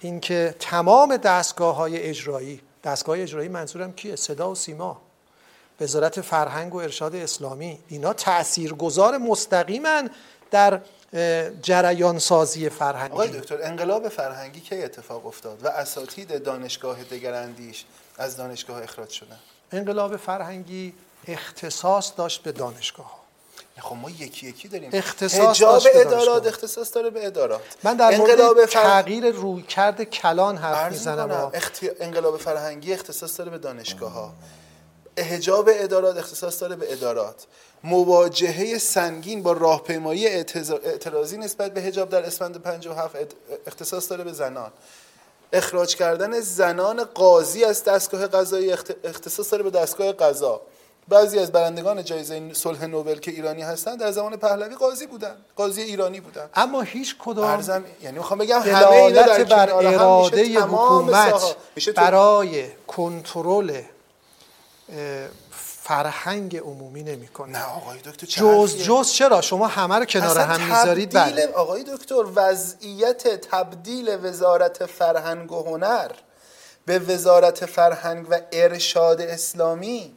اینکه 0.00 0.54
تمام 0.60 1.16
دستگاه 1.16 1.76
های 1.76 1.98
اجرایی 2.02 2.60
دستگاه 2.84 3.20
اجرایی 3.20 3.48
منظورم 3.48 3.92
کیه؟ 3.92 4.16
صدا 4.16 4.50
و 4.50 4.54
سیما. 4.54 5.00
وزارت 5.80 6.20
فرهنگ 6.20 6.74
و 6.74 6.78
ارشاد 6.78 7.14
اسلامی. 7.14 7.78
اینا 7.88 8.12
تاثیرگذار 8.12 9.18
مستقیما 9.18 10.02
در 10.50 10.80
جریان 11.62 12.18
سازی 12.18 12.68
فرهنگی. 12.68 13.12
آقای 13.12 13.28
دکتر 13.28 13.62
انقلاب 13.62 14.08
فرهنگی 14.08 14.60
کی 14.60 14.82
اتفاق 14.82 15.26
افتاد 15.26 15.64
و 15.64 15.68
اساتید 15.68 16.42
دانشگاه 16.42 17.04
دگراندیش 17.04 17.84
از 18.18 18.36
دانشگاه 18.36 18.82
اخراج 18.82 19.10
شدن؟ 19.10 19.38
انقلاب 19.72 20.16
فرهنگی 20.16 20.94
اختصاص 21.28 22.12
داشت 22.16 22.42
به 22.42 22.52
دانشگاه 22.52 23.24
خب 23.78 23.96
ما 23.96 24.10
یکی 24.10 24.46
یکی 24.48 24.68
داریم. 24.68 24.90
اختصاص 24.92 25.40
حجاب 25.40 25.82
ادارات 25.94 26.46
اختصاص 26.46 26.94
داره 26.94 27.10
به 27.10 27.26
ادارات. 27.26 27.60
من 27.82 27.96
در 27.96 28.16
مورد 28.16 28.66
فر... 28.66 28.82
تغییر 28.82 29.30
رویکرد 29.30 30.02
کلان 30.02 30.56
حرف 30.56 30.92
می‌زنم. 30.92 31.50
اختی... 31.54 31.90
انقلاب 32.00 32.36
فرهنگی 32.36 32.92
اختصاص 32.92 33.38
داره 33.38 33.50
به 33.50 33.58
دانشگاه 33.58 34.12
ها. 34.12 34.32
حجاب 35.22 35.70
ادارات 35.72 36.18
اختصاص 36.18 36.60
داره 36.60 36.76
به 36.76 36.92
ادارات. 36.92 37.46
مواجهه 37.84 38.78
سنگین 38.78 39.42
با 39.42 39.52
راهپیمایی 39.52 40.26
اعتراضی 40.26 41.38
نسبت 41.38 41.74
به 41.74 41.80
حجاب 41.80 42.08
در 42.08 42.22
اسفند 42.22 42.62
57 42.62 43.16
اختصاص 43.66 44.10
داره 44.10 44.24
به 44.24 44.32
زنان. 44.32 44.72
اخراج 45.52 45.96
کردن 45.96 46.40
زنان 46.40 47.04
قاضی 47.04 47.64
از 47.64 47.84
دستگاه 47.84 48.26
قضایی 48.26 48.72
اختصاص 49.04 49.52
داره 49.52 49.62
به 49.62 49.70
دستگاه 49.70 50.12
قضا. 50.12 50.60
بعضی 51.08 51.38
از 51.38 51.52
برندگان 51.52 52.04
جایزه 52.04 52.52
صلح 52.52 52.84
نوبل 52.84 53.18
که 53.18 53.30
ایرانی 53.30 53.62
هستند 53.62 54.00
در 54.00 54.10
زمان 54.10 54.36
پهلوی 54.36 54.74
قاضی 54.74 55.06
بودن 55.06 55.36
قاضی 55.56 55.82
ایرانی 55.82 56.20
بودن. 56.20 56.48
اما 56.54 56.82
هیچ 56.82 57.16
کدام 57.18 57.44
ارزم 57.44 57.84
یعنی 58.02 58.18
می‌خوام 58.18 58.38
بگم 58.38 58.60
همه 58.60 58.90
اینا 58.90 59.22
در 59.22 59.44
بر 59.44 59.70
اراده 59.70 60.60
حکومت 60.60 61.56
برای 61.96 62.66
کنترل 62.86 63.82
فرهنگ 65.50 66.56
عمومی 66.56 67.02
نمی‌کنه. 67.02 67.58
نه 67.58 67.64
آقای 67.64 67.98
دکتر 67.98 68.26
جز 68.26 68.76
جز 68.76 69.12
چرا؟ 69.12 69.40
شما 69.40 69.66
همه 69.66 69.94
رو 69.98 70.04
کنار 70.04 70.38
هم 70.38 70.60
می‌ذارید؟ 70.60 71.12
بله. 71.14 71.46
آقای 71.46 71.84
دکتر 71.94 72.24
وضعیت 72.34 73.28
تبدیل 73.28 74.18
وزارت 74.22 74.86
فرهنگ 74.86 75.52
و 75.52 75.62
هنر 75.62 76.10
به 76.86 76.98
وزارت 76.98 77.66
فرهنگ 77.66 78.26
و 78.30 78.40
ارشاد 78.52 79.20
اسلامی 79.20 80.14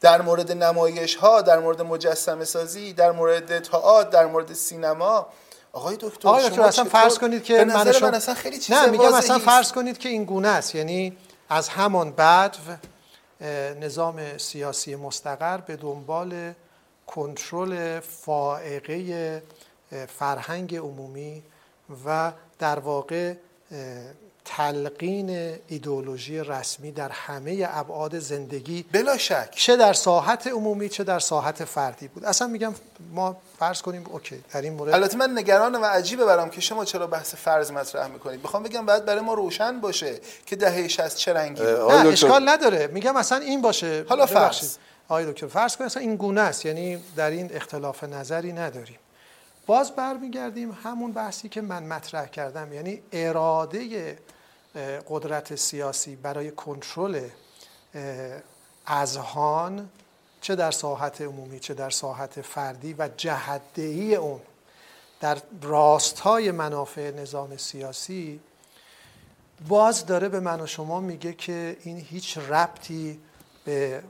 در 0.00 0.22
مورد 0.22 0.52
نمایش 0.52 1.14
ها 1.14 1.42
در 1.42 1.58
مورد 1.58 1.82
مجسمه 1.82 2.44
سازی 2.44 2.92
در 2.92 3.12
مورد 3.12 3.58
تئاتر 3.62 4.10
در 4.10 4.26
مورد 4.26 4.52
سینما. 4.52 5.26
آقای 5.72 5.96
دکتر 6.00 6.28
آقای 6.28 6.48
دکتر 6.48 6.62
اصلا 6.62 6.84
فرض 6.84 7.18
کنید 7.18 7.44
که 7.44 7.64
من, 7.64 7.92
شما... 7.92 8.08
من 8.08 8.14
اصلا 8.14 8.34
خیلی 8.34 8.58
چیز 8.58 8.76
نه 8.76 8.86
میگم 8.86 9.14
اصلا 9.14 9.38
فرض 9.38 9.72
کنید 9.72 9.98
که 9.98 10.08
این 10.08 10.24
گونه 10.24 10.48
است. 10.48 10.74
یعنی 10.74 11.16
از 11.48 11.68
همان 11.68 12.10
بعد 12.12 12.56
نظام 13.80 14.38
سیاسی 14.38 14.96
مستقر 14.96 15.58
به 15.58 15.76
دنبال 15.76 16.52
کنترل 17.06 18.00
فائقه 18.00 19.42
فرهنگ 20.08 20.76
عمومی 20.76 21.42
و 22.06 22.32
در 22.58 22.78
واقع 22.78 23.34
تلقین 24.44 25.58
ایدئولوژی 25.68 26.38
رسمی 26.38 26.92
در 26.92 27.08
همه 27.08 27.68
ابعاد 27.70 28.18
زندگی 28.18 28.84
بلا 28.92 29.16
شک. 29.16 29.48
چه 29.50 29.76
در 29.76 29.92
ساحت 29.92 30.46
عمومی 30.46 30.88
چه 30.88 31.04
در 31.04 31.18
ساحت 31.18 31.64
فردی 31.64 32.08
بود. 32.08 32.24
اصلا 32.24 32.48
میگم 32.48 32.74
ما 33.12 33.36
فرض 33.58 33.82
کنیم 33.82 34.04
اوکی 34.10 34.44
در 34.52 34.62
این 34.62 34.72
مورد 34.72 34.94
البته 34.94 35.16
من 35.16 35.38
نگران 35.38 35.74
و 35.74 35.84
عجیبه 35.84 36.24
برام 36.24 36.50
که 36.50 36.60
شما 36.60 36.84
چرا 36.84 37.06
بحث 37.06 37.34
فرض 37.34 37.70
مطرح 37.70 38.06
می‌کنید. 38.06 38.40
می‌خوام 38.42 38.62
بگم 38.62 38.86
بعد 38.86 39.04
برای 39.04 39.20
ما 39.20 39.34
روشن 39.34 39.80
باشه 39.80 40.20
که 40.46 40.56
دهه 40.56 40.88
60 40.88 41.16
چه 41.16 41.32
رنگی 41.32 41.62
نه 41.62 42.08
اشکال 42.08 42.48
نداره. 42.48 42.86
میگم 42.86 43.16
اصلا 43.16 43.38
این 43.38 43.62
باشه. 43.62 44.04
حالا 44.08 44.26
فرض. 44.26 44.76
آقای 45.08 45.32
دکتر 45.32 45.46
فرض 45.46 45.76
کنید 45.76 45.86
اصلا 45.86 46.02
این 46.02 46.16
گونه 46.16 46.40
است. 46.40 46.66
یعنی 46.66 46.98
در 47.16 47.30
این 47.30 47.50
اختلاف 47.54 48.04
نظری 48.04 48.52
نداریم. 48.52 48.98
باز 49.66 49.92
برمیگردیم 49.92 50.78
همون 50.84 51.12
بحثی 51.12 51.48
که 51.48 51.60
من 51.60 51.82
مطرح 51.82 52.26
کردم. 52.26 52.72
یعنی 52.72 53.02
اراده 53.12 54.18
قدرت 55.08 55.54
سیاسی 55.54 56.16
برای 56.16 56.50
کنترل 56.50 57.28
اذهان 58.86 59.90
چه 60.40 60.54
در 60.56 60.70
ساحت 60.70 61.20
عمومی 61.20 61.60
چه 61.60 61.74
در 61.74 61.90
ساحت 61.90 62.40
فردی 62.40 62.94
و 62.98 63.08
جهدهی 63.16 64.14
اون. 64.14 64.40
در 65.20 65.38
راستای 65.62 66.50
منافع 66.50 67.10
نظام 67.10 67.56
سیاسی 67.56 68.40
باز 69.68 70.06
داره 70.06 70.28
به 70.28 70.40
من 70.40 70.60
و 70.60 70.66
شما 70.66 71.00
میگه 71.00 71.32
که 71.32 71.76
این 71.82 71.96
هیچ 71.96 72.38
ربطی 72.38 73.20
به 73.64 74.02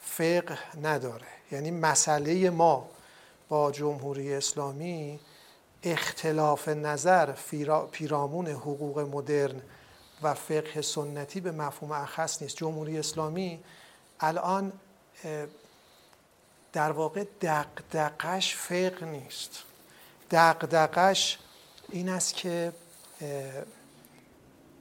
فقه 0.00 0.58
نداره. 0.82 1.26
یعنی 1.52 1.70
مسئله 1.70 2.50
ما 2.50 2.88
با 3.48 3.72
جمهوری 3.72 4.34
اسلامی 4.34 5.20
اختلاف 5.82 6.68
نظر 6.68 7.32
پیرامون 7.92 8.46
حقوق 8.46 8.98
مدرن 8.98 9.62
و 10.24 10.34
فقه 10.34 10.82
سنتی 10.82 11.40
به 11.40 11.52
مفهوم 11.52 11.92
اخص 11.92 12.42
نیست. 12.42 12.56
جمهوری 12.56 12.98
اسلامی 12.98 13.60
الان 14.20 14.72
در 16.72 16.92
واقع 16.92 17.24
دقدقش 17.40 18.56
فقه 18.56 19.06
نیست. 19.06 19.62
دقدقش 20.30 21.38
این 21.88 22.08
است 22.08 22.34
که 22.34 22.72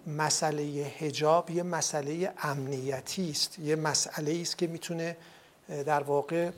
مسئله 0.07 0.61
هجاب 0.99 1.49
یه 1.49 1.63
مسئله 1.63 2.33
امنیتی 2.41 3.29
است. 3.29 3.59
یه 3.59 3.75
مسئله 3.75 4.41
است 4.41 4.57
که 4.57 4.67
می‌تونه 4.67 5.17
در 5.67 6.03
واقع 6.03 6.51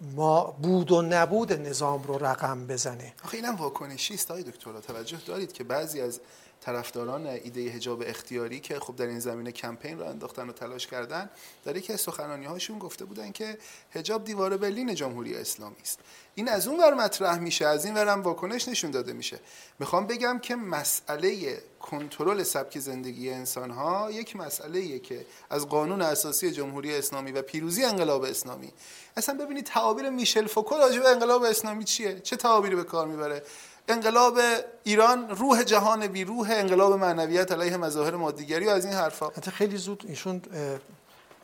ما 0.00 0.44
بود 0.44 0.92
و 0.92 1.02
نبود 1.02 1.52
نظام 1.52 2.02
رو 2.02 2.24
رقم 2.24 2.66
بزنه. 2.66 3.14
آخه 3.24 3.36
اینم 3.36 3.54
واکنشی 3.54 4.14
است 4.14 4.32
دکتر 4.32 4.80
توجه 4.80 5.16
دارید 5.26 5.52
که 5.52 5.64
بعضی 5.64 6.00
از 6.00 6.20
طرفداران 6.66 7.26
ایده 7.26 7.70
حجاب 7.70 8.02
اختیاری 8.06 8.60
که 8.60 8.80
خب 8.80 8.96
در 8.96 9.06
این 9.06 9.20
زمینه 9.20 9.52
کمپین 9.52 9.98
رو 9.98 10.06
انداختن 10.06 10.48
و 10.48 10.52
تلاش 10.52 10.86
کردن 10.86 11.30
در 11.64 11.76
یکی 11.76 11.92
از 11.92 12.00
سخنانی 12.00 12.46
هاشون 12.46 12.78
گفته 12.78 13.04
بودن 13.04 13.32
که 13.32 13.58
حجاب 13.90 14.24
دیوار 14.24 14.56
برلین 14.56 14.94
جمهوری 14.94 15.34
اسلامی 15.34 15.76
است. 15.82 15.98
این 16.34 16.48
از 16.48 16.68
اون 16.68 16.80
ور 16.80 16.94
مطرح 16.94 17.38
میشه 17.38 17.66
از 17.66 17.84
این 17.84 17.94
ورم 17.94 18.22
واکنش 18.22 18.68
نشون 18.68 18.90
داده 18.90 19.12
میشه. 19.12 19.40
می‌خوام 19.78 20.06
بگم 20.06 20.38
که 20.38 20.56
مسئله 20.56 21.62
کنترل 21.80 22.42
سبک 22.42 22.78
زندگی 22.78 23.30
انسان 23.30 23.70
ها 23.70 24.10
یک 24.10 24.36
مسئله 24.36 24.98
که 24.98 25.26
از 25.50 25.68
قانون 25.68 26.02
اساسی 26.02 26.50
جمهوری 26.50 26.94
اسلامی 26.94 27.32
و 27.32 27.42
پیروزی 27.42 27.84
انقلاب 27.84 28.22
اسلامی. 28.22 28.72
اصلا 29.16 29.34
ببینید 29.34 29.66
تعابیر 29.66 30.10
میشل 30.10 30.46
فوکو 30.46 30.74
راجع 30.74 31.00
به 31.00 31.08
انقلاب 31.08 31.42
اسلامی 31.42 31.84
چیه؟ 31.84 32.20
چه 32.20 32.36
تعابیری 32.36 32.76
به 32.76 32.84
کار 32.84 33.06
می‌بره؟ 33.06 33.42
انقلاب 33.88 34.38
ایران 34.84 35.28
روح 35.30 35.62
جهان 35.62 36.06
بی 36.06 36.24
روح 36.24 36.50
انقلاب 36.50 36.92
معنویت 36.92 37.52
علیه 37.52 37.76
مظاهر 37.76 38.14
مادیگری 38.14 38.66
و 38.66 38.70
از 38.70 38.84
این 38.84 38.94
حرفا. 38.94 39.28
حتی 39.28 39.50
خیلی 39.50 39.76
زود 39.76 40.04
ایشون 40.08 40.42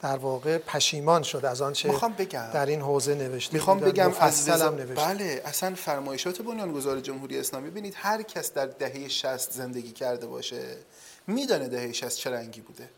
در 0.02 0.16
واقع 0.16 0.58
پشیمان 0.58 1.22
شد 1.22 1.44
از 1.44 1.62
آنچه 1.62 1.88
می‌خوام 1.88 2.12
بگم. 2.12 2.50
در 2.54 2.66
این 2.66 2.80
حوزه 2.80 3.14
نوشته 3.14 3.54
می‌خوام 3.54 3.78
بگم 3.78 4.12
از 4.20 4.48
نوشته. 4.48 4.94
بله 4.94 5.42
اصلا 5.44 5.74
فرمایشات 5.74 6.42
بنیانگذار 6.42 7.00
جمهوری 7.00 7.38
اسلامی 7.38 7.70
ببینید 7.70 7.94
هر 7.96 8.22
کس 8.22 8.52
در 8.52 8.66
دهه 8.66 9.08
60 9.08 9.52
زندگی 9.52 9.92
کرده 9.92 10.26
باشه 10.26 10.76
میدانه 11.26 11.68
دهه 11.68 11.92
60 11.92 12.08
چه 12.08 12.30
رنگی 12.30 12.60
بوده. 12.60 12.88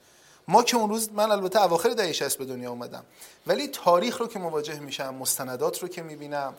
ما 0.48 0.62
که 0.62 0.76
اون 0.76 0.90
روز 0.90 1.12
من 1.12 1.30
البته 1.30 1.62
اواخر 1.62 1.88
دهه 1.88 2.12
60 2.12 2.38
به 2.38 2.44
دنیا 2.44 2.70
اومدم 2.70 3.04
ولی 3.46 3.68
تاریخ 3.68 4.20
رو 4.20 4.26
که 4.26 4.38
مواجه 4.38 4.80
میشم 4.80 5.14
مستندات 5.14 5.82
رو 5.82 5.88
که 5.88 6.02
می‌بینم 6.02 6.54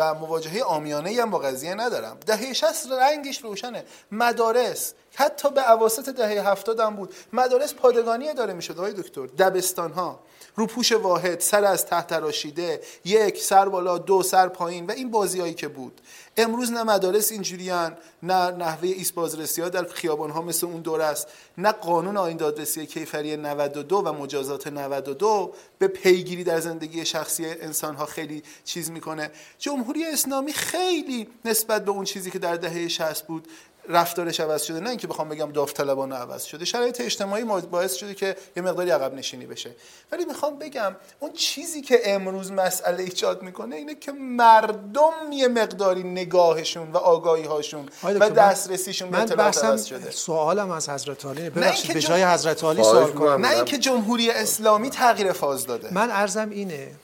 و 0.00 0.14
مواجهه 0.14 0.62
آمیانه 0.62 1.22
هم 1.22 1.30
با 1.30 1.38
قضیه 1.38 1.74
ندارم. 1.74 2.18
دهه 2.26 2.52
60 2.52 2.92
رنگش 2.92 3.38
روشنه. 3.42 3.84
مدارس. 4.12 4.94
حتی 5.14 5.50
به 5.50 5.70
اواسط 5.70 6.08
دهه 6.08 6.50
70 6.50 6.80
هم 6.80 6.96
بود. 6.96 7.14
مدارس 7.32 7.74
پادگانی 7.74 8.34
داره 8.34 8.52
می‌شد 8.52 8.78
آقای 8.78 8.92
دکتر. 8.92 9.26
دبستان 9.26 9.92
ها 9.92 10.20
روپوش 10.56 10.92
واحد 10.92 11.40
سر 11.40 11.64
از 11.64 11.86
تحت 11.86 12.06
تراشیده 12.06 12.80
یک 13.04 13.42
سر 13.42 13.68
بالا 13.68 13.98
دو 13.98 14.22
سر 14.22 14.48
پایین 14.48 14.86
و 14.86 14.90
این 14.90 15.10
بازیایی 15.10 15.54
که 15.54 15.68
بود. 15.68 16.00
امروز 16.36 16.72
نه 16.72 16.82
مدارس 16.82 17.32
اینجوریان 17.32 17.96
نه 18.22 18.50
نحوه 18.50 18.88
ایست 18.88 19.14
بازرسی 19.14 19.62
ها 19.62 19.68
در 19.68 19.84
خیابان 19.84 20.30
ها 20.30 20.42
مثل 20.42 20.66
اون 20.66 20.80
دور 20.80 21.00
است. 21.00 21.28
نه 21.58 21.72
قانون 21.72 22.16
آین 22.16 22.36
دادرسی 22.36 22.86
کیفری 22.86 23.36
92 23.36 23.96
و 23.96 24.12
مجازات 24.12 24.66
92 24.66 25.52
به 25.78 25.88
پیگیری 25.88 26.44
در 26.44 26.60
زندگی 26.60 27.04
شخصی 27.04 27.46
انسان 27.46 27.94
ها 27.94 28.06
خیلی 28.06 28.42
چیز 28.64 28.90
می‌کنه. 28.90 29.30
جمهوری 29.58 30.04
اسلامی 30.04 30.52
خیلی 30.52 31.28
نسبت 31.44 31.84
به 31.84 31.90
اون 31.90 32.04
چیزی 32.04 32.30
که 32.30 32.38
در 32.38 32.56
دهه 32.56 32.88
60 32.88 33.26
بود 33.26 33.48
رفتارش 33.88 34.40
عوض 34.40 34.62
شده 34.62 34.80
نه 34.80 34.88
اینکه 34.88 35.06
بخوام 35.06 35.28
بگم 35.28 35.52
داوطلبانه 35.52 36.16
عوض 36.16 36.44
شده. 36.44 36.64
شرایط 36.64 37.00
اجتماعی 37.00 37.44
باعث 37.44 37.94
شده 37.94 38.14
که 38.14 38.36
یه 38.56 38.62
مقداری 38.62 38.90
عقب 38.90 39.14
نشینی 39.14 39.46
بشه. 39.46 39.70
ولی 40.12 40.24
می‌خوام 40.24 40.58
بگم 40.58 40.96
اون 41.20 41.32
چیزی 41.32 41.82
که 41.82 42.00
امروز 42.04 42.52
مسئله 42.52 43.02
ایجاد 43.02 43.42
می‌کنه 43.42 43.76
اینه 43.76 43.94
که 43.94 44.12
مردم 44.12 45.32
یه 45.32 45.48
مقداری 45.48 46.02
نگاهشون 46.02 46.92
و 46.92 46.96
آگاهی 46.96 47.44
هاشون 47.44 47.88
و 48.02 48.30
دسترسیشون 48.30 49.10
به 49.10 49.18
اطلاعات 49.18 49.64
عوض 49.64 49.84
شده. 49.84 50.10
سوالم 50.10 50.70
از 50.70 50.88
حضرت 50.88 51.26
علی. 51.26 51.50
ببخشید 51.50 51.94
به 51.94 52.00
جای 52.00 52.24
حضرت 52.24 52.64
علی 52.64 52.82
سوال 52.82 53.12
کنم. 53.12 53.46
نه 53.46 53.54
اینکه 53.54 53.78
جمهوری 53.78 54.30
اسلامی 54.30 54.90
تغییر 54.90 55.32
فاز 55.32 55.66
داده. 55.66 55.94
من 55.94 56.10
عرضم 56.10 56.50
اینه 56.50 56.94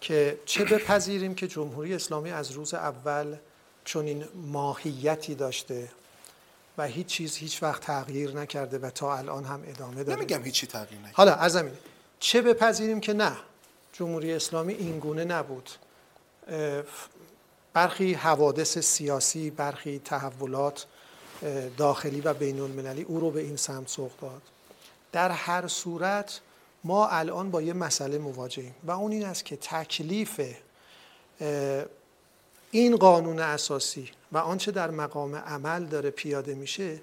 که 0.00 0.38
چه 0.44 0.64
بپذیریم 0.64 1.34
که 1.34 1.46
جمهوری 1.46 1.94
اسلامی 1.94 2.30
از 2.30 2.50
روز 2.50 2.74
اول 2.74 3.36
چون 3.88 4.06
این 4.06 4.24
ماهیتی 4.34 5.34
داشته 5.34 5.88
و 6.78 6.86
هیچ 6.86 7.06
چیز 7.06 7.36
هیچ 7.36 7.62
وقت 7.62 7.82
تغییر 7.82 8.36
نکرده 8.36 8.78
و 8.78 8.90
تا 8.90 9.16
الان 9.16 9.44
هم 9.44 9.62
ادامه 9.66 10.04
داره. 10.04 10.18
نمیگم 10.18 10.44
هیچی 10.44 10.66
تغییر 10.66 11.00
نکرده. 11.00 11.14
حالا 11.16 11.34
از 11.34 11.52
زمین 11.52 11.72
چه 12.20 12.42
بپذیریم 12.42 13.00
که 13.00 13.12
نه 13.12 13.36
جمهوری 13.92 14.32
اسلامی 14.32 14.72
اینگونه 14.72 15.24
نبود. 15.24 15.70
برخی 17.72 18.14
حوادث 18.14 18.78
سیاسی 18.78 19.50
برخی 19.50 20.00
تحولات 20.04 20.86
داخلی 21.76 22.20
و 22.20 22.34
بین 22.34 22.60
المللی 22.60 23.02
او 23.02 23.20
رو 23.20 23.30
به 23.30 23.40
این 23.40 23.56
سمت 23.56 23.88
سوق 23.88 24.10
داد. 24.20 24.42
در 25.12 25.30
هر 25.30 25.68
صورت 25.68 26.40
ما 26.84 27.08
الان 27.08 27.50
با 27.50 27.62
یه 27.62 27.72
مسئله 27.72 28.18
مواجهیم 28.18 28.74
و 28.84 28.90
اون 28.90 29.12
این 29.12 29.24
است 29.24 29.44
که 29.44 29.56
تکلیف 29.56 30.40
این 32.70 32.96
قانون 32.96 33.40
اساسی 33.40 34.10
و 34.32 34.38
آنچه 34.38 34.70
در 34.70 34.90
مقام 34.90 35.34
عمل 35.34 35.84
داره 35.84 36.10
پیاده 36.10 36.54
میشه 36.54 37.00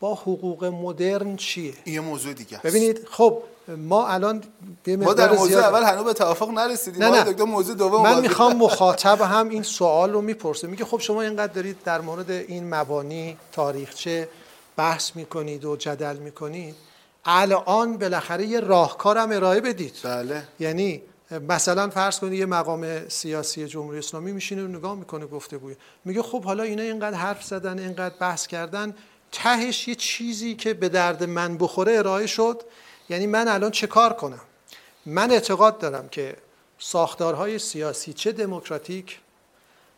با 0.00 0.14
حقوق 0.14 0.64
مدرن 0.64 1.36
چیه؟ 1.36 1.74
این 1.84 2.00
موضوع 2.00 2.32
دیگه 2.32 2.60
ببینید 2.64 3.06
خب 3.10 3.42
ما 3.68 4.08
الان 4.08 4.42
ما 4.86 5.14
در 5.14 5.32
موضوع 5.32 5.58
اول 5.58 5.82
هنوز 5.82 6.04
به 6.04 6.12
توافق 6.12 6.50
نرسیدیم. 6.50 7.02
نه 7.02 7.10
نه. 7.10 7.32
دکتر 7.32 7.44
موضوع 7.44 7.74
دوم 7.74 8.02
من 8.02 8.20
می‌خوام 8.20 8.56
مخاطب 8.56 9.20
هم 9.20 9.48
این 9.48 9.62
سوال 9.62 10.12
رو 10.12 10.20
می‌پرسه. 10.20 10.66
میگه 10.66 10.84
خب 10.84 10.98
شما 11.00 11.22
اینقدر 11.22 11.52
دارید 11.52 11.76
در 11.84 12.00
مورد 12.00 12.30
این 12.30 12.74
مبانی 12.74 13.36
تاریخچه 13.52 14.28
بحث 14.76 15.16
می‌کنید 15.16 15.64
و 15.64 15.76
جدل 15.76 16.16
می‌کنید. 16.16 16.74
الان 17.24 17.98
بالاخره 17.98 18.46
یه 18.46 18.60
راهکارم 18.60 19.32
ارائه 19.32 19.60
بدید. 19.60 19.94
بله. 20.04 20.42
یعنی 20.60 21.02
مثلا 21.30 21.90
فرض 21.90 22.18
کنید 22.18 22.32
یه 22.32 22.46
مقام 22.46 23.08
سیاسی 23.08 23.66
جمهوری 23.66 23.98
اسلامی 23.98 24.32
میشینه 24.32 24.64
و 24.64 24.68
نگاه 24.68 24.94
می‌کنه 24.94 25.26
گفتگوی. 25.26 25.76
میگه 26.04 26.22
خب 26.22 26.44
حالا 26.44 26.62
اینا 26.62 26.82
اینقدر 26.82 27.16
حرف 27.16 27.44
زدن 27.44 27.78
اینقدر 27.78 28.14
بحث 28.20 28.46
کردن 28.46 28.94
تهش 29.32 29.88
یه 29.88 29.94
چیزی 29.94 30.54
که 30.54 30.74
به 30.74 30.88
درد 30.88 31.24
من 31.24 31.58
بخوره 31.58 31.98
ارائه 31.98 32.26
شد. 32.26 32.62
یعنی 33.08 33.26
من 33.26 33.48
الان 33.48 33.70
چه 33.70 33.86
کار 33.86 34.12
کنم؟ 34.12 34.40
من 35.06 35.30
اعتقاد 35.30 35.78
دارم 35.78 36.08
که 36.08 36.36
ساختارهای 36.78 37.58
سیاسی 37.58 38.12
چه 38.12 38.32
دموکراتیک 38.32 39.18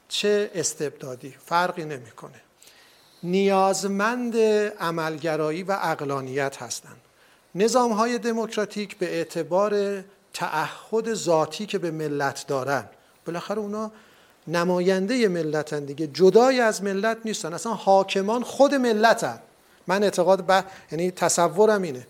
چه 0.09 0.51
استبدادی 0.55 1.35
فرقی 1.45 1.85
نمی‌کنه. 1.85 2.41
نیازمند 3.23 4.37
عملگرایی 4.81 5.63
و 5.63 5.79
اقلانیت 5.83 6.63
هستند. 6.63 7.01
نظام 7.55 7.93
های 7.93 8.19
دموکراتیک 8.19 8.97
به 8.97 9.17
اعتبار 9.17 10.05
تعهد 10.36 11.15
ذاتی 11.15 11.66
که 11.66 11.78
به 11.78 11.90
ملت 11.90 12.44
دارن. 12.47 12.84
بالاخره 13.26 13.58
اونا 13.58 13.90
نماینده 14.48 15.28
ملتن 15.28 15.84
دیگه. 15.84 16.06
جدای 16.06 16.60
از 16.60 16.82
ملت 16.82 17.18
نیستن. 17.24 17.55
اصلا 17.55 17.73
حاکمان 17.73 18.42
خود 18.42 18.74
ملتن. 18.74 19.39
من 19.86 20.02
اعتقاد 20.02 20.44
به 20.44 20.65
یعنی 20.92 21.10
تصورم 21.10 21.82
اینه. 21.82 22.06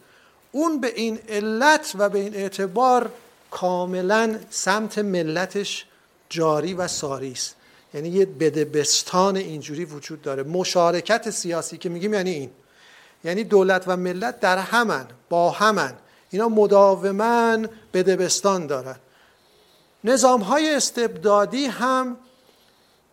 اون 0.53 0.81
به 0.81 0.93
این 0.95 1.19
علت 1.29 1.93
و 1.99 2.09
به 2.09 2.19
این 2.19 2.35
اعتبار 2.35 3.11
کاملا 3.51 4.39
سمت 4.51 4.99
ملتش 4.99 5.87
جاری 6.29 6.75
و 6.75 6.89
ساری 6.89 7.33
است. 7.33 7.55
یعنی 7.95 8.09
یه 8.09 8.27
بدبستان 8.27 9.37
اینجوری 9.37 9.85
وجود 9.85 10.23
داره. 10.23 10.43
مشارکت 10.43 11.31
سیاسی 11.31 11.79
که 11.79 11.89
میگیم 11.89 12.15
یعنی 12.15 12.31
این. 12.31 12.51
یعنی 13.25 13.45
دولت 13.45 13.85
و 13.87 13.97
ملت 13.97 14.41
در 14.41 14.59
همن 14.59 15.07
با 15.29 15.51
همن. 15.51 15.95
اینا 16.31 16.49
بدبستان 17.97 18.67
دارن. 18.67 18.97
نظام 20.05 20.41
های 20.41 20.75
استبدادی 20.75 21.67
هم 21.67 22.17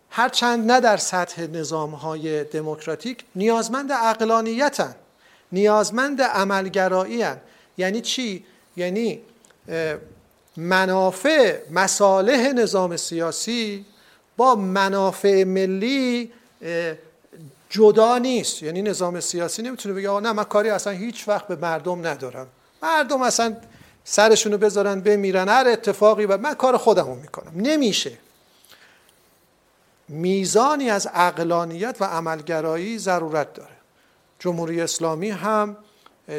هرچند 0.10 0.72
نه 0.72 0.80
در 0.80 0.98
سطح 0.98 1.42
نظام 1.42 1.92
های 1.92 2.44
دموکراتیک 2.44 3.24
نیازمند 3.36 3.92
اقلانیتن 3.92 4.96
نیازمند 5.52 6.22
عملگرایی 6.22 7.26
یعنی 7.78 8.02
چی؟ 8.02 8.46
یعنی 8.78 9.22
منافع 10.58 11.70
مصالح 11.72 12.54
نظام 12.54 12.98
سیاسی 12.98 13.86
با 14.38 14.56
منافع 14.56 15.44
ملی 15.44 16.32
جدا 17.70 18.18
نیست. 18.18 18.64
یعنی 18.64 18.82
نظام 18.82 19.20
سیاسی 19.20 19.62
نمی‌تونه 19.62 19.96
بگه 19.96 20.20
نه 20.20 20.32
من 20.32 20.44
کاری 20.44 20.70
اصلا 20.70 20.94
هیچ 20.94 21.28
وقت 21.28 21.48
به 21.48 21.56
مردم 21.56 22.08
ندارم. 22.08 22.48
مردم 22.84 23.22
اصلا 23.22 23.56
سرشونو 24.06 24.58
بذارن 24.58 25.00
بمیرن. 25.02 25.50
هر 25.50 25.68
اتفاقی 25.68 26.26
و 26.26 26.38
من 26.38 26.54
کار 26.54 26.78
خودمو 26.78 27.16
می‌کنم. 27.16 27.52
نمیشه. 27.56 28.18
میزانی 30.08 30.90
از 30.90 31.10
اقلانیت 31.14 31.98
و 32.00 32.04
عملگرایی 32.04 32.98
ضرورت 32.98 33.54
داره. 33.54 33.76
جمهوری 34.40 34.82
اسلامی 34.82 35.30
هم 35.30 35.78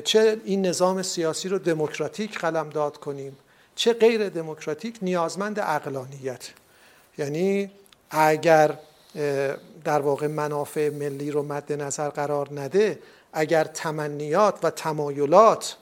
چه 0.05 0.41
این 0.45 0.67
نظام 0.67 1.03
سیاسی 1.03 1.49
رو 1.49 1.59
دموکراتیک 1.59 2.41
داد 2.75 2.97
کنیم 2.97 3.37
چه 3.75 3.93
غیر 3.93 4.29
دموکراتیک 4.29 4.99
نیازمند 5.03 5.59
اقلانیت 5.59 6.51
یعنی 7.19 7.71
اگر 8.11 8.79
در 9.85 10.01
واقع 10.01 10.27
منافع 10.27 10.91
ملی 10.91 11.31
رو 11.31 11.43
مد 11.43 11.73
نظر 11.73 12.09
قرار 12.09 12.61
نده 12.61 12.99
اگر 13.33 13.65
تمنیات 13.65 14.59
و 14.63 14.71
تمایلات 14.71 15.77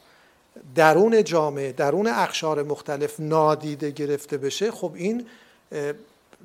درون 0.75 1.25
جامعه 1.25 1.73
درون 1.73 2.07
اخشار 2.07 2.63
مختلف 2.63 3.21
نادیده 3.21 3.91
گرفته 3.91 4.39
بشه 4.39 4.71
خب 4.71 4.93
این 4.95 5.27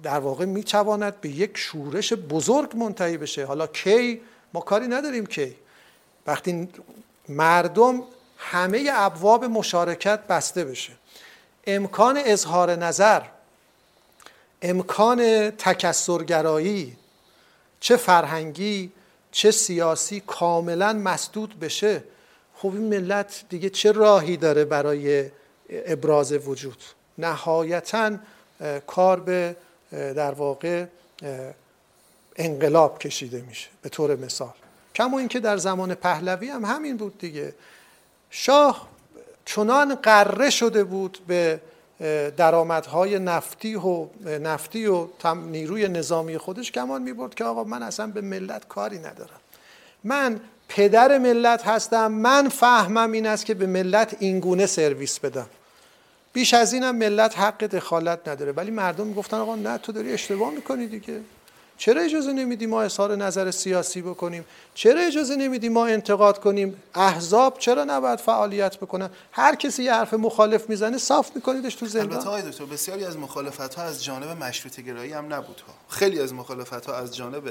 در 0.04 0.20
واقع 0.20 0.46
می‌تواند 0.46 1.22
به 1.22 1.30
یک 1.30 1.52
شورش 1.58 2.14
بزرگ 2.14 2.78
منتهی 2.78 3.18
بشه. 3.18 3.46
حالا 3.46 3.68
کی؟ 3.68 4.22
ما 4.54 4.62
کاری 4.62 4.88
نداریم 4.88 5.26
کی. 5.26 5.56
وقتی 6.28 6.70
مردم 7.30 8.04
همه 8.38 8.90
ابواب 8.94 9.46
مشارکت 9.46 10.20
بسته 10.20 10.66
بشه. 10.66 10.94
امکان 11.68 12.22
اظهار 12.26 12.76
نظر 12.76 13.22
امکان 14.62 15.50
تکسرگرایی 15.50 16.98
چه 17.80 17.98
فرهنگی 17.98 18.92
چه 19.32 19.52
سیاسی 19.52 20.24
کاملا 20.28 20.94
مسدود 20.94 21.60
بشه. 21.60 22.04
خب 22.58 22.68
این 22.68 22.90
ملت 22.90 23.44
دیگه 23.50 23.70
چه 23.70 23.92
راهی 23.92 24.38
داره 24.38 24.66
برای 24.66 25.30
ابراز 25.70 26.34
وجود؟ 26.34 26.84
نهایتا 27.18 28.12
کار 28.88 29.20
به 29.20 29.56
در 29.92 30.32
واقع 30.32 30.86
انقلاب 32.36 33.00
کشیده 33.00 33.42
میشه 33.42 33.70
به 33.82 33.90
طور 33.90 34.16
مثال. 34.16 34.54
کما 34.96 35.20
اینکه 35.20 35.40
در 35.40 35.58
زمان 35.58 35.96
پهلوی 35.96 36.50
هم 36.50 36.66
همین 36.66 36.98
بود 36.98 37.18
دیگه. 37.18 37.54
شاه 38.30 38.88
چنان 39.46 39.96
قره 39.96 40.50
شده 40.50 40.84
بود 40.84 41.20
به 41.28 41.60
درآمدهای 42.38 43.20
نفتی 43.20 43.76
و 43.76 44.08
نفتی 44.26 44.86
و 44.86 45.08
نیروی 45.36 45.88
نظامی 45.88 46.38
خودش 46.38 46.72
کمان 46.72 47.02
می‌برد 47.02 47.36
که 47.36 47.44
آقا 47.44 47.64
من 47.64 47.84
اصلا 47.84 48.08
به 48.08 48.22
ملت 48.22 48.68
کاری 48.68 49.00
ندارم. 49.00 49.40
من 50.04 50.40
پدر 50.70 51.18
ملت 51.18 51.68
هستم 51.68 52.12
من 52.12 52.50
فهمم 52.50 53.12
این 53.12 53.26
است 53.26 53.46
که 53.46 53.54
به 53.54 53.66
ملت 53.66 54.16
اینگونه 54.20 54.66
سرویس 54.66 55.20
بدم. 55.20 55.48
بیش 56.34 56.54
از 56.54 56.74
اینم 56.74 56.96
ملت 56.96 57.40
حق 57.40 57.64
دخالت 57.64 58.28
نداره. 58.28 58.52
ولی 58.52 58.72
مردم 58.72 59.08
می‌گفتن 59.08 59.38
آقا 59.38 59.56
نه 59.56 59.78
تو 59.78 59.92
داری 59.92 60.14
اشتباه 60.14 60.52
می‌کنی 60.52 60.88
دیگه. 60.88 61.22
چرا 61.78 62.02
اجازه 62.02 62.34
نمیدی 62.34 62.66
ما 62.66 62.82
اظهار 62.82 63.16
نظر 63.16 63.52
سیاسی 63.52 64.02
بکنیم؟ 64.02 64.46
چرا 64.74 65.02
اجازه 65.02 65.36
نمیدی 65.36 65.70
ما 65.70 65.88
انتقاد 65.88 66.40
کنیم؟ 66.40 66.84
احزاب 66.96 67.60
چرا 67.60 67.84
نباید 67.84 68.20
فعالیت 68.20 68.78
بکنن؟ 68.78 69.10
هر 69.32 69.56
کسی 69.56 69.84
یه 69.84 69.94
حرف 69.94 70.14
مخالف 70.14 70.70
می‌زنه 70.70 70.98
صاف 70.98 71.32
میکنیدش 71.36 71.76
تو 71.76 71.86
زندان. 71.86 72.12
البته 72.12 72.28
آقای 72.28 72.42
دکتر 72.42 72.66
بسیاری 72.66 73.06
از 73.06 73.18
مخالفت 73.18 73.76
ها 73.76 73.84
از 73.84 74.04
جانب 74.04 74.44
مشروطه 74.44 74.82
گرایی 74.82 75.14
هم 75.14 75.34
نبود 75.34 75.62
ها 75.68 75.74
خیلی 75.90 76.20
از 76.20 76.34
مخالفت 76.34 76.86
ها 76.86 76.96
از 76.96 77.16
جانب 77.16 77.44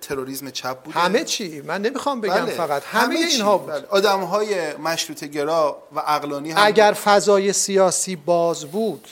تروریسم 0.00 0.50
چپ 0.50 0.82
بوده؟ 0.82 0.98
همه 0.98 1.24
چی؟ 1.24 1.60
من 1.60 1.82
نمی‌خوام 1.82 2.20
بگم 2.20 2.34
بله. 2.34 2.52
فقط. 2.52 2.82
همه, 2.86 3.14
اینها 3.16 3.58
بود. 3.58 3.70
بله. 3.70 3.86
آدم 3.88 4.20
های 4.20 4.76
مشروطه 4.76 5.26
گرا 5.26 5.82
و 5.94 6.00
عقلانی 6.00 6.50
هم 6.50 6.66
اگر 6.66 6.92
فضای 6.92 7.52
سیاسی 7.52 8.16
باز 8.16 8.64
بود 8.64 9.08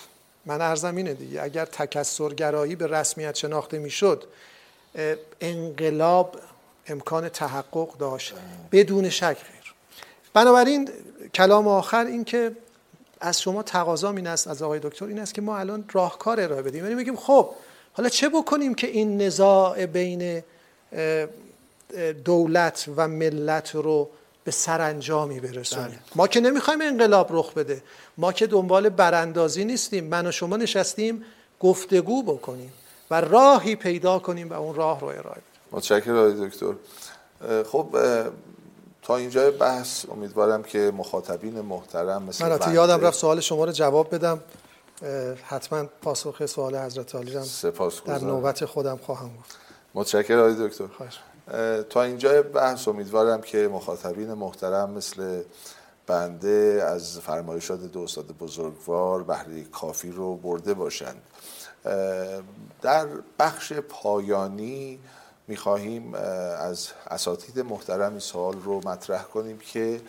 من 0.47 0.61
ارزم 0.61 0.97
اینه 0.97 1.15
دیگه 1.15 1.43
اگر 1.43 1.65
تکسرگرایی 1.65 2.77
به 2.77 2.87
رسمیت 2.87 3.35
شناخته 3.35 3.79
می‌شد 3.79 4.25
انقلاب 5.41 6.37
امکان 6.87 7.29
تحقق 7.29 7.99
داشت. 7.99 8.35
بدون 8.73 9.11
شک 9.11 9.25
غیر. 9.25 9.75
بنابراین 10.35 10.91
کلام 11.35 11.69
آخر 11.69 12.05
این 12.05 12.25
که 12.25 12.53
از 13.21 13.41
شما 13.41 13.63
تقاضا 13.63 14.11
این 14.11 14.27
است 14.27 14.49
از 14.49 14.63
آقای 14.63 14.81
دکتر 14.81 15.05
این 15.05 15.19
است 15.19 15.35
که 15.35 15.43
ما 15.43 15.59
الان 15.59 15.85
راهکار 15.93 16.41
ارائه 16.41 16.63
بدیم. 16.63 16.85
یعنی 16.85 16.97
بگیم 16.97 17.17
خب 17.17 17.51
حالا 17.93 18.09
چه 18.09 18.29
بکنیم 18.29 18.75
که 18.75 18.87
این 18.87 19.23
نزاع 19.23 19.87
بین 19.87 20.43
دولت 22.25 22.89
و 22.97 23.09
ملت 23.09 23.75
رو 23.75 24.11
به 24.45 24.51
سرانجامی 24.51 25.41
برسونیم؟ 25.41 25.87
بله. 25.87 25.99
ما 26.15 26.27
که 26.27 26.41
نمی‌خوایم 26.41 26.81
انقلاب 26.83 27.29
رخ 27.31 27.53
بده. 27.53 27.83
ما 28.19 28.33
که 28.33 28.47
دنبال 28.47 28.89
براندازی 28.89 29.65
نیستیم. 29.65 30.05
من 30.05 30.27
و 30.27 30.33
شما 30.33 30.57
نشستیم 30.57 31.25
گفتگو 31.61 32.23
بکنیم 32.23 32.73
و 33.11 33.21
راهی 33.21 33.77
پیدا 33.77 34.19
کنیم 34.19 34.51
و 34.51 34.53
اون 34.53 34.75
راه 34.75 35.01
رو 35.01 35.07
ارائه 35.07 35.23
بدیم. 35.23 35.43
متشکرم 35.73 36.17
آقای 36.17 36.49
دکتر. 36.49 36.75
خب 37.63 37.87
تا 39.03 39.17
اینجای 39.17 39.51
بحث 39.51 40.05
امیدوارم 40.13 40.63
که 40.63 40.93
مخاطبین 40.97 41.61
محترم 41.61 42.23
مثل 42.23 42.49
من 42.49 42.75
یادم 42.75 43.01
رفت 43.01 43.19
سوال 43.19 43.41
شما 43.41 43.65
رو 43.65 43.73
جواب 43.73 44.15
بدم. 44.15 44.41
حتما 45.45 45.85
پاسخ 46.03 46.47
سوال 46.47 46.77
حضرت 46.77 47.15
عالی 47.15 47.33
رو 47.33 47.41
در. 47.41 48.25
نوبت 48.25 48.65
خودم 48.65 48.97
خواهم 48.97 49.31
گفت 49.39 49.59
متشکرم 49.95 50.39
آقای 50.39 50.69
دکتر. 50.69 50.87
خواهش 50.87 51.19
اه، 51.49 51.83
تا 51.83 52.03
اینجای 52.03 52.43
بحث 52.43 52.89
امیدوارم 52.89 53.41
که 53.41 53.69
مخاطبین 53.69 54.33
محترم 54.33 54.91
مثل 54.91 55.43
بنده 56.07 56.85
از 56.87 57.19
فرمایشات 57.19 57.81
دو 57.81 58.01
استاد 58.01 58.27
بزرگوار 58.27 59.23
بهره 59.23 59.65
کافی 59.65 60.11
رو 60.11 60.37
برده 60.37 60.75
باشند. 60.75 61.23
در 62.83 63.07
بخش 63.39 63.73
پایانی 63.73 64.99
می‌خواهیم 65.49 66.15
از 66.15 66.89
اساتید 67.07 67.61
محترم 67.61 68.11
این 68.11 68.19
سوال 68.19 68.57
رو 68.65 68.89
مطرح 68.89 69.23
کنیم 69.23 69.59
که 69.59 70.01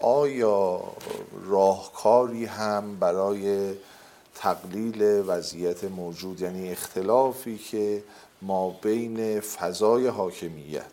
آیا 0.00 0.82
راهکاری 1.44 2.44
هم 2.44 2.96
برای 2.96 3.74
تقلیل 4.34 5.22
وضعیت 5.26 5.84
موجود 5.84 6.40
یعنی 6.40 6.72
اختلافی 6.72 7.58
که 7.58 8.02
ما 8.42 8.70
بین 8.70 9.40
فضای 9.40 10.06
حاکمیت 10.06 10.84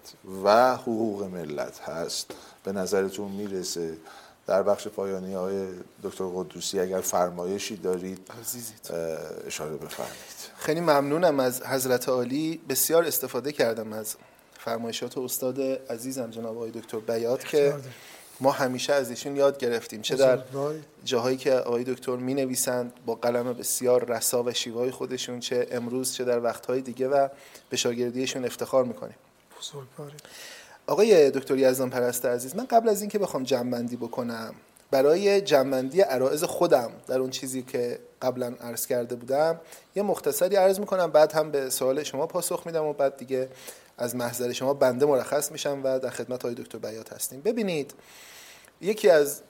و 0.44 0.76
حقوق 0.76 1.24
ملت 1.24 1.80
هست 1.80 2.32
به 2.64 2.72
نظرتون 2.72 3.32
می‌رسه 3.32 3.98
در 4.48 4.64
بخش 4.64 4.88
پایانی 4.88 5.34
های 5.34 5.68
دکتر 6.04 6.26
قدوسی 6.36 6.80
اگر 6.80 7.02
فرمایشی 7.02 7.78
دارید 7.78 8.32
عزیزید. 8.42 8.92
اشاره 9.48 9.76
بفرمایید 9.76 10.50
خیلی 10.58 10.80
ممنونم 10.82 11.40
از 11.40 11.62
حضرت 11.62 12.10
عالی 12.10 12.62
بسیار 12.70 13.04
استفاده 13.04 13.52
کردم 13.52 13.94
از 13.94 14.16
فرمایشات 14.60 15.18
استاد 15.18 15.62
عزیزم 15.62 16.30
جناب 16.30 16.56
آقای 16.58 16.72
دکتر 16.72 17.00
بیات 17.00 17.46
که. 17.46 17.76
ما 18.42 18.52
همیشه 18.52 18.94
از 18.94 19.10
ایشون 19.10 19.36
یاد 19.36 19.58
گرفتیم 19.58 20.02
چه 20.02 20.16
در. 20.16 20.40
جاهایی 21.04 21.38
که 21.38 21.54
آقای 21.54 21.84
دکتر 21.84 22.16
می 22.16 22.34
نویسند 22.34 22.94
با 23.06 23.16
قلم 23.16 23.54
بسیار 23.54 24.06
رسا 24.06 24.44
و 24.44 24.54
شیوای 24.54 24.92
خودشون 24.92 25.40
چه 25.40 25.68
امروز 25.72 26.14
چه 26.14 26.24
در 26.24 26.44
وقتهای 26.44 26.82
دیگه 26.82 27.08
و 27.08 27.28
به 27.70 27.78
شاگردیشون 27.78 28.46
افتخار 28.46 28.84
می‌کنیم. 28.84 29.16
آقای 30.88 31.32
دکتر 31.32 31.58
یزدان 31.58 31.90
پرست 31.90 32.26
عزیز 32.26 32.56
من 32.56 32.66
قبل 32.66 32.90
از 32.90 33.02
اینکه 33.02 33.20
بخوام 33.20 33.44
جنبندی 33.44 33.96
بکنم 33.96 34.54
برای 34.92 35.42
جنبندی 35.42 36.02
عرائز 36.02 36.44
خودم 36.44 36.92
در 37.08 37.20
اون 37.20 37.30
چیزی 37.30 37.64
که 37.64 38.00
قبلا 38.22 38.54
عرض 38.62 38.86
کرده 38.86 39.16
بودم 39.16 39.60
یه 39.96 40.04
مختصری 40.04 40.56
عرض 40.56 40.80
می‌کنم 40.80 41.12
بعد 41.12 41.32
هم 41.32 41.52
به 41.52 41.70
سوال 41.70 42.04
شما 42.04 42.28
پاسخ 42.28 42.64
میدم 42.66 42.86
و 42.86 42.94
بعد 42.94 43.18
دیگه 43.18 43.50
از 44.00 44.16
محضر 44.16 44.52
شما 44.52 44.74
بنده 44.74 45.06
مرخص 45.06 45.52
میشم 45.52 45.82
و 45.84 46.00
در 46.00 46.10
خدمت 46.10 46.46
آقای 46.46 46.56
دکتر 46.56 46.78
بیات 46.78 47.14
هستیم. 47.14 47.42
ببینید 47.42 47.94
یکی 48.82 49.10
از 49.10 49.42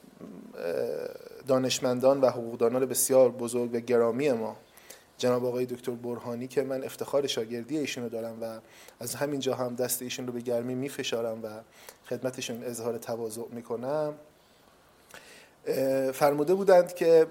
دانشمندان 1.47 2.21
و 2.21 2.29
حقوقدانان 2.29 2.85
بسیار 2.85 3.29
بزرگ 3.31 3.73
و 3.73 3.79
گرامی 3.79 4.31
ما 4.31 4.55
جناب 5.17 5.45
آقای 5.45 5.65
دکتر 5.65 5.91
برهانی 5.91 6.47
که 6.47 6.63
من 6.63 6.83
افتخار 6.83 7.27
شاگردی 7.27 7.77
ایشون 7.77 8.03
رو 8.03 8.09
دارم 8.09 8.37
و 8.41 8.59
از 8.99 9.15
همین 9.15 9.39
جا 9.39 9.55
هم 9.55 9.75
دست 9.75 10.01
ایشون 10.01 10.27
رو 10.27 10.33
به 10.33 10.41
گرمی 10.41 10.75
میفشارم 10.75 11.43
و 11.43 11.47
خدمتشون 12.09 12.63
اظهار 12.63 12.97
تواضع 12.97 13.41
می‌کنم. 13.51 14.13
فرموده 16.13 16.53
بودند 16.53 16.93
که 16.95 17.27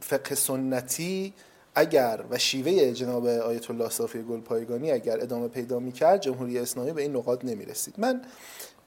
فقه 0.00 0.34
سنتی 0.34 1.34
اگر 1.74 2.24
و 2.30 2.38
شیوه 2.38 2.92
جناب 2.92 3.26
آیت 3.26 3.70
الله 3.70 3.88
صافی 3.88 4.22
گلپایگانی 4.22 4.92
اگر 4.92 5.20
ادامه 5.20 5.48
پیدا 5.48 5.78
می‌کرد 5.78 6.20
جمهوری 6.20 6.58
اسلامی 6.58 6.92
به 6.92 7.02
این 7.02 7.16
نقاط 7.16 7.44
نمی‌رسید. 7.44 7.94
من 7.98 8.22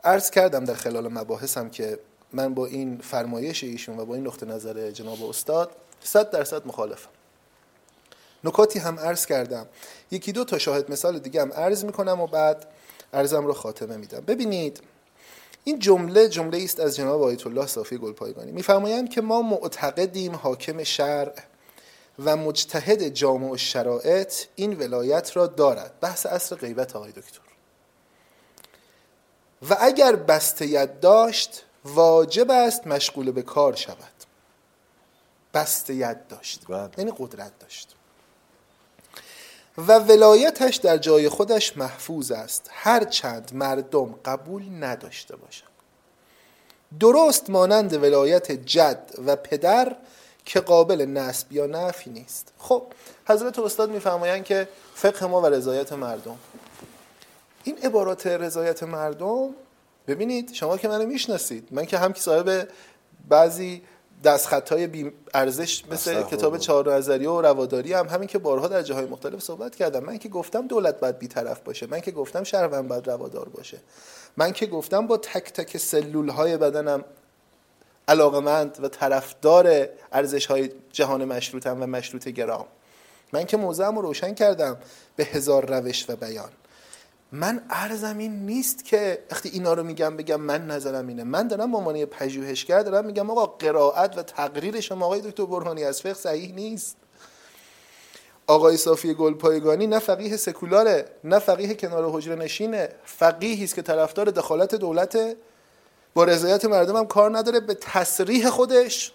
عرض 0.03 0.29
کردم 0.29 0.65
در 0.65 0.73
خلال 0.73 1.07
مباحثم 1.07 1.69
که 1.69 1.99
من 2.33 2.53
با 2.53 2.65
این 2.65 2.97
فرمایش 2.97 3.63
ایشون 3.63 3.99
و 3.99 4.05
با 4.05 4.15
این 4.15 4.27
نقطه 4.27 4.45
نظر 4.45 4.91
جناب 4.91 5.23
استاد 5.23 5.71
صد 6.03 6.31
درصد 6.31 6.67
مخالفم. 6.67 7.09
نکاتی 8.43 8.79
هم 8.79 8.99
عرض 8.99 9.25
کردم. 9.25 9.65
یکی 10.11 10.31
دو 10.31 10.43
تا 10.43 10.57
شاهد 10.57 10.91
مثال 10.91 11.19
دیگه 11.19 11.41
هم 11.41 11.53
عرض 11.53 11.85
می‌کنم 11.85 12.21
و 12.21 12.27
بعد 12.27 12.65
عرضم 13.13 13.45
رو 13.45 13.53
خاتمه 13.53 13.97
میدم. 13.97 14.19
ببینید 14.19 14.81
این 15.63 15.79
جمله 15.79 16.27
جمله 16.29 16.63
است 16.63 16.79
از 16.79 16.95
جناب 16.95 17.21
آیت 17.21 17.47
الله 17.47 17.67
صافی 17.67 17.97
گلپایگانی. 17.97 18.51
میفرمایند 18.51 19.09
که 19.09 19.21
ما 19.21 19.41
معتقدیم 19.41 20.35
حاکم 20.35 20.83
شرع 20.83 21.33
و 22.19 22.35
مجتهد 22.35 23.07
جامع 23.07 23.49
و 23.49 23.57
شرایط 23.57 24.33
این 24.55 24.79
ولایت 24.79 25.37
را 25.37 25.47
دارد. 25.47 25.99
بحث 26.01 26.25
اصر 26.25 26.55
غیبت 26.55 26.95
آقای 26.95 27.11
دکتر. 27.11 27.39
و 29.69 29.77
اگر 29.79 30.15
بستیت 30.15 31.01
داشت 31.01 31.65
واجب 31.85 32.51
است 32.51 32.87
مشغول 32.87 33.31
به 33.31 33.41
کار 33.41 33.75
شود. 33.75 33.97
بستیت 35.53 36.27
داشت 36.27 36.61
بله. 36.69 36.89
یعنی 36.97 37.13
قدرت 37.17 37.59
داشت. 37.59 37.95
و 39.77 39.99
ولایتش 39.99 40.75
در 40.75 40.97
جای 40.97 41.29
خودش 41.29 41.77
محفوظ 41.77 42.31
است. 42.31 42.69
هر 42.73 43.03
چند 43.03 43.51
مردم 43.53 44.15
قبول 44.25 44.83
نداشته 44.83 45.35
باشند. 45.35 45.69
درست 46.99 47.49
مانند 47.49 47.93
ولایت 47.93 48.51
جد 48.51 49.11
و 49.25 49.35
پدر 49.35 49.95
که 50.45 50.59
قابل 50.59 51.01
نسب 51.01 51.51
یا 51.51 51.65
نفی 51.65 52.09
نیست. 52.09 52.53
خب 52.57 52.83
حضرت 53.27 53.59
استاد 53.59 53.89
میفرمایند 53.89 54.43
که 54.43 54.67
فقه 54.95 55.25
ما 55.25 55.41
و 55.41 55.45
رضایت 55.45 55.93
مردم. 55.93 56.37
این 57.63 57.77
عبارات 57.77 58.27
رضایت 58.27 58.83
مردم 58.83 59.49
ببینید 60.07 60.53
شما 60.53 60.77
که 60.77 60.87
منو 60.87 61.05
می‌شناسید 61.05 61.67
من 61.71 61.85
که 61.85 61.97
هم 61.97 62.13
که 62.13 62.21
صاحب 62.21 62.67
بعضی 63.29 63.81
دستخطهای 64.23 64.87
بی 64.87 65.11
ارزش 65.33 65.83
مثل. 65.91 66.23
کتاب 66.23 66.57
چهار 66.57 66.95
نظریه 66.95 67.29
و 67.29 67.41
رواداری 67.41 67.93
هم 67.93 68.07
همین 68.07 68.27
که 68.27 68.37
بارها 68.37 68.67
در 68.67 68.81
جاهای 68.81 69.05
مختلف 69.05 69.41
صحبت 69.41 69.75
کردم. 69.75 70.03
من 70.03 70.17
که 70.17 70.29
گفتم 70.29 70.67
دولت 70.67 70.99
باید 70.99 71.19
بیطرف 71.19 71.59
باشه. 71.59 71.87
من 71.87 71.99
که 71.99 72.11
گفتم 72.11 72.43
شهروند 72.43 72.87
باید 72.87 73.07
روادار 73.07 73.49
باشه. 73.49 73.77
من 74.37 74.51
که 74.51 74.65
گفتم 74.65 75.07
با 75.07 75.17
تک 75.17 75.53
تک 75.53 75.77
سلول 75.77 76.29
های 76.29 76.57
بدنم 76.57 77.03
علاقمند 78.07 78.77
و 78.81 78.87
طرفدار 78.87 79.89
ارزش 80.11 80.45
های 80.45 80.69
جهان 80.91 81.25
مشروطم 81.25 81.83
و 81.83 81.85
مشروط 81.85 82.27
گرام. 82.27 82.65
من 83.33 83.45
که 83.45 83.57
موضعم 83.57 83.95
رو 83.95 84.01
روشن 84.01 84.33
کردم 84.33 84.77
به 85.15 85.23
هزار 85.23 85.65
روش 85.65 86.09
و 86.09 86.15
بیان. 86.15 86.49
من 87.31 87.61
ارزم 87.69 88.17
این 88.17 88.45
نیست 88.45 88.85
که 88.85 89.23
وقتی 89.31 89.49
اینا 89.49 89.73
رو 89.73 89.83
میگم 89.83 90.17
بگم 90.17 90.41
من 90.41 90.67
نظرم 90.67 91.07
اینه. 91.07 91.23
من 91.23 91.47
دارم 91.47 91.71
به 91.71 91.77
عنوان 91.77 92.05
پژوهشگر 92.05 92.83
دارم 92.83 93.05
میگم 93.05 93.29
آقا 93.29 93.45
قرائت 93.45 94.17
و 94.17 94.23
تقریر 94.23 94.79
شما 94.79 95.05
آقای 95.05 95.21
دکتر 95.21 95.45
برهانی 95.45 95.83
از 95.83 96.01
فقه 96.01 96.13
صحیح 96.13 96.53
نیست. 96.53 96.97
آقای 98.47 98.77
صافی 98.77 99.13
گلپایگانی 99.13 99.87
نه 99.87 99.99
فقیه 99.99 100.37
سکولاره 100.37 101.05
نه 101.23 101.39
فقیه 101.39 101.73
کنار 101.73 102.11
حجره 102.11 102.35
نشینه. 102.35 102.89
فقیهی 103.05 103.63
است 103.63 103.75
که 103.75 103.81
طرفدار 103.81 104.25
دخالت 104.25 104.75
دولت 104.75 105.35
با 106.13 106.23
رضایت 106.23 106.65
مردم 106.65 106.95
هم 106.95 107.07
کار 107.07 107.37
نداره 107.37 107.59
به 107.59 107.73
تصریح 107.73 108.49
خودش. 108.49 109.11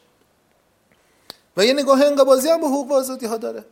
و 1.56 1.64
یه 1.64 1.72
نگاه 1.72 2.04
انقباضی 2.04 2.48
هم 2.48 2.60
به 2.60 2.66
حقوق 2.66 2.90
و 2.90 2.94
آزادی 2.94 3.26
ها 3.26 3.36
داره. 3.36 3.64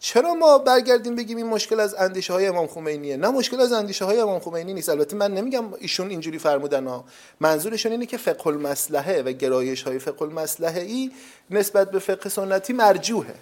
چرا 0.00 0.34
ما 0.34 0.58
برگردیم 0.58 1.16
بگیم 1.16 1.36
این 1.36 1.46
مشکل 1.46 1.80
از 1.80 1.94
اندیشه 1.94 2.32
های 2.32 2.46
امام 2.46 2.66
خمینیه؟ 2.66 3.16
نه 3.16 3.30
مشکل 3.30 3.60
از 3.60 3.72
اندیشه 3.72 4.04
های 4.04 4.20
امام 4.20 4.40
خمینی 4.40 4.74
نیست. 4.74 4.88
البته 4.88 5.16
من 5.16 5.34
نمیگم 5.34 5.64
ایشون 5.74 6.10
اینجوری 6.10 6.38
فرمودن 6.38 6.86
ها. 6.86 7.04
منظورشون 7.40 7.92
اینه 7.92 8.06
که 8.06 8.16
فقه 8.16 8.46
المصلحه 8.46 9.22
و 9.22 9.32
گرایش 9.32 9.82
های 9.82 9.98
فقه 9.98 10.22
المصلحه 10.22 10.80
ای 10.80 11.10
نسبت 11.50 11.90
به 11.90 11.98
فقه 11.98 12.28
سنتی 12.28 12.72
مرجوحه. 12.72 13.34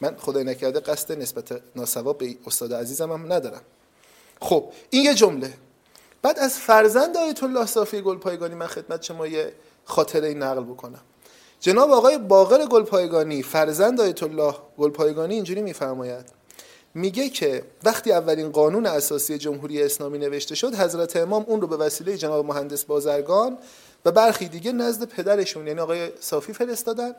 من 0.00 0.16
خدای 0.18 0.44
نکرده 0.44 0.80
قصد 0.80 1.12
نسبت 1.12 1.60
ناسواب 1.76 2.18
به 2.18 2.36
استاد 2.46 2.74
عزیزم 2.74 3.12
هم 3.12 3.32
ندارم. 3.32 3.62
خب 4.40 4.64
این 4.90 5.04
یه 5.04 5.14
جمله. 5.14 5.52
بعد 6.22 6.38
از 6.38 6.58
فرزند 6.58 7.16
آیت 7.16 7.42
الله 7.42 7.66
صافی 7.66 8.00
گلپایگانی 8.00 8.54
من 8.54 8.66
خدمت 8.66 9.02
شما 9.02 9.26
یه 9.26 9.52
خاطره 9.84 10.34
نقل 10.34 10.64
بکنم. 10.64 11.00
جناب 11.60 11.90
آقای 11.90 12.18
باقر 12.18 12.66
گلپایگانی 12.66 13.42
فرزند 13.42 14.00
آیت 14.00 14.22
الله 14.22 14.54
گلپایگانی 14.78 15.34
اینجوری 15.34 15.62
میفرماید. 15.62 16.42
میگه 16.94 17.28
که 17.28 17.62
وقتی 17.84 18.12
اولین 18.12 18.52
قانون 18.52 18.86
اساسی 18.86 19.38
جمهوری 19.38 19.82
اسلامی 19.82 20.18
نوشته 20.18 20.54
شد 20.54 20.74
حضرت 20.74 21.16
امام 21.16 21.44
اون 21.48 21.60
رو 21.60 21.66
به 21.66 21.76
وسیله 21.76 22.16
جناب 22.16 22.46
مهندس 22.46 22.84
بازرگان 22.84 23.58
و 24.04 24.12
برخی 24.12 24.48
دیگه 24.48 24.72
نزد 24.72 25.04
پدرشون 25.04 25.66
یعنی 25.66 25.80
آقای 25.80 26.12
صافی 26.20 26.52
فرستادن 26.52 27.14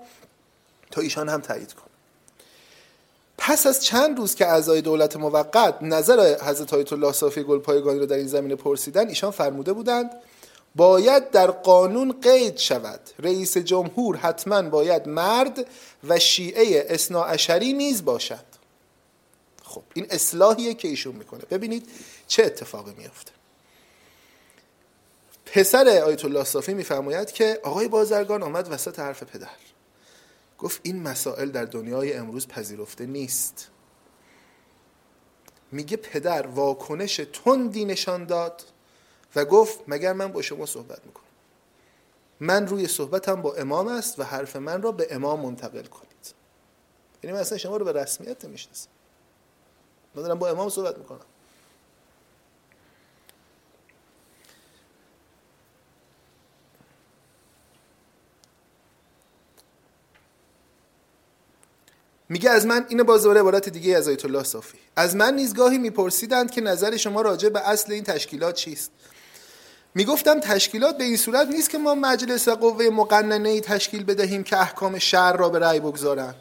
تا 0.91 1.01
ایشان 1.01 1.30
هم 1.30 1.41
تایید 1.41 1.73
کن 1.73 1.92
پس 3.45 3.67
از 3.67 3.83
چند 3.83 4.17
روز 4.17 4.35
که 4.35 4.47
اعضای 4.47 4.81
دولت 4.81 5.15
موقت 5.15 5.77
نظر 5.81 6.38
حضرت 6.41 6.73
آیت 6.73 6.93
الله 6.93 7.11
صافی 7.11 7.43
گلپایگانی 7.43 7.99
رو 7.99 8.05
در 8.05 8.15
این 8.15 8.27
زمینه 8.27 8.55
پرسیدن 8.55 9.07
ایشان 9.07 9.31
فرموده 9.31 9.73
بودند 9.73 10.11
باید 10.75 11.31
در 11.31 11.51
قانون 11.51 12.15
قید 12.22 12.57
شود. 12.57 12.99
رئیس 13.19 13.57
جمهور 13.57 14.15
حتما 14.17 14.61
باید 14.61 15.07
مرد 15.07 15.67
و 16.07 16.19
شیعه 16.19 16.85
اصناعشری 16.89 17.73
نیز 17.73 18.05
باشد. 18.05 18.45
خب 19.63 19.83
این 19.93 20.07
اصلاحیه 20.09 20.73
که 20.73 20.88
ایشون 20.88 21.15
می‌کنه. 21.15 21.41
ببینید 21.51 21.89
چه 22.27 22.43
اتفاقی 22.43 22.93
میافته. 22.97 23.31
پسر 25.45 25.88
آیت 25.88 26.25
الله 26.25 26.43
صافی 26.43 26.73
میفرماید 26.73 27.31
که 27.31 27.59
آقای 27.63 27.88
بازرگان 27.88 28.43
آمد 28.43 28.72
وسط 28.72 28.99
حرف 28.99 29.23
پدر. 29.23 29.47
گفت 30.64 30.80
این 30.83 31.03
مسائل 31.03 31.51
در 31.51 31.66
دنیای 31.66 32.14
امروز 32.14 32.48
پذیرفته 32.48 33.06
نیست. 33.06 33.69
میگه 35.72 35.98
پدر 35.98 36.48
واکنش 36.48 37.22
تندی 37.33 37.85
نشان 37.85 38.25
داد 38.25 38.64
و 39.35 39.45
گفت 39.45 39.80
مگر 39.88 40.14
من 40.14 40.32
با 40.32 40.42
شما 40.42 40.66
صحبت 40.66 41.06
می‌کنم؟ 41.06 41.24
من 42.40 42.67
روی 42.67 42.88
صحبتم 42.88 43.42
با 43.42 43.53
امام 43.53 43.88
است 43.88 44.19
و 44.19 44.24
حرف 44.24 44.56
من 44.56 44.82
را 44.82 44.92
به 44.92 45.08
امام 45.09 45.40
منتقل 45.40 45.83
کنید. 45.83 46.33
یعنی 47.24 47.33
من 47.33 47.42
اصلا 47.42 47.58
شما 47.58 47.77
رو 47.77 47.85
به 47.85 47.92
رسمیت 47.92 48.45
نمی‌شناسم. 48.45 48.90
من 50.16 50.24
دارم 50.24 50.40
با 50.40 50.50
امام 50.50 50.69
صحبت 50.69 50.98
می‌کنم. 50.98 51.25
میگه 62.30 62.50
از 62.50 62.66
من 62.66 62.85
اینو 62.90 63.03
باز 63.03 63.22
دوباره 63.24 63.40
عبارت 63.40 63.69
دیگه 63.69 63.98
از 63.98 64.08
آیت 64.08 64.26
الله 64.26 64.43
صافی. 64.43 64.77
از 64.95 65.16
من 65.16 65.34
نیزگاهی 65.34 65.77
میپرسیدند 65.77 66.52
که 66.52 66.61
نظر 66.61 66.98
شما 66.98 67.22
راجع 67.22 67.50
به 67.50 67.69
اصل 67.69 67.92
این 67.92 68.03
تشکیلات 68.03 68.56
چیست؟ 68.56 68.92
می‌گفتم 69.95 70.40
تشکیلات 70.40 70.98
به 70.98 71.03
این 71.03 71.18
صورت 71.18 71.48
نیست 71.48 71.69
که 71.69 71.77
ما 71.77 71.95
مجلس 71.95 72.50
قوه 72.50 72.90
مقننه 72.90 73.50
ای 73.50 73.61
تشکیل 73.61 74.03
بدهیم 74.03 74.43
که 74.43 74.58
احکام 74.58 75.00
شهر 75.00 75.38
را 75.38 75.50
به 75.50 75.60
رأی 75.60 75.80
بگذارند. 75.80 76.35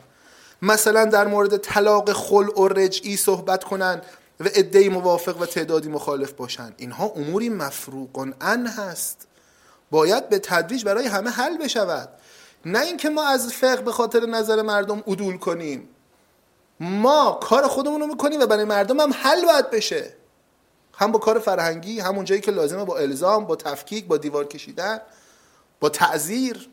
مثلا 0.62 1.04
در 1.04 1.26
مورد 1.26 1.56
طلاق 1.56 2.12
خل 2.12 2.48
و 2.58 2.68
رجعی 2.68 3.16
صحبت 3.16 3.64
کنند 3.64 4.02
و 4.40 4.44
عدهای 4.44 4.88
موافق 4.88 5.40
و 5.40 5.46
تعدادی 5.46 5.88
مخالف 5.88 6.32
باشند. 6.32 6.74
اینها 6.76 7.06
اموری 7.16 7.48
مفروق 7.48 8.28
ان 8.40 8.66
هست. 8.66 9.26
باید 9.90 10.28
به 10.28 10.38
تدریج 10.38 10.84
برای 10.84 11.06
همه 11.06 11.30
حل 11.30 11.56
بشود. 11.56 12.08
نه 12.66 12.80
اینکه 12.80 13.08
ما 13.08 13.28
از 13.28 13.52
فقه 13.52 13.82
به 13.82 13.92
خاطر 13.92 14.26
نظر 14.26 14.62
مردم 14.62 15.02
عدول 15.06 15.38
کنیم. 15.38 15.88
ما 16.80 17.38
کار 17.42 17.66
خودمون 17.66 18.00
رو 18.00 18.06
می‌کنیم 18.06 18.40
و 18.40 18.46
برای 18.46 18.64
مردم 18.64 19.00
هم 19.00 19.12
حل 19.12 19.44
باید 19.44 19.70
بشه. 19.70 20.12
هم 20.94 21.12
با 21.12 21.18
کار 21.18 21.38
فرهنگی 21.38 22.00
همون 22.00 22.24
جایی 22.24 22.40
که 22.40 22.50
لازمه 22.50 22.84
با 22.84 22.98
الزام 22.98 23.44
با 23.44 23.56
تفکیک 23.56 24.06
با 24.06 24.16
دیوار 24.16 24.44
کشیدن 24.44 25.00
با 25.80 25.88
تعذیر. 25.88 26.68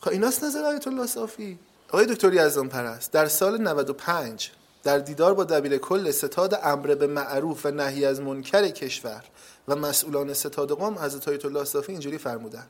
خب 0.00 0.10
ایناست 0.10 0.44
نظر 0.44 0.64
آیت 0.64 0.86
الله 0.86 1.06
صافی. 1.06 1.58
آقای 1.88 2.06
دکتری 2.06 2.38
ازم 2.38 2.68
پرست 2.68 3.12
در 3.12 3.26
سال 3.26 3.60
95 3.60 4.50
در 4.84 4.98
دیدار 4.98 5.34
با 5.34 5.44
دبیر 5.44 5.78
کل 5.78 6.10
ستاد 6.10 6.60
امر 6.62 6.94
به 6.94 7.06
معروف 7.06 7.66
و 7.66 7.70
نهی 7.70 8.04
از 8.04 8.20
منکر 8.20 8.68
کشور 8.68 9.24
و 9.68 9.76
مسئولان 9.76 10.34
ستاد 10.34 10.70
قوم 10.70 10.98
حضرت 10.98 11.28
آیت 11.28 11.44
الله 11.44 11.64
صافی 11.64 11.92
اینجوری 11.92 12.18
فرمودن. 12.18 12.66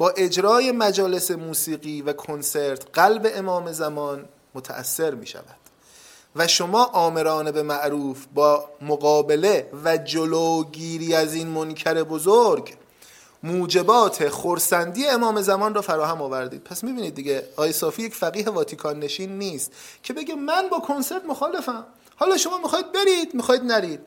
با 0.00 0.10
اجرای 0.10 0.72
مجالس 0.72 1.30
موسیقی 1.30 2.02
و 2.02 2.12
کنسرت 2.12 2.86
قلب 2.92 3.30
امام 3.34 3.72
زمان 3.72 4.24
متأثر 4.54 5.14
می 5.14 5.26
شود 5.26 5.56
و 6.36 6.46
شما 6.46 6.84
آمرانه 6.84 7.52
به 7.52 7.62
معروف 7.62 8.26
با 8.34 8.64
مقابله 8.82 9.70
و 9.84 9.96
جلوگیری 9.96 11.14
از 11.14 11.34
این 11.34 11.46
منکر 11.46 12.02
بزرگ 12.02 12.74
موجبات 13.42 14.28
خورسندی 14.28 15.06
امام 15.06 15.42
زمان 15.42 15.74
را 15.74 15.82
فراهم 15.82 16.22
آوردید. 16.22 16.64
پس 16.64 16.84
می‌بینید 16.84 17.14
دیگه 17.14 17.48
آی 17.56 17.72
صافی 17.72 18.02
یک 18.02 18.14
فقیه 18.14 18.44
واتیکان 18.44 19.00
نشین 19.00 19.38
نیست 19.38 19.72
که 20.02 20.12
بگه 20.12 20.34
من 20.34 20.68
با 20.68 20.80
کنسرت 20.80 21.24
مخالفم. 21.24 21.86
حالا 22.16 22.36
شما 22.36 22.58
می‌خواید 22.58 22.92
برید 22.92 23.34
می‌خواید 23.34 23.62
نرید. 23.62 24.00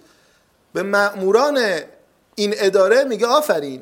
به 0.73 0.83
مأموران 0.83 1.59
این 2.35 2.53
اداره 2.57 3.03
میگه 3.03 3.27
آفرین. 3.27 3.81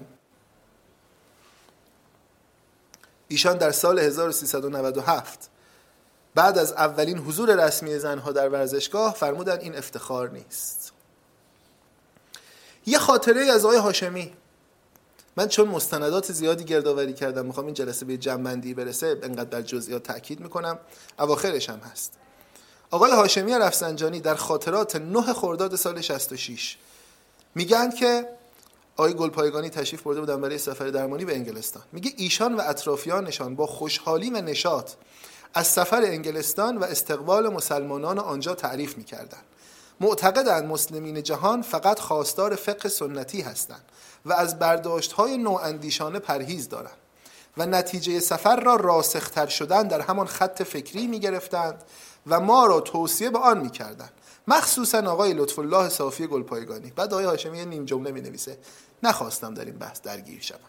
ایشان 3.32 3.58
در 3.58 3.72
سال 3.72 4.00
1397 4.00 5.50
بعد 6.36 6.58
از 6.58 6.74
اولین 6.74 7.18
حضور 7.18 7.66
رسمی 7.66 8.00
زنها 8.00 8.32
در 8.32 8.50
ورزشگاه 8.50 9.14
فرمودن 9.14 9.60
این 9.60 9.78
افتخار 9.78 10.30
نیست. 10.30 10.92
یه 12.86 12.98
خاطره 12.98 13.42
از 13.42 13.66
آقای 13.66 13.78
هاشمی. 13.78 14.34
من 15.38 15.48
چون 15.48 15.68
مستندات 15.68 16.32
زیادی 16.32 16.64
گردآوری 16.64 17.14
کردم 17.14 17.46
می‌خوام 17.46 17.66
این 17.66 17.76
جلسه 17.76 18.06
به 18.06 18.18
جنبندی 18.18 18.74
برسه 18.74 19.20
انقدر 19.24 19.50
در 19.50 19.62
جزئیات 19.62 20.04
تاکید 20.04 20.40
می‌کنم. 20.40 20.80
اواخرش 21.20 21.70
هم 21.70 21.80
هست. 21.80 22.14
آقای 22.92 23.12
هاشمی 23.12 23.54
رفسنجانی 23.54 24.20
در 24.20 24.36
خاطرات 24.36 24.96
نه 24.96 25.34
خرداد 25.34 25.76
سال 25.76 26.02
66 26.02 26.78
میگن 27.56 27.90
که 27.90 28.30
آقای 29.02 29.14
گلپایگانی 29.14 29.70
تشریف 29.70 30.02
برده 30.02 30.20
بودن 30.20 30.42
برای 30.42 30.58
سفر 30.58 30.88
درمانی 30.88 31.26
به 31.26 31.36
انگلستان. 31.36 31.84
میگه 31.92 32.12
ایشان 32.18 32.56
و 32.56 32.62
اطرافیانشان 32.66 33.56
با 33.56 33.68
خوشحالی 33.68 34.30
و 34.30 34.42
نشاط 34.42 34.92
از 35.54 35.68
سفر 35.68 36.02
انگلستان 36.02 36.78
و 36.78 36.84
استقبال 36.84 37.50
مسلمانان 37.50 38.20
آنجا 38.20 38.56
تعریف 38.56 38.98
می‌کردند. 38.98 39.44
معتقدند 40.00 40.66
مسلمین 40.66 41.24
جهان 41.24 41.62
فقط 41.62 42.00
خواستار 42.00 42.56
فقه 42.56 42.90
سنتی 42.90 43.42
هستند 43.42 43.84
و 44.26 44.34
از 44.34 44.60
برداشت 44.60 45.12
های 45.12 45.38
نواندیشانه 45.38 46.20
پرهیز 46.20 46.70
دارند 46.70 46.98
و 47.58 47.66
نتیجه 47.66 48.20
سفر 48.20 48.60
را 48.60 48.76
راسختر 48.76 49.48
شدن 49.48 49.88
در 49.88 50.02
همان 50.02 50.28
خط 50.28 50.64
فکری 50.64 51.08
می 51.08 51.20
گرفتند 51.20 51.84
و 52.28 52.40
ما 52.40 52.66
را 52.66 52.80
توصیه 52.80 53.30
به 53.30 53.40
آن 53.40 53.60
می 53.60 53.70
کردند 53.70 54.12
مخصوصا 54.48 55.12
آقای 55.12 55.34
لطف 55.34 55.60
الله 55.60 55.90
صافی 55.90 56.28
گلپایگانی. 56.28 56.92
بعد 56.96 57.14
آقای 57.14 57.26
هاشمی 57.26 57.66
نیم 57.66 57.86
جمله 57.86 58.12
می 58.12 58.22
نویسه 58.22 58.58
نخواستم 59.04 59.54
در 59.54 59.66
این 59.66 59.78
بحث 59.78 60.02
درگیر 60.02 60.42
شوم. 60.42 60.60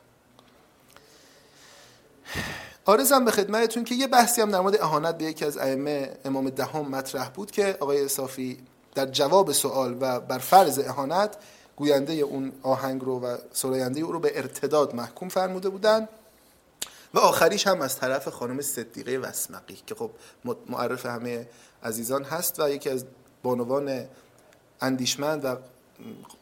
آرزم 2.84 3.24
به 3.24 3.30
خدمتتون 3.30 3.84
که 3.84 3.94
یه 3.94 4.06
بحثی 4.06 4.40
هم 4.40 4.50
در 4.50 4.60
مورد 4.60 4.80
اهانت 4.80 5.18
به 5.18 5.24
یکی 5.24 5.44
از 5.44 5.58
ائمه 5.58 6.16
امام 6.24 6.50
دهم 6.50 6.88
مطرح 6.88 7.28
بود 7.28 7.50
که 7.50 7.76
آقای 7.80 8.08
صافی 8.08 8.58
در 8.94 9.06
جواب 9.06 9.52
سوال 9.52 9.96
و 10.00 10.20
بر 10.20 10.38
فرض 10.38 10.78
اهانت 10.78 11.36
گوینده 11.76 12.12
اون 12.12 12.52
آهنگ 12.62 13.02
رو 13.02 13.20
و 13.20 13.36
سراینده 13.52 14.00
او 14.00 14.12
رو 14.12 14.20
به 14.20 14.38
ارتداد 14.38 14.94
محکوم 14.94 15.28
فرموده 15.28 15.68
بودند 15.68 16.08
و 17.14 17.18
آخریش 17.18 17.66
هم 17.66 17.80
از 17.80 17.96
طرف 17.96 18.28
خانم 18.28 18.60
صدیقه 18.60 19.18
وسمقی 19.18 19.78
که 19.86 19.94
خب 19.94 20.10
معرف 20.68 21.06
همه 21.06 21.46
عزیزان 21.82 22.24
هست 22.24 22.60
و 22.60 22.70
یکی 22.70 22.90
از 22.90 23.04
بانوان 23.42 24.04
اندیشمند 24.80 25.44
و 25.44 25.56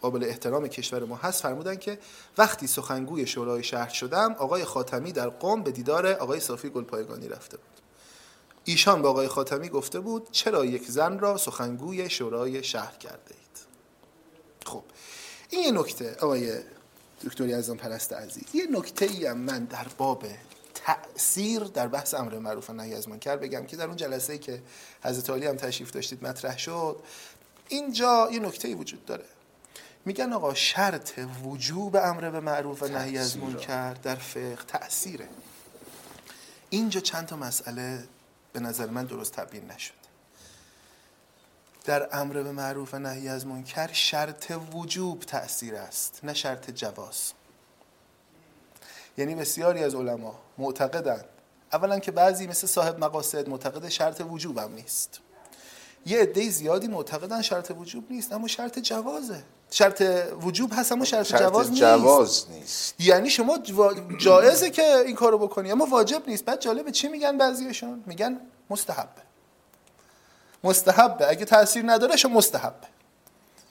قابل 0.00 0.24
احترام 0.24 0.68
کشور 0.68 1.04
ما 1.04 1.16
هست 1.16 1.42
فرمودن 1.42 1.76
که 1.76 1.98
وقتی 2.38 2.66
سخنگوی 2.66 3.26
شورای 3.26 3.64
شهر 3.64 3.88
شدم 3.88 4.34
آقای 4.38 4.64
خاتمی 4.64 5.12
در 5.12 5.28
قم 5.28 5.62
به 5.62 5.70
دیدار 5.70 6.06
آقای 6.06 6.40
صافی 6.40 6.68
گلپایگانی 6.68 7.28
رفته 7.28 7.56
بود. 7.56 7.80
ایشان 8.64 9.02
به 9.02 9.08
آقای 9.08 9.28
خاتمی 9.28 9.68
گفته 9.68 10.00
بود 10.00 10.28
چرا 10.32 10.64
یک 10.64 10.86
زن 10.86 11.18
را 11.18 11.36
سخنگوی 11.36 12.10
شورای 12.10 12.64
شهر 12.64 12.96
کرده 12.96 13.34
اید؟ 13.34 13.66
خب 14.66 14.82
این 15.50 15.64
یه 15.64 15.70
نکته 15.70 16.16
آقای 16.20 16.52
دکتری 17.24 17.54
ازم 17.54 17.76
پرست 17.76 18.12
عزیز 18.12 18.44
یه 18.54 18.66
نکته 18.70 19.04
ای 19.04 19.26
هم 19.26 19.38
من 19.38 19.64
در 19.64 19.86
باب 19.98 20.24
تاثیر 20.74 21.60
در 21.60 21.88
بحث 21.88 22.14
امر 22.14 22.38
معروف 22.38 22.70
و 22.70 22.72
نهی 22.72 22.94
از 22.94 23.08
منکر 23.08 23.36
بگم 23.36 23.66
که 23.66 23.76
در 23.76 23.86
اون 23.86 23.96
جلسه 23.96 24.38
که 24.38 24.62
حضرت 25.04 25.30
علی 25.30 25.46
هم 25.46 25.56
تشریف 25.56 25.90
داشتید 25.90 26.26
مطرح 26.26 26.58
شد 26.58 26.96
اینجا 27.68 28.28
یه 28.32 28.38
نکته 28.38 28.74
وجود 28.74 29.04
داره. 29.04 29.24
میگن 30.04 30.32
آقا 30.32 30.54
شرط 30.54 31.20
وجوب 31.44 31.96
امر 31.96 32.30
به 32.30 32.40
معروف 32.40 32.82
و 32.82 32.88
نهی 32.88 33.18
از 33.18 33.36
منکر 33.36 33.94
در 33.94 34.14
فقه 34.14 34.58
تأثیره. 34.68 35.28
اینجا 36.70 37.00
چند 37.00 37.26
تا 37.26 37.36
مسئله 37.36 38.08
به 38.52 38.60
نظر 38.60 38.86
من 38.86 39.04
درست 39.04 39.32
تبیین 39.32 39.70
نشد 39.70 40.00
در 41.84 42.08
امر 42.12 42.42
به 42.42 42.52
معروف 42.52 42.94
و 42.94 42.98
نهی 42.98 43.28
از 43.28 43.46
منکر 43.46 43.92
شرط 43.92 44.52
وجوب 44.72 45.20
تأثیر 45.20 45.74
است 45.74 46.20
نه 46.22 46.34
شرط 46.34 46.70
جواز. 46.70 47.32
یعنی 49.18 49.34
بسیاری 49.34 49.84
از 49.84 49.94
علما 49.94 50.42
معتقدند. 50.58 51.24
اولا 51.72 51.98
که 51.98 52.12
بعضی 52.12 52.46
مثل 52.46 52.66
صاحب 52.66 52.98
مقاصد 52.98 53.48
معتقد 53.48 53.88
شرط 53.88 54.20
وجوب 54.30 54.58
هم 54.58 54.74
نیست. 54.74 55.20
یه 56.06 56.20
عده 56.20 56.50
زیادی 56.50 56.88
معتقدن 56.88 57.42
شرط 57.42 57.70
وجوب 57.70 58.12
نیست 58.12 58.32
اما 58.32 58.48
شرط 58.48 58.78
جوازه. 58.78 59.42
شرط 59.70 60.02
وجوب 60.42 60.72
هست 60.74 60.92
اما 60.92 61.04
شرط, 61.04 61.26
شرط 61.26 61.40
جواز, 61.40 61.74
جواز 61.74 62.46
نیست. 62.50 62.94
یعنی 62.98 63.30
شما 63.30 63.58
جایزه 64.18 64.70
که 64.70 64.96
این 65.06 65.16
کارو 65.16 65.38
بکنی 65.38 65.72
اما 65.72 65.84
واجب 65.84 66.22
نیست. 66.26 66.44
بعد 66.44 66.60
جالبه 66.60 66.90
چی 66.90 67.08
میگن 67.08 67.38
بعضیشون؟ 67.38 68.02
میگن 68.06 68.40
مستحبه. 68.70 69.22
مستحبه. 70.64 71.28
اگه 71.28 71.44
تاثیر 71.44 71.82
نداره 71.86 72.16
شما 72.16 72.38
مستحبه. 72.38 72.86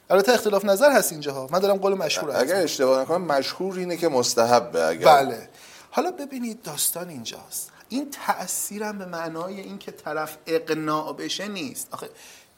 البته 0.10 0.34
اختلاف 0.34 0.66
نظر 0.66 0.92
هست 0.92 1.12
اینجاها 1.12 1.48
من 1.52 1.60
دارم 1.60 1.78
قول 1.78 1.94
مشهور 1.94 2.38
اگر 2.38 2.56
اشتباه 2.56 3.02
نکنم 3.02 3.22
مشهور 3.22 3.80
اینه 3.80 3.98
که 3.98 4.08
مستحبه 4.08 4.86
اگر 4.88 5.06
بله. 5.06 5.50
حالا 5.92 6.12
ببینید 6.12 6.62
داستان 6.62 7.10
اینجاست. 7.10 7.72
این 7.90 8.12
تأثیرم 8.12 8.98
به 8.98 9.06
معنای 9.06 9.60
اینکه 9.60 9.92
طرف 9.92 10.38
اقناع 10.48 11.14
بشه 11.14 11.48
نیست. 11.48 11.88
آخه 11.92 12.10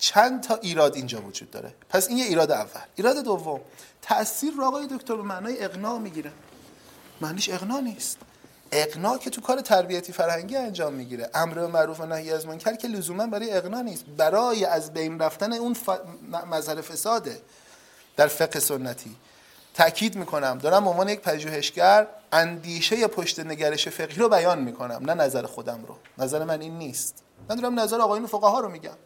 چند 0.02 0.44
تا 0.44 0.56
ایراد 0.56 0.96
اینجا 0.96 1.22
وجود 1.22 1.52
داره. 1.52 1.74
پس 1.90 2.08
این 2.08 2.18
یه 2.18 2.26
ایراد 2.26 2.52
اول. 2.52 2.82
ایراد 2.96 3.24
دوم. 3.24 3.62
تأثیر 4.02 4.54
رو 4.54 4.66
آقای 4.66 4.88
دکتر 4.88 5.16
به 5.16 5.22
معنای 5.22 5.64
اقناع 5.64 6.00
می‌گیره. 6.00 6.32
معنیش 7.22 7.50
اقناع 7.50 7.82
نیست. 7.82 8.18
اقناع 8.72 9.18
که 9.18 9.30
تو 9.30 9.42
کار 9.42 9.62
تربیتی 9.62 10.14
فرهنگی 10.14 10.58
انجام 10.58 10.94
می‌گیره. 10.94 11.30
امر 11.34 11.68
معروف 11.68 12.00
و 12.00 12.06
نهی 12.06 12.32
از 12.32 12.48
منکر 12.48 12.76
که 12.76 12.88
لزوما 12.88 13.28
برای 13.28 13.54
اقناع 13.54 13.82
نیست. 13.82 14.06
برای 14.18 14.66
از 14.66 14.94
بین 14.94 15.20
رفتن 15.20 15.54
اون 15.54 15.74
ف... 15.74 15.90
مظهر 16.52 16.82
فساده 16.82 17.42
در 18.18 18.28
فقه 18.28 18.60
سنتی. 18.60 19.16
تاکید 19.74 20.16
می‌کنم. 20.16 20.58
دارم 20.58 20.88
عنوان 20.88 21.10
یک 21.10 21.20
پژوهشگر 21.20 22.08
اندیشه 22.32 23.08
پشت 23.08 23.40
نگرش 23.40 23.88
فقهی 23.88 24.18
رو 24.18 24.30
بیان 24.30 24.60
می‌کنم. 24.60 25.02
نه 25.06 25.14
نظر 25.14 25.46
خودم 25.46 25.86
رو. 25.88 25.98
نظر 26.18 26.44
من 26.44 26.62
این 26.62 26.78
نیست. 26.78 27.24
من 27.50 27.56
دارم 27.56 27.80
نظر 27.80 28.02
آقایون 28.02 28.28
فقها 28.28 28.60
رو 28.60 28.70
میگم. 28.70 28.98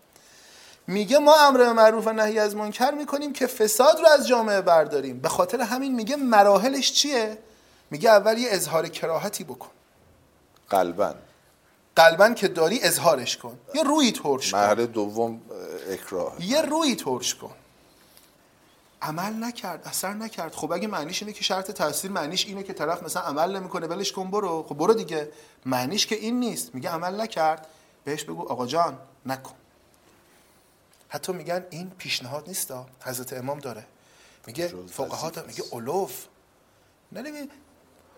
میگه 0.87 1.19
ما 1.19 1.35
امر 1.47 1.57
به 1.57 1.73
معروف 1.73 2.07
و 2.07 2.13
نهی 2.13 2.39
از 2.39 2.55
منکر 2.55 2.91
می‌کنیم 2.91 3.33
که 3.33 3.47
فساد 3.47 3.99
رو 3.99 4.07
از 4.07 4.27
جامعه 4.27 4.61
برداریم. 4.61 5.19
به 5.19 5.29
خاطر 5.29 5.61
همین 5.61 5.95
میگه 5.95 6.15
مراحلش 6.15 6.93
چیه؟ 6.93 7.37
میگه 7.91 8.09
اول 8.09 8.37
یه 8.37 8.47
اظهار 8.51 8.87
کراهتی 8.87 9.43
بکن. 9.43 9.69
قلبا. 10.69 11.13
قلبا 11.95 12.29
که 12.29 12.47
داری 12.47 12.79
اظهارش 12.83 13.37
کن. 13.37 13.59
یه 13.75 13.83
روی 13.83 14.11
ترش 14.11 14.51
کن. 14.51 14.57
مرحله 14.57 14.85
دوم 14.85 15.41
اکراه. 15.89 16.33
یه 16.39 16.61
روی 16.61 16.95
ترش 16.95 17.35
کن. 17.35 17.55
عمل 19.01 19.43
نکرد 19.43 19.81
اثر 19.85 20.13
نکرد. 20.13 20.55
خب 20.55 20.71
اگه 20.71 20.87
معنیش 20.87 21.21
اینه 21.21 21.33
که 21.33 21.43
شرط 21.43 21.71
تاثیر 21.71 22.11
معنیش 22.11 22.45
اینه 22.45 22.63
که 22.63 22.73
طرف 22.73 23.03
مثلا 23.03 23.21
عمل 23.21 23.55
نمی‌کنه 23.55 23.87
ولش 23.87 24.11
کن 24.11 24.31
برو. 24.31 24.63
خب 24.69 24.75
برو 24.75 24.93
دیگه. 24.93 25.31
معنیش 25.65 26.07
که 26.07 26.15
این 26.15 26.39
نیست. 26.39 26.75
میگه 26.75 26.89
عمل 26.89 27.21
نکرد. 27.21 27.67
بهش 28.03 28.23
بگو 28.23 28.49
آقا 28.49 28.65
جان 28.65 28.97
نکن. 29.25 29.53
حتی 31.15 31.33
میگن 31.33 31.65
این 31.69 31.91
پیشنهاد 31.97 32.47
نیست 32.47 32.73
حضرت 33.01 33.33
امام 33.33 33.59
داره. 33.59 33.85
میگه 34.47 34.67
فقها 34.91 35.31
میگه 35.47 35.63
اولوف 35.71 36.25
نه 37.11 37.47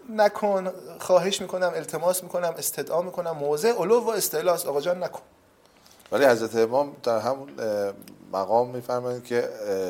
نکن 0.09 0.72
خواهش 1.00 1.42
می‌کنم 1.42 1.72
التماس 1.76 2.24
می‌کنم 2.24 2.53
استدعا 2.58 3.01
می‌کنم 3.01 3.32
موضع 3.32 3.72
علو 3.72 4.00
و 4.00 4.09
استعلاس 4.09 4.66
آقا 4.66 4.82
جان 4.82 5.03
نکن. 5.03 5.22
ولی 6.11 6.26
حضرت 6.26 6.56
امام 6.56 6.95
در 7.03 7.19
همون 7.19 7.50
مقام 8.34 8.69
میفرمایند 8.69 9.24
که 9.24 9.50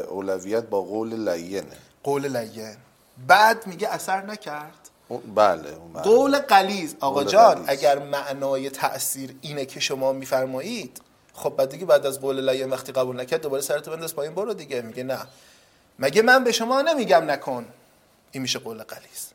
اولویت 0.10 0.64
با 0.64 0.82
قول 0.82 1.30
لینه. 1.30 1.78
قول 2.04 2.38
لین. 2.38 2.78
بعد 3.28 3.68
میگه 3.68 3.90
اثر 3.90 4.26
نکرد. 4.26 4.90
بله 5.36 5.72
قول 6.04 6.40
قلیز. 6.40 6.96
آقا 7.00 7.24
جان 7.24 7.64
اگر 7.68 8.00
معنای 8.00 8.70
تاثیر 8.70 9.36
اینه 9.42 9.66
که 9.66 9.80
شما 9.80 10.14
میفرمایید 10.14 11.02
خب 11.38 11.50
بعد 11.50 11.70
دیگه 11.70 11.86
بعد 11.86 12.06
از 12.06 12.22
قول 12.22 12.50
لین 12.50 12.70
وقتی 12.70 12.92
قبول 12.92 13.20
نکرد 13.20 13.42
دوباره 13.42 13.62
سرتو 13.62 13.92
بنداز 13.92 14.16
پایین 14.16 14.36
برو 14.36 14.54
دیگه. 14.54 14.82
میگه 14.82 15.04
نه. 15.04 15.20
مگه 16.00 16.22
من 16.22 16.44
به 16.44 16.52
شما 16.52 16.82
نمیگم 16.82 17.32
نکن. 17.32 17.66
این 18.32 18.44
میشه 18.44 18.60
قول 18.60 18.84
قلیز 18.84 19.28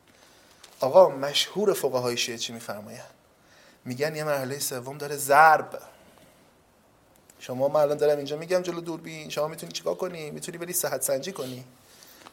آقا 0.79 1.09
مشهور 1.09 1.73
فقهای 1.73 2.17
شیعه 2.17 2.37
چی 2.37 2.53
میفرمایند؟ 2.53 3.13
میگن 3.85 4.15
یه 4.15 4.23
مرحله 4.23 4.59
سوم 4.59 4.97
داره 4.97 5.15
ضرب. 5.17 5.81
شما 7.39 7.67
من 7.67 7.79
الان 7.79 7.97
دارم 7.97 8.17
اینجا 8.17 8.37
میگم 8.37 8.61
جلو 8.61 8.81
دوربین. 8.81 9.29
شما 9.29 9.47
می‌تونی 9.47 9.71
چیکار 9.71 9.95
کنی؟ 9.95 10.31
می‌تونی 10.31 10.57
بری 10.57 10.73
صحت 10.73 11.01
سنجی 11.01 11.31
کنی. 11.31 11.63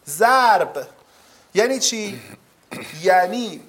ضرب. 0.07 0.89
یعنی 1.55 1.79
چی؟ 1.79 2.21
یعنی 3.03 3.61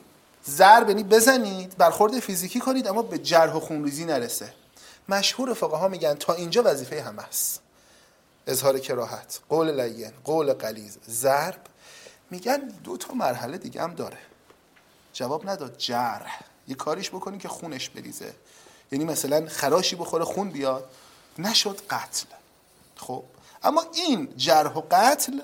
ضرب 0.45 0.89
یعنی 0.89 1.03
بزنید 1.03 1.77
برخورد 1.77 2.19
فیزیکی 2.19 2.59
کنید 2.59 2.87
اما 2.87 3.01
به 3.01 3.17
جرح 3.17 3.53
و 3.53 3.59
خونریزی 3.59 4.05
نرسه. 4.05 4.53
مشهور 5.09 5.53
فقها 5.53 5.87
میگن 5.87 6.13
تا 6.13 6.33
اینجا 6.33 6.63
وظیفه 6.65 7.01
همه 7.01 7.23
است. 7.23 7.61
اظهار 8.47 8.79
کراهت 8.79 9.39
قول 9.49 9.81
لین 9.81 10.11
قول 10.23 10.53
قلیز 10.53 10.97
ضرب. 11.09 11.61
میگن 12.31 12.57
دو 12.83 12.97
تا 12.97 13.13
مرحله 13.13 13.57
دیگه 13.57 13.81
هم 13.81 13.95
داره. 13.95 14.17
جواب 15.13 15.49
نداد 15.49 15.77
جرح. 15.77 16.39
یه 16.67 16.75
کاریش 16.75 17.09
بکنی 17.09 17.37
که 17.37 17.47
خونش 17.47 17.89
بریزه. 17.89 18.33
یعنی 18.91 19.05
مثلا 19.05 19.47
خراشی 19.47 19.95
بخوره 19.95 20.25
خون 20.25 20.49
بیاد. 20.49 20.89
نشد 21.39 21.81
قتل. 21.89 22.25
خب. 22.95 23.23
اما 23.63 23.85
این 23.93 24.33
جرح 24.37 24.73
و 24.73 24.81
قتل 24.91 25.41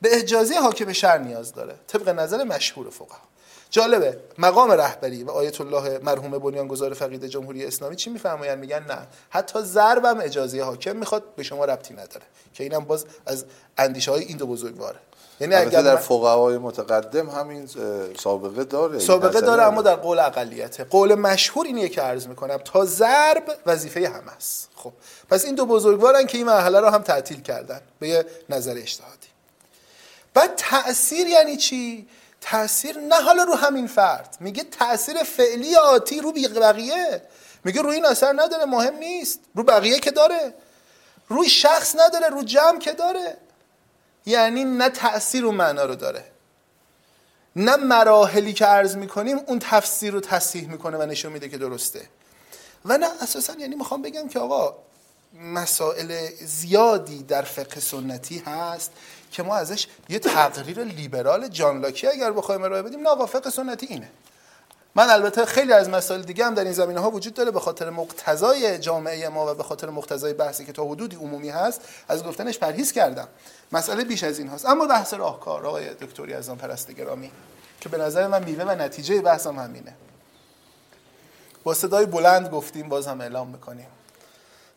به 0.00 0.16
اجازه 0.16 0.60
حاکم 0.60 0.92
شهر 0.92 1.18
نیاز 1.18 1.52
داره. 1.52 1.78
طبق 1.86 2.08
نظر 2.08 2.44
مشهور 2.44 2.90
فقها. 2.90 3.25
جالبه. 3.70 4.18
مقام 4.38 4.70
رهبری 4.70 5.24
و 5.24 5.30
آیت 5.30 5.60
الله 5.60 5.98
مرحوم 5.98 6.38
بنیانگذار 6.38 6.94
فقید 6.94 7.24
جمهوری 7.26 7.64
اسلامی 7.64 7.96
چی 7.96 8.10
میفرمایند؟ 8.10 8.58
میگن 8.58 8.84
نه. 8.88 8.98
حتی 9.30 9.62
ضربم 9.62 10.20
اجازه 10.20 10.62
حاکم 10.62 10.96
می‌خواد 10.96 11.22
به 11.36 11.42
شما 11.42 11.64
ربطی 11.64 11.94
نداره. 11.94 12.24
که 12.54 12.64
اینم 12.64 12.84
باز 12.84 13.04
از 13.26 13.44
اندیشه 13.78 14.10
های 14.10 14.24
این 14.24 14.36
دو 14.36 14.46
بزرگواره. 14.46 14.98
یعنی 15.40 15.54
اگر 15.54 15.82
در 15.82 15.96
فقهای 15.96 16.58
متقدم 16.58 17.30
همین 17.30 17.68
سابقه 18.18 18.64
داره. 18.64 18.98
سابقه 18.98 19.40
داره 19.40 19.62
اما 19.62 19.82
در 19.82 19.94
قول 19.94 20.18
اقلیته. 20.18 20.84
قول 20.84 21.14
مشهور 21.14 21.66
اینیه 21.66 21.88
که 21.88 22.00
عرض 22.00 22.26
می‌کنم 22.26 22.56
تا 22.56 22.84
ضرب 22.84 23.42
وظیفه 23.66 24.08
هم 24.08 24.28
است. 24.36 24.68
خب. 24.74 24.92
پس 25.30 25.44
این 25.44 25.54
دو 25.54 25.66
بزرگوارن 25.66 26.26
که 26.26 26.38
این 26.38 26.46
مرحله 26.46 26.80
رو 26.80 26.86
هم 26.86 27.02
تعطیل 27.02 27.40
کردن 27.40 27.80
به 27.98 28.26
نظر 28.48 28.74
اجتهادی 28.76 29.26
بعد 30.34 30.54
تأثیر 30.56 31.26
یعنی 31.26 31.56
چی؟ 31.56 32.08
تأثیر 32.40 32.98
نه 32.98 33.22
حالا 33.22 33.42
رو 33.42 33.54
همین 33.54 33.86
فرد. 33.86 34.36
میگه 34.40 34.64
تأثیر 34.64 35.22
فعلی 35.22 35.76
آتی 35.76 36.20
رو 36.20 36.32
بقیه. 36.32 37.22
میگه 37.64 37.82
روی 37.82 37.94
این 37.94 38.06
اثر 38.06 38.32
نداره 38.36 38.64
مهم 38.64 38.96
نیست. 38.96 39.40
رو 39.54 39.62
بقیه 39.62 39.98
که 39.98 40.10
داره. 40.10 40.54
روی 41.28 41.48
شخص 41.48 41.96
نداره 41.98 42.28
رو 42.28 42.42
جمع 42.42 42.78
که 42.78 42.92
داره. 42.92 43.36
یعنی 44.26 44.64
نه 44.64 44.88
تأثیر 44.88 45.44
و 45.44 45.52
معنا 45.52 45.84
رو 45.84 45.94
داره. 45.94 46.24
نه 47.56 47.76
مراحلی 47.76 48.52
که 48.52 48.66
عرض 48.66 48.96
می‌کنیم 48.96 49.38
اون 49.46 49.58
تفسیر 49.58 50.12
رو 50.12 50.20
تصحیح 50.20 50.68
می‌کنه 50.68 50.96
و 50.96 51.02
نشون 51.02 51.32
میده 51.32 51.48
که 51.48 51.58
درسته. 51.58 52.08
و 52.84 52.98
نه 52.98 53.06
اساسا 53.22 53.52
یعنی 53.58 53.74
می‌خوام 53.74 54.02
بگم 54.02 54.28
که 54.28 54.38
آقا 54.38 54.74
مسائل 55.34 56.28
زیادی 56.40 57.22
در 57.22 57.42
فقه 57.42 57.80
سنتی 57.80 58.38
هست. 58.38 58.92
که 59.36 59.42
ما 59.42 59.56
ازش 59.56 59.86
یه 60.08 60.18
تقریر 60.18 60.84
لیبرال 60.84 61.48
جان 61.48 61.80
لاکی 61.80 62.06
اگر 62.06 62.32
بخوایم 62.32 62.62
ارائه 62.62 62.82
بدیم 62.82 63.26
فقه 63.26 63.50
سنتی 63.50 63.86
اینه. 63.86 64.10
من 64.94 65.10
البته 65.10 65.44
خیلی 65.44 65.72
از 65.72 65.88
مسائل 65.88 66.22
دیگه 66.22 66.44
هم 66.44 66.54
در 66.54 66.64
این 66.64 66.72
زمینه 66.72 67.00
ها 67.00 67.10
وجود 67.10 67.34
داره 67.34 67.50
به 67.50 67.60
خاطر 67.60 67.90
مقتضای 67.90 68.78
جامعه 68.78 69.28
ما 69.28 69.52
و 69.52 69.54
به 69.54 69.62
خاطر 69.62 69.90
مقتضای 69.90 70.32
بحثی 70.32 70.64
که 70.64 70.72
تا 70.72 70.84
حدودی 70.84 71.16
عمومی 71.16 71.48
هست 71.48 71.80
از 72.08 72.24
گفتنش 72.24 72.58
پرهیز 72.58 72.92
کردم. 72.92 73.28
مسئله 73.72 74.04
بیش 74.04 74.24
از 74.24 74.38
این 74.38 74.48
هست 74.48 74.66
اما 74.66 74.86
بحث 74.86 75.14
راهکار 75.14 75.66
آقای 75.66 75.94
دکتری 75.94 76.34
از 76.34 76.48
آن 76.48 76.56
پرست 76.56 76.90
گرامی 76.90 77.30
که 77.80 77.88
به 77.88 77.98
نظر 77.98 78.26
من 78.26 78.44
میوه 78.44 78.64
و 78.64 78.70
نتیجه 78.70 79.20
بحثم 79.20 79.58
همینه. 79.58 79.94
با 81.64 81.74
صدای 81.74 82.06
بلند 82.06 82.48
گفتیم 82.48 82.88
باز 82.88 83.06
هم 83.06 83.20
اعلام 83.20 83.48
می‌کنیم. 83.48 83.88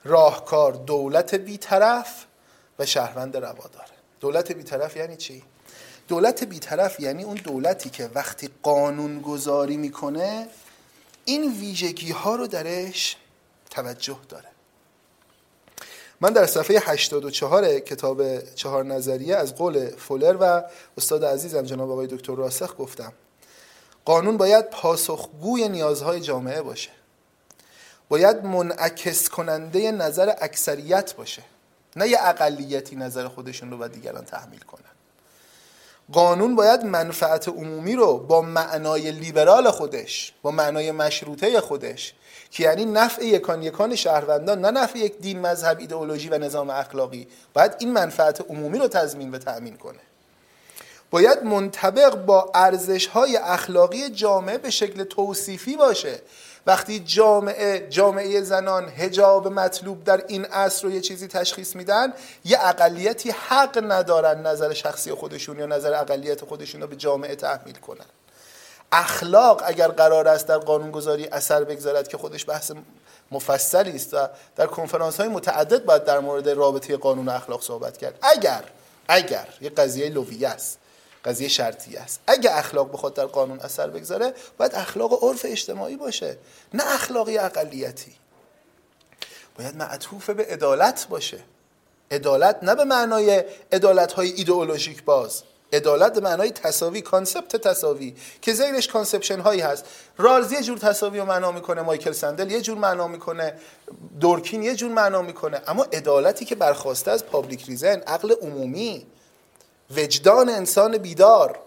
راهکار 0.04 0.72
دولت 0.72 1.36
بیطرف 1.36 2.26
و 2.80 2.86
شهروند 2.86 3.38
روادار 3.38 3.99
دولت 4.20 4.52
بیطرف 4.52 4.98
یعنی 4.98 5.16
چی؟ 5.16 5.44
دولت 6.08 6.44
بیطرف 6.44 7.00
یعنی 7.00 7.24
اون 7.24 7.36
دولتی 7.36 7.90
که 7.90 8.10
وقتی 8.14 8.50
قانون 8.64 9.22
گذاری 9.22 9.78
می‌کنه 9.78 10.48
این 11.26 11.52
ویژگی 11.60 12.12
ها 12.12 12.36
رو 12.36 12.48
درش 12.48 13.18
توجه 13.70 14.18
داره. 14.30 14.48
من 16.22 16.34
در 16.34 16.46
صفحه 16.46 16.80
84 16.86 17.80
کتاب 17.80 18.40
چهار 18.56 18.86
نظریه 18.86 19.36
از 19.36 19.56
قول 19.56 19.90
فولر 19.90 20.38
و 20.40 20.64
استاد 20.98 21.26
عزیزم 21.26 21.62
جناب 21.62 21.92
آقای 21.92 22.08
دکتر 22.08 22.36
راسخ 22.36 22.76
گفتم 22.78 23.14
قانون 24.06 24.38
باید 24.38 24.70
پاسخگوی 24.70 25.70
نیازهای 25.70 26.22
جامعه 26.22 26.62
باشه. 26.62 26.90
باید 28.10 28.46
منعکس 28.46 29.30
کننده 29.30 29.92
نظر 29.92 30.34
اکثریت 30.42 31.16
باشه. 31.16 31.44
نه 32.00 32.10
یه 32.10 32.18
اقلیتی 32.22 32.96
نظر 32.96 33.28
خودشون 33.28 33.72
رو 33.72 33.78
و 33.78 33.88
دیگران 33.88 34.26
تحمیل 34.26 34.60
کنن. 34.60 34.84
قانون 36.12 36.56
باید 36.56 36.86
منفعت 36.86 37.48
عمومی 37.48 37.96
رو 37.96 38.18
با 38.18 38.42
معنای 38.42 39.12
لیبرال 39.12 39.72
خودش 39.72 40.34
با 40.42 40.52
معنای 40.52 40.92
مشروطه 40.92 41.62
خودش 41.62 42.14
که 42.52 42.64
یعنی 42.64 42.86
نفع 42.86 43.26
یکان 43.26 43.64
یکان 43.64 43.96
شهروندان 43.96 44.66
نه 44.66 44.72
نفع 44.72 45.00
یک 45.00 45.20
دین 45.20 45.40
مذهب 45.40 45.80
ایدئولوژی 45.80 46.30
و 46.30 46.38
نظام 46.38 46.70
اخلاقی. 46.70 47.28
باید 47.54 47.76
این 47.80 47.92
منفعت 47.92 48.42
عمومی 48.42 48.80
رو 48.80 48.88
تضمین 48.88 49.32
و 49.32 49.38
تأمین 49.38 49.78
کنه. 49.78 50.00
باید 51.12 51.44
منطبق 51.44 52.16
با 52.16 52.52
ارزش 52.54 53.08
های 53.08 53.38
اخلاقی 53.38 54.10
جامعه 54.10 54.58
به 54.58 54.70
شکل 54.70 55.04
توصیفی 55.04 55.76
باشه. 55.76 56.22
وقتی 56.70 57.00
جامعه 57.00 57.88
جامعه 57.90 58.42
زنان 58.42 58.90
هجاب 58.90 59.48
مطلوب 59.48 60.04
در 60.04 60.24
این 60.28 60.46
عصر 60.46 60.88
رو 60.88 60.94
یه 60.94 61.02
چیزی 61.02 61.28
تشخیص 61.28 61.76
میدن 61.76 62.14
یه 62.46 62.58
اقلیتی 62.62 63.32
حق 63.32 63.84
ندارن 63.84 64.48
نظر 64.48 64.74
شخصی 64.74 65.14
خودشون 65.14 65.60
یا 65.60 65.66
نظر 65.66 65.94
اقلیت 65.94 66.46
خودشون 66.46 66.82
رو 66.82 66.88
به 66.88 66.96
جامعه 66.96 67.36
تحمیل 67.36 67.76
کنن. 67.76 68.06
اخلاق 68.92 69.64
اگر 69.66 69.88
قرار 69.88 70.28
است 70.28 70.48
در 70.48 70.58
قانونگذاری 70.58 71.28
اثر 71.28 71.64
بگذارد 71.64 72.08
که 72.08 72.18
خودش 72.18 72.50
بحث 72.50 72.72
مفصلی 73.32 73.96
است 73.96 74.14
و 74.14 74.28
در 74.56 74.66
کنفرانس 74.66 75.20
های 75.20 75.30
متعدد 75.30 75.86
باید 75.86 76.04
در 76.04 76.20
مورد 76.20 76.50
رابطه 76.50 76.98
قانون 76.98 77.30
و 77.30 77.32
اخلاق 77.32 77.62
صحبت 77.62 77.98
کرد. 77.98 78.14
اگر 78.22 78.64
اگر 79.08 79.48
یه 79.62 79.70
قضیه 79.70 80.10
لویه 80.10 80.50
است. 80.50 80.78
قضیه 81.26 81.48
شرطی 81.48 81.98
است. 81.98 82.20
اگه 82.28 82.58
اخلاق 82.58 82.92
بخواد 82.92 83.14
در 83.14 83.26
قانون 83.26 83.60
اثر 83.60 83.90
بگذاره 83.90 84.34
باید 84.58 84.76
اخلاق 84.76 85.24
عرف 85.24 85.46
اجتماعی 85.50 85.96
باشه 85.96 86.38
نه 86.74 86.94
اخلاقی 86.94 87.38
اقلیتی. 87.38 88.14
باید 89.58 89.76
معطوف 89.76 90.30
به 90.30 90.46
عدالت 90.46 91.08
باشه. 91.10 91.40
عدالت 92.12 92.60
نه 92.64 92.76
به 92.76 92.84
معنای 92.84 93.44
عدالت 93.72 94.14
های 94.14 94.32
ایدئولوژیک 94.32 95.04
باز. 95.04 95.44
عدالت 95.74 96.14
به 96.14 96.20
معنای 96.20 96.52
تساوی 96.52 97.02
concept 97.02 97.56
تساوی 97.56 98.16
که 98.42 98.54
زیرش 98.54 98.88
conception 98.88 99.40
هایی 99.40 99.62
هست. 99.62 99.86
رالز 100.18 100.52
یه 100.52 100.64
جور 100.64 100.78
تساوی 100.78 101.20
رو 101.20 101.26
معنا 101.26 101.52
می‌کنه 101.52 101.82
مایکل 101.82 102.12
سندل 102.12 102.52
یه 102.52 102.62
جور 102.62 102.78
معنا 102.78 103.08
می‌کنه 103.08 103.54
دورکین 104.20 104.64
یه 104.64 104.76
جور 104.76 104.92
معنا 104.92 105.22
می‌کنه. 105.22 105.62
اما 105.68 105.84
عدالتی 105.84 106.46
که 106.46 106.56
برخاسته 106.56 107.12
از 107.12 107.26
public 107.26 107.66
reason 107.66 108.00
عقل 108.00 108.32
عمومی 108.42 109.08
وجدان 109.96 110.50
انسان 110.50 110.98
بیدار 110.98 111.60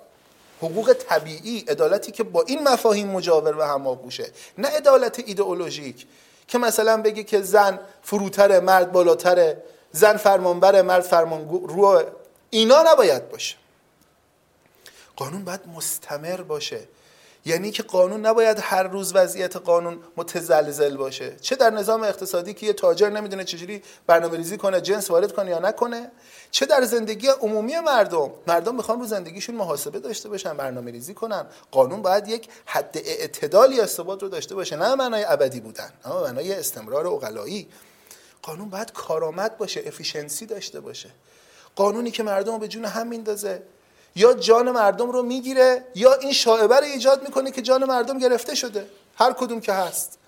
حقوق 0.59 0.92
طبیعی 0.92 1.65
عدالتی 1.68 2.12
که 2.12 2.23
با 2.23 2.42
این 2.42 2.68
مفاهیم 2.68 3.09
مجاور 3.09 3.59
و 3.59 3.62
هماغوشه 3.62 4.31
نه 4.59 4.68
عدالت 4.68 5.23
ایدئولوژیک 5.26 6.07
که 6.49 6.59
مثلا 6.59 7.02
بگی 7.02 7.25
که 7.25 7.42
زن 7.42 7.81
فروتر 8.02 8.60
مرد 8.60 8.92
بالاتره 8.92 9.62
زن 9.92 10.17
فرمانبر 10.17 10.83
مرد 10.83 11.02
فرمان 11.02 11.49
رو 11.49 12.02
اینا 12.51 12.83
نباید 12.86 13.28
باشه. 13.28 13.57
قانون 15.17 15.44
باید 15.44 15.60
مستمر 15.76 16.42
باشه. 16.42 16.81
یعنی 17.44 17.70
که 17.70 17.83
قانون 17.83 18.26
نباید 18.26 18.59
هر 18.60 18.83
روز 18.83 19.15
وضعیت 19.15 19.57
قانون 19.57 19.99
متزلزل 20.17 20.97
باشه. 20.97 21.36
چه 21.41 21.57
در 21.57 21.70
نظام 21.70 22.02
اقتصادی 22.02 22.55
که 22.55 22.67
یه 22.67 22.73
تاجر 22.73 23.10
نمی‌دونه 23.10 23.44
چجوری 23.44 23.83
برنامه 24.07 24.36
ریزی 24.36 24.57
کنه 24.57 24.81
جنس 24.81 25.10
وارد 25.10 25.33
کنه 25.33 25.51
یا 25.51 25.59
نکنه. 25.59 26.10
چه 26.53 26.67
در 26.67 26.83
زندگی 26.83 27.29
عمومی 27.29 27.79
مردم؟ 27.79 28.31
مردم 28.47 28.75
می‌خوان 28.75 29.01
رو 29.01 29.07
زندگیشون 29.07 29.55
محاسبه 29.55 29.99
داشته 30.01 30.29
باشن 30.29 30.57
برنامه 30.57 30.91
ریزی 30.91 31.15
کنن. 31.15 31.47
قانون 31.71 32.03
باید 32.03 32.29
یک 32.29 32.49
حد 32.65 32.97
اعتدالی 33.05 33.81
از 33.81 33.91
ثبات 33.91 34.23
رو 34.23 34.29
داشته 34.29 34.55
باشه 34.55 34.77
نه 34.77 34.95
معنای 34.95 35.25
ابدی 35.25 35.61
بودن 35.61 35.93
اما 36.05 36.23
معنای 36.23 36.53
استمرار 36.53 37.07
اقلایی. 37.07 37.69
قانون 38.43 38.71
باید 38.71 38.93
کارآمد 38.93 39.59
باشه 39.59 39.83
efficiency 39.87 40.47
داشته 40.47 40.81
باشه. 40.81 41.11
قانونی 41.77 42.11
که 42.11 42.23
مردم 42.23 42.53
رو 42.53 42.59
به 42.59 42.69
جون 42.69 42.85
هم 42.85 43.07
میندازه. 43.07 43.63
یا 44.17 44.35
جان 44.35 44.71
مردم 44.71 45.11
رو 45.11 45.23
می‌گیره 45.23 45.85
یا 45.95 46.15
این 46.15 46.33
شائبه 46.33 46.77
رو 46.77 46.85
ایجاد 46.85 47.23
می‌کنه 47.23 47.51
که 47.51 47.63
جان 47.63 47.85
مردم 47.85 48.19
گرفته 48.19 48.55
شده. 48.55 48.87
هر 49.17 49.33
کدوم 49.33 49.61
که 49.61 49.73
هست. 49.73 50.19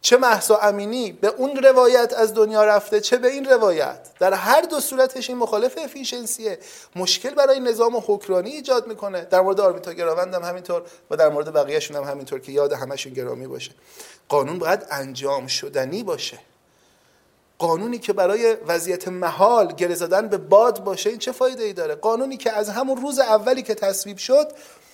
چه 0.00 0.16
مهسا 0.16 0.56
امینی 0.56 1.12
به 1.12 1.28
اون 1.28 1.56
روایت 1.56 2.12
از 2.16 2.34
دنیا 2.34 2.64
رفته 2.64 3.00
چه 3.00 3.16
به 3.16 3.28
این 3.28 3.44
روایت. 3.44 3.98
در 4.18 4.34
هر 4.34 4.60
دو 4.60 4.80
صورتش 4.80 5.30
این 5.30 5.38
مخالف 5.38 5.78
efficiency 5.78 6.51
ه 6.51 6.58
مشکل 6.96 7.30
برای 7.34 7.60
نظام 7.60 8.02
حکرانی 8.06 8.50
ایجاد 8.50 8.86
می‌کنه. 8.86 9.24
در 9.24 9.40
مورد 9.40 9.60
آرمیتا 9.60 9.92
گراوند 9.92 10.34
هم 10.34 10.42
همینطور 10.42 10.82
و 11.10 11.16
در 11.16 11.28
مورد 11.28 11.52
بقیهشون 11.52 11.96
هم 11.96 12.04
همینطور 12.04 12.40
که 12.40 12.52
یاد 12.52 12.72
همشون 12.72 13.12
گرامی 13.12 13.46
باشه. 13.46 13.70
قانون 14.28 14.58
باید 14.58 14.86
انجام 14.90 15.46
شدنی 15.46 16.02
باشه. 16.02 16.38
قانونی 17.58 17.98
که 17.98 18.12
برای 18.12 18.54
وضعیت 18.66 19.08
محال 19.08 19.72
گره 19.72 19.94
زدن 19.94 20.28
به 20.28 20.36
باد 20.36 20.84
باشه 20.84 21.10
این 21.10 21.18
چه 21.18 21.32
فایده 21.32 21.62
ای 21.62 21.72
داره؟ 21.72 21.94
قانونی 21.94 22.36
که 22.36 22.52
از 22.52 22.68
همون 22.68 23.02
روز 23.02 23.18
اولی 23.18 23.62
که 23.62 23.74
تصویب 23.74 24.16
شد 24.16 24.52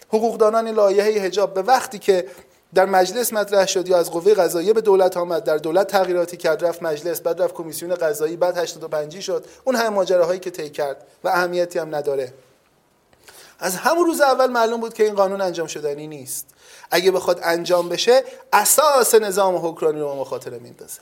حقوقدانان 0.09 0.69
لایحه 0.69 1.21
حجاب 1.21 1.55
به 1.55 1.63
وقتی 1.63 1.99
که 1.99 2.27
در 2.75 2.84
مجلس 2.84 3.33
مطرح 3.33 3.67
شد. 3.67 3.89
یا 3.89 3.99
از 3.99 4.10
قوه 4.10 4.34
قضاییه 4.34 4.73
به 4.73 4.81
دولت 4.81 5.17
آمد. 5.17 5.44
در 5.44 5.57
دولت 5.57 5.86
تغییراتی 5.86 6.36
کرد 6.36 6.65
رفت 6.65 6.83
مجلس 6.83 7.20
بعد 7.20 7.42
رفت 7.42 7.55
کمیسیون 7.55 7.94
قضایی 7.94 8.36
بعد 8.36 8.59
85 8.59 9.20
شد. 9.20 9.44
اون 9.65 9.76
همه 9.76 9.89
ماجراهایی 9.89 10.41
که 10.41 10.51
طی 10.51 10.70
کرد 10.70 11.07
و 11.25 11.28
اهمیتی 11.28 11.78
هم 11.78 11.94
نداره. 11.94 12.34
از 13.59 13.76
همون 13.76 14.07
روز 14.07 14.20
اول 14.20 14.47
معلوم 14.47 14.81
بود 14.81 14.94
که 14.94 15.05
این 15.05 15.15
قانون 15.15 15.41
انجام 15.41 15.67
شدنی 15.67 16.07
نیست. 16.07 16.47
اگه 16.91 17.10
بخواد 17.10 17.41
انجام 17.42 17.89
بشه 17.89 18.25
اساس 18.52 19.15
نظام 19.15 19.67
حکمرانی 19.67 20.01
رو 20.01 20.15
مخاطره 20.15 20.59
میندازه. 20.59 21.01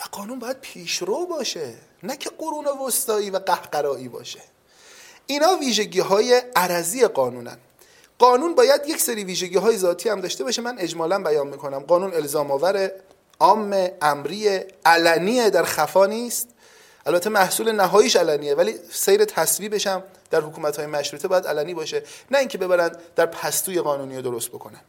و 0.00 0.02
قانون 0.12 0.38
باید 0.38 0.60
پیشرو 0.60 1.26
باشه. 1.26 1.74
نه 2.02 2.16
که 2.16 2.30
قرون 2.38 2.66
وسطایی 2.86 3.30
و 3.30 3.38
قهقرایی 3.38 4.08
باشه. 4.08 4.40
اینا 5.26 5.56
ویژگی 5.56 6.00
های 6.00 6.42
عرضی 6.56 7.06
قانونن. 7.06 7.58
قانون 8.22 8.54
باید 8.54 8.80
یک 8.86 9.00
سری 9.00 9.24
ویژگی 9.24 9.56
های 9.56 9.76
ذاتی 9.76 10.08
هم 10.08 10.20
داشته 10.20 10.44
باشه. 10.44 10.62
من 10.62 10.78
اجمالا 10.78 11.22
بیان 11.22 11.46
می‌کنم. 11.46 11.78
قانون 11.78 12.14
الزام 12.14 12.50
آور 12.50 12.90
عام 13.40 13.88
امری 14.02 14.60
علنیه 14.84 15.50
در 15.50 15.64
خفا 15.64 16.06
نیست. 16.06 16.48
البته 17.06 17.30
محصول 17.30 17.72
نهاییش 17.72 18.16
علنیه 18.16 18.54
ولی 18.54 18.74
سیر 18.92 19.24
تصویبش 19.24 19.86
هم 19.86 20.02
در 20.30 20.40
حکومت 20.40 20.76
های 20.76 20.86
مشروطه 20.86 21.28
باید 21.28 21.46
علنی 21.46 21.74
باشه. 21.74 22.02
نه 22.30 22.38
اینکه 22.38 22.58
ببرن 22.58 22.96
در 23.16 23.26
پستوی 23.26 23.80
قانونی 23.80 24.22
درست 24.22 24.48
بکنن. 24.48 24.80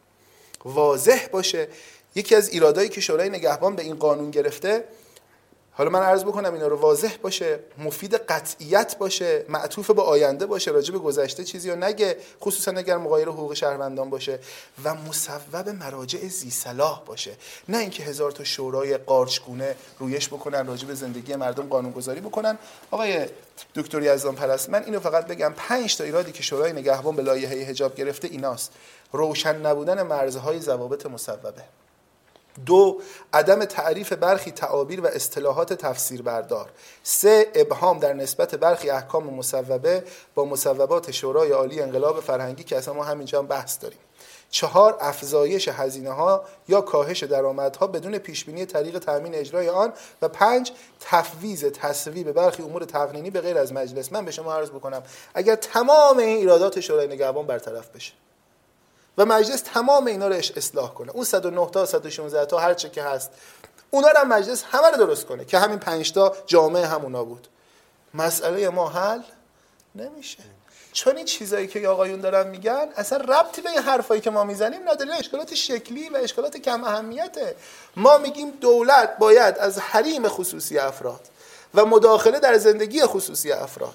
واضح 0.64 1.26
باشه. 1.32 1.68
یکی 2.14 2.34
از 2.34 2.48
ایرادایی 2.48 2.88
که 2.88 3.00
شورای 3.00 3.28
نگهبان 3.28 3.76
به 3.76 3.82
این 3.82 3.94
قانون 3.94 4.30
گرفته 4.30 4.84
حالا 5.76 5.90
من 5.90 6.02
عرض 6.02 6.24
بکنم 6.24 6.54
اینا 6.54 6.66
رو 6.66 6.76
واضح 6.76 7.16
باشه 7.22 7.58
مفید 7.78 8.14
قطعیت 8.14 8.98
باشه 8.98 9.44
معطوف 9.48 9.90
به 9.90 10.02
آینده 10.02 10.46
باشه 10.46 10.70
راجع 10.70 10.92
به 10.92 10.98
گذشته 10.98 11.44
چیزی 11.44 11.70
رو 11.70 11.76
نگه 11.76 12.16
خصوصا 12.40 12.70
اگر 12.70 12.96
مغایر 12.96 13.28
حقوق 13.28 13.54
شهروندان 13.54 14.10
باشه 14.10 14.38
و 14.84 14.94
مصوب 14.94 15.68
مراجع 15.68 16.28
زی 16.28 16.50
صلاح 16.50 17.02
باشه. 17.06 17.32
نه 17.68 17.78
اینکه 17.78 18.02
هزار 18.02 18.30
تا 18.30 18.44
شورای 18.44 18.96
قارچگونه 18.96 19.76
رویش 19.98 20.28
بکنن 20.28 20.66
راجع 20.66 20.86
به 20.86 20.94
زندگی 20.94 21.36
مردم 21.36 21.66
قانونگذاری 21.66 22.20
بکنن. 22.20 22.58
آقای 22.90 23.26
دکتر 23.74 24.02
یزدان 24.02 24.34
پرست 24.34 24.70
من 24.70 24.84
اینو 24.84 25.00
فقط 25.00 25.26
بگم 25.26 25.52
پنج 25.56 25.96
تا 25.96 26.04
ایرادی 26.04 26.32
که 26.32 26.42
شورای 26.42 26.72
نگهبان 26.72 27.16
به 27.16 27.22
لایحه 27.22 27.64
حجاب 27.64 27.94
گرفته 27.94 28.28
ایناست. 28.28 28.72
روشن 29.12 29.66
نبودن 29.66 30.02
مرزهای 30.02 30.60
ضوابط 30.60 31.06
مصوبه. 31.06 31.52
دو 32.66 33.00
عدم 33.32 33.64
تعریف 33.64 34.12
برخی 34.12 34.50
تعابیر 34.50 35.00
و 35.00 35.06
اصطلاحات 35.06 35.72
تفسیر 35.72 36.22
بردار 36.22 36.70
سه 37.02 37.46
ابهام 37.54 37.98
در 37.98 38.12
نسبت 38.12 38.54
برخی 38.54 38.90
احکام 38.90 39.34
مصوبه 39.34 40.04
با 40.34 40.44
مصوبات 40.44 41.10
شورای 41.10 41.50
عالی 41.50 41.80
انقلاب 41.80 42.20
فرهنگی 42.20 42.64
که 42.64 42.76
اصلا 42.76 42.94
ما 42.94 43.04
همینجا 43.04 43.38
هم 43.38 43.46
بحث 43.46 43.82
داریم. 43.82 43.98
چهار 44.50 44.96
افزایش 45.00 45.68
هزینه 45.68 46.10
ها 46.10 46.44
یا 46.68 46.80
کاهش 46.80 47.24
درآمدها 47.24 47.86
بدون 47.86 48.18
پیش 48.18 48.44
بینی 48.44 48.66
طریق 48.66 48.98
تامین 48.98 49.34
اجرای 49.34 49.68
آن. 49.68 49.92
و 50.22 50.28
پنج 50.28 50.72
تفویض 51.00 51.64
تصویب 51.64 52.32
برخی 52.32 52.62
امور 52.62 52.84
تقنینی 52.84 53.30
به 53.30 53.40
غیر 53.40 53.58
از 53.58 53.72
مجلس. 53.72 54.12
من 54.12 54.24
به 54.24 54.30
شما 54.30 54.54
عرض 54.54 54.70
بکنم 54.70 55.02
اگر 55.34 55.54
تمام 55.54 56.18
این 56.18 56.38
ایرادات 56.38 56.80
شورای 56.80 57.06
نگهبان 57.06 57.46
برطرف 57.46 57.88
بشه 57.88 58.12
و 59.18 59.24
مجلس 59.24 59.60
تمام 59.60 60.06
اینا 60.06 60.28
رو 60.28 60.34
اصلاح 60.34 60.94
کنه. 60.94 61.12
اون 61.12 61.24
109 61.24 61.70
تا 61.70 61.86
116 61.86 62.46
تا 62.46 62.58
هر 62.58 62.74
چه 62.74 62.90
که 62.90 63.02
هست. 63.02 63.30
اونا 63.90 64.08
رو 64.08 64.24
مجلس 64.24 64.64
همه 64.70 64.90
رو 64.90 64.96
درست 64.96 65.26
کنه 65.26 65.44
که 65.44 65.58
همین 65.58 65.78
5 65.78 66.12
تا 66.12 66.36
جامعه 66.46 66.86
همونا 66.86 67.24
بود. 67.24 67.48
مسئله 68.14 68.68
ما 68.68 68.88
حل 68.88 69.20
نمیشه. 69.94 70.38
چون 70.92 71.16
این 71.16 71.24
چیزایی 71.24 71.66
که 71.66 71.88
آقایون 71.88 72.20
دارن 72.20 72.46
میگن 72.46 72.88
اصلا 72.96 73.18
ربطی 73.18 73.62
به 73.62 73.70
این 73.70 73.78
حرفایی 73.78 74.20
که 74.20 74.30
ما 74.30 74.44
می‌زنیم 74.44 74.88
نداره. 74.88 75.14
اشکالات 75.14 75.54
شکلی 75.54 76.08
و 76.08 76.16
اشکالات 76.16 76.56
کم 76.56 76.84
اهمیته. 76.84 77.56
ما 77.96 78.18
میگیم 78.18 78.50
دولت 78.50 79.18
باید 79.18 79.58
از 79.58 79.78
حریم 79.78 80.28
خصوصی 80.28 80.78
افراد 80.78 81.20
و 81.74 81.84
مداخله 81.84 82.40
در 82.40 82.58
زندگی 82.58 83.06
خصوصی 83.06 83.52
افراد. 83.52 83.94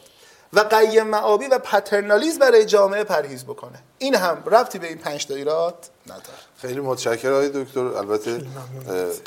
و 0.54 0.60
قیم 0.60 1.08
معابی 1.08 1.48
و 1.48 1.60
پترنالیزم 1.60 2.40
برای 2.40 2.66
جامعه 2.66 3.04
پرهیز 3.04 3.44
بکنه. 3.44 3.80
این 3.98 4.16
هم 4.16 4.44
ربطی 4.46 4.80
به 4.80 4.88
این 4.88 4.98
پنج 4.98 5.26
تا 5.26 5.36
ایراد 5.36 5.90
نداره. 6.08 6.24
خیلی 6.58 6.80
متشکرم 6.80 7.34
آقای 7.34 7.50
دکتر. 7.50 7.80
البته 7.80 8.46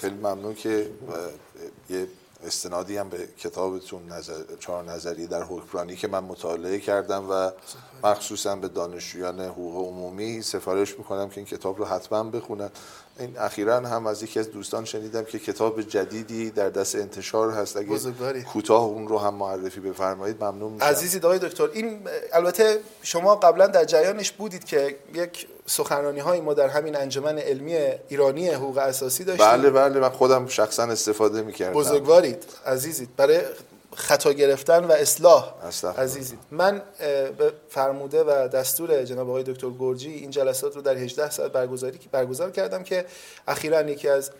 خیلی 0.00 0.14
ممنون. 0.14 0.54
که 0.54 0.90
یه 1.90 2.06
استنادی 2.46 2.96
هم 2.96 3.08
به 3.08 3.28
کتابتون 3.38 4.12
نظر، 4.12 4.34
چهار 4.60 4.84
نظری 4.84 5.26
در 5.26 5.42
حکمرانی 5.42 5.96
که 5.96 6.08
من 6.08 6.24
مطالعه 6.24 6.78
کردم 6.78 7.30
و 7.30 7.50
مخصوصا 8.04 8.56
به 8.56 8.68
دانشجویان 8.68 9.40
حقوق 9.40 9.88
عمومی 9.88 10.42
سفارش 10.42 10.98
می‌کنم 10.98 11.28
که 11.28 11.36
این 11.36 11.46
کتاب 11.46 11.78
رو 11.78 11.84
حتما 11.84 12.24
بخونن. 12.24 12.70
این 13.18 13.38
اخیرا 13.38 13.76
هم 13.76 14.06
از 14.06 14.22
یکی 14.22 14.40
از 14.40 14.50
دوستان 14.50 14.84
شنیدم 14.84 15.24
که 15.24 15.38
کتاب 15.38 15.82
جدیدی 15.82 16.50
در 16.50 16.70
دست 16.70 16.94
انتشار 16.94 17.50
هست. 17.50 17.76
اگه 17.76 18.42
کوتاه 18.42 18.84
اون 18.84 19.08
رو 19.08 19.18
هم 19.18 19.34
معرفی 19.34 19.80
بفرمایید 19.80 20.44
ممنون 20.44 20.72
میشم. 20.72 20.84
عزیزی 20.84 21.18
آقای 21.18 21.38
دکتر 21.38 21.68
این 21.72 22.00
البته 22.32 22.78
شما 23.02 23.36
قبلا 23.36 23.66
در 23.66 23.84
جریانش 23.84 24.32
بودید 24.32 24.64
که 24.64 24.96
یک 25.14 25.46
سخنرانی 25.66 26.20
های 26.20 26.40
ما 26.40 26.54
در 26.54 26.68
همین 26.68 26.96
انجمن 26.96 27.38
علمی 27.38 27.76
ایرانی 28.08 28.48
حقوق 28.48 28.78
اساسی 28.78 29.24
داشتیم. 29.24 29.46
بله 29.46 29.70
بله 29.70 30.00
من 30.00 30.08
خودم 30.08 30.46
شخصا 30.46 30.82
استفاده 30.82 31.42
می‌کردم. 31.42 31.72
بزرگوارید 31.72 32.44
عزیزید. 32.66 33.16
برای 33.16 33.40
خطا 33.94 34.32
گرفتن 34.32 34.84
و 34.84 34.92
اصلاح. 34.92 35.54
عزیزید 35.96 36.38
من 36.50 36.82
به 37.38 37.52
فرموده 37.68 38.24
و 38.24 38.48
دستور 38.48 39.04
جناب 39.04 39.30
آقای 39.30 39.42
دکتر 39.42 39.70
گرجی 39.70 40.10
این 40.10 40.30
جلسات 40.30 40.76
رو 40.76 40.82
در 40.82 40.96
18 40.96 41.30
ساعت 41.30 41.52
برگزاری 41.52 41.98
برگزار 42.12 42.50
کردم 42.50 42.82
که 42.82 43.06
اخیرا 43.48 43.82
یکی 43.82 44.08
از 44.08 44.30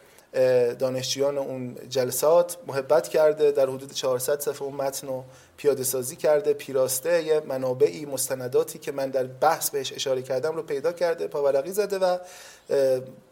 دانشجویان 0.78 1.39
اون 1.39 1.76
جلسات 1.89 2.56
محبت 2.66 3.08
کرده 3.08 3.50
در 3.50 3.66
حدود 3.66 3.92
400 3.92 4.40
صفحه 4.40 4.62
اون 4.62 4.74
متن 4.74 5.06
رو 5.06 5.24
پیاده 5.56 5.84
سازی 5.84 6.16
کرده 6.16 6.52
پیراسته 6.52 7.22
یه 7.22 7.42
منابعی 7.47 8.06
مستنداتی 8.06 8.78
که 8.78 8.92
من 8.92 9.10
در 9.10 9.24
بحث 9.24 9.70
بهش 9.70 9.92
اشاره 9.92 10.22
کردم 10.22 10.56
رو 10.56 10.62
پیدا 10.62 10.92
کرده 10.92 11.26
پاورقی 11.26 11.72
زده 11.72 11.98
و 11.98 12.18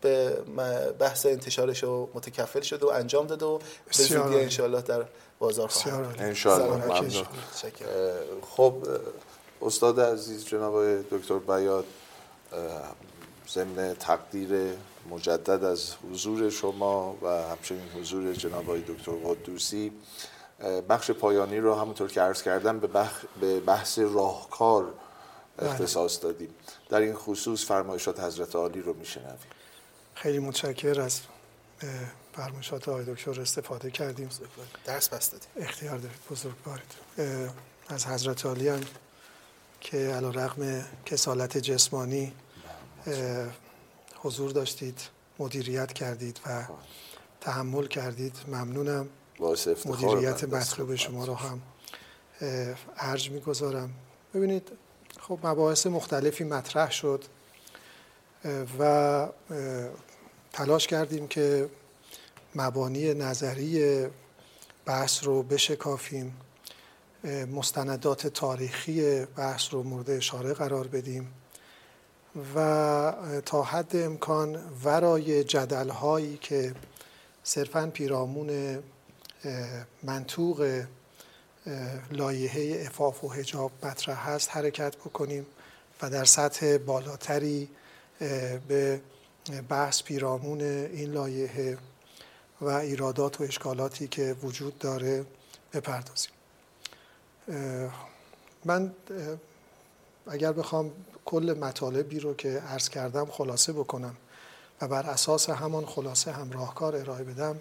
به 0.01 0.31
بحث 0.99 1.27
انتشارش 1.27 1.83
رو 1.83 2.11
متکفل 2.15 2.61
شده 2.61 2.87
و 2.87 2.89
انجام 2.89 3.27
داده 3.27 3.47
و 3.47 3.59
به 3.59 3.65
زودی 3.93 4.37
انشاءالله 4.37 4.83
در 4.83 5.05
بازار 5.41 5.69
خواهد 5.69 6.23
انشاءالله. 6.23 7.25
خب 8.43 8.75
استاد 9.63 10.01
عزیز 10.01 10.45
جناب 10.45 11.03
دکتر 11.11 11.39
بیاد 11.39 11.85
ضمن 13.49 13.95
تقدیر 13.95 14.75
مجدد 15.11 15.65
از 15.65 15.93
حضور 16.11 16.51
شما 16.51 17.17
و 17.23 17.29
همچنین 17.29 17.89
حضور 18.01 18.33
جناب 18.33 18.79
دکتر 18.79 19.13
قدوسی. 19.13 19.93
بخش 20.89 21.11
پایانی 21.11 21.59
رو 21.59 21.75
همونطور 21.75 22.09
که 22.09 22.21
عرض 22.21 22.43
کردم 22.43 22.81
به 23.41 23.61
بحث 23.61 23.99
راهکار 23.99 24.95
بله. 25.57 25.71
اختصاص 25.71 26.23
دادیم. 26.23 26.55
در 26.89 27.01
این 27.01 27.15
خصوص 27.15 27.65
فرمایشات 27.65 28.21
حضرت 28.21 28.57
عالی 28.57 28.81
رو 28.81 28.95
میشنویم. 28.95 29.39
خیلی 30.15 30.39
متشکر 30.39 31.01
از 31.01 31.21
فرمایشات 32.41 32.89
آقای 32.89 33.05
دکتر 33.05 33.41
استفاده 33.41 33.91
کردیم. 33.91 34.29
درس 34.85 35.09
بس 35.09 35.31
دادیم 35.31 35.49
اختیار 35.57 35.99
دارید. 35.99 36.19
بزرگوارید 36.31 36.95
از 37.89 38.07
حضرت 38.07 38.47
عالی 38.47 38.69
هم 38.69 38.81
که 39.81 39.97
علا 39.97 40.31
رقم 40.31 40.85
کسالت 41.07 41.59
جسمانی 41.59 42.33
حضور 44.17 44.51
داشتید 44.51 45.01
مدیریت 45.39 45.93
کردید 45.93 46.41
و 46.47 46.65
تحمل 47.41 47.87
کردید. 47.87 48.37
ممنونم. 48.49 49.09
مدیریت 49.87 50.45
مطلوب 50.45 50.95
شما 50.95 51.25
رو 51.25 51.35
هم 51.35 51.63
ارج 52.97 53.31
می‌گذارم. 53.31 53.91
ببینید 54.35 54.69
خب 55.21 55.39
مباحث 55.43 55.87
مختلفی 55.87 56.45
مطرح 56.45 56.91
شد 56.91 57.25
و 58.79 59.29
تلاش 60.53 60.87
کردیم 60.87 61.29
که 61.29 61.69
مبانی 62.55 63.15
نظری 63.15 64.07
بحث 64.85 65.25
رو 65.25 65.43
بشکافیم. 65.43 66.37
مستندات 67.53 68.27
تاریخی 68.27 69.25
بحث 69.25 69.75
رو 69.75 69.83
مورد 69.83 70.11
اشاره 70.11 70.55
قرار 70.55 70.87
بدیم. 70.87 71.33
و 72.55 73.13
تا 73.47 73.63
حد 73.63 73.97
امکان 73.97 74.59
ورای 74.85 75.45
جدل 75.45 75.89
هایی 75.89 76.37
که 76.37 76.75
صرفا 77.43 77.91
پیرامون 77.95 78.79
منطوق 80.03 80.85
لایحه 82.11 82.85
افاف 82.87 83.25
و 83.25 83.29
حجاب 83.29 83.73
مطرح 83.83 84.31
هست 84.31 84.51
حرکت 84.53 84.97
بکنیم 84.97 85.47
و 86.03 86.11
در 86.11 86.25
سطح 86.25 86.77
بالاتری 86.79 87.69
به 88.69 89.01
بحث 89.69 90.03
پیرامون 90.03 90.61
این 90.61 91.13
لایحه 91.13 91.79
و 92.61 92.69
ایرادات 92.69 93.41
و 93.41 93.45
اشکالاتی 93.45 94.09
که 94.09 94.37
وجود 94.43 94.79
داره 94.79 95.27
بپردازیم. 95.73 96.33
من 98.65 98.93
اگر 100.27 100.53
بخوام 100.53 100.93
کل 101.25 101.57
مطالبی 101.61 102.21
رو 102.21 102.35
که 102.35 102.49
عرض 102.49 102.89
کردم 102.89 103.27
خلاصه 103.27 103.73
بکنم 103.73 104.17
و 104.81 104.89
بر 104.89 105.07
اساس 105.07 105.51
همان 105.51 105.87
خلاصه 105.87 106.33
هم 106.33 106.51
راهکار 106.51 106.97
ارائه 106.97 107.25
بدم 107.25 107.59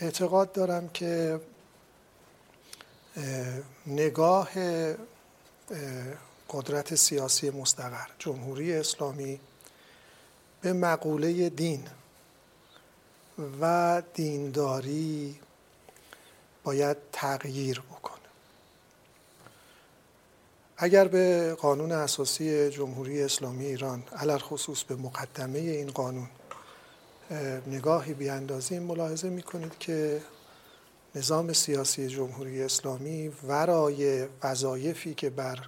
اعتقاد 0.00 0.52
دارم 0.52 0.88
که 0.88 1.40
نگاه 3.86 4.48
قدرت 6.50 6.94
سیاسی 6.94 7.50
مستقر 7.50 8.06
جمهوری 8.18 8.72
اسلامی 8.72 9.40
به 10.60 10.72
مقوله 10.72 11.48
دین 11.48 11.84
و 13.60 14.02
دینداری 14.14 15.40
باید 16.64 16.96
تغییر 17.12 17.80
بکنه. 17.80 18.12
اگر 20.76 21.08
به 21.08 21.54
قانون 21.54 21.92
اساسی 21.92 22.70
جمهوری 22.70 23.22
اسلامی 23.22 23.66
ایران 23.66 24.02
علل 24.16 24.38
خصوص 24.38 24.82
به 24.82 24.96
مقدمه 24.96 25.58
این 25.58 25.90
قانون 25.90 26.28
نگاهی 27.66 28.14
بیاندازیم 28.14 28.82
ملاحظه 28.82 29.28
می‌کنید 29.28 29.78
که 29.78 30.20
نظام 31.14 31.52
سیاسی 31.52 32.08
جمهوری 32.08 32.62
اسلامی 32.62 33.28
ورای 33.28 34.26
وظایفی 34.42 35.14
که 35.14 35.30
بر 35.30 35.58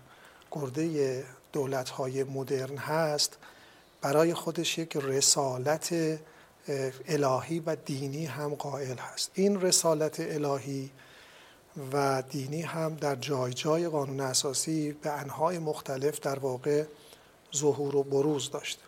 گرده 0.51 1.25
دولت‌های 1.53 2.25
مدرن 2.25 2.77
هست 2.77 3.37
برای 4.01 4.35
خودش 4.35 4.79
یک 4.79 4.97
رسالت 4.97 6.19
الهی 7.09 7.61
و 7.61 7.77
دینی 7.77 8.27
هم 8.27 8.55
قائل 8.55 8.97
هست. 8.97 9.31
این 9.35 9.61
رسالت 9.61 10.21
الهی 10.21 10.91
و 11.93 12.23
دینی 12.23 12.63
هم 12.63 12.95
در 12.95 13.15
جای 13.15 13.53
جای 13.53 13.89
قانون 13.89 14.21
اساسی 14.21 14.93
به 14.93 15.11
انهای 15.11 15.59
مختلف 15.59 16.21
در 16.21 16.39
واقع 16.39 16.85
ظهور 17.57 17.97
و 17.97 18.03
بروز 18.03 18.51
داشته 18.51 18.83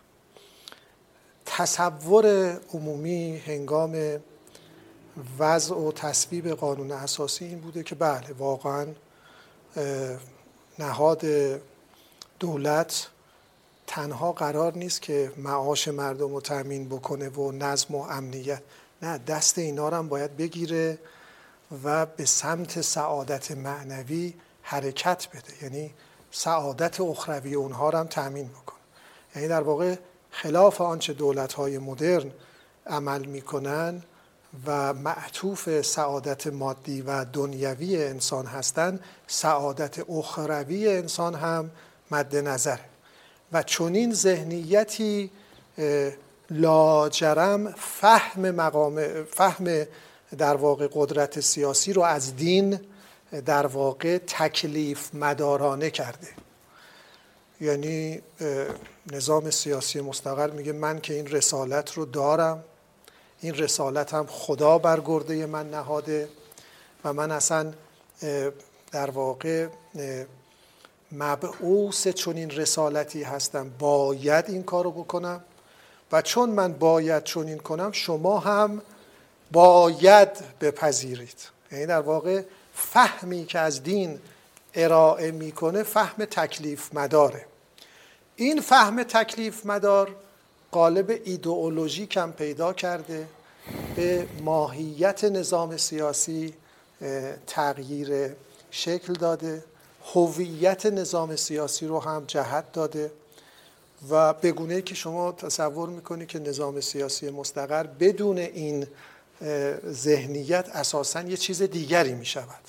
تصور 1.45 2.57
عمومی 2.73 3.37
هنگام 3.37 4.19
وضع 5.39 5.75
و 5.75 5.91
تصویب 5.91 6.47
قانون 6.47 6.91
اساسی 6.91 7.45
این 7.45 7.59
بوده 7.59 7.83
که 7.83 7.95
بله 7.95 8.33
واقعا 8.37 8.87
نهاد 10.79 11.25
دولت 12.39 13.09
تنها 13.87 14.31
قرار 14.31 14.77
نیست 14.77 15.01
که 15.01 15.31
معاش 15.37 15.87
مردم 15.87 16.33
رو 16.33 16.41
تأمین 16.41 16.89
بکنه 16.89 17.29
و 17.29 17.51
نظم 17.51 17.95
و 17.95 18.01
امنیت. 18.01 18.61
نه 19.01 19.17
دست 19.17 19.57
اینا 19.57 19.89
هم 19.89 20.09
باید 20.09 20.37
بگیره 20.37 20.97
و 21.83 22.05
به 22.05 22.25
سمت 22.25 22.81
سعادت 22.81 23.51
معنوی 23.51 24.33
حرکت 24.61 25.27
بده. 25.29 25.63
یعنی 25.63 25.93
سعادت 26.31 27.01
اخروی 27.01 27.55
اونها 27.55 27.89
رو 27.89 27.97
هم 27.97 28.07
تأمین 28.07 28.47
بکنه. 28.47 28.79
یعنی 29.35 29.47
در 29.47 29.61
واقع 29.61 29.95
خلاف 30.31 30.81
آنچه 30.81 31.13
دولت 31.13 31.53
های 31.53 31.77
مدرن 31.77 32.31
عمل 32.87 33.25
می‌کنن 33.25 34.03
و 34.65 34.93
معطوف 34.93 35.81
سعادت 35.81 36.47
مادی 36.47 37.01
و 37.01 37.25
دنیوی 37.25 38.03
انسان 38.03 38.45
هستند 38.45 38.99
سعادت 39.27 40.09
اخروی 40.09 40.89
انسان 40.89 41.35
هم 41.35 41.71
مد 42.11 42.35
نظره. 42.35 42.79
و 43.51 43.63
چنین 43.63 44.13
ذهنیتی 44.13 45.31
لاجرم 46.49 47.73
فهم 47.77 48.51
مقام 48.51 49.23
فهم 49.23 49.85
در 50.37 50.55
واقع 50.55 50.87
قدرت 50.93 51.39
سیاسی 51.39 51.93
رو 51.93 52.01
از 52.01 52.35
دین 52.35 52.79
در 53.45 53.65
واقع 53.67 54.17
تکلیف 54.17 55.15
مدارانه 55.15 55.89
کرده. 55.89 56.27
یعنی 57.61 58.21
نظام 59.11 59.49
سیاسی 59.49 60.01
مستقر 60.01 60.49
میگه 60.49 60.71
من 60.71 61.01
که 61.01 61.13
این 61.13 61.27
رسالت 61.27 61.93
رو 61.93 62.05
دارم 62.05 62.63
این 63.41 63.55
رسالت 63.55 64.13
هم 64.13 64.25
خدا 64.29 64.77
بر 64.77 64.99
گرده 64.99 65.45
من 65.45 65.69
نهاده 65.69 66.29
و 67.03 67.13
من 67.13 67.31
اصلا 67.31 67.73
در 68.91 69.09
واقع 69.09 69.67
مبعوث 71.11 72.27
این 72.27 72.49
رسالتی 72.49 73.23
هستم. 73.23 73.71
باید 73.79 74.45
این 74.47 74.63
کارو 74.63 74.91
بکنم؟ 74.91 75.43
و 76.11 76.21
چون 76.21 76.49
من 76.49 76.73
باید 76.73 77.23
چون 77.23 77.47
این 77.47 77.57
کنم 77.57 77.91
شما 77.91 78.39
هم 78.39 78.81
باید 79.51 80.29
بپذیرید. 80.61 81.37
یعنی 81.71 81.85
در 81.85 81.99
واقع 81.99 82.41
فهمی 82.73 83.45
که 83.45 83.59
از 83.59 83.83
دین 83.83 84.19
ارائه 84.73 85.31
می‌کنه 85.31 85.83
فهم 85.83 86.25
تکلیف 86.25 86.93
مداره 86.93 87.45
این 88.35 88.61
فهم 88.61 89.03
تکلیف 89.03 89.65
مدار 89.65 90.15
قالب 90.71 91.19
ایدئولوژیک 91.23 92.17
هم 92.17 92.33
پیدا 92.33 92.73
کرده 92.73 93.27
به 93.95 94.27
ماهیت 94.41 95.23
نظام 95.23 95.77
سیاسی 95.77 96.53
تغییر 97.47 98.35
شکل 98.71 99.13
داده. 99.13 99.63
هویت 100.13 100.85
نظام 100.85 101.35
سیاسی 101.35 101.87
رو 101.87 101.99
هم 101.99 102.23
جهت 102.27 102.71
داده 102.71 103.11
و 104.09 104.33
بگونه 104.33 104.81
که 104.81 104.95
شما 104.95 105.31
تصور 105.31 105.89
می‌کنی 105.89 106.25
که 106.25 106.39
نظام 106.39 106.81
سیاسی 106.81 107.29
مستقر 107.29 107.83
بدون 107.83 108.37
این 108.37 108.87
ذهنیت 109.87 110.69
اساسا 110.69 111.21
یه 111.21 111.37
چیز 111.37 111.61
دیگری 111.61 112.13
می‌شود. 112.13 112.61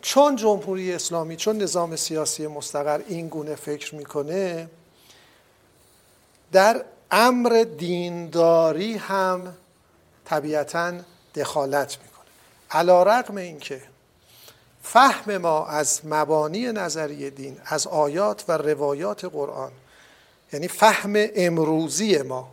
چون 0.00 0.36
جمهوری 0.36 0.92
اسلامی 0.92 1.36
چون 1.36 1.62
نظام 1.62 1.96
سیاسی 1.96 2.46
مستقر 2.46 3.02
این 3.08 3.28
گونه 3.28 3.54
فکر 3.54 3.94
می‌کنه 3.94 4.70
در 6.52 6.84
امر 7.10 7.66
دینداری 7.78 8.94
هم 8.94 9.54
طبیعتا 10.24 10.92
دخالت 11.34 11.98
می‌کنه. 12.02 12.26
علا 12.70 13.02
رقم 13.02 13.36
اینکه 13.36 13.91
فهم 14.82 15.36
ما 15.36 15.66
از 15.66 16.00
مبانی 16.04 16.72
نظری 16.72 17.30
دین 17.30 17.58
از 17.64 17.86
آیات 17.86 18.44
و 18.48 18.52
روایات 18.52 19.24
قرآن. 19.24 19.72
یعنی 20.52 20.68
فهم 20.68 21.12
امروزی 21.16 22.22
ما 22.22 22.50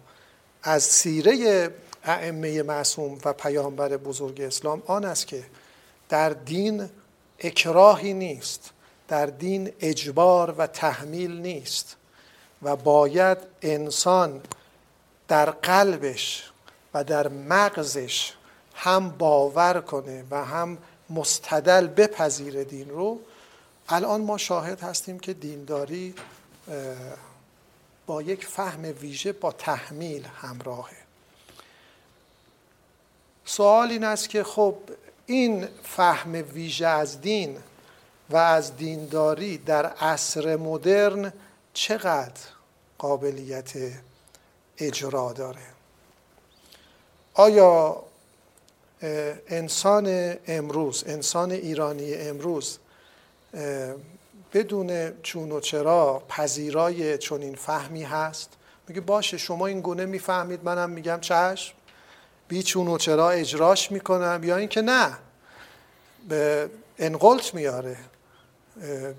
از 0.64 0.83
سیره 0.83 1.69
ائمه 2.03 2.64
معصوم 2.64 3.17
و 3.25 3.33
پیامبر 3.33 3.98
بزرگ 3.98 4.41
اسلام 4.41 4.83
آن 4.85 5.06
است 5.06 5.27
که 5.27 5.43
در 6.09 6.30
دین 6.30 6.90
اکراهی 7.40 8.14
نیست 8.14 8.72
در 9.08 9.25
دین 9.25 9.72
اجبار 9.80 10.56
و 10.58 10.67
تحمیل 10.67 11.41
نیست 11.41 11.95
و 12.61 12.75
باید 12.75 13.38
انسان 13.61 14.41
در 15.27 15.49
قلبش 15.49 16.51
و 16.93 17.03
در 17.03 17.27
مغزش 17.27 18.33
هم 18.75 19.09
باور 19.09 19.82
کنه 19.82 20.24
و 20.32 20.45
هم 20.45 20.77
مستدل 21.10 21.88
بپذیر 21.88 22.64
دین 22.64 22.90
رو 22.90 23.20
الان 23.90 24.22
ما 24.22 24.38
شاهد 24.38 24.82
هستیم 24.82 25.20
که 25.20 25.34
دینداری 25.34 26.16
با 28.06 28.22
یک 28.22 28.46
فهم 28.46 28.82
ویژه 28.82 29.32
با 29.32 29.52
تحمیل 29.52 30.26
همراهه. 30.26 30.98
سوال 33.46 33.90
این 33.92 34.04
است 34.04 34.30
که 34.30 34.44
خب 34.44 34.76
این 35.26 35.68
فهم 35.84 36.32
ویژه 36.32 36.88
از 36.88 37.22
دین 37.22 37.58
و 38.30 38.38
از 38.38 38.78
دینداری 38.78 39.58
در 39.58 39.86
عصر 39.86 40.56
مدرن 40.56 41.34
چقدر 41.74 42.42
قابلیت 42.98 43.74
اجرا 44.78 45.34
داره؟ 45.34 45.62
آیا 47.34 48.04
انسان 49.48 50.36
امروز 50.48 51.03
انسان 51.08 51.52
ایرانی 51.52 52.14
امروز 52.14 52.78
بدون 54.53 55.22
چون 55.24 55.52
و 55.52 55.60
چرا 55.60 56.24
پذیرای 56.30 57.18
چنین 57.18 57.56
فهمی 57.56 58.03
هست؟ 58.03 58.50
میگه 58.88 59.02
باشه 59.02 59.38
شما 59.38 59.68
این 59.68 59.82
گونه 59.82 60.06
می‌فهمید. 60.06 60.64
منم 60.64 60.90
میگم 60.90 61.19
چشم. 61.22 61.74
بی 62.48 62.64
چون 62.64 62.88
و 62.88 62.98
چرا 62.98 63.30
اجراش 63.30 63.92
می‌کنم 63.92 64.42
یا 64.44 64.58
اینکه 64.58 64.82
نه. 64.82 65.18
به 66.30 66.69
انقلت 67.00 67.53
میاره. 67.53 67.98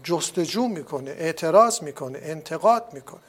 جستجو 0.05 0.69
می‌کنه 0.69 1.11
اعتراض 1.11 1.83
می‌کنه 1.83 2.19
انتقاد 2.23 2.85
می‌کنه. 2.93 3.21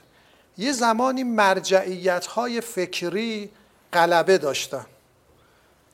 یه 0.58 0.72
زمانی 0.72 1.24
مرجعیت 1.24 2.26
های 2.26 2.60
فکری 2.60 3.50
غلبه 3.92 4.38
داشتن. 4.38 4.86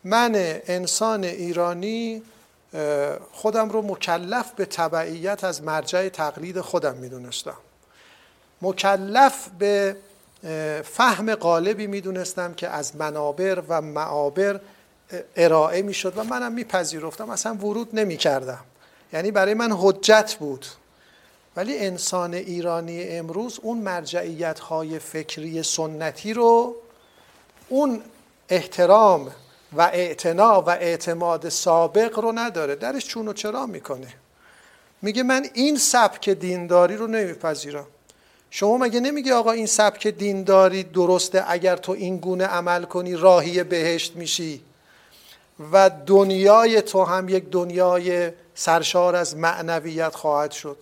من 0.09 0.33
انسان 0.67 1.25
ایرانی 1.25 2.23
خودم 3.33 3.69
رو 3.69 3.83
مکلف 3.83 4.53
به 4.57 4.65
تبعیت 4.65 5.45
از 5.45 5.62
مرجع 5.62 6.09
تقلید 6.09 6.61
خودم 6.61 6.95
می‌دونستم. 6.95 7.57
مکلف 8.62 9.49
به 9.59 9.97
فهم 10.85 11.35
غالبی 11.35 11.87
می‌دونستم 11.87 12.55
که 12.55 12.69
از 12.69 12.97
منابر 12.97 13.62
و 13.69 13.81
معابر 13.81 14.61
ارائه 15.37 15.83
می‌شد 15.83 16.12
و 16.19 16.25
منم 16.25 16.53
میپذیرفتم. 16.53 17.31
اصلا 17.31 17.55
ورود 17.55 17.89
نمی‌کردم. 17.93 18.65
یعنی 19.12 19.31
برای 19.31 19.55
من 19.55 19.73
حجت 19.73 20.37
بود. 20.39 20.67
ولی 21.57 21.78
انسان 21.78 22.35
ایرانی 22.35 23.05
امروز 23.05 23.59
اون 23.62 23.78
مرجعیت 23.78 24.59
های 24.61 24.99
فکری 24.99 25.62
سنتی 25.62 26.33
رو 26.35 26.75
اون 27.69 28.03
احترام 28.49 29.31
و 29.77 29.81
اعتنا 29.81 30.63
و 30.63 30.71
اعتماد 30.71 31.49
سابق 31.49 32.19
رو 32.19 32.33
نداره. 32.33 32.75
درش 32.75 33.07
چون 33.07 33.29
و 33.29 33.33
چرا 33.33 33.67
می‌کنه؟ 33.67 34.15
میگه 35.03 35.23
من 35.23 35.47
این 35.55 35.77
سبک 35.77 36.31
دینداری 36.31 36.97
رو 36.97 37.07
نمیپذیرم. 37.07 37.87
شما 38.51 38.79
مگه 38.79 39.01
نمیگی 39.01 39.33
آقا 39.33 39.51
این 39.51 39.67
سبک 39.67 40.07
دینداری 40.07 40.83
درسته 40.83 41.45
اگر 41.49 41.77
تو 41.77 41.93
این 41.93 42.17
گونه 42.17 42.45
عمل 42.45 42.85
کنی 42.85 43.15
راهی 43.15 43.65
بهشت 43.65 44.17
میشی 44.17 44.61
و 45.73 45.91
دنیای 46.07 46.83
تو 46.83 47.05
هم 47.05 47.29
یک 47.29 47.51
دنیای 47.51 48.31
سرشار 48.55 49.17
از 49.17 49.37
معنویت 49.37 50.15
خواهد 50.15 50.51
شد؟ 50.51 50.77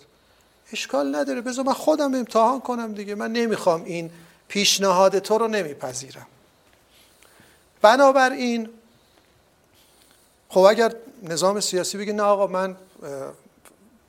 اشکال 0.73 1.15
نداره. 1.15 1.41
بذار 1.41 1.65
من 1.65 1.73
خودم 1.73 2.15
امتحان 2.15 2.61
کنم 2.61 2.93
دیگه. 2.93 3.15
من 3.15 3.31
نمی‌خوام 3.31 3.83
این 3.83 4.11
پیشنهاد 4.47 5.19
تو 5.19 5.37
رو 5.37 5.47
نمیپذیرم. 5.47 6.27
بنابراین 7.81 8.69
خب 10.49 10.59
اگر 10.59 10.93
نظام 11.23 11.59
سیاسی 11.59 11.97
بگه 11.97 12.13
نه 12.13 12.23
آقا 12.23 12.47
من 12.47 12.75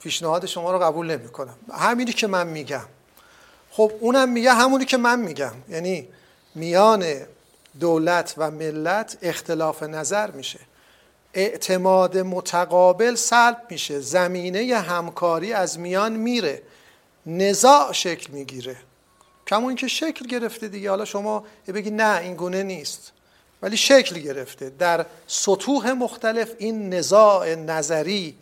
پیشنهاد 0.00 0.46
شما 0.46 0.72
رو 0.72 0.78
قبول 0.78 1.16
نمی 1.16 1.28
کنم 1.28 1.54
همینی 1.72 2.12
که 2.12 2.26
من 2.26 2.46
میگم. 2.46 2.84
خب 3.70 3.92
اونم 4.00 4.28
میگه 4.28 4.52
همونی 4.52 4.84
که 4.84 4.96
من 4.96 5.20
میگم. 5.20 5.52
یعنی 5.68 6.08
میان 6.54 7.04
دولت 7.80 8.34
و 8.36 8.50
ملت 8.50 9.18
اختلاف 9.22 9.82
نظر 9.82 10.30
میشه. 10.30 10.60
اعتماد 11.34 12.18
متقابل 12.18 13.14
سلب 13.14 13.62
میشه. 13.70 14.00
زمینه 14.00 14.78
همکاری 14.78 15.52
از 15.52 15.78
میان 15.78 16.12
میره. 16.12 16.62
نزاع 17.26 17.92
شکل 17.92 18.32
می‌گیره. 18.32 18.76
کمون 19.46 19.74
که 19.74 19.88
شکل 19.88 20.26
گرفته 20.26 20.68
دیگه. 20.68 20.90
حالا 20.90 21.04
شما 21.04 21.44
بگی 21.68 21.90
نه 21.90 22.18
این 22.18 22.34
گونه 22.34 22.62
نیست. 22.62 23.12
ولی 23.62 23.76
شکل 23.76 24.18
گرفته. 24.18 24.70
در 24.70 25.06
سطوح 25.26 25.92
مختلف 25.92 26.52
این 26.58 26.94
نزاع 26.94 27.54
نظری 27.54 28.36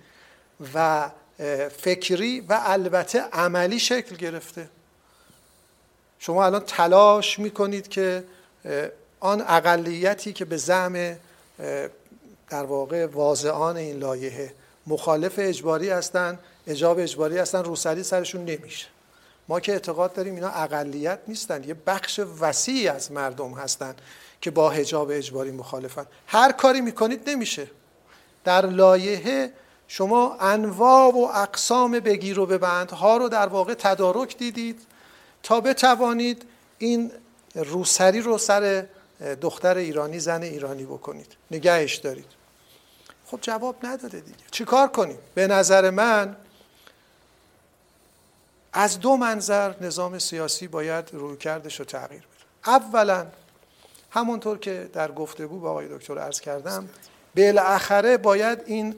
و 0.74 1.10
فکری 1.78 2.40
و 2.40 2.60
البته 2.62 3.20
عملی 3.20 3.78
شکل 3.78 4.16
گرفته. 4.16 4.68
شما 6.18 6.46
الان 6.46 6.64
تلاش 6.66 7.38
می‌کنید 7.38 7.88
که 7.88 8.24
آن 9.20 9.44
اقلیتی 9.48 10.32
که 10.32 10.44
به 10.44 10.56
زعم 10.56 11.16
در 12.50 12.64
واقع 12.64 13.06
واضعان 13.06 13.76
این 13.76 13.98
لایحه 13.98 14.54
مخالف 14.86 15.34
اجباری 15.38 15.90
هستن 15.90 16.38
اجاب 16.66 16.98
اجباری 16.98 17.38
هستن 17.38 17.64
روسری 17.64 18.02
سرشون 18.02 18.44
نمیشه. 18.44 18.86
ما 19.48 19.60
که 19.60 19.72
اعتقاد 19.72 20.12
داریم 20.12 20.34
اینا 20.34 20.48
اقلیت 20.48 21.18
نیستن. 21.28 21.64
یه 21.64 21.74
بخش 21.74 22.20
وسیعی 22.40 22.88
از 22.88 23.12
مردم 23.12 23.54
هستن. 23.54 23.94
که 24.40 24.50
با 24.50 24.70
حجاب 24.70 25.10
اجباری 25.12 25.50
مخالفن. 25.50 26.06
هر 26.26 26.52
کاری 26.52 26.80
می‌کنید 26.80 27.30
نمیشه. 27.30 27.70
در 28.44 28.66
لایحه 28.66 29.52
شما 29.88 30.36
انواع 30.40 31.12
و 31.12 31.18
اقسام 31.34 31.92
بگیر 32.00 32.38
و 32.38 32.46
ببند. 32.46 32.90
ها 32.90 33.16
رو 33.16 33.28
در 33.28 33.46
واقع 33.46 33.74
تدارک 33.74 34.36
دیدید 34.38 34.80
تا 35.42 35.60
بتوانید 35.60 36.46
این 36.78 37.12
روسری 37.54 38.20
رو 38.20 38.38
سر 38.38 38.86
دختر 39.40 39.76
ایرانی 39.76 40.20
زن 40.20 40.42
ایرانی 40.42 40.84
بکنید. 40.84 41.36
نگهش 41.50 41.94
دارید. 41.94 42.26
خب 43.26 43.38
جواب 43.42 43.76
نداده 43.82 44.20
دیگه. 44.20 44.44
چیکار 44.50 44.88
کنیم؟ 44.88 45.18
به 45.34 45.46
نظر 45.46 45.90
من 45.90 46.36
از 48.72 49.00
دو 49.00 49.16
منظر 49.16 49.74
نظام 49.80 50.18
سیاسی 50.18 50.68
باید 50.68 51.08
روی 51.12 51.36
کردش 51.36 51.78
رو 51.78 51.84
تغییر 51.84 52.20
بده. 52.20 52.74
اولا 52.74 53.26
همونطور 54.10 54.58
که 54.58 54.90
در 54.92 55.12
گفتگو 55.12 55.58
با 55.58 55.70
آقای 55.70 55.88
دکتر 55.88 56.18
عرض 56.18 56.40
کردم 56.40 56.88
بالاخره 57.36 58.16
باید 58.16 58.62
این 58.66 58.94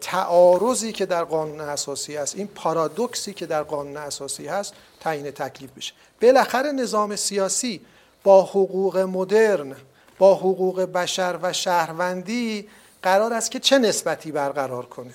تعارضی 0.00 0.92
که 0.92 1.06
در 1.06 1.24
قانون 1.24 1.60
اساسی 1.60 2.16
هست 2.16 2.36
این 2.36 2.46
پارادوکسی 2.46 3.34
که 3.34 3.46
در 3.46 3.62
قانون 3.62 3.96
اساسی 3.96 4.46
هست 4.46 4.74
تعیین 5.00 5.30
تکلیف 5.30 5.70
بشه. 5.70 5.92
بالاخره 6.22 6.72
نظام 6.72 7.16
سیاسی 7.16 7.80
با 8.22 8.42
حقوق 8.42 8.98
مدرن 8.98 9.76
با 10.18 10.34
حقوق 10.34 10.80
بشر 10.80 11.38
و 11.42 11.52
شهروندی 11.52 12.68
قرار 13.02 13.32
است 13.32 13.50
که 13.50 13.60
چه 13.60 13.78
نسبتی 13.78 14.32
برقرار 14.32 14.86
کنه؟ 14.86 15.14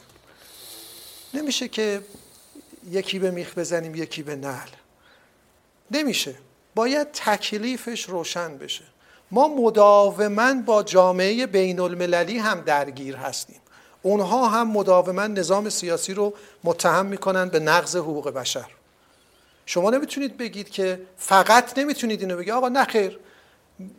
نمیشه 1.34 1.68
که 1.68 2.02
یکی 2.92 3.20
به 3.20 3.32
میخ 3.32 3.58
بزنیم 3.58 3.96
یکی 3.96 4.24
به 4.24 4.36
نل 4.36 4.70
نمیشه. 5.92 6.36
باید 6.76 7.12
تکلیفش 7.12 8.10
روشن 8.10 8.58
بشه. 8.58 8.84
ما 9.32 9.48
مداوما 9.48 10.54
با 10.66 10.84
جامعه 10.84 11.46
بین 11.46 11.80
المللی 11.80 12.38
هم 12.38 12.62
درگیر 12.62 13.16
هستیم. 13.16 13.60
اونها 14.02 14.48
هم 14.48 14.72
مداوما 14.72 15.28
نظام 15.28 15.70
سیاسی 15.70 16.14
رو 16.14 16.34
متهم 16.64 17.06
می‌کنن 17.06 17.50
به 17.50 17.60
نقض 17.60 17.96
حقوق 17.96 18.30
بشر. 18.30 18.66
شما 19.66 19.90
نمی‌تونید 19.90 20.38
بگید 20.38 20.70
که 20.70 21.00
فقط 21.18 21.78
نمی‌تونید 21.78 22.22
اینو 22.22 22.38
بگید. 22.38 22.54
آقا 22.54 22.70
نخیر 22.70 23.20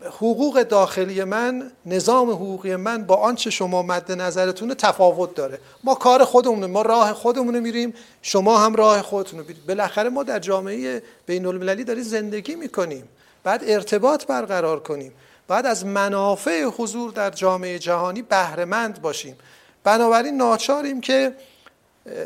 حقوق 0.05 0.62
داخلی 0.62 1.24
من 1.24 1.72
نظام 1.86 2.30
حقوقی 2.30 2.76
من 2.76 3.05
با 3.05 3.14
آنچه 3.14 3.50
شما 3.50 3.82
مد 3.82 4.12
نظرتون 4.12 4.74
تفاوت 4.74 5.34
داره. 5.34 5.58
ما 5.84 5.94
کار 5.94 6.24
خودمون 6.24 6.66
ما 6.66 6.82
راه 6.82 7.12
خودمون 7.12 7.60
میریم 7.60 7.94
شما 8.22 8.58
هم 8.58 8.74
راه 8.74 9.02
خودتون 9.02 9.38
رو 9.38 9.44
بالاخره 9.68 10.08
ما 10.08 10.22
در 10.22 10.38
جامعه 10.38 11.02
بین 11.26 11.46
المللی 11.46 11.84
داریم 11.84 12.02
زندگی 12.05 12.55
می‌کنیم. 12.55 13.08
بعد 13.47 13.65
ارتباط 13.66 14.26
برقرار 14.26 14.81
کنیم. 14.81 15.12
بعد 15.49 15.66
از 15.66 15.86
منافع 15.86 16.65
حضور 16.65 17.10
در 17.10 17.31
جامعه 17.31 17.78
جهانی 17.78 18.23
بهرهمند 18.23 19.02
باشیم. 19.02 19.36
بنابراین 19.84 20.36
ناچاریم 20.36 21.00
که 21.00 21.34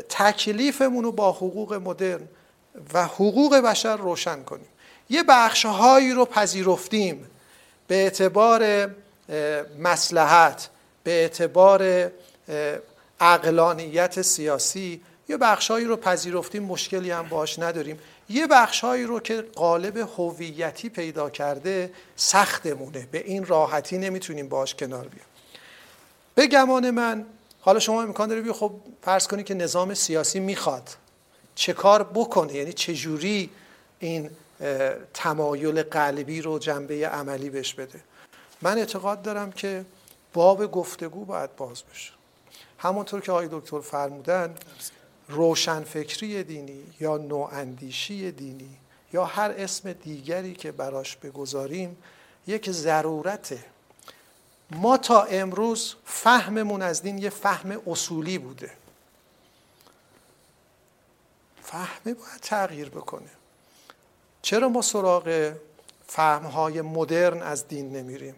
تکلیفمون 0.09 1.03
رو 1.03 1.11
با 1.11 1.31
حقوق 1.31 1.73
مدرن 1.73 2.27
و 2.93 3.05
حقوق 3.05 3.55
بشر 3.55 3.97
روشن 3.97 4.43
کنیم. 4.43 4.67
یه 5.09 5.23
بخشهایی 5.23 6.11
رو 6.11 6.25
پذیرفتیم 6.25 7.27
به 7.87 7.95
اعتبار 7.95 8.89
مسلحت 9.79 10.69
به 11.03 11.11
اعتبار 11.11 12.11
اقلانیت 13.19 14.21
سیاسی. 14.21 15.01
یه 15.29 15.37
بخشهایی 15.37 15.85
رو 15.85 15.95
پذیرفتیم 15.97 16.63
مشکلی 16.63 17.11
هم 17.11 17.27
باش 17.29 17.59
نداریم. 17.59 17.99
یه 18.31 18.47
بخشهایی 18.47 19.03
رو 19.03 19.19
که 19.19 19.41
قالب 19.41 19.97
هویتی 19.97 20.89
پیدا 20.89 21.29
کرده 21.29 21.93
سختمونه. 22.15 23.07
به 23.11 23.23
این 23.25 23.45
راحتی 23.45 23.97
نمی‌تونیم 23.97 24.49
باش 24.49 24.75
کنار 24.75 25.07
بیام. 25.07 25.25
به 26.35 26.47
گمان 26.47 26.91
من 26.91 27.25
حالا 27.61 27.79
شما 27.79 28.01
امکان 28.01 28.29
داره 28.29 28.53
خب 28.53 28.71
فرض 29.01 29.27
کنید 29.27 29.45
که 29.45 29.53
نظام 29.53 29.93
سیاسی 29.93 30.39
می‌خواد 30.39 30.89
چه 31.55 31.73
کار 31.73 32.03
بکنه؟ 32.03 32.53
یعنی 32.53 32.73
چجوری 32.73 33.49
این 33.99 34.29
تمایل 35.13 35.83
قلبی 35.83 36.41
رو 36.41 36.59
جنبه 36.59 37.07
عملی 37.07 37.49
بهش 37.49 37.73
بده؟ 37.73 38.01
من 38.61 38.77
اعتقاد 38.77 39.21
دارم 39.21 39.51
که 39.51 39.85
باب 40.33 40.71
گفتگو 40.71 41.25
باید 41.25 41.55
باز 41.55 41.83
بشه. 41.93 42.11
همونطور 42.77 43.21
که 43.21 43.31
آقای 43.31 43.49
دکتر 43.51 43.79
فرمودن 43.79 44.55
روشنفکری 45.31 46.43
دینی 46.43 46.83
یا 46.99 47.17
نواندیشی 47.17 48.31
دینی 48.31 48.77
یا 49.13 49.25
هر 49.25 49.51
اسم 49.57 49.93
دیگری 49.93 50.53
که 50.53 50.71
براش 50.71 51.15
بگذاریم 51.15 51.97
یک 52.47 52.71
ضرورته. 52.71 53.63
ما 54.71 54.97
تا 54.97 55.23
امروز 55.23 55.95
فهممون 56.05 56.81
از 56.81 57.01
دین 57.01 57.17
یه 57.17 57.29
فهم 57.29 57.81
اصولی 57.87 58.37
بوده. 58.37 58.71
فهمه 61.63 62.13
باید 62.13 62.41
تغییر 62.41 62.89
بکنه. 62.89 63.29
چرا 64.41 64.69
ما 64.69 64.81
سراغ 64.81 65.53
فهمهای 66.07 66.81
مدرن 66.81 67.41
از 67.41 67.67
دین 67.67 67.95
نمیریم؟ 67.95 68.35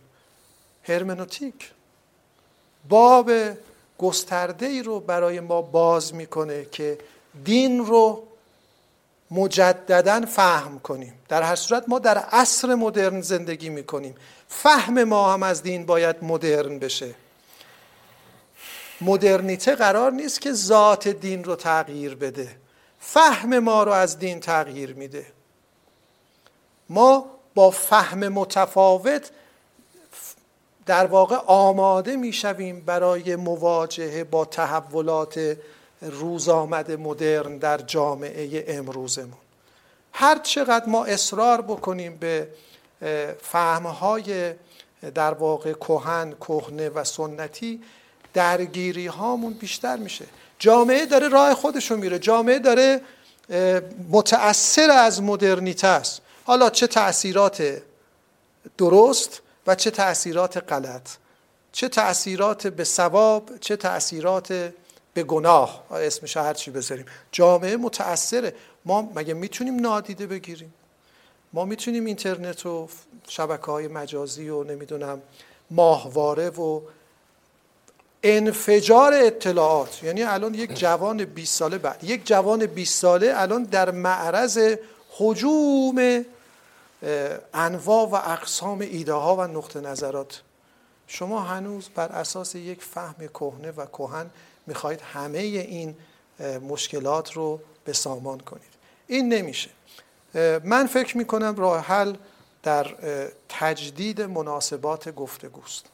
هرمنوتیک. 0.84 1.72
باب 2.90 3.32
گسترده 3.98 4.66
ای 4.66 4.84
رو 4.84 5.00
برای 5.00 5.40
ما 5.40 5.62
باز 5.62 6.16
می‌کنه 6.16 6.66
که 6.66 6.98
دین 7.44 7.86
رو 7.86 8.24
مجددا 9.32 10.26
فهم 10.26 10.80
کنیم. 10.80 11.14
در 11.30 11.42
هر 11.42 11.56
صورت 11.56 11.84
ما 11.88 12.00
در 12.00 12.18
عصر 12.18 12.76
مدرن 12.76 13.22
زندگی 13.22 13.70
می‌کنیم. 13.70 14.16
فهم 14.48 15.04
ما 15.04 15.34
هم 15.34 15.44
از 15.44 15.64
دین 15.64 15.86
باید 15.86 16.16
مدرن 16.22 16.80
بشه. 16.80 17.16
مدرنیته 19.02 19.76
قرار 19.76 20.12
نیست 20.12 20.42
که 20.42 20.54
ذات 20.54 21.08
دین 21.08 21.44
رو 21.44 21.56
تغییر 21.56 22.16
بده. 22.16 22.56
فهم 23.00 23.60
ما 23.60 23.84
رو 23.84 23.92
از 23.92 24.20
دین 24.20 24.40
تغییر 24.40 24.94
میده. 24.94 25.26
ما 26.90 27.26
با 27.56 27.72
فهم 27.72 28.28
متفاوت 28.28 29.32
در 30.86 31.06
واقع 31.06 31.36
آماده 31.46 32.16
می‌شویم 32.16 32.80
برای 32.86 33.36
مواجهه 33.36 34.24
با 34.24 34.46
تحولات 34.46 35.58
روز 36.02 36.50
آمد 36.50 36.92
مدرن 36.92 37.58
در 37.58 37.78
جامعه 37.78 38.66
امروزمون. 38.68 39.38
هر 40.14 40.40
چقدر 40.40 40.86
ما 40.86 41.06
اصرار 41.06 41.62
بکنیم 41.62 42.18
به 42.18 42.48
فهمهای 43.42 44.54
در 45.16 45.34
واقع 45.34 45.74
کهن 45.74 46.34
کهنه 46.42 46.90
و 46.90 47.04
سنتی 47.04 47.82
درگیری 48.34 49.08
هامون 49.08 49.54
بیشتر 49.54 49.98
میشه. 49.98 50.26
جامعه 50.60 51.06
داره 51.06 51.28
راه 51.28 51.54
خودشو 51.54 51.98
میره. 51.98 52.20
جامعه 52.20 52.60
داره 52.60 53.02
متأثر 54.12 54.92
از 54.92 55.22
مدرنیته 55.22 55.88
است. 55.88 56.22
حالا 56.46 56.70
چه 56.70 56.88
تأثیرات 56.88 57.82
درست 58.78 59.42
و 59.68 59.76
چه 59.76 59.92
تأثیرات 59.92 60.74
غلط. 60.74 61.10
چه 61.72 61.90
تأثیرات 61.90 62.68
به 62.68 62.84
ثواب 62.84 63.50
چه 63.60 63.76
تأثیرات 63.76 64.72
به 65.14 65.24
گناه. 65.24 65.84
اسمش 65.92 66.38
هر 66.38 66.54
چی 66.54 66.72
بذاریم. 66.72 67.06
جامعه 67.32 67.78
متأثره. 67.78 68.56
ما 68.86 69.12
مگه 69.16 69.34
می‌تونیم 69.34 69.80
نادیده 69.80 70.28
بگیریم؟ 70.28 70.74
ما 71.54 71.66
می‌تونیم 71.66 72.06
اینترنت 72.06 72.66
و 72.66 72.90
شبکه 73.28 73.66
های 73.66 73.88
مجازی 73.88 74.50
و 74.50 74.64
نمی‌دونم 74.64 75.22
ماهواره 75.72 76.50
و 76.50 76.82
انفجار 78.24 79.14
اطلاعات. 79.14 80.04
یعنی 80.04 80.24
الان 80.24 80.54
یک 80.54 80.80
جوان 80.80 81.26
20 81.26 81.60
ساله 81.60 81.78
بعد 81.78 82.04
یک 82.04 82.28
جوان 82.28 82.66
20 82.66 83.00
ساله 83.00 83.34
الان 83.36 83.64
در 83.64 83.92
معرض 83.92 84.78
حجوم 85.18 86.26
انواع 87.54 88.08
و 88.10 88.16
اقسام 88.16 88.80
ایده 88.80 89.14
ها 89.14 89.36
و 89.36 89.42
نقطه 89.42 89.82
نظرات. 89.82 90.42
شما 91.08 91.42
هنوز 91.42 91.90
بر 91.96 92.08
اساس 92.12 92.56
یک 92.56 92.84
فهم 92.84 93.28
کهنه 93.28 93.72
و 93.72 93.86
کهن 93.86 94.30
می‌خواهید 94.68 95.02
همه 95.02 95.40
این 95.40 95.96
مشکلات 96.70 97.34
رو 97.34 97.60
به 97.86 97.94
سامان 97.94 98.40
کنید. 98.40 98.74
این 99.08 99.34
نمیشه. 99.34 99.70
من 100.64 100.88
فکر 100.88 101.18
می‌کنم 101.18 101.56
راه 101.58 101.80
حل 101.80 102.16
در 102.64 102.96
تجدید 103.50 104.22
مناسبات 104.22 105.16
گفتگوست. 105.16 105.86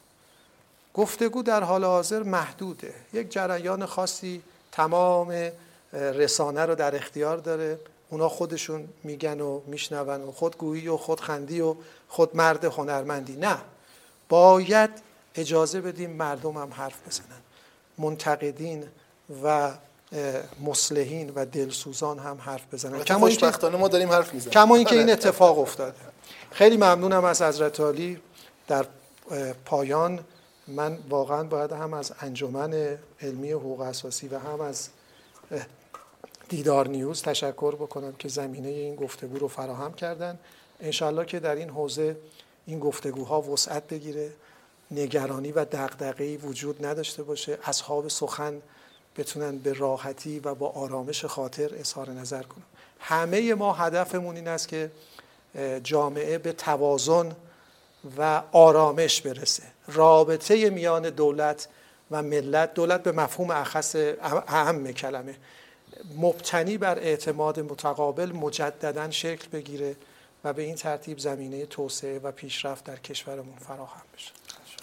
گفتگو 0.94 1.42
در 1.42 1.62
حال 1.62 1.84
حاضر 1.84 2.22
محدوده. 2.22 2.94
یک 3.12 3.30
جریان 3.30 3.86
خاصی 3.86 4.42
تمام 4.72 5.50
رسانه 5.92 6.66
رو 6.66 6.74
در 6.74 6.96
اختیار 6.96 7.36
داره. 7.36 7.78
اونا 8.10 8.28
خودشون 8.28 8.88
میگن 9.04 9.40
و 9.40 9.60
میشنون 9.66 10.22
و 10.22 10.32
خودگویی 10.32 10.88
و 10.88 10.96
خودخندی 10.96 11.60
و 11.60 11.74
خود 12.08 12.36
مرد 12.36 12.64
هنرمندی. 12.64 13.36
نه. 13.36 13.56
باید 14.28 14.90
اجازه 15.34 15.80
بدیم 15.80 16.10
مردم 16.10 16.52
هم 16.52 16.72
حرف 16.72 17.08
بزنن. 17.08 17.40
منتقدین 17.98 18.84
و 19.44 19.72
مسلحین 20.60 21.32
و 21.34 21.44
دلسوزان 21.44 22.18
هم 22.18 22.38
حرف 22.40 22.74
بزنن. 22.74 23.04
کما 23.04 23.18
خوشبختانه 23.18 23.76
ما 23.76 23.88
داریم 23.88 24.08
حرف 24.08 24.34
می‌زنیم. 24.34 24.52
کما 24.52 24.76
اینکه 24.76 24.98
این 24.98 25.10
اتفاق 25.10 25.58
افتاده. 25.58 25.96
خیلی 26.50 26.76
ممنونم 26.76 27.24
از 27.24 27.42
حضرت 27.42 27.80
علی 27.80 28.20
در 28.68 28.86
پایان 29.64 30.20
من 30.68 30.98
واقعا 31.08 31.44
باید 31.44 31.72
هم 31.72 31.94
از 31.94 32.12
انجمن 32.20 32.98
علمی 33.22 33.52
حقوق 33.52 33.80
اساسی 33.80 34.28
و 34.28 34.38
هم 34.38 34.60
از 34.60 34.88
دیدار 36.50 36.88
نیوز 36.88 37.22
تشکر 37.22 37.74
بکنم 37.74 38.12
که 38.12 38.28
زمینه 38.28 38.68
این 38.68 38.94
گفتگو 38.94 39.38
رو 39.38 39.48
فراهم 39.48 39.94
کردن. 39.94 40.38
انشالله 40.80 41.24
که 41.24 41.40
در 41.40 41.54
این 41.54 41.70
حوزه 41.70 42.16
این 42.66 42.78
گفتگوها 42.78 43.42
وسعت 43.42 43.88
بگیره 43.88 44.32
نگرانی 44.90 45.52
و 45.52 45.64
دغدغه‌ای 45.64 46.36
وجود 46.36 46.86
نداشته 46.86 47.22
باشه 47.22 47.58
اصحاب 47.64 48.08
سخن 48.08 48.62
بتونن 49.16 49.58
به 49.58 49.72
راحتی 49.72 50.40
و 50.40 50.54
با 50.54 50.68
آرامش 50.68 51.24
خاطر 51.24 51.70
اظهار 51.74 52.10
نظر 52.10 52.42
کنن. 52.42 52.64
همه 53.00 53.54
ما 53.54 53.72
هدفمون 53.72 54.36
این 54.36 54.48
است 54.48 54.68
که 54.68 54.90
جامعه 55.82 56.38
به 56.38 56.52
توازن 56.52 57.32
و 58.18 58.42
آرامش 58.52 59.20
برسه. 59.20 59.62
رابطه 59.88 60.70
میان 60.70 61.10
دولت 61.10 61.68
و 62.10 62.22
ملت 62.22 62.74
دولت 62.74 63.02
به 63.02 63.12
مفهوم 63.12 63.50
اخص 63.50 63.96
اهم 64.48 64.92
کلمه. 64.92 65.34
مبتنی 66.18 66.78
بر 66.78 66.98
اعتماد 66.98 67.60
متقابل 67.60 68.32
مجددا 68.32 69.10
شکل 69.10 69.48
بگیره 69.48 69.96
و 70.44 70.52
به 70.52 70.62
این 70.62 70.74
ترتیب 70.74 71.18
زمینه 71.18 71.66
توسعه 71.66 72.18
و 72.18 72.32
پیشرفت 72.32 72.84
در 72.84 72.96
کشورمون 72.96 73.56
فراهم 73.58 74.02
بشه. 74.14 74.32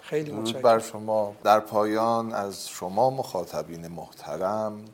خیلی 0.01 0.31
متشکرم. 0.31 0.61
بر 0.61 0.79
شما. 0.79 1.35
در 1.43 1.59
پایان 1.59 2.33
از 2.33 2.69
شما 2.69 3.09
مخاطبین 3.09 3.87
محترم 3.87 4.85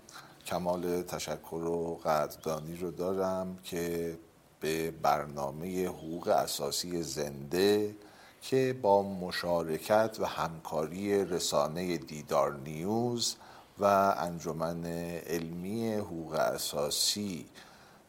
کمال 0.46 1.02
تشکر 1.02 1.56
و 1.56 1.96
قدردانی 1.96 2.76
رو 2.76 2.92
دارم 2.92 3.58
که 3.64 4.18
به 4.60 4.92
برنامه 4.92 5.88
حقوق 5.88 6.28
اساسی 6.28 7.04
زنده 7.04 7.96
که 8.42 8.76
با 8.82 9.04
مشارکت 9.04 10.18
و 10.20 10.26
همکاری 10.26 11.26
رسانه 11.26 11.98
دیدار 11.98 12.54
نیوز 12.54 13.36
و 13.80 13.86
انجمن 14.18 14.86
علمی 15.28 15.94
حقوق 15.94 16.34
اساسی 16.34 17.46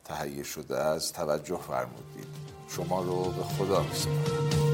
تهیه 0.05 0.43
شده 0.43 0.76
است. 0.76 1.15
توجه 1.15 1.59
فرمودید. 1.59 2.26
شما 2.68 3.02
رو 3.02 3.25
به 3.25 3.43
خدا 3.43 3.83
میسپارم. 3.83 4.73